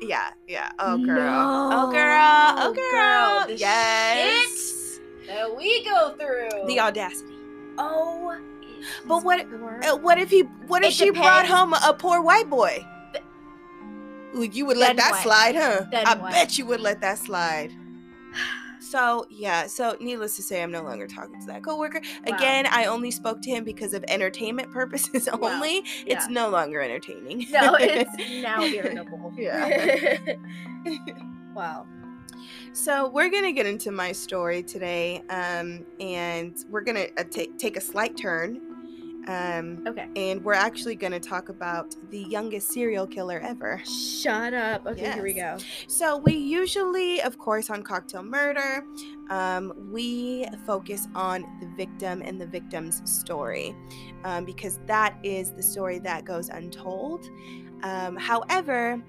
yeah 0.00 0.30
yeah 0.48 0.70
oh 0.78 0.96
girl 0.98 1.68
oh 1.78 1.90
girl 1.90 2.54
oh 2.64 2.72
Girl, 2.72 3.46
girl 3.48 3.56
yes 3.58 4.98
That 5.26 5.56
we 5.56 5.84
go 5.84 6.14
through. 6.18 6.66
the 6.66 6.78
audacity 6.80 7.34
oh. 7.78 8.38
But 9.08 9.24
what- 9.24 9.46
Uh, 9.82 9.96
what 9.96 10.18
if 10.18 10.28
he? 10.28 10.42
What 10.68 10.82
if 10.84 10.90
It 10.90 10.94
she 10.94 11.08
brought 11.10 11.46
home 11.46 11.72
a, 11.72 11.80
a 11.88 11.94
poor 11.94 12.20
white 12.20 12.50
boy? 12.50 12.84
Th- 14.34 14.54
you 14.54 14.66
would 14.66 14.76
let 14.76 14.88
Then 14.88 14.96
that 14.96 15.12
what? 15.12 15.22
slide, 15.22 15.54
huh? 15.56 15.86
Then 15.90 16.06
I 16.06 16.14
what? 16.20 16.30
bet 16.32 16.58
you 16.58 16.66
would 16.66 16.80
let 16.80 17.00
that 17.00 17.16
slide. 17.18 17.72
So 18.94 19.26
yeah, 19.28 19.66
so 19.66 19.96
needless 19.98 20.36
to 20.36 20.42
say, 20.44 20.62
I'm 20.62 20.70
no 20.70 20.84
longer 20.84 21.08
talking 21.08 21.40
to 21.40 21.46
that 21.48 21.64
coworker. 21.64 22.00
Wow. 22.28 22.36
Again, 22.36 22.68
I 22.70 22.84
only 22.84 23.10
spoke 23.10 23.42
to 23.42 23.50
him 23.50 23.64
because 23.64 23.92
of 23.92 24.04
entertainment 24.06 24.70
purposes 24.70 25.28
Wow. 25.32 25.50
only. 25.54 25.82
It's 26.06 26.28
no 26.28 26.48
longer 26.48 26.80
entertaining. 26.80 27.44
No, 27.50 27.74
it's 27.80 28.10
now 28.40 28.64
irritable. 28.64 29.32
Yeah. 29.36 30.16
wow. 31.56 31.86
So 32.72 33.08
we're 33.08 33.30
gonna 33.30 33.50
get 33.50 33.66
into 33.66 33.90
my 33.90 34.12
story 34.12 34.62
today, 34.62 35.22
um, 35.28 35.84
and 35.98 36.56
we're 36.70 36.82
gonna 36.82 37.06
uh, 37.18 37.24
take 37.28 37.58
take 37.58 37.76
a 37.76 37.80
slight 37.80 38.16
turn, 38.16 38.60
um, 39.26 39.84
Okay. 39.86 40.08
and 40.16 40.44
we're 40.44 40.52
actually 40.52 40.94
gonna 40.94 41.20
talk 41.20 41.48
about 41.48 41.94
the 42.10 42.18
youngest 42.20 42.72
serial 42.72 43.06
killer 43.06 43.40
ever. 43.40 43.80
Shut 43.84 44.54
up. 44.54 44.86
Okay, 44.86 45.12
here 45.12 45.22
we 45.22 45.34
go. 45.34 45.56
So 45.88 46.18
we 46.18 46.34
usually, 46.34 47.20
of 47.22 47.38
course, 47.38 47.70
on 47.70 47.82
cocktail 47.82 48.22
murder, 48.22 48.84
um, 49.30 49.72
we 49.92 50.46
focus 50.66 51.08
on 51.14 51.42
the 51.60 51.66
victim 51.76 52.22
and 52.24 52.40
the 52.40 52.46
victim's 52.46 53.02
story, 53.10 53.74
um, 54.24 54.44
because 54.44 54.78
that 54.86 55.16
is 55.22 55.52
the 55.52 55.62
story 55.62 55.98
that 56.00 56.24
goes 56.24 56.48
untold. 56.48 57.28
Um, 57.82 58.16
however, 58.16 59.02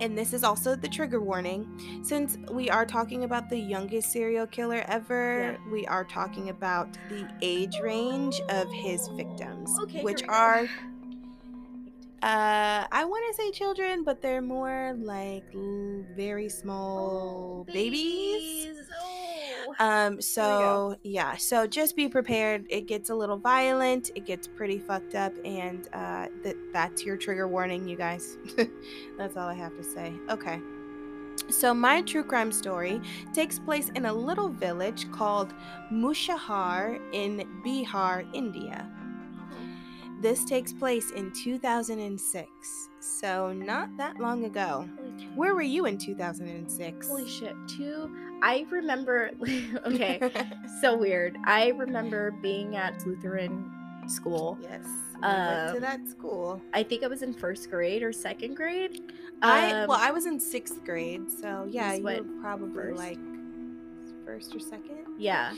and 0.00 0.16
this 0.16 0.32
is 0.32 0.44
also 0.44 0.74
the 0.74 0.88
trigger 0.88 1.20
warning. 1.20 1.66
Since 2.02 2.38
we 2.50 2.70
are 2.70 2.86
talking 2.86 3.24
about 3.24 3.48
the 3.50 3.58
youngest 3.58 4.12
serial 4.12 4.46
killer 4.46 4.84
ever, 4.88 5.58
we 5.70 5.86
are 5.86 6.04
talking 6.04 6.50
about 6.50 6.96
the 7.08 7.28
age 7.42 7.78
range 7.82 8.40
of 8.48 8.70
his 8.72 9.08
victims, 9.08 9.70
Okay, 9.82 10.02
which 10.02 10.22
are 10.28 10.68
uh 12.22 12.86
I 12.90 13.04
want 13.04 13.24
to 13.28 13.42
say 13.42 13.50
children, 13.50 14.04
but 14.04 14.22
they're 14.22 14.42
more 14.42 14.94
like 14.98 15.44
l- 15.54 16.04
very 16.16 16.48
small 16.48 17.64
babies. 17.72 18.78
Oh. 19.68 19.74
Um, 19.78 20.20
so 20.20 20.96
yeah, 21.02 21.36
so 21.36 21.66
just 21.66 21.96
be 21.96 22.08
prepared. 22.08 22.64
It 22.70 22.86
gets 22.86 23.10
a 23.10 23.14
little 23.14 23.36
violent, 23.36 24.10
it 24.14 24.24
gets 24.24 24.46
pretty 24.46 24.78
fucked 24.78 25.14
up, 25.14 25.32
and 25.44 25.88
uh 25.92 26.28
that 26.42 26.56
that's 26.72 27.04
your 27.04 27.16
trigger 27.16 27.48
warning, 27.48 27.86
you 27.88 27.96
guys. 27.96 28.38
that's 29.18 29.36
all 29.36 29.48
I 29.48 29.54
have 29.54 29.76
to 29.76 29.84
say. 29.84 30.12
Okay. 30.30 30.60
So 31.50 31.72
my 31.74 32.02
true 32.02 32.24
crime 32.24 32.50
story 32.50 33.00
takes 33.32 33.58
place 33.58 33.90
in 33.94 34.06
a 34.06 34.12
little 34.12 34.48
village 34.48 35.10
called 35.12 35.52
Mushahar 35.92 36.98
in 37.12 37.46
Bihar, 37.64 38.26
India. 38.34 38.90
This 40.20 40.44
takes 40.44 40.72
place 40.72 41.10
in 41.10 41.30
2006, 41.32 42.48
so 43.00 43.52
not 43.52 43.94
that 43.98 44.18
long 44.18 44.44
ago. 44.44 44.88
Where 45.34 45.54
were 45.54 45.60
you 45.62 45.84
in 45.86 45.98
2006? 45.98 47.08
holy 47.08 47.28
shit. 47.28 47.54
Two. 47.68 48.10
I 48.42 48.66
remember. 48.70 49.30
okay. 49.86 50.20
so 50.80 50.96
weird. 50.96 51.36
I 51.44 51.68
remember 51.68 52.30
being 52.42 52.76
at 52.76 53.06
Lutheran 53.06 53.70
school. 54.08 54.58
Yes. 54.62 54.84
Went 55.20 55.22
to 55.24 55.74
Um, 55.76 55.80
that 55.80 56.08
school. 56.08 56.62
I 56.72 56.82
think 56.82 57.02
I 57.02 57.08
was 57.08 57.22
in 57.22 57.32
first 57.34 57.70
grade 57.70 58.02
or 58.02 58.12
second 58.12 58.54
grade. 58.56 59.12
I 59.42 59.72
Um, 59.82 59.88
well, 59.88 59.98
I 60.00 60.10
was 60.12 60.24
in 60.26 60.40
sixth 60.40 60.82
grade, 60.84 61.30
so 61.30 61.66
yeah, 61.68 61.92
you 61.94 62.02
were 62.04 62.22
probably 62.40 62.72
first? 62.94 62.98
like 62.98 63.18
first 64.24 64.54
or 64.54 64.60
second. 64.60 65.04
Yeah. 65.18 65.52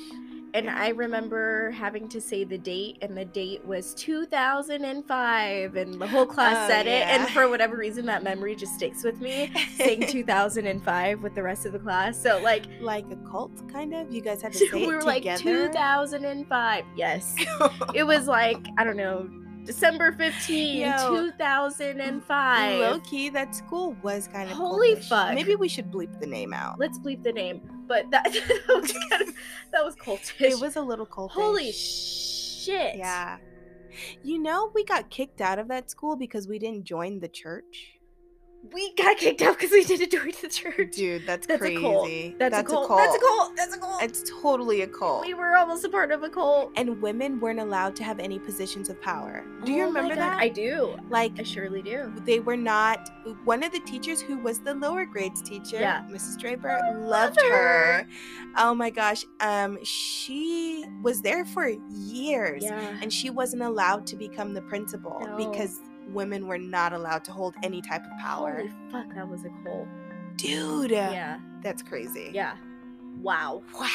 And 0.54 0.70
I 0.70 0.88
remember 0.88 1.70
having 1.72 2.08
to 2.08 2.20
say 2.20 2.42
the 2.44 2.56
date, 2.58 2.98
and 3.02 3.16
the 3.16 3.24
date 3.24 3.64
was 3.64 3.94
2005, 3.94 5.76
and 5.76 6.00
the 6.00 6.06
whole 6.06 6.26
class 6.26 6.56
Oh, 6.64 6.68
said 6.68 6.86
it. 6.86 7.06
And 7.06 7.28
for 7.30 7.48
whatever 7.48 7.76
reason, 7.76 8.06
that 8.06 8.22
memory 8.22 8.56
just 8.56 8.74
sticks 8.74 9.04
with 9.04 9.20
me, 9.20 9.52
saying 9.76 10.06
2005 10.08 11.22
with 11.22 11.34
the 11.34 11.42
rest 11.42 11.66
of 11.66 11.72
the 11.72 11.78
class. 11.78 12.20
So, 12.20 12.40
like, 12.42 12.64
like 12.80 13.04
a 13.10 13.16
cult, 13.30 13.70
kind 13.70 13.94
of. 13.94 14.10
You 14.10 14.20
guys 14.22 14.40
had 14.42 14.52
to 14.54 14.58
say 14.70 14.86
we 14.86 14.86
were 14.86 15.02
like 15.02 15.24
2005. 15.36 16.84
Yes. 16.96 17.36
it 17.94 18.04
was 18.04 18.26
like, 18.26 18.66
I 18.78 18.84
don't 18.84 18.96
know, 18.96 19.28
December 19.64 20.12
15, 20.12 20.80
Yo. 20.80 21.16
2005. 21.26 22.80
Low 22.80 23.00
key, 23.00 23.28
that 23.28 23.54
school 23.54 23.94
was 24.02 24.28
kind 24.28 24.50
of 24.50 24.56
Holy 24.56 24.94
cultish. 24.96 25.08
fuck. 25.08 25.34
Maybe 25.34 25.56
we 25.56 25.68
should 25.68 25.90
bleep 25.90 26.18
the 26.20 26.26
name 26.26 26.54
out. 26.54 26.78
Let's 26.78 26.98
bleep 26.98 27.22
the 27.22 27.32
name. 27.32 27.60
But 27.88 28.10
that, 28.10 28.24
that 28.32 28.64
was 28.68 28.92
kind 28.92 29.22
of, 29.22 29.34
that 29.72 29.84
was 29.84 29.96
cultish. 29.96 30.40
It 30.40 30.60
was 30.60 30.76
a 30.76 30.82
little 30.82 31.06
cultish. 31.06 31.32
Holy 31.32 31.72
shit. 31.72 32.96
Yeah. 32.96 33.38
You 34.22 34.38
know, 34.40 34.70
we 34.74 34.84
got 34.84 35.10
kicked 35.10 35.40
out 35.40 35.58
of 35.58 35.68
that 35.68 35.90
school 35.90 36.16
because 36.16 36.46
we 36.46 36.58
didn't 36.58 36.84
join 36.84 37.18
the 37.18 37.28
church. 37.28 37.97
We 38.72 38.92
got 38.94 39.16
kicked 39.16 39.40
out 39.40 39.56
because 39.56 39.70
we 39.70 39.84
didn't 39.84 40.10
join 40.10 40.32
the 40.42 40.48
church. 40.48 40.92
Dude, 40.92 41.24
that's, 41.26 41.46
That's 41.46 41.60
crazy. 41.60 41.76
a 41.76 41.80
cult. 41.80 42.38
That's, 42.38 42.58
a 42.58 42.62
cult. 42.64 42.88
That's 42.98 43.14
a 43.16 43.18
cult. 43.20 43.56
That's 43.56 43.76
a 43.76 43.78
cult. 43.78 44.02
It's 44.02 44.30
totally 44.42 44.82
a 44.82 44.86
cult. 44.86 45.24
we 45.24 45.32
were 45.32 45.54
almost 45.56 45.84
a 45.84 45.88
part 45.88 46.10
of 46.10 46.22
a 46.24 46.28
cult. 46.28 46.72
and 46.76 47.00
women 47.00 47.38
weren't 47.40 47.60
allowed 47.60 47.94
to 47.96 48.04
have 48.04 48.18
any 48.18 48.38
positions 48.38 48.90
of 48.90 49.00
power. 49.00 49.44
Do 49.64 49.72
you 49.72 49.84
Oh 49.84 49.90
my 49.90 50.00
remember 50.00 50.16
that? 50.16 50.38
I 50.40 50.48
do. 50.48 50.96
like 51.08 51.38
I 51.38 51.44
surely 51.44 51.82
do. 51.82 52.12
they 52.24 52.40
were 52.40 52.56
not 52.56 53.08
one 53.44 53.62
of 53.62 53.72
the 53.72 53.80
teachers 53.80 54.20
who 54.20 54.38
was 54.38 54.58
the 54.60 54.74
lower 54.74 55.04
grades 55.06 55.40
teacher 55.40 55.78
Yeah. 55.78 56.04
mrs 56.10 56.38
draper 56.38 56.68
I 56.70 56.92
loved 56.94 57.40
her. 57.40 57.48
her. 58.02 58.06
oh 58.56 58.74
my 58.74 58.90
gosh 58.90 59.24
um 59.40 59.78
she 59.84 60.84
was 61.02 61.20
there 61.22 61.44
for 61.44 61.68
years 61.90 62.64
Yeah. 62.64 62.96
and 63.02 63.12
she 63.12 63.30
wasn't 63.30 63.62
allowed 63.62 64.06
to 64.08 64.16
become 64.16 64.52
the 64.54 64.62
principal 64.62 65.20
No. 65.20 65.36
because 65.36 65.80
women 66.12 66.46
were 66.46 66.58
not 66.58 66.92
allowed 66.92 67.24
to 67.24 67.32
hold 67.32 67.54
any 67.62 67.80
type 67.82 68.02
of 68.04 68.18
power 68.18 68.56
Holy 68.58 68.70
fuck, 68.90 69.14
that 69.14 69.28
was 69.28 69.44
a 69.44 69.50
cult. 69.64 69.86
dude 70.36 70.90
Yeah. 70.90 71.38
that's 71.62 71.82
crazy 71.82 72.30
Yeah. 72.34 72.56
Wow. 73.22 73.62
wow 73.78 73.88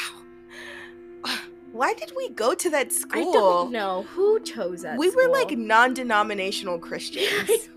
why 1.72 1.92
did 1.94 2.12
we 2.16 2.28
go 2.30 2.54
to 2.54 2.70
that 2.70 2.92
school 2.92 3.30
I 3.30 3.32
don't 3.32 3.72
know 3.72 4.02
who 4.14 4.38
chose 4.40 4.82
that. 4.82 4.96
we 4.96 5.10
were 5.10 5.28
like 5.28 5.50
non-denominational 5.58 6.78
christians 6.78 7.48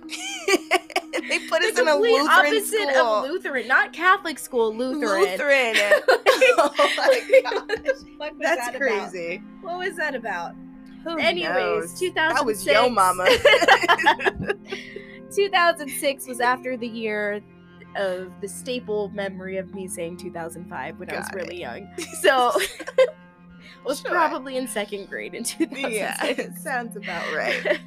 they 0.48 1.40
put 1.50 1.62
the 1.62 1.70
us 1.70 1.80
in 1.80 1.88
a 1.88 1.92
complete 1.92 2.12
lutheran 2.14 2.28
opposite 2.30 2.66
school 2.68 2.90
of 3.02 3.30
Lutheran, 3.30 3.68
not 3.68 3.92
Catholic 3.92 4.38
school. 4.40 4.74
Lutheran. 4.74 5.22
Lutheran. 5.22 5.76
oh 6.58 6.94
my 6.98 7.42
gosh. 7.44 7.98
What 8.18 8.34
was 8.38 8.40
That's 8.42 8.68
that 8.68 8.76
about? 8.76 8.80
crazy. 8.80 9.42
What 9.62 9.78
was 9.78 9.96
that 9.98 10.16
about? 10.16 10.54
Who 11.04 11.18
Anyways, 11.18 11.92
knows? 11.92 12.00
2006. 12.00 12.16
That 12.16 12.46
was 12.46 12.66
yo 12.66 12.90
mama. 12.90 13.26
2006 15.36 16.28
was 16.28 16.40
after 16.40 16.78
the 16.78 16.88
year 16.88 17.42
of 17.96 18.32
the 18.42 18.48
staple 18.48 19.10
memory 19.10 19.58
of 19.58 19.74
me 19.74 19.88
saying 19.88 20.18
2005 20.18 21.00
when 21.00 21.10
I 21.10 21.18
was 21.18 21.28
Got 21.28 21.36
really 21.36 21.60
young. 21.60 21.88
So 22.22 22.52
was 23.86 24.02
Sure. 24.02 24.12
probably 24.12 24.58
in 24.58 24.68
second 24.68 25.10
grade 25.10 25.34
in 25.34 25.44
2006. 25.44 25.94
yeah, 25.94 26.54
sounds 26.58 26.96
about 26.96 27.24
right. 27.36 27.80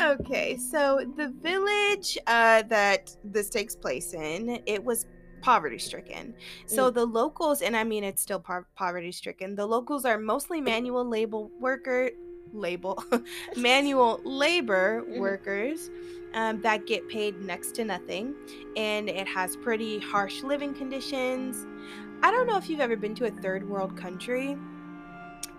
Okay, 0.00 0.56
so 0.56 1.04
the 1.16 1.28
village 1.40 2.18
uh, 2.26 2.62
that 2.62 3.16
this 3.22 3.48
takes 3.48 3.76
place 3.76 4.12
in, 4.12 4.60
it 4.66 4.82
was 4.82 5.06
poverty 5.44 5.78
stricken. 5.78 6.34
So 6.66 6.90
Mm. 6.90 6.94
the 6.94 7.04
locals, 7.06 7.60
and 7.62 7.76
I 7.76 7.84
mean 7.84 8.02
it's 8.02 8.22
still 8.22 8.40
par- 8.40 8.66
poverty 8.76 9.12
stricken. 9.12 9.54
The 9.54 9.66
locals 9.66 10.04
are 10.06 10.18
mostly 10.18 10.60
manual 10.60 11.04
label 11.04 11.50
worker 11.60 12.10
label 12.52 13.02
manual 13.56 14.20
labor 14.24 15.02
Mhm. 15.02 15.18
workers 15.18 15.90
um, 16.34 16.60
that 16.62 16.86
get 16.86 17.08
paid 17.08 17.40
next 17.42 17.74
to 17.76 17.84
nothing, 17.84 18.34
and 18.76 19.08
it 19.08 19.26
has 19.28 19.56
pretty 19.56 19.98
harsh 19.98 20.42
living 20.42 20.72
conditions. 20.74 21.66
I 22.22 22.30
don't 22.30 22.46
know 22.46 22.56
if 22.56 22.68
you've 22.70 22.80
ever 22.80 22.96
been 22.96 23.14
to 23.16 23.26
a 23.26 23.30
third 23.30 23.68
world 23.68 23.96
country. 23.96 24.56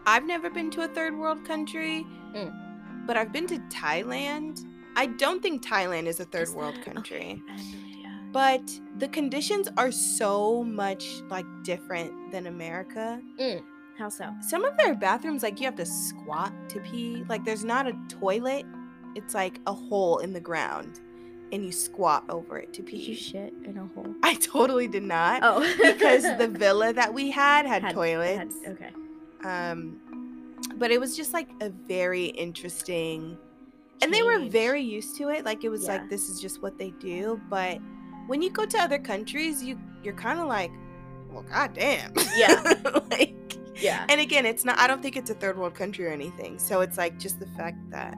I've 0.07 0.25
never 0.25 0.49
been 0.49 0.69
to 0.71 0.81
a 0.83 0.87
third 0.87 1.15
world 1.17 1.43
country, 1.45 2.05
Mm. 2.33 3.05
but 3.07 3.17
I've 3.17 3.31
been 3.31 3.47
to 3.47 3.59
Thailand. 3.69 4.65
I 4.95 5.05
don't 5.07 5.41
think 5.41 5.63
Thailand 5.63 6.05
is 6.07 6.19
a 6.19 6.25
third 6.25 6.43
Is 6.49 6.53
world 6.55 6.75
that- 6.75 6.85
country, 6.85 7.41
okay, 7.43 7.61
but 8.35 8.61
the 8.97 9.07
conditions 9.07 9.69
are 9.77 9.91
so 9.93 10.61
much 10.61 11.21
like 11.29 11.45
different 11.63 12.11
than 12.33 12.47
America. 12.47 13.21
How 13.97 14.09
so? 14.09 14.29
Some 14.41 14.65
of 14.65 14.75
their 14.75 14.93
bathrooms, 14.93 15.41
like 15.41 15.61
you 15.61 15.65
have 15.67 15.77
to 15.77 15.85
squat 15.85 16.51
to 16.67 16.81
pee. 16.81 17.23
Like 17.29 17.45
there's 17.45 17.63
not 17.63 17.87
a 17.87 17.93
toilet; 18.09 18.65
it's 19.15 19.33
like 19.33 19.61
a 19.67 19.73
hole 19.73 20.17
in 20.17 20.33
the 20.33 20.41
ground, 20.41 20.99
and 21.53 21.63
you 21.63 21.71
squat 21.71 22.25
over 22.27 22.57
it 22.59 22.73
to 22.73 22.83
pee. 22.83 22.97
Did 22.97 23.07
you 23.07 23.15
shit 23.15 23.53
in 23.63 23.77
a 23.77 23.87
hole? 23.95 24.13
I 24.21 24.33
totally 24.35 24.89
did 24.89 25.03
not. 25.03 25.39
Oh, 25.43 25.61
because 25.81 26.23
the 26.37 26.47
villa 26.63 26.91
that 26.91 27.13
we 27.13 27.31
had 27.31 27.65
had, 27.65 27.83
Had- 27.83 27.93
toilets. 27.93 28.55
had- 28.65 28.73
okay. 28.73 28.91
Um, 29.45 30.01
but 30.75 30.91
it 30.91 30.99
was 30.99 31.15
just 31.15 31.31
like 31.31 31.47
a 31.61 31.69
very 31.69 32.25
interesting, 32.25 33.37
and 34.01 34.13
they 34.13 34.23
were 34.23 34.39
very 34.49 34.81
used 34.81 35.15
to 35.19 35.29
it. 35.29 35.45
Like 35.45 35.63
it 35.63 35.69
was 35.69 35.83
Yeah. 35.85 35.93
like 35.93 36.09
this 36.09 36.27
is 36.27 36.41
just 36.41 36.61
what 36.61 36.77
they 36.77 36.89
do. 36.99 37.39
But 37.49 37.77
when 38.27 38.41
you 38.41 38.49
go 38.49 38.65
to 38.65 38.77
other 38.77 38.99
countries, 38.99 39.63
you 39.63 39.79
you're 40.03 40.13
kind 40.15 40.39
of 40.39 40.47
like, 40.47 40.71
well, 41.31 41.43
goddamn. 41.43 42.13
Yeah. 42.35 42.61
like, 43.11 43.33
Yeah. 43.75 44.05
and 44.09 44.21
again, 44.21 44.45
it's 44.45 44.63
not. 44.65 44.77
I 44.79 44.87
don't 44.87 45.01
think 45.01 45.17
it's 45.17 45.29
a 45.29 45.33
third 45.33 45.57
world 45.57 45.73
country 45.75 46.05
or 46.05 46.11
anything. 46.11 46.59
So 46.59 46.81
it's 46.81 46.97
like 46.97 47.17
just 47.19 47.39
the 47.39 47.47
fact 47.47 47.77
that. 47.91 48.15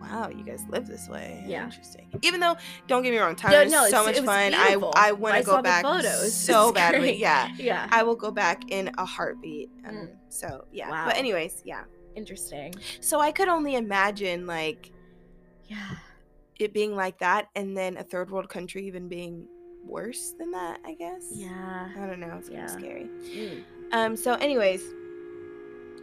Wow, 0.00 0.28
you 0.28 0.44
guys 0.44 0.62
live 0.68 0.86
this 0.86 1.08
way. 1.08 1.42
Yeah. 1.46 1.64
Interesting. 1.64 2.10
Even 2.20 2.38
though, 2.38 2.56
don't 2.88 3.02
get 3.02 3.10
me 3.12 3.18
wrong, 3.18 3.36
Yeah, 3.42 3.50
Thailand 3.64 3.66
is 3.66 3.72
no, 3.72 3.88
so 3.88 4.04
much 4.04 4.18
fun. 4.18 4.52
I 4.52 4.66
beautiful. 4.66 4.92
I 4.94 5.12
want 5.12 5.36
to 5.38 5.42
go 5.42 5.62
back 5.62 5.82
photos. 5.82 6.34
so 6.46 6.64
It's 6.68 6.74
badly. 6.74 6.98
great. 7.00 7.18
Yeah. 7.18 7.48
Yeah. 7.56 7.88
I 7.90 8.02
will 8.02 8.14
go 8.14 8.30
back 8.30 8.70
in 8.70 8.90
a 8.98 9.04
heartbeat. 9.06 9.70
Um, 9.86 9.94
Mm. 9.94 10.08
So 10.28 10.66
yeah. 10.70 10.90
Wow. 10.90 11.06
But 11.06 11.16
anyways, 11.16 11.62
yeah. 11.64 11.84
Interesting. 12.16 12.74
So 13.00 13.18
I 13.18 13.32
could 13.32 13.48
only 13.48 13.76
imagine 13.76 14.46
like 14.46 14.90
Yeah. 15.68 15.78
It 16.58 16.72
being 16.72 16.94
like 16.94 17.18
that, 17.18 17.48
and 17.54 17.76
then 17.76 17.96
a 17.96 18.02
third 18.02 18.30
world 18.30 18.48
country 18.48 18.86
even 18.86 19.08
being 19.08 19.46
worse 19.84 20.34
than 20.38 20.50
that. 20.52 20.80
I 20.84 20.94
guess. 20.94 21.26
Yeah. 21.34 21.88
I 21.96 22.06
don't 22.06 22.20
know. 22.20 22.34
It's 22.38 22.48
kind 22.48 22.58
Yeah. 22.60 22.64
of 22.64 22.70
scary. 22.70 23.10
Mm. 23.34 23.64
Um. 23.92 24.16
So, 24.16 24.34
anyways. 24.34 24.82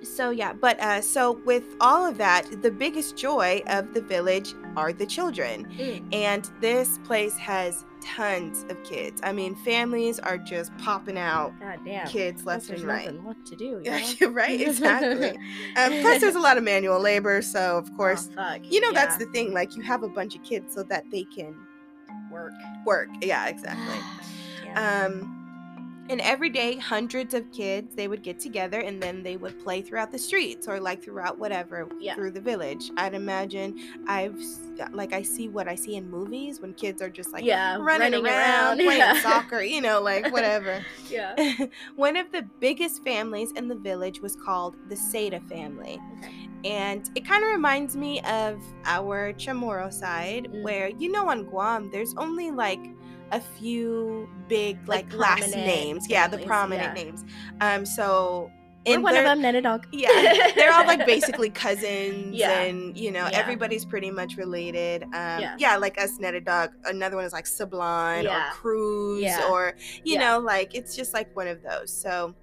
So 0.04 0.30
yeah, 0.32 0.54
but 0.54 0.80
uh, 0.80 1.02
so 1.02 1.34
with 1.46 1.64
all 1.80 2.06
of 2.06 2.18
that, 2.18 2.62
the 2.62 2.72
biggest 2.72 3.16
joy 3.18 3.62
of 3.68 3.94
the 3.94 4.02
village 4.02 4.54
are 4.76 4.92
the 4.94 5.06
children, 5.06 5.66
Mm. 5.78 6.14
and 6.14 6.50
this 6.60 6.98
place 7.06 7.36
has 7.38 7.86
tons 8.02 8.66
of 8.70 8.82
kids. 8.84 9.22
I 9.24 9.32
mean, 9.32 9.54
families 9.56 10.18
are 10.20 10.38
just 10.40 10.76
popping 10.80 11.20
out 11.20 11.54
God 11.60 11.80
damn. 11.86 12.08
kids 12.08 12.46
left 12.46 12.70
and 12.72 12.82
right. 12.84 13.24
left 13.26 13.46
to 13.48 13.56
do. 13.56 13.66
You 13.66 13.82
Yeah, 13.84 14.04
know? 14.22 14.30
right, 14.30 14.60
exactly. 14.60 15.30
Um, 15.78 15.92
plus, 16.02 16.20
there's 16.22 16.36
a 16.36 16.40
lot 16.40 16.58
of 16.58 16.64
manual 16.64 17.00
labor, 17.00 17.42
so 17.44 17.78
of 17.78 17.96
course, 17.96 18.30
Oh, 18.38 18.56
you 18.64 18.82
know 18.82 18.92
that's 18.92 19.18
the 19.18 19.26
thing. 19.28 19.54
Like, 19.54 19.76
you 19.76 19.84
have 19.84 20.02
a 20.04 20.10
bunch 20.10 20.36
of 20.36 20.42
kids 20.44 20.74
so 20.74 20.82
that 20.84 21.04
they 21.12 21.24
can 21.26 21.56
Work. 22.32 22.54
work. 22.86 23.10
Yeah, 23.22 23.48
exactly. 23.48 23.98
yeah. 24.66 25.06
Um, 25.06 25.41
and 26.12 26.22
every 26.22 26.50
day, 26.50 26.76
hundreds 26.76 27.34
of 27.34 27.52
kids 27.52 27.96
they 27.96 28.08
would 28.08 28.22
get 28.22 28.40
together 28.40 28.80
and 28.82 29.02
then 29.02 29.24
they 29.24 29.38
would 29.38 29.58
play 29.64 29.82
throughout 29.82 30.12
the 30.12 30.20
streets 30.20 30.68
or 30.68 30.80
like 30.80 31.02
throughout 31.04 31.40
whatever 31.40 31.88
Yeah. 32.00 32.14
through 32.16 32.32
the 32.32 32.42
village. 32.42 32.92
I'd 32.98 33.14
imagine 33.16 33.80
I've 34.08 34.40
like 34.92 35.14
I 35.14 35.22
see 35.22 35.48
what 35.48 35.68
I 35.68 35.76
see 35.76 35.96
in 35.96 36.10
movies 36.10 36.60
when 36.60 36.74
kids 36.74 37.02
are 37.02 37.10
just 37.10 37.32
like 37.32 37.44
yeah, 37.44 37.78
running, 37.78 38.14
around, 38.14 38.78
playing 38.80 39.00
yeah. 39.00 39.22
soccer, 39.22 39.62
you 39.62 39.82
know, 39.82 40.02
like 40.02 40.32
whatever. 40.34 40.84
yeah. 41.10 41.36
One 41.96 42.16
of 42.18 42.32
the 42.32 42.44
biggest 42.60 43.04
families 43.04 43.52
in 43.54 43.68
the 43.68 43.76
village 43.76 44.20
was 44.22 44.36
called 44.36 44.76
the 44.90 44.96
Sada 44.96 45.40
family. 45.50 46.00
Okay. 46.20 46.50
And 46.64 47.10
it 47.16 47.26
kind 47.28 47.44
of 47.44 47.50
reminds 47.50 47.96
me 47.96 48.22
of 48.22 48.62
our 48.86 49.34
Chamorro 49.34 49.92
side, 49.92 50.48
Mm. 50.52 50.62
where, 50.64 50.90
you 50.90 51.12
know, 51.12 51.28
on 51.30 51.46
Guam, 51.46 51.90
there's 51.92 52.14
only 52.18 52.52
like 52.52 52.80
a 53.32 53.40
few 53.40 54.30
big, 54.48 54.78
Like, 54.88 55.12
like, 55.14 55.40
last 55.40 55.56
names. 55.56 56.08
Yeah, 56.10 56.28
the 56.28 56.38
prominent 56.40 56.96
yeah. 56.98 57.04
names. 57.04 57.26
Um, 57.62 57.86
so. 57.86 58.52
In 58.84 59.04
one 59.04 59.16
of 59.16 59.24
them, 59.24 59.42
Nana 59.44 59.62
Dog. 59.62 59.86
yeah, 59.92 60.52
they're 60.56 60.74
all 60.74 60.88
like 60.88 61.06
basically 61.06 61.50
cousins, 61.66 62.34
Yeah. 62.36 62.62
and 62.62 62.98
you 62.98 63.12
know 63.12 63.28
Yeah. 63.32 63.38
everybody's 63.38 63.86
pretty 63.86 64.10
much 64.10 64.38
related. 64.38 65.04
Um, 65.04 65.10
Yeah. 65.14 65.56
yeah. 65.60 65.78
like 65.78 66.02
us, 66.02 66.18
Netta 66.20 66.42
Dog. 66.42 66.72
Another 66.86 67.16
one 67.16 67.24
is 67.26 67.32
like 67.32 67.46
Sublime 67.46 68.26
or 68.26 68.42
Cruz, 68.54 69.24
or 69.52 69.76
you 70.04 70.18
know, 70.18 70.40
like 70.40 70.74
it's 70.74 70.96
just 70.96 71.14
like 71.14 71.36
one 71.36 71.48
of 71.48 71.62
those. 71.62 71.94
So, 71.94 72.34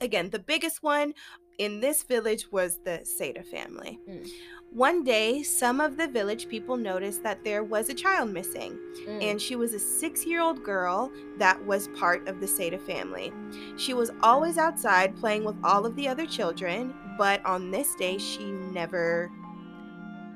again, 0.00 0.30
the 0.30 0.40
biggest 0.40 0.82
one 0.82 1.14
in 1.58 1.78
this 1.78 2.02
village 2.02 2.46
was 2.50 2.80
the 2.84 3.04
Sada 3.04 3.44
family. 3.44 4.00
Mm. 4.10 4.28
One 4.72 5.02
day, 5.02 5.42
some 5.42 5.80
of 5.80 5.96
the 5.96 6.06
village 6.06 6.48
people 6.48 6.76
noticed 6.76 7.24
that 7.24 7.42
there 7.42 7.64
was 7.64 7.88
a 7.88 7.94
child 7.94 8.30
missing 8.30 8.78
Mm. 9.06 9.22
and 9.22 9.42
she 9.42 9.56
was 9.56 9.74
a 9.74 9.78
six 9.80 10.24
year 10.24 10.40
old 10.40 10.62
girl 10.62 11.10
that 11.38 11.64
was 11.66 11.88
part 11.88 12.28
of 12.28 12.40
the 12.40 12.46
Sada 12.46 12.78
family. 12.78 13.32
She 13.76 13.94
was 13.94 14.10
always 14.22 14.58
outside 14.58 15.16
playing 15.16 15.44
with 15.44 15.56
all 15.64 15.84
of 15.86 15.96
the 15.96 16.06
other 16.06 16.24
children, 16.24 16.94
but 17.18 17.44
on 17.44 17.70
this 17.72 17.96
day, 17.96 18.16
she 18.16 18.44
never 18.52 19.28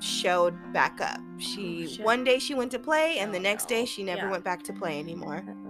showed 0.00 0.54
back 0.72 1.00
up. 1.00 1.20
She 1.38 1.96
Oh, 2.00 2.04
one 2.04 2.24
day 2.24 2.38
she 2.40 2.54
went 2.54 2.72
to 2.72 2.78
play 2.80 3.18
and 3.18 3.32
the 3.32 3.38
next 3.38 3.68
day 3.68 3.84
she 3.84 4.02
never 4.02 4.22
Yeah. 4.26 4.30
went 4.32 4.44
back 4.44 4.62
to 4.64 4.72
play 4.72 4.98
anymore. 4.98 5.44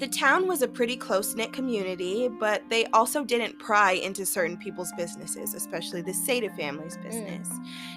The 0.00 0.08
town 0.08 0.48
was 0.48 0.62
a 0.62 0.68
pretty 0.68 0.96
close 0.96 1.34
knit 1.34 1.52
community, 1.52 2.26
but 2.28 2.62
they 2.70 2.86
also 2.86 3.22
didn't 3.22 3.58
pry 3.58 3.92
into 3.92 4.24
certain 4.24 4.56
people's 4.56 4.90
businesses, 4.96 5.52
especially 5.52 6.00
the 6.00 6.14
Sada 6.14 6.48
family's 6.56 6.96
business. 6.96 7.50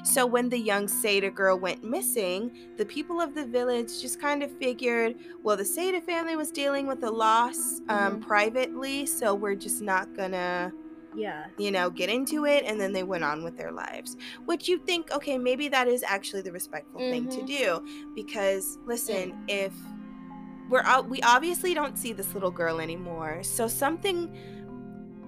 So 0.03 0.25
when 0.25 0.49
the 0.49 0.57
young 0.57 0.89
Sada 0.89 1.31
girl 1.31 1.57
went 1.57 1.81
missing, 1.81 2.51
the 2.77 2.85
people 2.85 3.21
of 3.21 3.34
the 3.34 3.45
village 3.45 4.01
just 4.01 4.19
kind 4.19 4.43
of 4.43 4.51
figured, 4.57 5.15
well, 5.43 5.55
the 5.55 5.63
Sada 5.63 6.01
family 6.01 6.35
was 6.35 6.51
dealing 6.51 6.88
with 6.88 7.01
a 7.03 7.09
loss 7.09 7.80
um, 7.88 8.17
Mhm. 8.17 8.21
privately, 8.21 9.05
so 9.05 9.34
we're 9.34 9.55
just 9.55 9.81
not 9.81 10.13
gonna, 10.13 10.73
Yeah. 11.15 11.45
you 11.57 11.71
know, 11.71 11.89
get 11.89 12.09
into 12.09 12.45
it. 12.45 12.65
And 12.65 12.81
then 12.81 12.91
they 12.91 13.03
went 13.03 13.23
on 13.23 13.45
with 13.45 13.55
their 13.55 13.71
lives. 13.71 14.17
Which 14.45 14.67
you 14.67 14.77
think, 14.80 15.09
okay, 15.13 15.38
maybe 15.38 15.69
that 15.69 15.88
is 15.88 16.03
actually 16.03 16.41
the 16.41 16.51
respectful 16.51 16.99
thing 16.99 17.30
to 17.30 17.41
Mhm. 17.41 17.47
do, 17.47 17.81
because 18.13 18.77
listen, 18.85 19.34
if 19.47 19.73
we're 20.69 21.02
we 21.03 21.22
obviously 21.22 21.73
don't 21.73 21.98
see 21.98 22.14
this 22.14 22.34
little 22.34 22.52
girl 22.52 22.80
anymore 22.80 23.41
so 23.44 23.68
something 23.68 24.34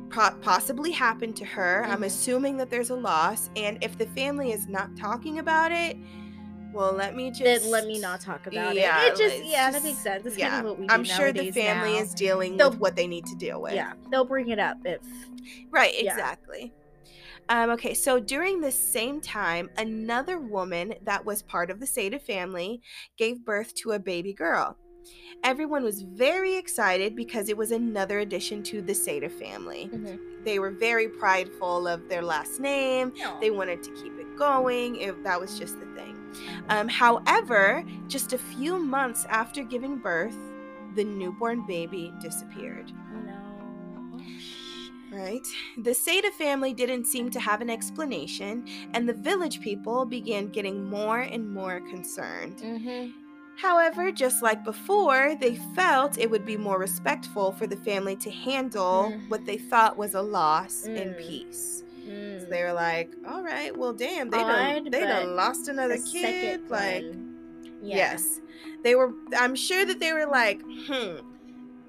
po- 0.10 0.36
possibly 0.42 0.92
happened 0.92 1.36
to 1.36 1.46
her 1.46 1.84
i'm 1.86 2.02
Mhm. 2.02 2.06
assuming 2.06 2.58
that 2.58 2.70
there's 2.70 2.90
a 2.90 2.96
loss 2.96 3.50
and 3.56 3.78
if 3.82 3.98
the 3.98 4.06
family 4.08 4.52
is 4.52 4.68
not 4.68 4.96
talking 4.96 5.40
about 5.40 5.72
it 5.72 5.98
well 6.74 6.92
let 6.92 7.16
me 7.16 7.30
just 7.32 7.44
Then 7.64 7.72
let 7.72 7.86
me 7.88 8.00
not 8.00 8.20
talk 8.22 8.48
about 8.48 8.76
Yeah, 8.76 9.06
it. 9.06 9.14
It 9.14 9.18
just 9.18 9.46
yeah, 9.46 9.72
that 9.72 9.82
makes 9.84 10.00
sense. 10.00 10.24
That's 10.24 10.38
yeah 10.38 10.50
kind 10.50 10.66
of 10.66 10.72
what 10.72 10.80
we 10.80 10.88
do 10.88 10.94
i'm 10.94 11.04
sure 11.04 11.32
the 11.32 11.52
family 11.52 11.94
now. 11.94 12.00
is 12.00 12.14
dealing 12.14 12.58
They'll- 12.58 12.70
with 12.72 12.80
what 12.80 12.96
they 12.96 13.08
need 13.08 13.26
to 13.28 13.36
deal 13.36 13.62
with 13.62 13.74
Yeah, 13.74 13.94
they'll 14.12 14.26
bring 14.26 14.50
it 14.50 14.60
up 14.60 14.78
if 14.86 15.00
Right, 15.70 15.94
Yeah. 16.02 16.12
exactly. 16.12 16.74
Um, 17.50 17.70
okay, 17.72 17.94
so 17.94 18.20
during 18.20 18.60
this 18.62 18.76
same 18.80 19.22
time, 19.22 19.70
another 19.78 20.40
woman 20.40 20.96
that 21.04 21.24
was 21.24 21.44
part 21.44 21.70
of 21.70 21.80
the 21.80 21.86
Sada 21.86 22.18
family 22.18 22.82
gave 23.16 23.46
birth 23.46 23.76
to 23.76 23.92
a 23.92 24.00
baby 24.00 24.34
girl. 24.34 24.76
Everyone 25.44 25.84
was 25.84 26.02
very 26.02 26.56
excited 26.56 27.16
because 27.16 27.50
it 27.50 27.58
was 27.58 27.72
another 27.72 28.20
addition 28.20 28.64
to 28.64 28.82
the 28.82 28.96
Sada 28.96 29.30
family. 29.30 29.90
They 30.44 30.60
were 30.60 30.72
very 30.72 31.08
prideful 31.08 31.88
of 31.88 32.08
their 32.10 32.22
last 32.22 32.60
name. 32.60 33.14
They 33.42 33.52
wanted 33.52 33.84
to 33.84 33.92
keep 33.92 34.18
it 34.20 34.38
going. 34.38 34.96
It, 34.98 35.24
that 35.24 35.40
was 35.40 35.58
just 35.60 35.80
the 35.80 35.86
thing. 35.88 36.18
Um, 36.70 36.88
however, 36.88 37.84
just 38.08 38.34
a 38.34 38.38
few 38.38 38.78
months 38.80 39.26
after 39.30 39.64
giving 39.64 39.98
birth, 39.98 40.38
the 40.96 41.04
newborn 41.04 41.66
baby 41.68 42.12
disappeared. 42.22 42.92
no. 43.26 44.22
Right? 45.12 45.46
The 45.78 45.94
Sada 45.94 46.32
family 46.32 46.74
didn't 46.74 47.06
seem 47.06 47.30
to 47.32 47.40
have 47.40 47.62
an 47.62 47.70
explanation, 47.70 48.66
and 48.94 49.08
the 49.08 49.14
village 49.14 49.62
people 49.62 50.06
began 50.06 50.48
getting 50.50 50.84
more 50.90 51.20
and 51.20 51.54
more 51.54 51.80
concerned. 51.82 52.58
Mm-hmm. 52.58 53.12
However, 53.58 54.12
just 54.12 54.44
like 54.44 54.64
before, 54.64 55.36
they 55.40 55.56
felt 55.76 56.18
it 56.18 56.30
would 56.30 56.46
be 56.46 56.58
more 56.58 56.78
respectful 56.80 57.52
for 57.54 57.68
the 57.68 57.78
family 57.78 58.16
to 58.18 58.30
handle 58.30 59.12
Mm. 59.14 59.30
what 59.30 59.46
they 59.46 59.58
thought 59.58 59.98
was 59.98 60.14
a 60.14 60.22
loss 60.22 60.84
in 60.86 61.14
Mm. 61.14 61.18
peace. 61.18 61.84
So 62.40 62.46
they 62.50 62.62
were 62.64 62.74
like, 62.74 63.16
"All 63.28 63.42
right, 63.44 63.76
well, 63.76 63.94
damn, 63.94 64.30
they 64.30 64.44
done 64.44 64.84
they 64.92 65.06
done 65.06 65.36
lost 65.36 65.68
another 65.68 65.98
kid." 65.98 66.62
Like, 66.70 67.04
yeah. 67.82 67.96
yes, 68.12 68.42
they 68.84 68.94
were. 68.94 69.12
I'm 69.36 69.56
sure 69.56 69.86
that 69.86 70.00
they 70.00 70.14
were 70.14 70.28
like, 70.28 70.62
"Hmm, 70.86 71.18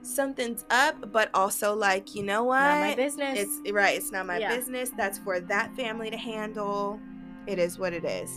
something's 0.03 0.65
up," 0.71 1.13
but 1.13 1.31
also 1.35 1.75
like, 1.75 2.15
you 2.15 2.23
know 2.23 2.45
what? 2.45 2.63
Not 2.63 2.81
my 2.81 2.95
business. 2.95 3.39
It's 3.39 3.73
right. 3.73 3.97
It's 3.97 4.13
not 4.13 4.25
my 4.27 4.39
Yeah. 4.39 4.55
business. 4.57 4.91
That's 4.97 5.19
for 5.19 5.41
that 5.41 5.75
family 5.77 6.11
to 6.11 6.17
handle. 6.17 7.01
It 7.47 7.59
is 7.59 7.79
what 7.79 7.93
it 7.93 8.05
is. 8.05 8.31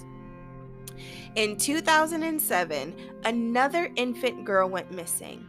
In 1.36 1.56
2007, 1.58 2.96
another 3.24 3.92
infant 3.96 4.46
girl 4.46 4.68
went 4.70 4.92
missing. 4.92 5.46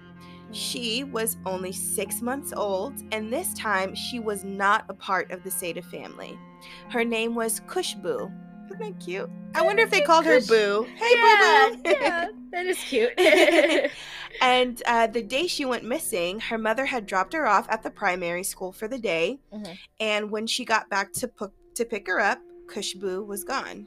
She 0.52 1.05
was 1.05 1.36
only 1.47 1.73
six 1.73 2.20
months 2.20 2.52
old, 2.55 2.94
and 3.12 3.32
this 3.32 3.55
time 3.55 3.94
she 3.94 4.19
was 4.19 4.44
not 4.44 4.85
a 4.89 4.94
part 4.94 5.31
of 5.31 5.43
the 5.43 5.51
Sada 5.51 5.82
family. 5.82 6.39
Her 6.90 7.05
name 7.05 7.35
was 7.35 7.61
Kushboo. 7.61 8.31
Isn't 8.66 8.78
that 8.81 9.01
cute? 9.05 9.31
I 9.55 9.62
wonder 9.62 9.82
if 9.82 9.90
they 9.90 10.01
called 10.01 10.24
her 10.27 10.40
Boo. 10.40 10.86
Hey, 10.97 11.12
yeah, 11.16 11.69
Boo 11.70 11.82
Boo. 11.82 11.90
yeah, 11.90 12.28
that 12.52 12.66
is 12.66 12.78
cute. 12.78 13.12
and 14.40 14.82
uh, 14.86 15.07
the 15.07 15.23
day 15.23 15.47
she 15.47 15.65
went 15.65 15.85
missing, 15.85 16.40
her 16.40 16.59
mother 16.59 16.85
had 16.86 17.07
dropped 17.07 17.32
her 17.32 17.47
off 17.47 17.66
at 17.69 17.82
the 17.82 17.90
primary 17.90 18.44
school 18.44 18.70
for 18.73 18.86
the 18.86 18.98
day. 18.98 19.40
Mhm. 19.52 19.78
And 19.98 20.31
when 20.31 20.47
she 20.47 20.65
got 20.65 20.89
back 20.90 21.12
to, 21.15 21.31
to 21.74 21.85
pick 21.85 22.07
her 22.07 22.20
up, 22.20 22.40
Kushboo 22.66 23.27
was 23.27 23.43
gone. 23.44 23.86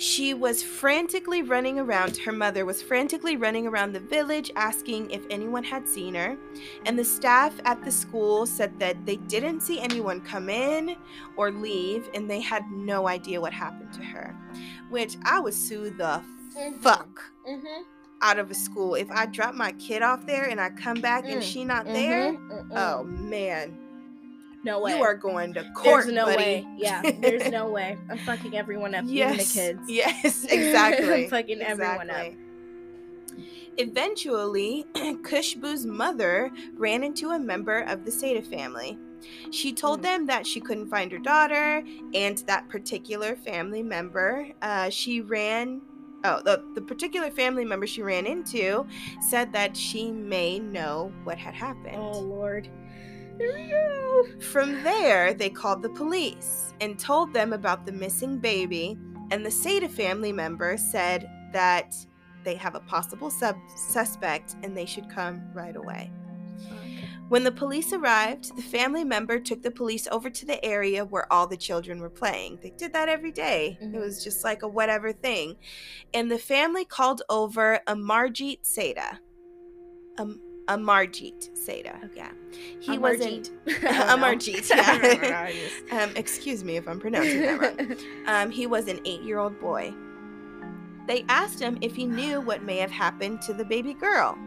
She 0.00 0.32
was 0.32 0.62
frantically 0.62 1.42
running 1.42 1.78
around. 1.78 2.16
Her 2.16 2.32
mother 2.32 2.64
was 2.64 2.80
frantically 2.80 3.36
running 3.36 3.66
around 3.66 3.92
the 3.92 4.00
village 4.00 4.50
asking 4.56 5.10
if 5.10 5.20
anyone 5.28 5.62
had 5.62 5.86
seen 5.86 6.14
her. 6.14 6.38
And 6.86 6.98
the 6.98 7.04
staff 7.04 7.52
at 7.66 7.84
the 7.84 7.92
school 7.92 8.46
said 8.46 8.78
that 8.78 9.04
they 9.04 9.16
didn't 9.16 9.60
see 9.60 9.78
anyone 9.78 10.22
come 10.22 10.48
in 10.48 10.96
or 11.36 11.50
leave, 11.50 12.08
and 12.14 12.30
they 12.30 12.40
had 12.40 12.62
no 12.72 13.08
idea 13.08 13.42
what 13.42 13.52
happened 13.52 13.92
to 13.92 14.02
her. 14.02 14.34
Which 14.88 15.18
I 15.22 15.38
would 15.38 15.52
sue 15.52 15.90
the 15.90 16.22
Mhm. 16.56 16.80
fuck 16.80 17.22
Mhm. 17.46 17.82
out 18.22 18.38
of 18.38 18.50
a 18.50 18.54
school. 18.54 18.94
If 18.94 19.10
I 19.10 19.26
drop 19.26 19.54
my 19.54 19.72
kid 19.72 20.00
off 20.00 20.24
there 20.24 20.44
and 20.44 20.58
I 20.58 20.70
come 20.70 21.02
back 21.02 21.24
and 21.28 21.42
Mm, 21.42 21.52
she 21.52 21.62
not 21.66 21.84
there, 21.84 22.32
Mhm. 22.32 22.70
Mm-mm. 22.70 22.72
oh 22.74 23.04
man, 23.04 23.76
no 24.64 24.80
way. 24.80 24.96
you 24.96 25.02
are 25.02 25.14
going 25.14 25.54
to 25.54 25.64
court, 25.72 26.04
There's 26.04 26.12
no 26.12 26.26
buddy. 26.26 26.36
way. 26.36 26.66
Yeah, 26.76 27.02
there's 27.20 27.50
no 27.50 27.70
way. 27.70 27.96
I'm 28.10 28.18
fucking 28.18 28.56
everyone 28.56 28.94
up, 28.94 29.04
yes, 29.06 29.56
even 29.56 29.74
the 29.74 29.78
kids. 29.78 29.90
Yes, 29.90 30.44
exactly. 30.50 31.24
I'm 31.24 31.30
fucking 31.30 31.60
everyone 31.62 32.10
up. 32.10 32.26
Eventually, 33.78 34.84
Kushboo's 34.94 35.86
mother 35.86 36.50
ran 36.74 37.02
into 37.04 37.30
a 37.30 37.38
member 37.38 37.80
of 37.82 38.04
the 38.04 38.10
Sada 38.10 38.42
family. 38.42 38.98
She 39.50 39.72
told 39.72 40.00
Mm. 40.00 40.02
them 40.02 40.26
that 40.26 40.46
she 40.46 40.60
couldn't 40.60 40.88
find 40.88 41.12
her 41.12 41.18
daughter, 41.18 41.82
and 42.14 42.38
that 42.46 42.68
particular 42.68 43.36
family 43.36 43.82
member, 43.82 44.48
uh, 44.62 44.90
she 44.90 45.20
ran. 45.20 45.80
Oh, 46.22 46.42
the, 46.44 46.62
the 46.74 46.82
particular 46.82 47.30
family 47.30 47.64
member 47.64 47.86
she 47.86 48.02
ran 48.02 48.26
into 48.26 48.86
said 49.26 49.54
that 49.54 49.74
she 49.74 50.10
may 50.12 50.58
know 50.58 51.10
what 51.24 51.38
had 51.38 51.54
happened. 51.54 51.96
Oh 51.96 52.18
Lord. 52.20 52.68
Here 53.40 53.54
we 53.54 53.68
go. 53.70 54.26
From 54.52 54.82
there, 54.82 55.32
they 55.32 55.48
called 55.48 55.82
the 55.82 55.88
police 55.88 56.74
and 56.82 56.98
told 56.98 57.32
them 57.32 57.52
about 57.54 57.86
the 57.86 57.92
missing 57.92 58.38
baby, 58.38 58.98
and 59.30 59.44
the 59.44 59.50
Sada 59.50 59.88
family 59.88 60.32
member 60.32 60.76
said 60.76 61.28
that 61.52 61.94
they 62.44 62.54
have 62.56 62.74
a 62.74 62.80
possible 62.80 63.30
sub- 63.30 63.56
suspect 63.74 64.56
and 64.62 64.76
they 64.76 64.86
should 64.86 65.08
come 65.08 65.42
right 65.54 65.76
away. 65.76 66.10
When 67.28 67.44
the 67.44 67.52
police 67.52 67.92
arrived, 67.92 68.56
the 68.56 68.62
family 68.62 69.04
member 69.04 69.38
took 69.38 69.62
the 69.62 69.70
police 69.70 70.08
over 70.10 70.28
to 70.30 70.44
the 70.46 70.62
area 70.64 71.04
where 71.04 71.32
all 71.32 71.46
the 71.46 71.56
children 71.56 72.00
were 72.00 72.10
playing. 72.10 72.58
They 72.60 72.70
did 72.70 72.92
that 72.92 73.08
every 73.08 73.30
day. 73.30 73.78
It 73.80 73.92
Mhm. 73.92 74.00
was 74.00 74.22
just 74.24 74.42
like 74.42 74.62
a 74.62 74.68
whatever 74.68 75.12
thing. 75.12 75.56
And 76.12 76.30
the 76.30 76.38
family 76.38 76.84
called 76.84 77.22
over 77.30 77.80
Amarjeet 77.86 78.66
Sada. 78.66 79.20
Um, 80.18 80.40
Amarjeet 80.68 81.56
Sada. 81.56 81.98
Yeah. 82.14 82.30
He 82.80 82.98
wasn't. 82.98 83.50
Amarjeet, 83.66 84.68
yeah. 84.70 85.50
Um, 85.90 86.10
excuse 86.16 86.64
me 86.64 86.76
if 86.76 86.88
I'm 86.88 87.00
pronouncing 87.00 87.42
that 87.42 87.60
wrong. 87.60 87.96
Um, 88.26 88.50
he 88.50 88.66
was 88.66 88.88
an 88.88 89.00
eight 89.04 89.22
year 89.22 89.38
old 89.38 89.58
boy. 89.60 89.92
They 91.06 91.24
asked 91.28 91.58
him 91.58 91.78
if 91.80 91.96
he 91.96 92.06
knew 92.06 92.40
what 92.40 92.62
may 92.62 92.76
have 92.76 92.90
happened 92.90 93.42
to 93.42 93.52
the 93.52 93.64
baby 93.64 93.94
girl. 93.94 94.38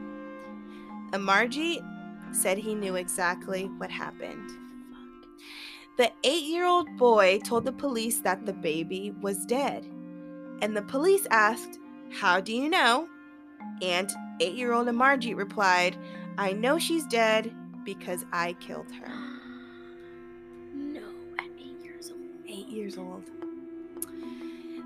Amarjeet 1.12 1.84
said 2.32 2.58
he 2.58 2.74
knew 2.74 2.96
exactly 2.96 3.66
what 3.78 3.92
happened. 3.92 4.50
The 5.98 6.12
eight 6.24 6.44
year 6.44 6.66
old 6.66 6.98
boy 6.98 7.40
told 7.44 7.66
the 7.66 7.72
police 7.72 8.20
that 8.22 8.46
the 8.46 8.54
baby 8.54 9.14
was 9.22 9.46
dead. 9.46 9.86
And 10.62 10.76
the 10.76 10.82
police 10.82 11.28
asked, 11.30 11.80
How 12.12 12.40
do 12.40 12.54
you 12.54 12.70
know? 12.70 13.08
And 13.82 14.12
eight 14.40 14.56
year 14.56 14.74
old 14.74 14.88
Amarjeet 14.88 15.36
replied, 15.36 15.98
I 16.38 16.54
know 16.54 16.80
she's 16.80 17.06
dead 17.06 17.54
because 17.84 18.26
I 18.32 18.54
killed 18.54 18.92
her. 18.94 19.08
no, 20.74 21.02
at 21.40 21.46
eight 21.60 21.84
years 21.84 22.12
old. 22.12 22.20
eight 22.48 22.68
years 22.68 22.98
old. 22.98 23.30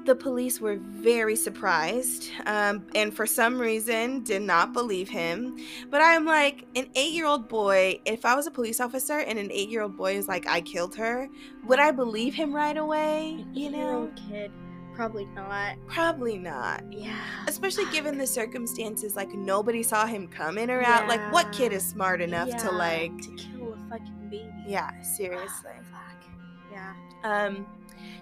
The 0.05 0.15
police 0.15 0.61
were 0.61 0.77
very 0.77 1.35
surprised 1.35 2.29
um, 2.45 2.87
and 2.95 3.13
for 3.13 3.25
some 3.25 3.59
reason 3.59 4.23
did 4.23 4.41
not 4.41 4.71
believe 4.71 5.09
him. 5.09 5.57
But 5.89 6.01
I'm 6.01 6.23
like, 6.25 6.65
an 6.77 6.87
eight 6.95 7.11
year 7.11 7.25
old 7.25 7.49
boy, 7.49 7.99
if 8.05 8.23
I 8.23 8.33
was 8.33 8.47
a 8.47 8.51
police 8.51 8.79
officer 8.79 9.19
and 9.19 9.37
an 9.37 9.51
eight 9.51 9.67
year 9.67 9.81
old 9.81 9.97
boy 9.97 10.15
is 10.15 10.29
like, 10.29 10.47
I 10.47 10.61
killed 10.61 10.95
her, 10.95 11.27
would 11.65 11.79
I 11.79 11.91
believe 11.91 12.33
him 12.33 12.53
right 12.55 12.77
away? 12.77 13.31
An 13.39 13.53
You 13.53 13.69
know? 13.69 14.09
kid, 14.29 14.49
probably 14.97 15.25
not. 15.25 15.77
Probably 15.87 16.37
not. 16.39 16.83
Yeah. 16.91 17.15
Especially 17.47 17.85
given 17.91 18.17
the 18.17 18.25
circumstances, 18.25 19.15
like 19.15 19.31
nobody 19.33 19.83
saw 19.83 20.07
him 20.07 20.27
coming 20.27 20.69
or 20.71 20.81
out. 20.81 21.07
Like, 21.07 21.31
what 21.31 21.51
kid 21.51 21.71
is 21.71 21.85
smart 21.87 22.19
enough 22.19 22.49
to, 22.57 22.71
like, 22.71 23.15
to 23.21 23.35
kill 23.35 23.73
a 23.73 23.89
fucking 23.89 24.27
baby. 24.29 24.51
yeah, 24.67 24.99
seriously. 25.03 25.71
Fuck. 25.91 26.29
Yeah. 26.71 26.93
Um, 27.23 27.67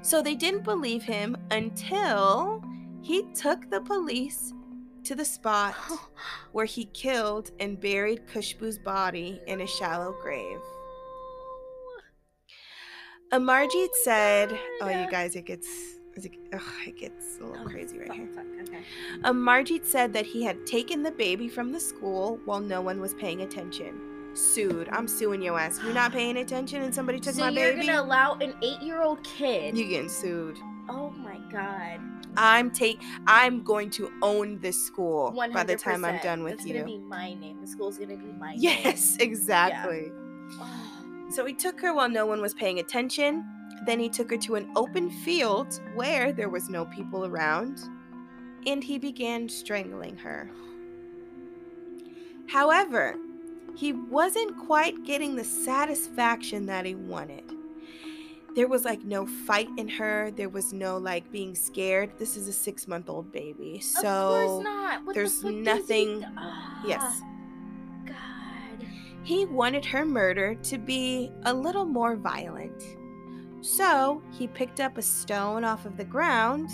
so 0.01 0.21
they 0.21 0.35
didn't 0.35 0.63
believe 0.63 1.01
him 1.01 1.37
until 1.51 2.61
he 3.01 3.23
took 3.33 3.69
the 3.71 3.79
police 3.81 4.53
to 5.05 5.15
the 5.15 5.25
spot 5.25 5.75
where 6.51 6.65
he 6.65 6.85
killed 6.85 7.51
and 7.59 7.79
buried 7.79 8.27
Kushbu's 8.27 8.77
body 8.77 9.39
in 9.47 9.61
a 9.61 9.67
shallow 9.67 10.13
grave. 10.21 10.59
Amarjeet 13.31 13.89
said, 14.03 14.57
"Oh, 14.81 14.89
you 14.89 15.09
guys, 15.09 15.35
it 15.35 15.45
gets, 15.45 15.67
it, 16.23 16.31
ugh, 16.53 16.61
it 16.87 16.97
gets 16.97 17.39
a 17.41 17.45
little 17.45 17.65
Oh, 17.65 17.69
crazy 17.69 17.97
right 17.99 18.07
fuck, 18.07 18.15
here." 18.15 18.29
fuck, 18.33 18.45
okay. 18.61 18.79
Um, 19.25 19.43
Amarjeet 19.45 19.83
said 19.85 20.13
that 20.13 20.25
he 20.25 20.43
had 20.43 20.65
taken 20.65 21.03
the 21.03 21.11
baby 21.11 21.49
from 21.49 21.73
the 21.73 21.79
school 21.79 22.39
while 22.45 22.61
no 22.61 22.79
one 22.81 23.01
was 23.01 23.13
paying 23.15 23.41
attention. 23.41 23.99
Sued. 24.33 24.87
I'm 24.91 25.07
suing 25.07 25.41
your 25.41 25.59
ass. 25.59 25.79
You're 25.83 25.93
not 25.93 26.11
paying 26.13 26.37
attention, 26.37 26.81
and 26.83 26.93
somebody 26.95 27.19
took 27.19 27.35
so 27.35 27.41
my 27.41 27.49
baby. 27.49 27.77
you're 27.77 27.85
gonna 27.85 28.01
allow 28.01 28.35
an 28.35 28.53
eight-year-old 28.61 29.21
kid? 29.23 29.77
You're 29.77 29.89
getting 29.89 30.09
sued. 30.09 30.57
oh 30.87 31.09
my 31.11 31.37
god. 31.51 31.99
I'm 32.37 32.69
take 32.69 32.99
I'm 33.27 33.63
going 33.63 33.89
to 33.91 34.11
own 34.21 34.59
this 34.59 34.77
school 34.85 35.31
One 35.31 35.53
by 35.53 35.63
the 35.63 35.77
time 35.77 36.03
I'm 36.03 36.17
done 36.21 36.43
with 36.43 36.57
That's 36.57 36.67
you. 36.67 36.73
gonna 36.73 36.85
be 36.85 36.97
my 36.97 37.33
name. 37.35 37.59
The 37.61 37.67
school's 37.67 37.97
gonna 37.97 38.17
be 38.17 38.25
my 38.37 38.51
name. 38.51 38.59
yes, 38.61 39.15
exactly. 39.21 40.11
Oh, 40.59 41.27
So 41.31 41.45
he 41.45 41.53
took 41.53 41.79
her 41.79 41.93
while 41.93 42.09
no 42.09 42.25
one 42.25 42.41
was 42.41 42.53
paying 42.53 42.79
attention. 42.79 43.45
Then 43.85 43.99
he 43.99 44.09
took 44.09 44.31
her 44.31 44.37
to 44.37 44.55
an 44.55 44.71
open 44.75 45.09
field 45.09 45.79
where 45.93 46.31
there 46.31 46.49
was 46.49 46.69
no 46.69 46.85
people 46.85 47.25
around, 47.25 47.79
and 48.65 48.83
he 48.83 48.97
began 48.97 49.47
strangling 49.49 50.17
her. 50.17 50.49
However, 52.47 53.15
he 53.75 53.91
wasn't 53.93 54.57
quite 54.65 55.03
getting 55.05 55.35
the 55.35 55.43
satisfaction 55.43 56.65
that 56.67 56.85
he 56.85 56.95
wanted. 56.95 57.43
There 58.55 58.67
was 58.69 58.85
like 58.85 59.03
no 59.03 59.25
fight 59.25 59.67
in 59.77 59.89
her. 59.89 60.31
There 60.31 60.47
was 60.47 60.71
no 60.71 60.97
like 60.97 61.29
being 61.31 61.55
scared. 61.55 62.11
This 62.17 62.37
is 62.37 62.47
a 62.47 62.53
six 62.53 62.87
month 62.87 63.09
old 63.09 63.31
baby. 63.33 63.79
So 63.81 63.99
of 64.07 64.47
course 64.47 64.63
not. 64.63 65.05
What 65.05 65.13
the 65.15 65.19
there's 65.21 65.41
fuck 65.41 65.51
does 65.51 65.53
he- 65.53 65.61
nothing- 65.61 66.25
Ah, 66.37 66.83
Yes. 66.87 67.21
God. 68.05 68.87
He 69.23 69.45
wanted 69.45 69.83
her 69.85 70.05
murder 70.05 70.55
to 70.55 70.77
be 70.77 71.31
a 71.43 71.53
little 71.53 71.83
more 71.83 72.15
violent. 72.15 72.81
So 73.65 74.21
he 74.31 74.47
picked 74.47 74.79
up 74.79 74.97
a 74.97 75.01
stone 75.01 75.63
off 75.63 75.85
of 75.87 75.97
the 75.97 76.05
ground 76.05 76.69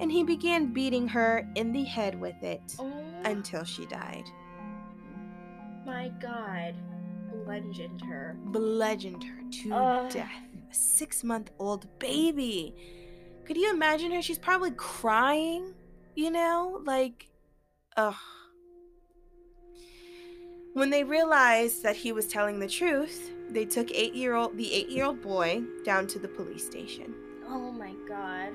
and 0.00 0.10
he 0.10 0.24
began 0.24 0.72
beating 0.72 1.06
her 1.08 1.46
in 1.54 1.70
the 1.70 1.84
head 1.84 2.18
with 2.18 2.42
it 2.42 2.62
Oh 2.78 2.90
until 3.24 3.62
she 3.64 3.84
died. 3.86 4.24
my 5.84 6.08
God. 6.20 6.74
Bludgeoned 7.44 8.00
her. 8.02 8.36
Bludgeoned 8.46 9.22
her 9.22 9.42
to 9.64 9.74
Ugh. 9.74 10.10
death. 10.10 10.30
A 10.70 10.74
six 10.74 11.22
month 11.22 11.50
old 11.58 11.86
baby. 11.98 12.74
Could 13.44 13.58
you 13.58 13.70
imagine 13.70 14.10
her? 14.12 14.22
She's 14.22 14.38
probably 14.38 14.70
crying, 14.70 15.74
you 16.14 16.30
know? 16.30 16.80
Like, 16.84 17.28
ugh. 17.98 18.14
When 20.72 20.88
they 20.90 21.04
realized 21.04 21.82
that 21.82 21.96
he 21.96 22.12
was 22.12 22.26
telling 22.28 22.58
the 22.60 22.68
truth, 22.68 23.30
they 23.54 23.64
took 23.64 23.90
eight 23.92 24.14
year 24.14 24.34
old 24.34 24.56
the 24.56 24.72
eight 24.72 24.88
year 24.90 25.04
old 25.06 25.22
boy 25.22 25.62
down 25.84 26.06
to 26.08 26.18
the 26.18 26.28
police 26.28 26.66
station. 26.66 27.14
Oh 27.48 27.70
my 27.70 27.94
God. 28.08 28.52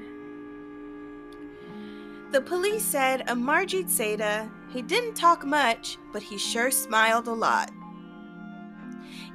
The 2.31 2.41
police 2.41 2.83
said 2.83 3.25
Amarjeet 3.25 3.89
Sada, 3.89 4.51
he 4.71 4.83
didn't 4.83 5.15
talk 5.15 5.45
much, 5.45 5.97
but 6.13 6.21
he 6.21 6.37
sure 6.37 6.69
smiled 6.69 7.27
a 7.27 7.33
lot. 7.33 7.71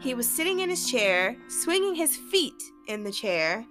He 0.00 0.14
was 0.14 0.28
sitting 0.28 0.60
in 0.60 0.70
his 0.70 0.88
chair, 0.88 1.36
swinging 1.48 1.96
his 1.96 2.14
feet 2.14 2.62
in 2.86 3.02
the 3.02 3.10
chair, 3.10 3.66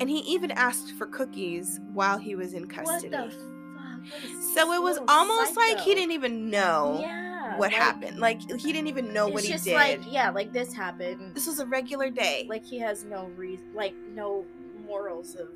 and 0.00 0.10
he 0.10 0.18
even 0.18 0.50
asked 0.50 0.92
for 0.98 1.06
cookies 1.06 1.80
while 1.94 2.18
he 2.18 2.34
was 2.34 2.52
in 2.52 2.66
custody. 2.66 3.16
What 3.16 3.30
the 3.30 3.36
fuck? 3.36 4.42
So 4.54 4.72
it 4.72 4.82
was 4.82 4.98
almost 5.08 5.56
like 5.56 5.78
he 5.80 5.94
didn't 5.94 6.12
even 6.12 6.50
know 6.50 6.98
yeah, 7.00 7.27
what 7.58 7.72
like, 7.72 7.80
happened. 7.80 8.18
Like 8.18 8.40
he 8.60 8.72
didn't 8.72 8.88
even 8.88 9.12
know 9.12 9.28
what 9.28 9.44
he 9.44 9.52
just 9.52 9.64
did. 9.64 9.74
like 9.74 10.00
yeah, 10.06 10.30
like 10.30 10.52
this 10.52 10.72
happened. 10.72 11.34
this 11.34 11.46
was 11.46 11.58
a 11.58 11.66
regular 11.66 12.10
day. 12.10 12.46
like 12.48 12.64
he 12.64 12.78
has 12.78 13.04
no 13.04 13.26
reason, 13.36 13.66
like 13.74 13.94
no 14.14 14.44
morals 14.86 15.34
of 15.34 15.48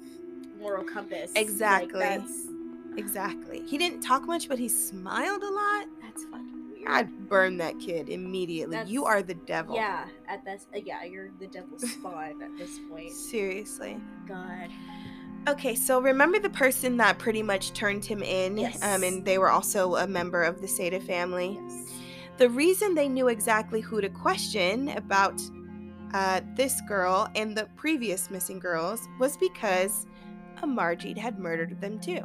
moral 0.60 0.84
compass. 0.84 1.32
Exactly. 1.34 2.00
Like, 2.00 2.20
that's 2.20 2.46
exactly. 2.96 3.62
He 3.66 3.78
didn't 3.78 4.00
talk 4.00 4.26
much, 4.26 4.48
but 4.48 4.58
he 4.58 4.68
smiled 4.68 5.42
a 5.42 5.50
lot. 5.50 5.86
that's 6.02 6.24
fucking 6.24 6.70
weird. 6.70 6.88
I'd 6.88 7.28
burn 7.28 7.56
that 7.58 7.78
kid 7.78 8.08
immediately. 8.08 8.80
you 8.86 9.04
are 9.04 9.22
the 9.22 9.34
devil. 9.34 9.74
Yeah, 9.74 10.06
at 10.28 10.44
this, 10.44 10.66
uh, 10.74 10.80
yeah, 10.84 11.04
you're 11.04 11.30
the 11.38 11.46
devil's 11.46 11.90
spawn 11.92 12.42
at 12.42 12.56
this 12.56 12.78
point. 12.90 13.12
Seriously. 13.12 13.98
God. 14.26 14.70
Okay, 15.48 15.74
so 15.74 16.00
remember 16.00 16.38
the 16.38 16.50
person 16.50 16.98
that 16.98 17.18
pretty 17.18 17.42
much 17.42 17.72
turned 17.72 18.04
him 18.04 18.22
in? 18.22 18.56
Yes. 18.56 18.80
Um, 18.80 19.02
and 19.02 19.24
they 19.24 19.38
were 19.38 19.50
also 19.50 19.96
a 19.96 20.06
member 20.06 20.42
of 20.44 20.60
the 20.60 20.68
Sada 20.68 21.00
family. 21.00 21.58
Yes. 21.60 21.91
The 22.42 22.50
reason 22.50 22.96
they 22.96 23.08
knew 23.08 23.28
exactly 23.28 23.80
who 23.80 24.00
to 24.00 24.08
question 24.08 24.88
about 24.88 25.40
uh, 26.12 26.40
this 26.56 26.80
girl 26.88 27.28
and 27.36 27.56
the 27.56 27.68
previous 27.76 28.32
missing 28.32 28.58
girls 28.58 29.08
was 29.20 29.36
because 29.36 30.08
Amarjeet 30.56 31.16
had 31.16 31.38
murdered 31.38 31.80
them 31.80 32.00
too. 32.00 32.18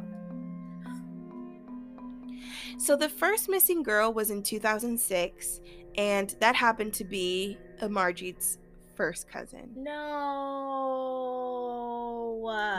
So 2.78 2.96
the 2.96 3.08
first 3.08 3.48
missing 3.48 3.84
girl 3.84 4.12
was 4.12 4.32
in 4.32 4.42
2006, 4.42 5.60
and 5.96 6.34
that 6.40 6.56
happened 6.56 6.94
to 6.94 7.04
be 7.04 7.56
Amarjeet's 7.80 8.58
first 8.96 9.28
cousin. 9.28 9.70
No. 9.76 10.98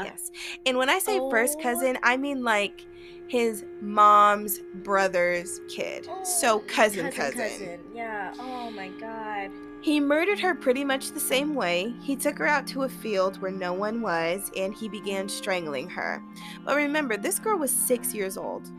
Yes. 0.04 0.30
And 0.66 0.78
when 0.78 0.90
I 0.90 1.00
say 1.00 1.20
first 1.30 1.56
Oh. 1.60 1.64
cousin, 1.64 1.98
I 2.04 2.18
mean 2.18 2.44
like 2.44 2.86
his 3.30 3.64
mom's 3.80 4.60
brother's 4.84 5.62
kid. 5.70 6.08
Oh, 6.10 6.24
so 6.24 6.56
Oh, 6.58 6.60
cousin, 6.68 7.12
cousin. 7.12 7.80
Yeah. 7.94 8.34
Oh 8.40 8.72
my 8.72 8.90
god. 9.00 9.52
He 9.82 10.00
murdered 10.00 10.40
her 10.40 10.54
pretty 10.56 10.84
much 10.84 11.12
the 11.12 11.20
same 11.20 11.56
way. 11.56 11.94
He 12.02 12.16
took 12.16 12.38
her 12.40 12.48
out 12.48 12.68
to 12.68 12.84
a 12.84 12.90
field 12.90 13.40
where 13.42 13.52
no 13.52 13.72
one 13.72 14.02
was 14.02 14.52
and 14.58 14.74
he 14.74 14.90
began 14.90 15.30
strangling 15.30 15.90
her. 15.90 16.22
But 16.66 16.76
remember, 16.76 17.16
this 17.16 17.40
girl 17.40 17.58
was 17.58 17.72
six 17.72 18.14
years 18.14 18.36
old. 18.36 18.70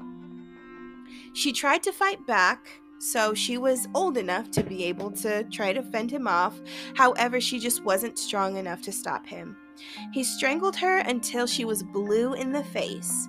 She 1.33 1.53
tried 1.53 1.83
to 1.85 1.93
fight 1.93 2.27
back, 2.27 2.69
so 2.99 3.33
she 3.33 3.57
was 3.57 3.89
old 3.95 4.19
enough 4.19 4.51
to 4.51 4.63
be 4.63 4.85
able 4.85 5.11
to 5.13 5.45
try 5.45 5.73
to 5.73 5.83
fend 5.83 6.11
him 6.11 6.27
off. 6.27 6.61
However, 6.95 7.41
she 7.41 7.59
just 7.61 7.85
wasn't 7.85 8.19
strong 8.19 8.57
enough 8.57 8.83
to 8.83 8.93
stop 8.93 9.27
him. 9.27 9.57
He 10.13 10.23
strangled 10.25 10.77
her 10.77 10.99
until 10.99 11.47
she 11.47 11.65
was 11.65 11.83
blue 11.83 12.35
in 12.35 12.53
the 12.53 12.65
face. 12.65 13.29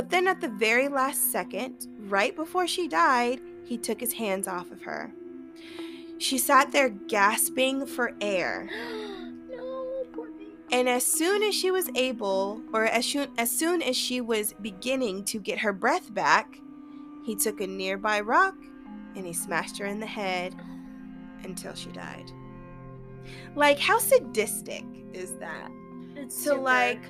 But 0.00 0.08
then, 0.08 0.28
at 0.28 0.40
the 0.40 0.48
very 0.48 0.88
last 0.88 1.30
second, 1.30 1.86
right 1.98 2.34
before 2.34 2.66
she 2.66 2.88
died, 2.88 3.38
he 3.66 3.76
took 3.76 4.00
his 4.00 4.14
hands 4.14 4.48
off 4.48 4.70
of 4.70 4.80
her. 4.80 5.12
She 6.16 6.38
sat 6.38 6.72
there 6.72 6.88
gasping 6.88 7.84
for 7.84 8.14
air. 8.18 8.66
no. 9.50 10.06
And 10.72 10.88
as 10.88 11.04
soon 11.04 11.42
as 11.42 11.54
she 11.54 11.70
was 11.70 11.90
able, 11.94 12.62
or 12.72 12.86
as 12.86 13.04
soon, 13.04 13.28
as 13.36 13.50
soon 13.50 13.82
as 13.82 13.94
she 13.94 14.22
was 14.22 14.54
beginning 14.62 15.22
to 15.24 15.38
get 15.38 15.58
her 15.58 15.74
breath 15.74 16.14
back, 16.14 16.58
he 17.26 17.36
took 17.36 17.60
a 17.60 17.66
nearby 17.66 18.20
rock 18.20 18.54
and 19.14 19.26
he 19.26 19.34
smashed 19.34 19.76
her 19.76 19.84
in 19.84 20.00
the 20.00 20.06
head 20.06 20.54
until 21.44 21.74
she 21.74 21.90
died. 21.90 22.32
Like, 23.54 23.78
how 23.78 23.98
sadistic 23.98 24.86
is 25.12 25.36
that? 25.40 25.70
It's 26.16 26.34
So, 26.34 26.52
super- 26.52 26.62
like, 26.62 27.02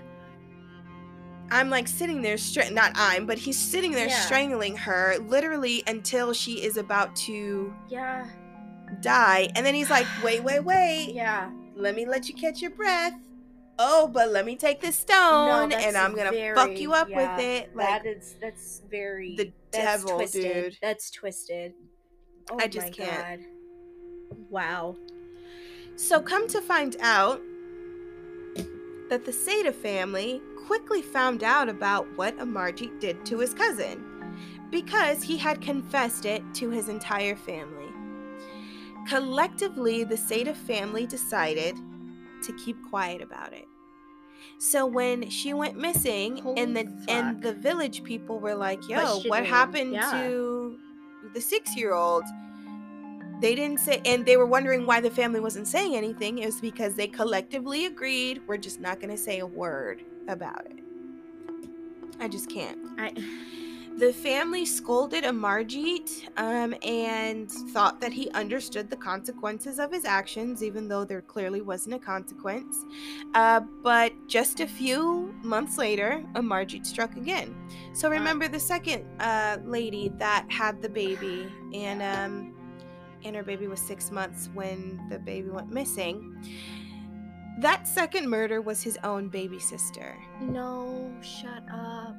I'm 1.51 1.69
like 1.71 1.89
sitting 1.89 2.23
there, 2.23 2.37
stra- 2.39 2.71
not 2.71 2.93
I'm, 2.95 3.27
but 3.27 3.39
he's 3.39 3.59
sitting 3.59 3.93
there 3.93 4.09
Yeah. 4.09 4.21
strangling 4.21 4.77
her 4.77 5.17
literally 5.29 5.83
until 5.87 6.33
she 6.33 6.63
is 6.63 6.77
about 6.77 7.15
to 7.27 7.73
yeah, 7.89 8.27
die. 9.01 9.49
And 9.57 9.65
then 9.67 9.75
he's 9.75 9.91
like, 9.91 10.07
wait, 10.25 10.43
wait, 10.45 10.61
wait. 10.65 11.13
yeah. 11.15 11.51
Let 11.77 11.95
me 11.95 12.07
let 12.07 12.29
you 12.29 12.35
catch 12.35 12.61
your 12.61 12.71
breath. 12.73 13.15
Oh, 13.79 14.07
but 14.09 14.29
let 14.31 14.45
me 14.45 14.57
take 14.57 14.81
this 14.83 14.97
stone 14.99 15.71
that's 15.71 15.85
and 15.87 15.97
I'm 15.97 16.15
gonna 16.15 16.31
very- 16.31 16.55
fuck 16.55 16.79
you 16.79 16.93
up 16.93 17.09
yeah, 17.09 17.37
with 17.37 17.45
it. 17.45 17.75
Like, 17.75 18.05
that 18.05 18.07
is 18.07 18.35
that's 18.41 18.83
very 18.91 19.37
the 19.37 19.53
that's 19.73 20.03
devil, 20.03 20.17
twisted. 20.19 20.43
dude. 20.65 20.79
That's 20.83 21.11
twisted. 21.11 21.73
Oh 22.51 22.59
I 22.61 22.67
just 22.67 22.93
can't. 22.93 23.41
God. 23.41 24.37
Wow. 24.51 24.97
So, 25.97 26.21
come 26.21 26.47
to 26.49 26.61
find 26.61 26.97
out 27.01 27.41
that 29.09 29.25
the 29.25 29.33
Sada 29.33 29.73
family 29.73 30.41
quickly 30.67 31.03
found 31.03 31.43
out 31.43 31.69
about 31.69 32.07
what 32.17 32.39
Amarjeet 32.39 33.01
did 33.01 33.25
to 33.27 33.39
his 33.39 33.55
cousin 33.55 34.05
because 34.71 35.23
he 35.23 35.37
had 35.37 35.61
confessed 35.61 36.25
it 36.25 36.43
to 36.55 36.71
his 36.71 36.89
entire 36.89 37.37
family. 37.37 37.89
Collectively, 39.09 40.05
the 40.05 40.17
Sada 40.17 40.55
family 40.55 41.07
decided 41.07 41.77
to 42.43 42.53
keep 42.65 42.77
quiet 42.89 43.23
about 43.23 43.53
it. 43.53 43.67
So 44.59 44.87
when 44.87 45.29
she 45.31 45.53
went 45.55 45.77
missing 45.77 46.41
and 46.57 46.77
the 46.77 46.85
Holy 46.85 47.09
and 47.09 47.43
the 47.43 47.53
village 47.53 48.05
people 48.05 48.39
were 48.39 48.55
like, 48.55 48.89
"Yo, 48.89 49.21
what 49.27 49.45
happened 49.45 49.95
yeah. 49.95 50.11
to 50.13 50.79
the 51.35 51.41
6-year-old?" 51.41 52.25
They 53.41 53.55
didn't 53.55 53.81
say, 53.81 54.03
and 54.05 54.27
they 54.27 54.37
were 54.37 54.47
wondering 54.47 54.85
why 54.85 55.01
the 55.01 55.11
family 55.11 55.41
wasn't 55.41 55.67
saying 55.67 55.97
anything. 55.97 56.39
It 56.39 56.47
was 56.47 56.61
because 56.61 56.95
they 56.95 57.07
collectively 57.07 57.87
agreed 57.87 58.43
we're 58.47 58.59
just 58.59 58.81
not 58.81 59.01
going 59.01 59.11
to 59.11 59.17
say 59.17 59.39
a 59.39 59.47
word 59.47 60.05
about 60.29 60.67
it. 60.67 60.79
I 62.21 62.29
just 62.29 62.51
can't. 62.51 62.79
I 62.99 63.13
The 63.99 64.13
family 64.13 64.65
scolded 64.65 65.25
Amarjeet 65.25 66.29
um, 66.39 66.75
and 66.83 67.51
thought 67.51 68.01
that 68.01 68.13
he 68.13 68.31
understood 68.31 68.89
the 68.89 68.97
consequences 68.97 69.79
of 69.79 69.93
his 69.93 70.07
actions, 70.07 70.63
even 70.63 70.89
though 70.89 71.05
there 71.05 71.21
clearly 71.21 71.61
wasn't 71.61 71.97
a 71.97 71.99
consequence. 71.99 72.85
Uh, 73.35 73.61
but 73.83 74.13
just 74.27 74.61
a 74.61 74.67
few 74.67 75.35
months 75.43 75.77
later, 75.77 76.25
Amarjeet 76.35 76.87
struck 76.87 77.17
again. 77.17 77.55
So 77.93 78.09
remember 78.09 78.49
the 78.49 78.61
second 78.61 79.05
uh, 79.21 79.59
lady 79.65 80.13
that 80.17 80.47
had 80.49 80.81
the 80.81 80.89
baby, 80.89 81.47
and 81.75 82.01
um, 82.01 82.55
and 83.23 83.37
her 83.37 83.43
baby 83.43 83.67
was 83.67 83.81
six 83.81 84.11
months 84.11 84.49
when 84.55 84.99
the 85.11 85.19
baby 85.19 85.51
went 85.51 85.71
missing. 85.71 86.43
That 87.59 87.87
second 87.87 88.29
murder 88.29 88.61
was 88.61 88.83
his 88.83 88.99
own 89.05 89.29
baby 89.29 89.59
sister. 89.59 90.17
no, 90.41 91.13
shut 91.21 91.63
up. 91.71 92.17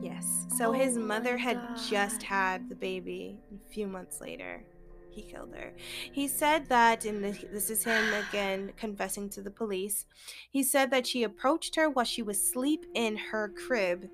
Yes. 0.00 0.46
So 0.56 0.68
Oh 0.68 0.72
his 0.72 0.98
mother 0.98 1.36
had 1.36 1.58
just 1.88 2.22
had 2.22 2.68
the 2.68 2.74
baby. 2.74 3.38
A 3.54 3.72
few 3.72 3.86
months 3.86 4.20
later, 4.20 4.62
he 5.10 5.22
killed 5.22 5.54
her. 5.54 5.72
He 6.12 6.28
said 6.28 6.68
that, 6.68 7.04
and 7.04 7.24
this 7.24 7.44
this 7.52 7.70
is 7.70 7.84
him 7.84 8.12
again 8.28 8.72
confessing 8.76 9.30
to 9.30 9.42
the 9.42 9.50
police. 9.50 10.06
He 10.50 10.62
said 10.62 10.90
that 10.90 11.06
she 11.06 11.22
approached 11.22 11.76
her 11.76 11.88
while 11.88 12.04
she 12.04 12.22
was 12.22 12.38
asleep 12.38 12.84
in 12.94 13.16
her 13.16 13.48
crib, 13.48 14.10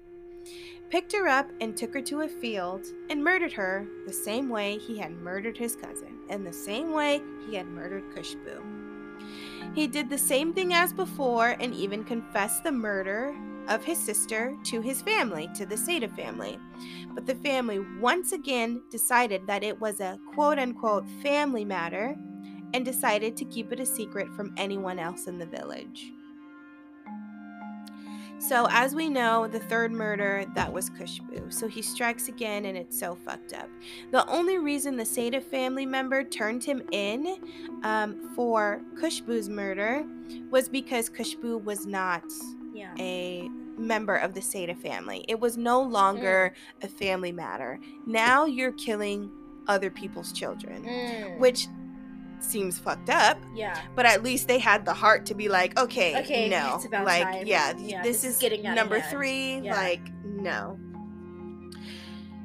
picked 0.91 1.13
her 1.13 1.27
up, 1.27 1.51
and 1.61 1.77
took 1.77 1.93
her 1.95 2.03
to 2.03 2.21
a 2.21 2.29
field 2.29 2.87
and 3.09 3.25
murdered 3.25 3.53
her 3.53 3.87
the 4.07 4.13
same 4.13 4.49
way 4.49 4.79
he 4.79 4.99
had 4.99 5.13
murdered 5.13 5.57
his 5.57 5.75
cousin, 5.75 6.21
and 6.29 6.47
the 6.47 6.53
same 6.53 6.93
way 6.93 7.21
he 7.49 7.57
had 7.57 7.67
murdered 7.67 8.05
Kushbu. 8.15 8.80
He 9.75 9.87
did 9.87 10.11
the 10.11 10.19
same 10.19 10.53
thing 10.53 10.75
as 10.75 10.93
before 10.93 11.57
and 11.61 11.73
even 11.75 12.03
confessed 12.03 12.65
the 12.65 12.73
murder 12.73 13.37
of 13.69 13.85
his 13.85 13.99
sister 13.99 14.57
to 14.65 14.81
his 14.81 15.01
family, 15.01 15.49
to 15.55 15.65
the 15.65 15.77
Sada 15.77 16.09
family. 16.09 16.59
But 17.15 17.27
the 17.27 17.37
family 17.37 17.79
once 18.01 18.33
again 18.33 18.83
decided 18.91 19.47
that 19.47 19.63
it 19.63 19.81
was 19.81 20.01
a 20.01 20.19
quote 20.35 20.59
unquote 20.59 21.09
family 21.23 21.65
matter 21.65 22.17
and 22.75 22.85
decided 22.85 23.37
to 23.37 23.45
keep 23.45 23.73
it 23.73 23.81
a 23.81 23.87
secret 23.87 24.33
from 24.35 24.53
anyone 24.57 24.99
else 24.99 25.27
in 25.27 25.39
the 25.39 25.47
village. 25.47 26.13
So, 28.41 28.67
as 28.71 28.95
we 28.95 29.09
know, 29.11 29.47
the 29.47 29.61
third 29.61 29.93
murder, 29.93 30.45
that 30.55 30.73
was 30.73 30.89
Kushbu. 30.91 31.53
So 31.53 31.69
he 31.69 31.83
strikes 31.83 32.29
again, 32.29 32.65
and 32.65 32.77
it's 32.77 32.99
so 32.99 33.15
fucked 33.15 33.53
up. 33.53 33.69
The 34.13 34.27
only 34.29 34.57
reason 34.59 34.97
the 34.97 35.05
Sada 35.05 35.41
family 35.43 35.85
member 35.85 36.25
turned 36.25 36.65
him 36.65 36.83
in 36.91 37.39
um, 37.83 38.31
for 38.35 38.81
Kushbu's 38.95 39.49
murder 39.51 40.05
was 40.51 40.69
because 40.71 41.11
Kushbu 41.11 41.63
was 41.65 41.87
not 41.87 42.25
Yeah. 42.73 42.95
a 42.99 43.49
member 43.77 44.17
of 44.17 44.33
the 44.35 44.41
Sada 44.43 44.75
family. 44.75 45.25
It 45.29 45.39
was 45.39 45.57
no 45.59 45.83
longer 45.83 46.55
a 46.83 46.89
family 46.89 47.33
matter. 47.33 47.79
Now 48.07 48.47
you're 48.47 48.73
killing 48.73 49.31
other 49.69 49.91
people's 49.91 50.33
children, 50.33 50.83
Mm. 50.85 51.39
which 51.39 51.69
seems 52.43 52.79
fucked 52.79 53.11
up, 53.11 53.39
yeah. 53.55 53.81
but 53.95 54.07
at 54.07 54.23
least 54.23 54.49
they 54.49 54.59
had 54.59 54.85
the 54.85 54.95
heart 54.95 55.27
to 55.27 55.35
be 55.35 55.49
like, 55.49 55.79
okay, 55.79 56.19
Okay, 56.21 56.49
no. 56.49 56.81
like, 57.05 57.23
time. 57.23 57.47
yeah, 57.47 57.73
Yeah, 57.79 58.03
this 58.03 58.23
this 58.23 58.35
is 58.37 58.39
getting 58.39 58.63
number. 58.63 59.01
3, 59.01 59.61
Yeah. 59.61 59.75
like 59.75 60.01
no. 60.25 60.79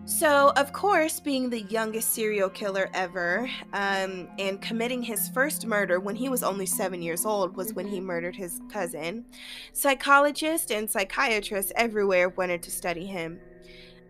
So, 0.07 0.51
of 0.55 0.71
course, 0.71 1.19
being 1.19 1.49
the 1.49 1.61
youngest 1.61 2.13
serial 2.13 2.47
killer 2.49 2.89
ever 2.93 3.49
um, 3.73 4.27
and 4.37 4.61
committing 4.61 5.01
his 5.01 5.29
first 5.29 5.65
murder 5.65 5.99
when 5.99 6.15
he 6.15 6.29
was 6.29 6.43
only 6.43 6.67
seven 6.67 7.01
years 7.01 7.25
old 7.25 7.57
was 7.57 7.73
when 7.73 7.87
he 7.87 7.99
Mhm. 7.99 8.03
murdered 8.03 8.35
his 8.35 8.61
cousin, 8.69 9.25
psychologists 9.73 10.69
and 10.71 10.87
psychiatrists 10.89 11.71
everywhere 11.75 12.29
wanted 12.29 12.61
to 12.63 12.71
study 12.71 13.07
him. 13.07 13.39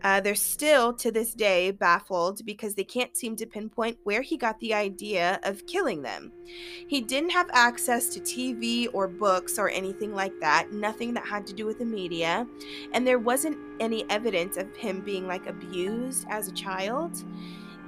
Uh, 0.06 0.20
they're 0.20 0.36
still, 0.36 0.92
to 0.92 1.10
this 1.10 1.34
day, 1.34 1.72
baffled 1.72 2.46
because 2.46 2.76
they 2.76 2.84
can't 2.84 3.16
seem 3.16 3.34
to 3.34 3.44
pinpoint 3.44 3.98
where 4.04 4.22
he 4.22 4.36
got 4.36 4.56
the 4.60 4.72
idea 4.72 5.40
of 5.42 5.66
killing 5.66 6.00
them. 6.00 6.30
He 6.86 7.00
didn't 7.00 7.30
have 7.30 7.50
access 7.52 8.08
to 8.10 8.20
TV 8.20 8.86
or 8.92 9.08
books 9.08 9.58
or 9.58 9.68
anything 9.68 10.14
like 10.14 10.38
that, 10.38 10.72
nothing 10.72 11.12
that 11.14 11.26
had 11.26 11.44
to 11.48 11.52
do 11.52 11.66
with 11.66 11.80
the 11.80 11.84
media, 11.84 12.46
and 12.92 13.04
there 13.04 13.18
wasn't 13.18 13.58
any 13.80 14.08
evidence 14.08 14.56
of 14.56 14.76
him 14.76 15.00
being 15.00 15.26
like 15.26 15.48
abused 15.48 16.24
as 16.30 16.46
a 16.46 16.52
child. 16.52 17.24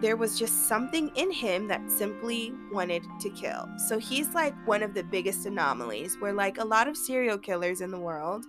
There 0.01 0.17
was 0.17 0.37
just 0.37 0.67
something 0.67 1.13
in 1.15 1.31
him 1.31 1.69
that 1.69 1.89
simply 1.89 2.53
wanted 2.73 3.05
to 3.21 3.31
kill. 3.31 3.69
So 3.87 3.97
he's 3.97 4.35
like 4.35 4.57
one 4.67 4.83
of 4.83 4.93
the 4.93 5.05
biggest 5.05 5.47
anomalies 5.47 6.17
where, 6.19 6.33
like, 6.33 6.59
a 6.59 6.65
lot 6.65 6.89
of 6.89 6.97
serial 6.97 7.39
killers 7.39 7.81
in 7.81 7.93
the 7.93 8.01
world, 8.01 8.45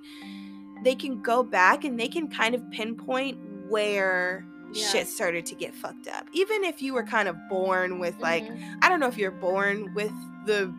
they 0.83 0.95
can 0.95 1.21
go 1.21 1.43
back 1.43 1.83
and 1.83 1.99
they 1.99 2.07
can 2.07 2.29
kind 2.29 2.55
of 2.55 2.71
pinpoint 2.71 3.37
where 3.69 4.45
shit 4.73 5.07
started 5.07 5.45
to 5.47 5.55
get 5.55 5.73
fucked 5.73 6.07
up. 6.07 6.27
Even 6.33 6.63
if 6.63 6.81
you 6.81 6.93
were 6.93 7.03
kind 7.03 7.27
of 7.27 7.35
born 7.49 7.97
with, 7.99 8.19
like, 8.19 8.43
Mhm. 8.45 8.77
I 8.83 8.89
don't 8.89 8.99
know 8.99 9.07
if 9.07 9.17
you're 9.17 9.31
born 9.31 9.91
with 9.95 10.11
the 10.45 10.73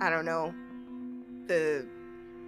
I 0.00 0.08
don't 0.10 0.24
know 0.24 0.54
the 1.48 1.84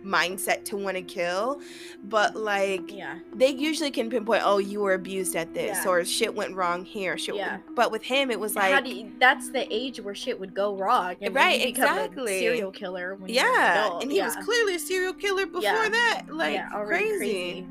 mindset 0.05 0.65
to 0.65 0.77
want 0.77 0.97
to 0.97 1.03
kill, 1.03 1.61
but 2.05 2.35
like 2.35 2.91
yeah. 2.91 3.19
they 3.35 3.49
usually 3.51 3.91
can 3.91 4.09
pinpoint 4.09 4.43
oh 4.47 4.57
you 4.59 4.81
were 4.81 4.95
abused 4.95 5.37
at 5.37 5.53
this 5.53 5.79
Yeah. 5.85 5.91
or 5.91 6.05
shit 6.07 6.35
went 6.35 6.55
wrong 6.57 6.85
here 6.87 7.19
shit 7.19 7.35
Yeah. 7.35 7.59
but 7.75 7.91
with 7.93 8.03
him 8.03 8.31
it 8.31 8.41
was 8.41 8.55
like 8.55 8.73
How 8.73 8.81
do 8.81 8.89
you, 8.91 9.13
that's 9.19 9.51
the 9.51 9.67
age 9.71 10.01
where 10.01 10.15
shit 10.15 10.41
would 10.41 10.55
go 10.55 10.75
wrong. 10.75 11.17
and 11.21 11.35
Right, 11.35 11.61
you 11.61 11.67
become 11.75 11.99
a 11.99 12.05
exactly. 12.05 12.39
serial 12.39 12.71
killer. 12.71 13.17
When 13.17 13.31
you're 13.31 13.45
an 13.45 13.53
yeah 13.53 13.99
and 14.01 14.11
he 14.11 14.23
was 14.23 14.37
clearly 14.37 14.77
a 14.77 14.79
serial 14.79 15.13
killer 15.13 15.45
before 15.45 15.63
Yeah. 15.63 15.89
that 15.91 16.23
like 16.31 16.55
yeah, 16.55 16.71
already 16.73 17.17
crazy. 17.19 17.67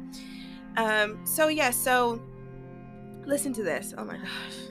Um 0.78 1.26
so 1.26 1.48
yeah 1.48 1.72
so 1.72 2.22
listen 3.26 3.54
to 3.54 3.64
this 3.64 3.94
oh 3.98 4.06
my 4.06 4.18
gosh 4.18 4.70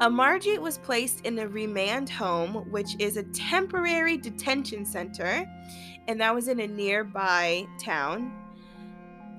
Amarjeet 0.00 0.58
was 0.58 0.76
placed 0.76 1.24
in 1.24 1.38
a 1.38 1.48
remand 1.48 2.10
home, 2.10 2.70
which 2.70 2.96
is 2.98 3.16
a 3.16 3.22
temporary 3.22 4.18
detention 4.18 4.84
center, 4.84 5.46
and 6.06 6.20
that 6.20 6.34
was 6.34 6.48
in 6.48 6.60
a 6.60 6.66
nearby 6.66 7.66
town. 7.80 8.30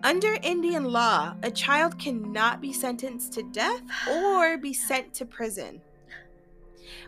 Under 0.04 0.38
Indian 0.42 0.86
law, 0.86 1.36
a 1.44 1.52
child 1.52 2.00
cannot 2.00 2.62
be 2.62 2.74
sentenced 2.74 3.34
to 3.34 3.44
death 3.44 3.82
or 4.10 4.58
be 4.60 4.74
sent 4.74 5.14
to 5.16 5.26
prison, 5.26 5.82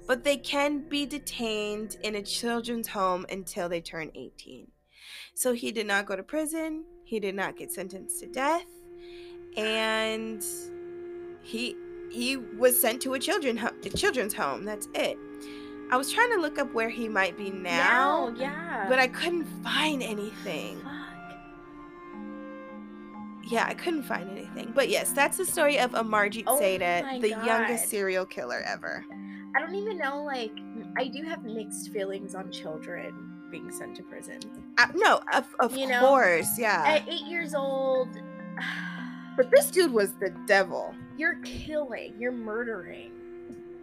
but 0.05 0.23
they 0.23 0.37
can 0.37 0.87
be 0.87 1.05
detained 1.05 1.97
in 2.03 2.15
a 2.15 2.21
children's 2.21 2.87
home 2.87 3.25
until 3.31 3.67
they 3.67 3.81
turn 3.81 4.11
18. 4.13 4.67
So 5.33 5.53
he 5.53 5.71
did 5.71 5.87
not 5.87 6.05
go 6.05 6.15
to 6.15 6.23
prison, 6.23 6.83
he 7.09 7.19
did 7.19 7.33
not 7.33 7.55
get 7.55 7.71
sentenced 7.71 8.19
to 8.19 8.27
death, 8.27 8.67
and 9.57 10.45
he 11.41 11.75
he 12.11 12.37
was 12.37 12.79
sent 12.79 13.01
to 13.01 13.15
a 13.15 13.19
children 13.19 13.57
ho- 13.57 13.73
a 13.83 13.89
children's 13.89 14.35
home. 14.35 14.63
That's 14.63 14.87
it. 14.93 15.17
I 15.89 15.97
was 15.97 16.11
trying 16.13 16.31
to 16.33 16.39
look 16.39 16.59
up 16.59 16.71
where 16.71 16.89
he 16.89 17.09
might 17.09 17.35
be 17.35 17.49
now, 17.49 18.31
yeah. 18.37 18.85
but 18.87 18.99
I 18.99 19.07
couldn't 19.07 19.45
find 19.63 20.03
anything. 20.03 20.81
Fuck. 20.81 20.93
Yeah, 23.51 23.65
I 23.65 23.73
couldn't 23.73 24.03
find 24.03 24.29
anything. 24.29 24.71
But 24.75 24.89
yes, 24.89 25.11
that's 25.11 25.37
the 25.37 25.45
story 25.45 25.79
of 25.79 25.93
Amarjeet 25.93 26.43
Oh 26.45 26.59
Sada, 26.59 27.19
the 27.19 27.31
God. 27.31 27.45
youngest 27.45 27.89
serial 27.89 28.27
killer 28.27 28.61
ever. 28.67 29.03
I 29.55 29.59
don't 29.59 29.73
even 29.73 29.97
know. 29.97 30.23
Like, 30.23 30.55
I 30.95 31.07
do 31.07 31.23
have 31.23 31.43
mixed 31.43 31.89
feelings 31.89 32.35
on 32.35 32.51
children 32.51 33.38
being 33.51 33.71
sent 33.71 33.95
to 33.97 34.03
prison. 34.03 34.39
Uh, 34.77 34.87
no, 34.95 35.21
of, 35.33 35.45
of 35.59 35.75
You 35.75 35.87
know, 35.87 35.99
course, 35.99 36.57
yeah. 36.57 36.83
At 36.85 37.09
eight 37.09 37.25
years 37.25 37.53
old, 37.53 38.09
but 39.37 39.49
this 39.51 39.71
dude 39.71 39.91
was 39.91 40.13
the 40.13 40.29
devil. 40.45 40.93
you're 41.17 41.39
killing, 41.43 42.13
you're 42.19 42.31
murdering 42.31 43.11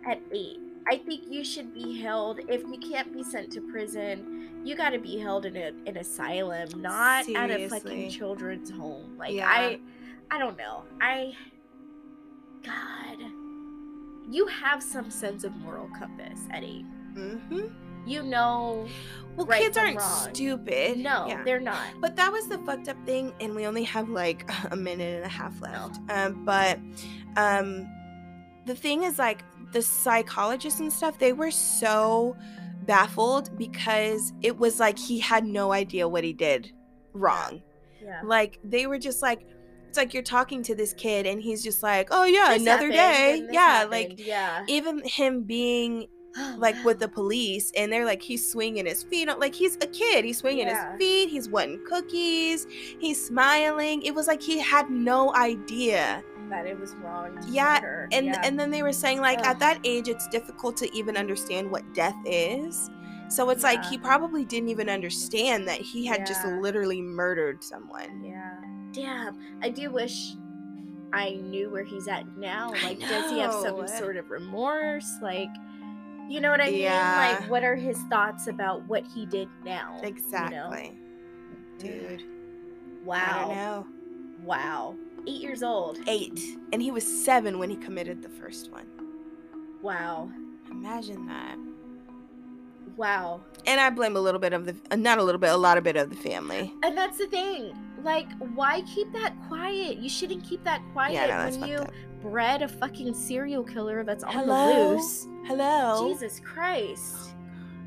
at 0.08 0.20
eight. 0.32 0.60
I 0.88 0.98
think 0.98 1.24
you 1.28 1.42
should 1.44 1.74
be 1.74 2.00
held. 2.00 2.38
If 2.48 2.62
you 2.62 2.78
can't 2.78 3.12
be 3.12 3.24
sent 3.24 3.50
to 3.52 3.60
prison, 3.72 4.60
you 4.64 4.76
got 4.76 4.90
to 4.90 4.98
be 5.00 5.18
held 5.18 5.44
in 5.44 5.56
a, 5.56 5.72
an 5.86 5.96
asylum, 5.96 6.68
not 6.80 7.28
at 7.28 7.50
a 7.50 7.68
fucking 7.68 8.10
children's 8.10 8.70
home. 8.70 9.16
Like 9.18 9.34
Yeah. 9.34 9.48
I, 9.48 9.80
I 10.30 10.38
don't 10.38 10.56
know. 10.56 10.84
I, 11.00 11.34
God, 12.64 13.18
you 14.30 14.46
have 14.46 14.80
some 14.82 15.10
sense 15.10 15.42
of 15.42 15.56
moral 15.56 15.88
compass 15.98 16.38
at 16.52 16.62
eight. 16.62 16.84
You 18.06 18.22
know, 18.22 18.86
Well, 19.36 19.46
Right 19.46 19.60
kids 19.60 19.76
aren't 19.76 19.98
wrong. 19.98 20.28
stupid. 20.32 20.98
no, 20.98 21.26
Yeah. 21.28 21.42
they're 21.44 21.60
not. 21.60 21.78
But 22.00 22.16
that 22.16 22.32
was 22.32 22.48
the 22.48 22.56
fucked 22.58 22.88
up 22.88 22.96
thing, 23.04 23.34
and 23.40 23.54
we 23.54 23.66
only 23.66 23.84
have 23.84 24.08
like 24.08 24.48
a 24.70 24.76
minute 24.76 25.16
and 25.16 25.24
a 25.24 25.28
half 25.28 25.60
left. 25.60 25.98
Um, 26.08 26.44
but 26.44 26.78
um, 27.36 27.86
the 28.64 28.74
thing 28.74 29.02
is, 29.02 29.18
like, 29.18 29.42
the 29.72 29.82
psychologists 29.82 30.80
and 30.80 30.90
stuff, 30.92 31.18
they 31.18 31.32
were 31.34 31.50
so 31.50 32.36
baffled 32.86 33.56
because 33.58 34.32
it 34.42 34.56
was 34.56 34.78
like 34.80 34.98
he 34.98 35.18
had 35.18 35.44
no 35.44 35.72
idea 35.72 36.08
what 36.08 36.24
he 36.24 36.32
did 36.32 36.72
wrong. 37.12 37.60
Yeah. 38.02 38.20
Like, 38.24 38.58
they 38.64 38.86
were 38.86 38.98
just 38.98 39.20
like, 39.22 39.44
it's 39.88 39.98
like 39.98 40.14
you're 40.14 40.22
talking 40.22 40.62
to 40.64 40.74
this 40.74 40.92
kid, 40.94 41.26
and 41.26 41.42
he's 41.42 41.62
just 41.62 41.82
like, 41.82 42.08
oh, 42.10 42.24
yeah, 42.24 42.54
This 42.54 42.62
another 42.62 42.90
happened, 42.92 43.48
day. 43.48 43.52
Yeah, 43.52 43.60
happened, 43.60 43.90
like, 43.90 44.26
yeah. 44.26 44.64
even 44.68 45.02
him 45.04 45.42
being 45.42 46.06
Oh, 46.38 46.54
like 46.58 46.76
with 46.84 46.98
the 46.98 47.08
police 47.20 47.72
and 47.76 47.90
they're 47.92 48.04
like 48.04 48.20
he's 48.22 48.46
swinging 48.50 48.86
his 48.86 49.02
feet 49.02 49.28
like 49.38 49.54
he's 49.54 49.76
a 49.76 49.86
kid 49.86 50.24
he's 50.24 50.38
swinging 50.38 50.66
Yeah. 50.66 50.92
his 50.92 50.98
feet 50.98 51.28
he's 51.30 51.48
wanting 51.48 51.80
cookies 51.86 52.66
he's 52.98 53.24
smiling 53.24 54.02
it 54.02 54.14
was 54.14 54.26
like 54.26 54.42
he 54.42 54.58
had 54.58 54.90
no 54.90 55.34
idea 55.34 56.22
that 56.50 56.64
it 56.66 56.78
was 56.78 56.94
wrong. 56.96 57.40
To 57.42 57.48
Yeah, 57.50 57.80
murder. 57.82 58.08
and 58.12 58.26
yeah. 58.26 58.40
and 58.44 58.58
then 58.58 58.70
they 58.70 58.82
were 58.82 58.92
saying 58.92 59.20
like 59.20 59.38
Ugh. 59.40 59.46
at 59.46 59.58
that 59.60 59.80
age 59.84 60.08
it's 60.08 60.28
difficult 60.28 60.76
to 60.78 60.94
even 60.96 61.16
understand 61.16 61.70
what 61.70 61.82
death 61.94 62.16
is 62.24 62.90
so 63.28 63.50
it's 63.50 63.64
like 63.64 63.84
he 63.86 63.98
probably 63.98 64.44
didn't 64.44 64.68
even 64.68 64.88
understand 64.88 65.66
that 65.66 65.80
he 65.80 66.06
had 66.06 66.24
just 66.26 66.44
literally 66.46 67.02
murdered 67.02 67.64
someone 67.64 68.22
Yeah. 68.24 68.54
Damn. 68.92 69.36
I 69.62 69.68
do 69.70 69.90
wish 69.90 70.36
I 71.12 71.30
knew 71.42 71.70
where 71.70 71.84
he's 71.84 72.08
at 72.08 72.24
now. 72.36 72.70
Like, 72.82 72.98
does 73.00 73.30
he 73.30 73.38
have 73.40 73.52
some 73.52 73.86
sort 73.88 74.16
of 74.16 74.30
remorse? 74.30 75.08
Like, 75.22 75.48
you 76.28 76.40
know 76.40 76.50
what 76.50 76.60
I 76.60 76.68
Yeah. 76.68 77.08
mean? 77.08 77.16
Like, 77.42 77.50
what 77.50 77.62
are 77.64 77.76
his 77.76 77.98
thoughts 78.10 78.46
about 78.46 78.82
what 78.88 79.04
he 79.06 79.26
did 79.26 79.48
now? 79.64 79.96
you 79.96 80.02
know? 80.02 80.08
exactly 80.08 80.92
dude 81.78 82.22
Wow. 83.04 83.18
i 83.26 83.38
don't 83.40 83.48
know 83.56 83.86
Wow. 84.44 84.96
Eight 85.26 85.40
years 85.40 85.62
old. 85.62 85.98
eight 86.06 86.40
and 86.72 86.80
he 86.82 86.90
was 86.90 87.04
seven 87.24 87.58
when 87.58 87.68
he 87.70 87.76
committed 87.76 88.22
the 88.22 88.28
first 88.28 88.70
one 88.72 88.86
Wow. 89.82 90.30
imagine 90.70 91.26
that 91.26 91.56
Wow. 92.96 93.42
and 93.66 93.78
I 93.80 93.90
blame 93.90 94.16
a 94.16 94.20
little 94.20 94.40
bit 94.40 94.52
of 94.54 94.64
the 94.64 94.74
uh, 94.90 94.96
not 94.96 95.18
a 95.18 95.22
little 95.22 95.40
bit, 95.40 95.50
a 95.50 95.56
lot 95.56 95.76
of 95.76 95.84
bit 95.84 95.96
of 95.96 96.08
the 96.08 96.16
family. 96.16 96.72
And 96.82 96.96
that's 96.96 97.18
the 97.18 97.26
thing. 97.26 97.76
Like, 98.02 98.26
why 98.54 98.82
keep 98.82 99.12
that 99.12 99.34
quiet? 99.48 99.98
You 99.98 100.08
shouldn't 100.08 100.44
keep 100.44 100.64
that 100.64 100.80
quiet 100.92 101.12
yeah, 101.12 101.26
no, 101.50 101.58
when 101.58 101.68
you 101.68 101.76
up. 101.76 101.92
Bred 102.30 102.60
a 102.62 102.66
fucking 102.68 103.14
serial 103.14 103.62
killer 103.62 104.02
that's 104.02 104.24
on 104.24 104.32
Hello? 104.32 104.72
the 104.72 104.96
loose. 104.96 105.28
Hello. 105.44 106.08
Jesus 106.08 106.40
Christ. 106.40 107.34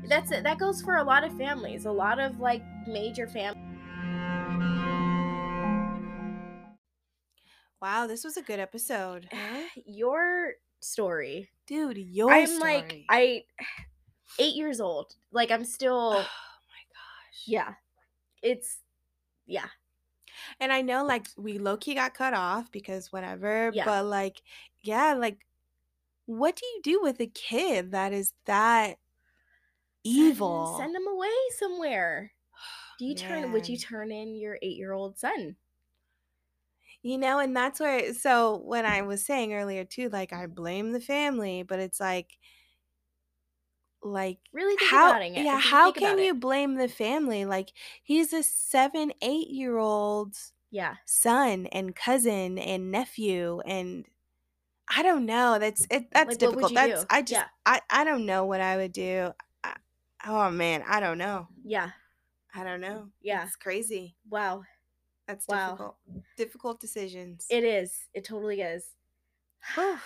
That's 0.08 0.30
it. 0.30 0.42
That 0.44 0.58
goes 0.58 0.80
for 0.80 0.96
a 0.96 1.04
lot 1.04 1.24
of 1.24 1.36
families. 1.36 1.84
A 1.84 1.92
lot 1.92 2.18
of 2.18 2.40
like 2.40 2.62
major 2.86 3.26
families. 3.26 3.66
Wow, 7.82 8.06
this 8.06 8.24
was 8.24 8.36
a 8.38 8.42
good 8.42 8.58
episode, 8.60 9.28
Your 9.86 10.52
story. 10.80 11.50
dude. 11.66 11.98
Your 11.98 12.32
I'm 12.32 12.46
story. 12.46 12.60
like 12.74 13.04
I 13.10 13.44
eight 14.38 14.54
years 14.54 14.80
old. 14.80 15.14
Like 15.32 15.50
I'm 15.50 15.64
still 15.66 16.12
oh 16.16 16.16
my 16.16 16.82
gosh. 16.94 17.42
yeah. 17.46 17.74
It's 18.42 18.78
yeah. 19.46 19.66
And 20.58 20.72
I 20.72 20.82
know, 20.82 21.04
like, 21.04 21.26
we 21.36 21.58
low 21.58 21.76
key 21.76 21.94
got 21.94 22.14
cut 22.14 22.34
off 22.34 22.70
because 22.72 23.12
whatever. 23.12 23.70
Yeah. 23.72 23.84
But 23.84 24.06
like, 24.06 24.42
yeah, 24.80 25.14
like, 25.14 25.46
what 26.26 26.56
do 26.56 26.66
you 26.66 26.80
do 26.82 27.02
with 27.02 27.20
a 27.20 27.26
kid 27.26 27.92
that 27.92 28.12
is 28.12 28.32
that 28.46 28.98
evil? 30.04 30.76
Send, 30.78 30.92
send 30.92 30.94
them 30.94 31.12
away 31.12 31.28
somewhere. 31.58 32.32
Do 32.98 33.06
you 33.06 33.14
turn 33.14 33.50
would 33.52 33.66
you 33.66 33.78
turn 33.78 34.12
in 34.12 34.34
your 34.34 34.58
eight 34.60 34.76
year 34.76 34.92
old 34.92 35.18
son? 35.18 35.56
You 37.02 37.16
know, 37.16 37.38
and 37.38 37.56
that's 37.56 37.80
where 37.80 38.12
so 38.12 38.58
when 38.58 38.84
I 38.84 39.02
was 39.02 39.24
saying 39.24 39.54
earlier 39.54 39.84
too, 39.84 40.10
like 40.10 40.32
I 40.34 40.46
blame 40.46 40.92
the 40.92 41.00
family, 41.00 41.62
but 41.62 41.78
it's 41.78 41.98
like 41.98 42.36
like 44.02 44.38
Really 44.52 44.76
how 44.80 45.20
it. 45.20 45.32
yeah, 45.36 45.58
how 45.60 45.92
can 45.92 46.18
it. 46.18 46.24
you 46.24 46.34
blame 46.34 46.74
the 46.76 46.88
family? 46.88 47.44
Like 47.44 47.72
he's 48.02 48.32
a 48.32 48.42
seven, 48.42 49.12
eight 49.22 49.48
year 49.50 49.76
old 49.78 50.36
Yeah. 50.70 50.96
son 51.04 51.66
and 51.66 51.94
cousin 51.94 52.58
and 52.58 52.90
nephew 52.90 53.60
and 53.66 54.06
I 54.92 55.02
don't 55.02 55.24
know. 55.26 55.58
That's 55.58 55.86
it 55.90 56.10
that's 56.10 56.30
Like, 56.30 56.38
difficult. 56.38 56.74
That's 56.74 57.02
do? 57.02 57.06
I 57.10 57.22
just 57.22 57.32
Yeah. 57.32 57.46
I, 57.66 57.80
I 57.90 58.04
don't 58.04 58.26
know 58.26 58.44
what 58.44 58.60
I 58.60 58.76
would 58.76 58.92
do. 58.92 59.30
I, 59.62 59.74
oh 60.26 60.50
man, 60.50 60.82
I 60.88 60.98
don't 61.00 61.18
know. 61.18 61.46
Yeah. 61.64 61.90
I 62.54 62.64
don't 62.64 62.80
know. 62.80 63.10
Yeah. 63.22 63.44
It's 63.46 63.54
crazy. 63.56 64.16
Wow. 64.28 64.64
That's 65.28 65.46
Wow. 65.46 65.66
difficult. 65.70 65.96
Difficult 66.36 66.80
decisions. 66.80 67.46
It 67.50 67.62
is. 67.62 68.08
It 68.14 68.24
totally 68.24 68.62
is. 68.62 68.84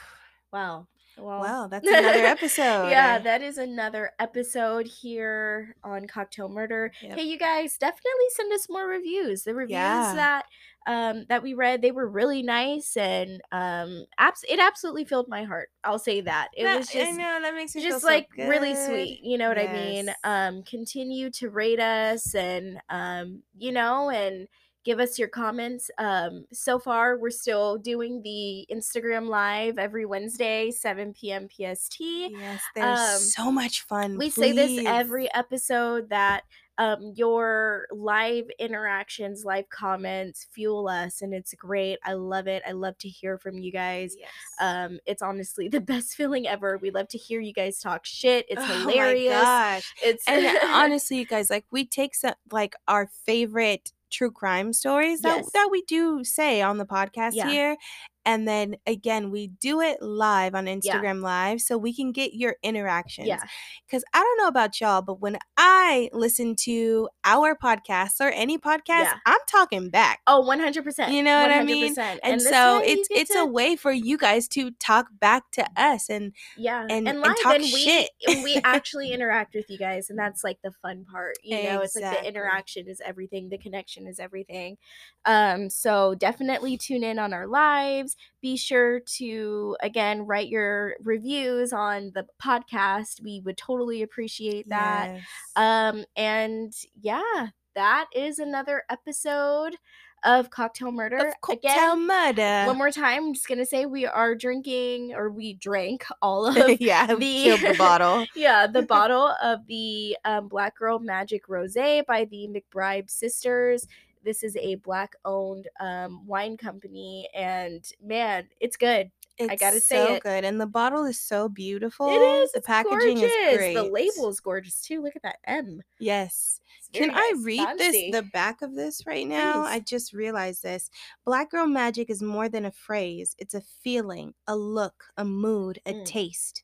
Wow. 0.52 0.86
Well, 1.16 1.40
Well, 1.40 1.68
that's 1.68 1.86
another 1.86 2.08
episode. 2.26 2.88
yeah, 2.90 3.18
that 3.18 3.40
is 3.42 3.58
another 3.58 4.10
episode 4.18 4.86
here 4.86 5.76
on 5.84 6.06
Cocktail 6.06 6.48
Murder. 6.48 6.90
Yep. 7.02 7.16
Hey, 7.18 7.22
you 7.24 7.38
guys, 7.38 7.76
definitely 7.78 8.26
send 8.34 8.52
us 8.52 8.66
more 8.68 8.86
reviews. 8.86 9.44
The 9.44 9.54
reviews 9.54 9.72
Yeah. 9.74 10.14
that 10.14 10.46
um 10.86 11.24
that 11.30 11.42
we 11.42 11.54
read, 11.54 11.80
they 11.80 11.92
were 11.92 12.06
really 12.08 12.42
nice 12.42 12.96
and 12.96 13.40
um 13.52 14.04
abs- 14.18 14.44
it 14.48 14.58
absolutely 14.60 15.04
filled 15.04 15.28
my 15.28 15.44
heart. 15.44 15.70
I'll 15.82 15.98
say 15.98 16.20
that. 16.22 16.48
It 16.54 16.64
That- 16.64 16.78
was 16.78 16.90
I 16.90 16.92
just 17.04 17.18
know 17.18 17.38
that 17.42 17.54
makes 17.54 17.74
me 17.74 17.82
just 17.82 18.02
so 18.02 18.06
like 18.06 18.28
really 18.36 18.74
sweet 18.74 19.20
you 19.22 19.38
know 19.38 19.48
what 19.48 19.58
i 19.58 19.72
mean 19.72 20.12
um 20.24 20.62
continue 20.64 21.30
to 21.30 21.48
rate 21.48 21.80
us 21.80 22.34
and 22.34 22.80
um 22.90 23.42
you 23.56 23.72
know 23.72 24.10
and 24.10 24.46
give 24.84 25.00
us 25.00 25.18
your 25.18 25.28
comments 25.28 25.90
um 25.98 26.44
so 26.52 26.78
far 26.78 27.16
we're 27.18 27.30
still 27.30 27.78
doing 27.78 28.20
the 28.22 28.66
instagram 28.74 29.28
live 29.28 29.78
every 29.78 30.04
wednesday 30.06 30.70
7 30.70 31.12
p.m 31.14 31.48
pst 31.48 31.96
Yes, 32.00 32.62
they're 32.74 32.84
Um, 32.84 33.18
so 33.18 33.50
much 33.50 33.82
fun. 33.82 34.18
we 34.18 34.30
say 34.30 34.52
this 34.52 34.84
every 34.86 35.32
episode 35.34 36.10
that 36.10 36.42
um, 36.76 37.12
your 37.14 37.86
live 37.92 38.46
interactions 38.58 39.44
live 39.44 39.68
comments 39.70 40.48
fuel 40.52 40.88
us 40.88 41.22
and 41.22 41.32
it's 41.32 41.54
great 41.54 41.98
i 42.04 42.14
love 42.14 42.48
it 42.48 42.64
i 42.66 42.72
love 42.72 42.98
to 42.98 43.08
hear 43.08 43.38
from 43.38 43.56
you 43.58 43.70
guys 43.70 44.16
Yes. 44.18 44.28
um, 44.60 44.98
it's 45.06 45.22
honestly 45.22 45.68
the 45.68 45.80
best 45.94 46.14
feeling 46.16 46.48
ever. 46.48 46.78
We 46.82 46.90
love 46.90 47.06
to 47.08 47.18
hear 47.18 47.40
you 47.40 47.52
guys 47.52 47.78
talk 47.78 48.04
shit. 48.04 48.44
It's 48.48 48.64
hilarious. 48.64 48.82
Oh 48.82 48.86
my 48.86 48.92
hilarious. 48.92 49.42
gosh. 49.42 49.94
It's 50.02 50.24
And 50.26 50.58
honestly, 50.64 51.18
you 51.18 51.26
guys, 51.26 51.48
like 51.48 51.64
we 51.70 51.84
take 51.86 52.14
some 52.16 52.34
like 52.50 52.74
our 52.88 53.08
favorite 53.24 53.92
true 54.14 54.30
crime 54.30 54.72
stories 54.72 55.20
that, 55.22 55.36
Yes. 55.38 55.50
that 55.52 55.68
we 55.70 55.82
do 55.82 56.24
say 56.24 56.62
on 56.62 56.78
the 56.78 56.86
podcast 56.86 57.34
here. 57.48 57.76
And 58.26 58.46
then 58.48 58.76
again, 58.86 59.30
we 59.30 59.48
do 59.48 59.80
it 59.80 60.00
live 60.02 60.54
on 60.54 60.66
Instagram 60.66 61.22
Live 61.22 61.60
so 61.60 61.76
we 61.78 61.94
can 61.94 62.12
get 62.12 62.34
your 62.34 62.56
interactions. 62.62 63.28
yeah, 63.28 63.42
Because 63.86 64.04
I 64.14 64.20
don't 64.20 64.38
know 64.38 64.48
about 64.48 64.80
y'all, 64.80 65.02
but 65.02 65.20
when 65.20 65.38
I 65.56 66.08
listen 66.12 66.56
to 66.60 67.08
our 67.24 67.56
podcasts 67.56 68.20
or 68.20 68.28
any 68.28 68.58
podcast, 68.58 69.04
Yeah. 69.04 69.14
I'm 69.26 69.38
talking 69.48 69.90
back. 69.90 70.20
Oh, 70.26 70.34
oh, 70.38 70.40
one 70.46 70.58
hundred 70.58 70.84
percent. 70.84 71.12
You 71.12 71.22
know 71.22 71.40
what 71.42 71.50
I 71.50 71.62
mean? 71.62 71.94
100%. 71.94 72.18
And, 72.22 72.42
so 72.42 72.80
it's 72.84 73.08
it's 73.10 73.32
to- 73.32 73.40
a 73.40 73.46
way 73.46 73.76
for 73.76 73.92
you 73.92 74.16
guys 74.18 74.48
to 74.48 74.70
talk 74.72 75.06
back 75.20 75.44
to 75.52 75.64
us 75.76 76.08
and 76.08 76.32
yeah, 76.56 76.86
and- 76.90 77.06
and 77.08 77.20
live, 77.20 77.36
talk 77.42 77.54
and 77.54 77.62
we 77.62 77.68
shit. 77.68 78.10
and 78.26 78.42
we 78.42 78.56
actually 78.64 79.12
interact 79.12 79.54
with 79.54 79.66
you 79.70 79.78
guys, 79.78 80.10
and 80.10 80.18
that's 80.18 80.42
like 80.42 80.58
the 80.64 80.72
fun 80.82 81.04
part. 81.10 81.34
You 81.42 81.62
know, 81.64 81.80
it's 81.82 81.94
like 81.94 82.20
the 82.20 82.26
interaction 82.28 82.88
is 82.88 83.00
everything. 83.04 83.48
The 83.48 83.58
connection 83.58 84.06
is 84.06 84.18
everything. 84.18 84.76
Um, 85.24 85.70
so 85.70 86.14
definitely 86.14 86.76
tune 86.76 87.04
in 87.04 87.18
on 87.18 87.32
our 87.32 87.46
lives. 87.46 88.13
Be 88.40 88.56
sure 88.56 89.00
to 89.18 89.76
again 89.80 90.22
write 90.26 90.48
your 90.48 90.94
reviews 91.02 91.72
on 91.72 92.12
the 92.14 92.26
podcast. 92.42 93.22
We 93.22 93.40
would 93.44 93.56
totally 93.56 94.02
appreciate 94.02 94.68
that. 94.68 95.14
Yes. 95.14 95.24
Um, 95.56 96.04
and 96.16 96.72
yeah, 97.00 97.48
that 97.74 98.06
is 98.14 98.38
another 98.38 98.82
episode 98.90 99.76
of 100.24 100.48
Cocktail 100.48 100.90
Murder. 100.90 101.16
of 101.18 101.34
cocktail 101.42 101.92
Again, 101.92 102.06
murder. 102.06 102.66
one 102.66 102.78
more 102.78 102.90
time, 102.90 103.24
I'm 103.24 103.34
just 103.34 103.46
gonna 103.46 103.66
say 103.66 103.84
we 103.84 104.06
are 104.06 104.34
drinking 104.34 105.12
or 105.14 105.28
we 105.30 105.52
drank 105.52 106.06
all 106.22 106.46
of 106.70 106.80
yeah, 106.80 107.06
the- 107.14 107.56
the 107.58 107.74
bottle. 107.76 108.24
yeah, 108.34 108.66
the 108.66 108.82
bottle 108.82 109.34
of 109.42 109.66
the 109.66 110.16
um, 110.24 110.48
Black 110.48 110.78
Girl 110.78 110.98
Magic 110.98 111.46
Rosé 111.46 112.06
by 112.06 112.24
the 112.24 112.48
McBride 112.48 113.10
sisters. 113.10 113.86
This 114.24 114.42
is 114.42 114.56
a 114.56 114.76
black 114.76 115.14
owned 115.24 115.68
um, 115.80 116.26
wine 116.26 116.56
company, 116.56 117.28
and 117.34 117.84
man, 118.02 118.48
it's 118.60 118.76
good. 118.76 119.10
It's 119.36 119.60
gotta 119.60 119.80
say 119.80 119.96
so 119.96 120.14
it. 120.14 120.22
good, 120.22 120.44
and 120.44 120.60
the 120.60 120.66
bottle 120.66 121.04
is 121.04 121.20
so 121.20 121.48
beautiful. 121.48 122.08
It 122.08 122.22
is. 122.42 122.52
The 122.52 122.60
packaging 122.60 123.16
gorgeous. 123.18 123.32
is 123.32 123.56
great. 123.58 123.74
The 123.74 123.82
label 123.82 124.28
is 124.28 124.38
gorgeous 124.40 124.80
too. 124.80 125.02
Look 125.02 125.16
at 125.16 125.22
that 125.22 125.38
M. 125.44 125.82
Yes. 125.98 126.60
Can 126.92 127.10
I 127.12 127.32
read 127.42 127.58
fancy. 127.64 128.10
this? 128.12 128.20
The 128.22 128.28
back 128.30 128.62
of 128.62 128.76
this 128.76 129.04
right 129.04 129.26
now. 129.26 129.62
I 129.62 129.80
just 129.80 130.12
realized 130.12 130.62
this. 130.62 130.90
Black 131.24 131.50
girl 131.50 131.66
magic 131.66 132.08
is 132.08 132.22
more 132.22 132.48
than 132.48 132.64
a 132.66 132.70
phrase. 132.70 133.34
It's 133.38 133.54
a 133.54 133.60
feeling, 133.82 134.32
a 134.46 134.54
look, 134.56 135.04
a 135.16 135.24
mood, 135.24 135.80
a 135.86 135.92
Mm. 135.94 136.04
taste. 136.04 136.62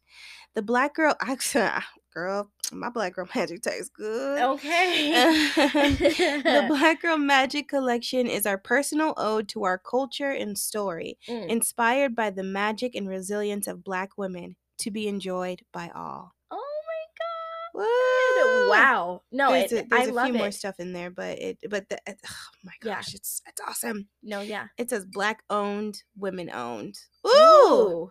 The 0.54 0.62
black 0.62 0.94
girl, 0.94 1.16
actually, 1.20 1.68
girl, 2.12 2.50
my 2.72 2.88
black 2.90 3.14
girl 3.14 3.28
magic 3.34 3.62
tastes 3.62 3.88
good. 3.88 4.40
Okay. 4.42 5.12
the 5.56 6.64
Black 6.68 7.02
Girl 7.02 7.18
Magic 7.18 7.68
Collection 7.68 8.26
is 8.26 8.46
our 8.46 8.58
personal 8.58 9.14
ode 9.16 9.48
to 9.48 9.64
our 9.64 9.78
culture 9.78 10.30
and 10.30 10.56
story, 10.58 11.18
Mm. 11.28 11.48
inspired 11.48 12.14
by 12.16 12.30
the 12.30 12.42
magic 12.42 12.94
and 12.94 13.08
resilience 13.08 13.66
of 13.66 13.84
Black 13.84 14.16
women, 14.16 14.56
to 14.78 14.90
be 14.90 15.08
enjoyed 15.08 15.62
by 15.72 15.90
all. 15.94 16.32
oh 16.50 16.56
my 16.86 17.80
Woo! 17.80 17.84
god! 17.84 18.68
Wow. 18.70 19.22
No, 19.30 19.52
there's 19.52 19.72
it, 19.72 19.86
a, 19.86 19.88
there's 19.88 20.08
I 20.08 20.10
a 20.10 20.12
love 20.12 20.26
few 20.26 20.34
it. 20.34 20.38
more 20.38 20.50
stuff 20.50 20.76
in 20.80 20.92
there, 20.92 21.10
but 21.10 21.38
it, 21.38 21.58
but 21.68 21.88
the, 21.88 21.98
it, 22.06 22.18
oh 22.26 22.34
my 22.64 22.72
Yeah. 22.82 22.96
gosh, 22.96 23.14
it's 23.14 23.42
it's 23.46 23.60
awesome. 23.66 24.08
No, 24.22 24.40
yeah. 24.40 24.66
It 24.78 24.90
says 24.90 25.04
Black 25.06 25.42
owned, 25.50 26.02
women 26.16 26.50
owned. 26.50 26.98
Ooh, 27.26 27.30
Ooh. 27.30 28.10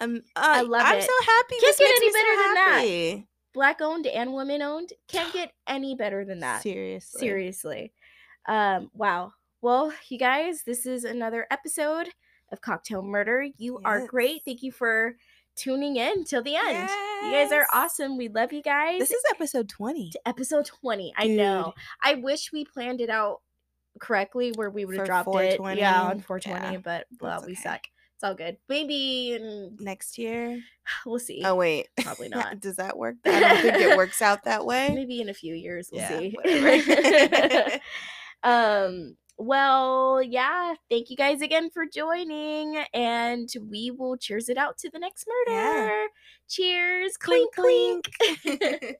um, 0.00 0.16
uh, 0.36 0.40
I 0.40 0.60
love 0.62 0.82
it. 0.82 0.86
I'm 0.86 1.00
so 1.02 1.12
happy. 1.26 1.56
Can't 1.60 1.62
this 1.62 1.78
get 1.78 1.90
any 1.90 2.06
me 2.06 2.12
so 2.12 2.18
better 2.18 2.36
than 2.42 2.54
that. 2.54 3.24
Black 3.52 3.80
owned 3.80 4.06
and 4.06 4.32
women 4.32 4.62
owned 4.62 4.92
can't 5.08 5.32
get 5.32 5.52
any 5.66 5.94
better 5.94 6.24
than 6.24 6.40
that. 6.40 6.62
Seriously, 6.62 7.20
Seriously. 7.20 7.92
Um, 8.46 8.90
wow. 8.94 9.32
Well, 9.60 9.92
you 10.08 10.18
guys, 10.18 10.62
this 10.64 10.86
is 10.86 11.04
another 11.04 11.46
episode 11.50 12.08
of 12.50 12.60
Cocktail 12.60 13.02
Murder. 13.02 13.46
You 13.58 13.80
are 13.84 14.06
great. 14.06 14.42
Thank 14.44 14.62
you 14.62 14.72
for 14.72 15.16
tuning 15.54 15.96
in 15.96 16.24
till 16.24 16.42
the 16.42 16.56
end. 16.56 16.88
You 17.24 17.30
guys 17.30 17.52
are 17.52 17.66
awesome. 17.72 18.16
We 18.16 18.28
love 18.28 18.52
you 18.52 18.62
guys. 18.62 18.98
This 18.98 19.12
is 19.12 19.22
episode 19.30 19.68
twenty. 19.68 20.10
to 20.10 20.28
episode 20.28 20.66
20. 20.66 21.12
I 21.16 21.28
know. 21.28 21.74
I 22.02 22.14
wish 22.14 22.52
we 22.52 22.64
planned 22.64 23.00
it 23.00 23.10
out 23.10 23.40
correctly 24.00 24.52
where 24.56 24.70
we 24.70 24.84
would 24.84 24.96
have 24.96 25.06
dropped 25.06 25.28
it. 25.36 25.60
Yeah, 25.76 26.02
on 26.02 26.20
420, 26.20 26.74
Yeah, 26.74 26.80
but 26.82 27.06
well, 27.20 27.40
that's 27.40 27.46
we 27.46 27.54
suck. 27.54 27.82
It's 28.22 28.28
all 28.28 28.34
good. 28.36 28.56
Maybe 28.68 29.32
in, 29.32 29.76
Next 29.80 30.16
year. 30.16 30.60
we'll 31.06 31.18
see. 31.18 31.42
Oh 31.44 31.56
wait, 31.56 31.88
Probably 32.02 32.28
not. 32.30 32.60
Does 32.60 32.76
that 32.76 32.96
work? 32.96 33.16
I 33.24 33.40
don't 33.40 33.60
think 33.62 33.78
it 33.78 33.96
works 33.96 34.22
out 34.22 34.44
that 34.44 34.64
way. 34.64 34.94
Maybe 34.94 35.20
in 35.20 35.28
a 35.28 35.34
few 35.34 35.54
years 35.54 35.88
we'll 35.90 36.02
Yeah, 36.02 36.18
see. 36.44 37.80
um 38.44 39.16
well 39.38 40.20
yeah 40.22 40.74
thank 40.90 41.10
you 41.10 41.16
guys 41.16 41.40
again 41.42 41.70
for 41.70 41.84
joining 41.86 42.76
and 42.92 43.48
we 43.70 43.90
will 43.90 44.16
cheers 44.16 44.48
it 44.48 44.56
out 44.58 44.76
to 44.78 44.90
the 44.90 44.98
next 44.98 45.26
murder 45.28 45.58
Yeah. 45.58 46.06
cheers 46.48 47.16
Clink, 47.16 47.52
clink 47.54 48.06
clink 48.18 48.60
clink. 48.60 48.96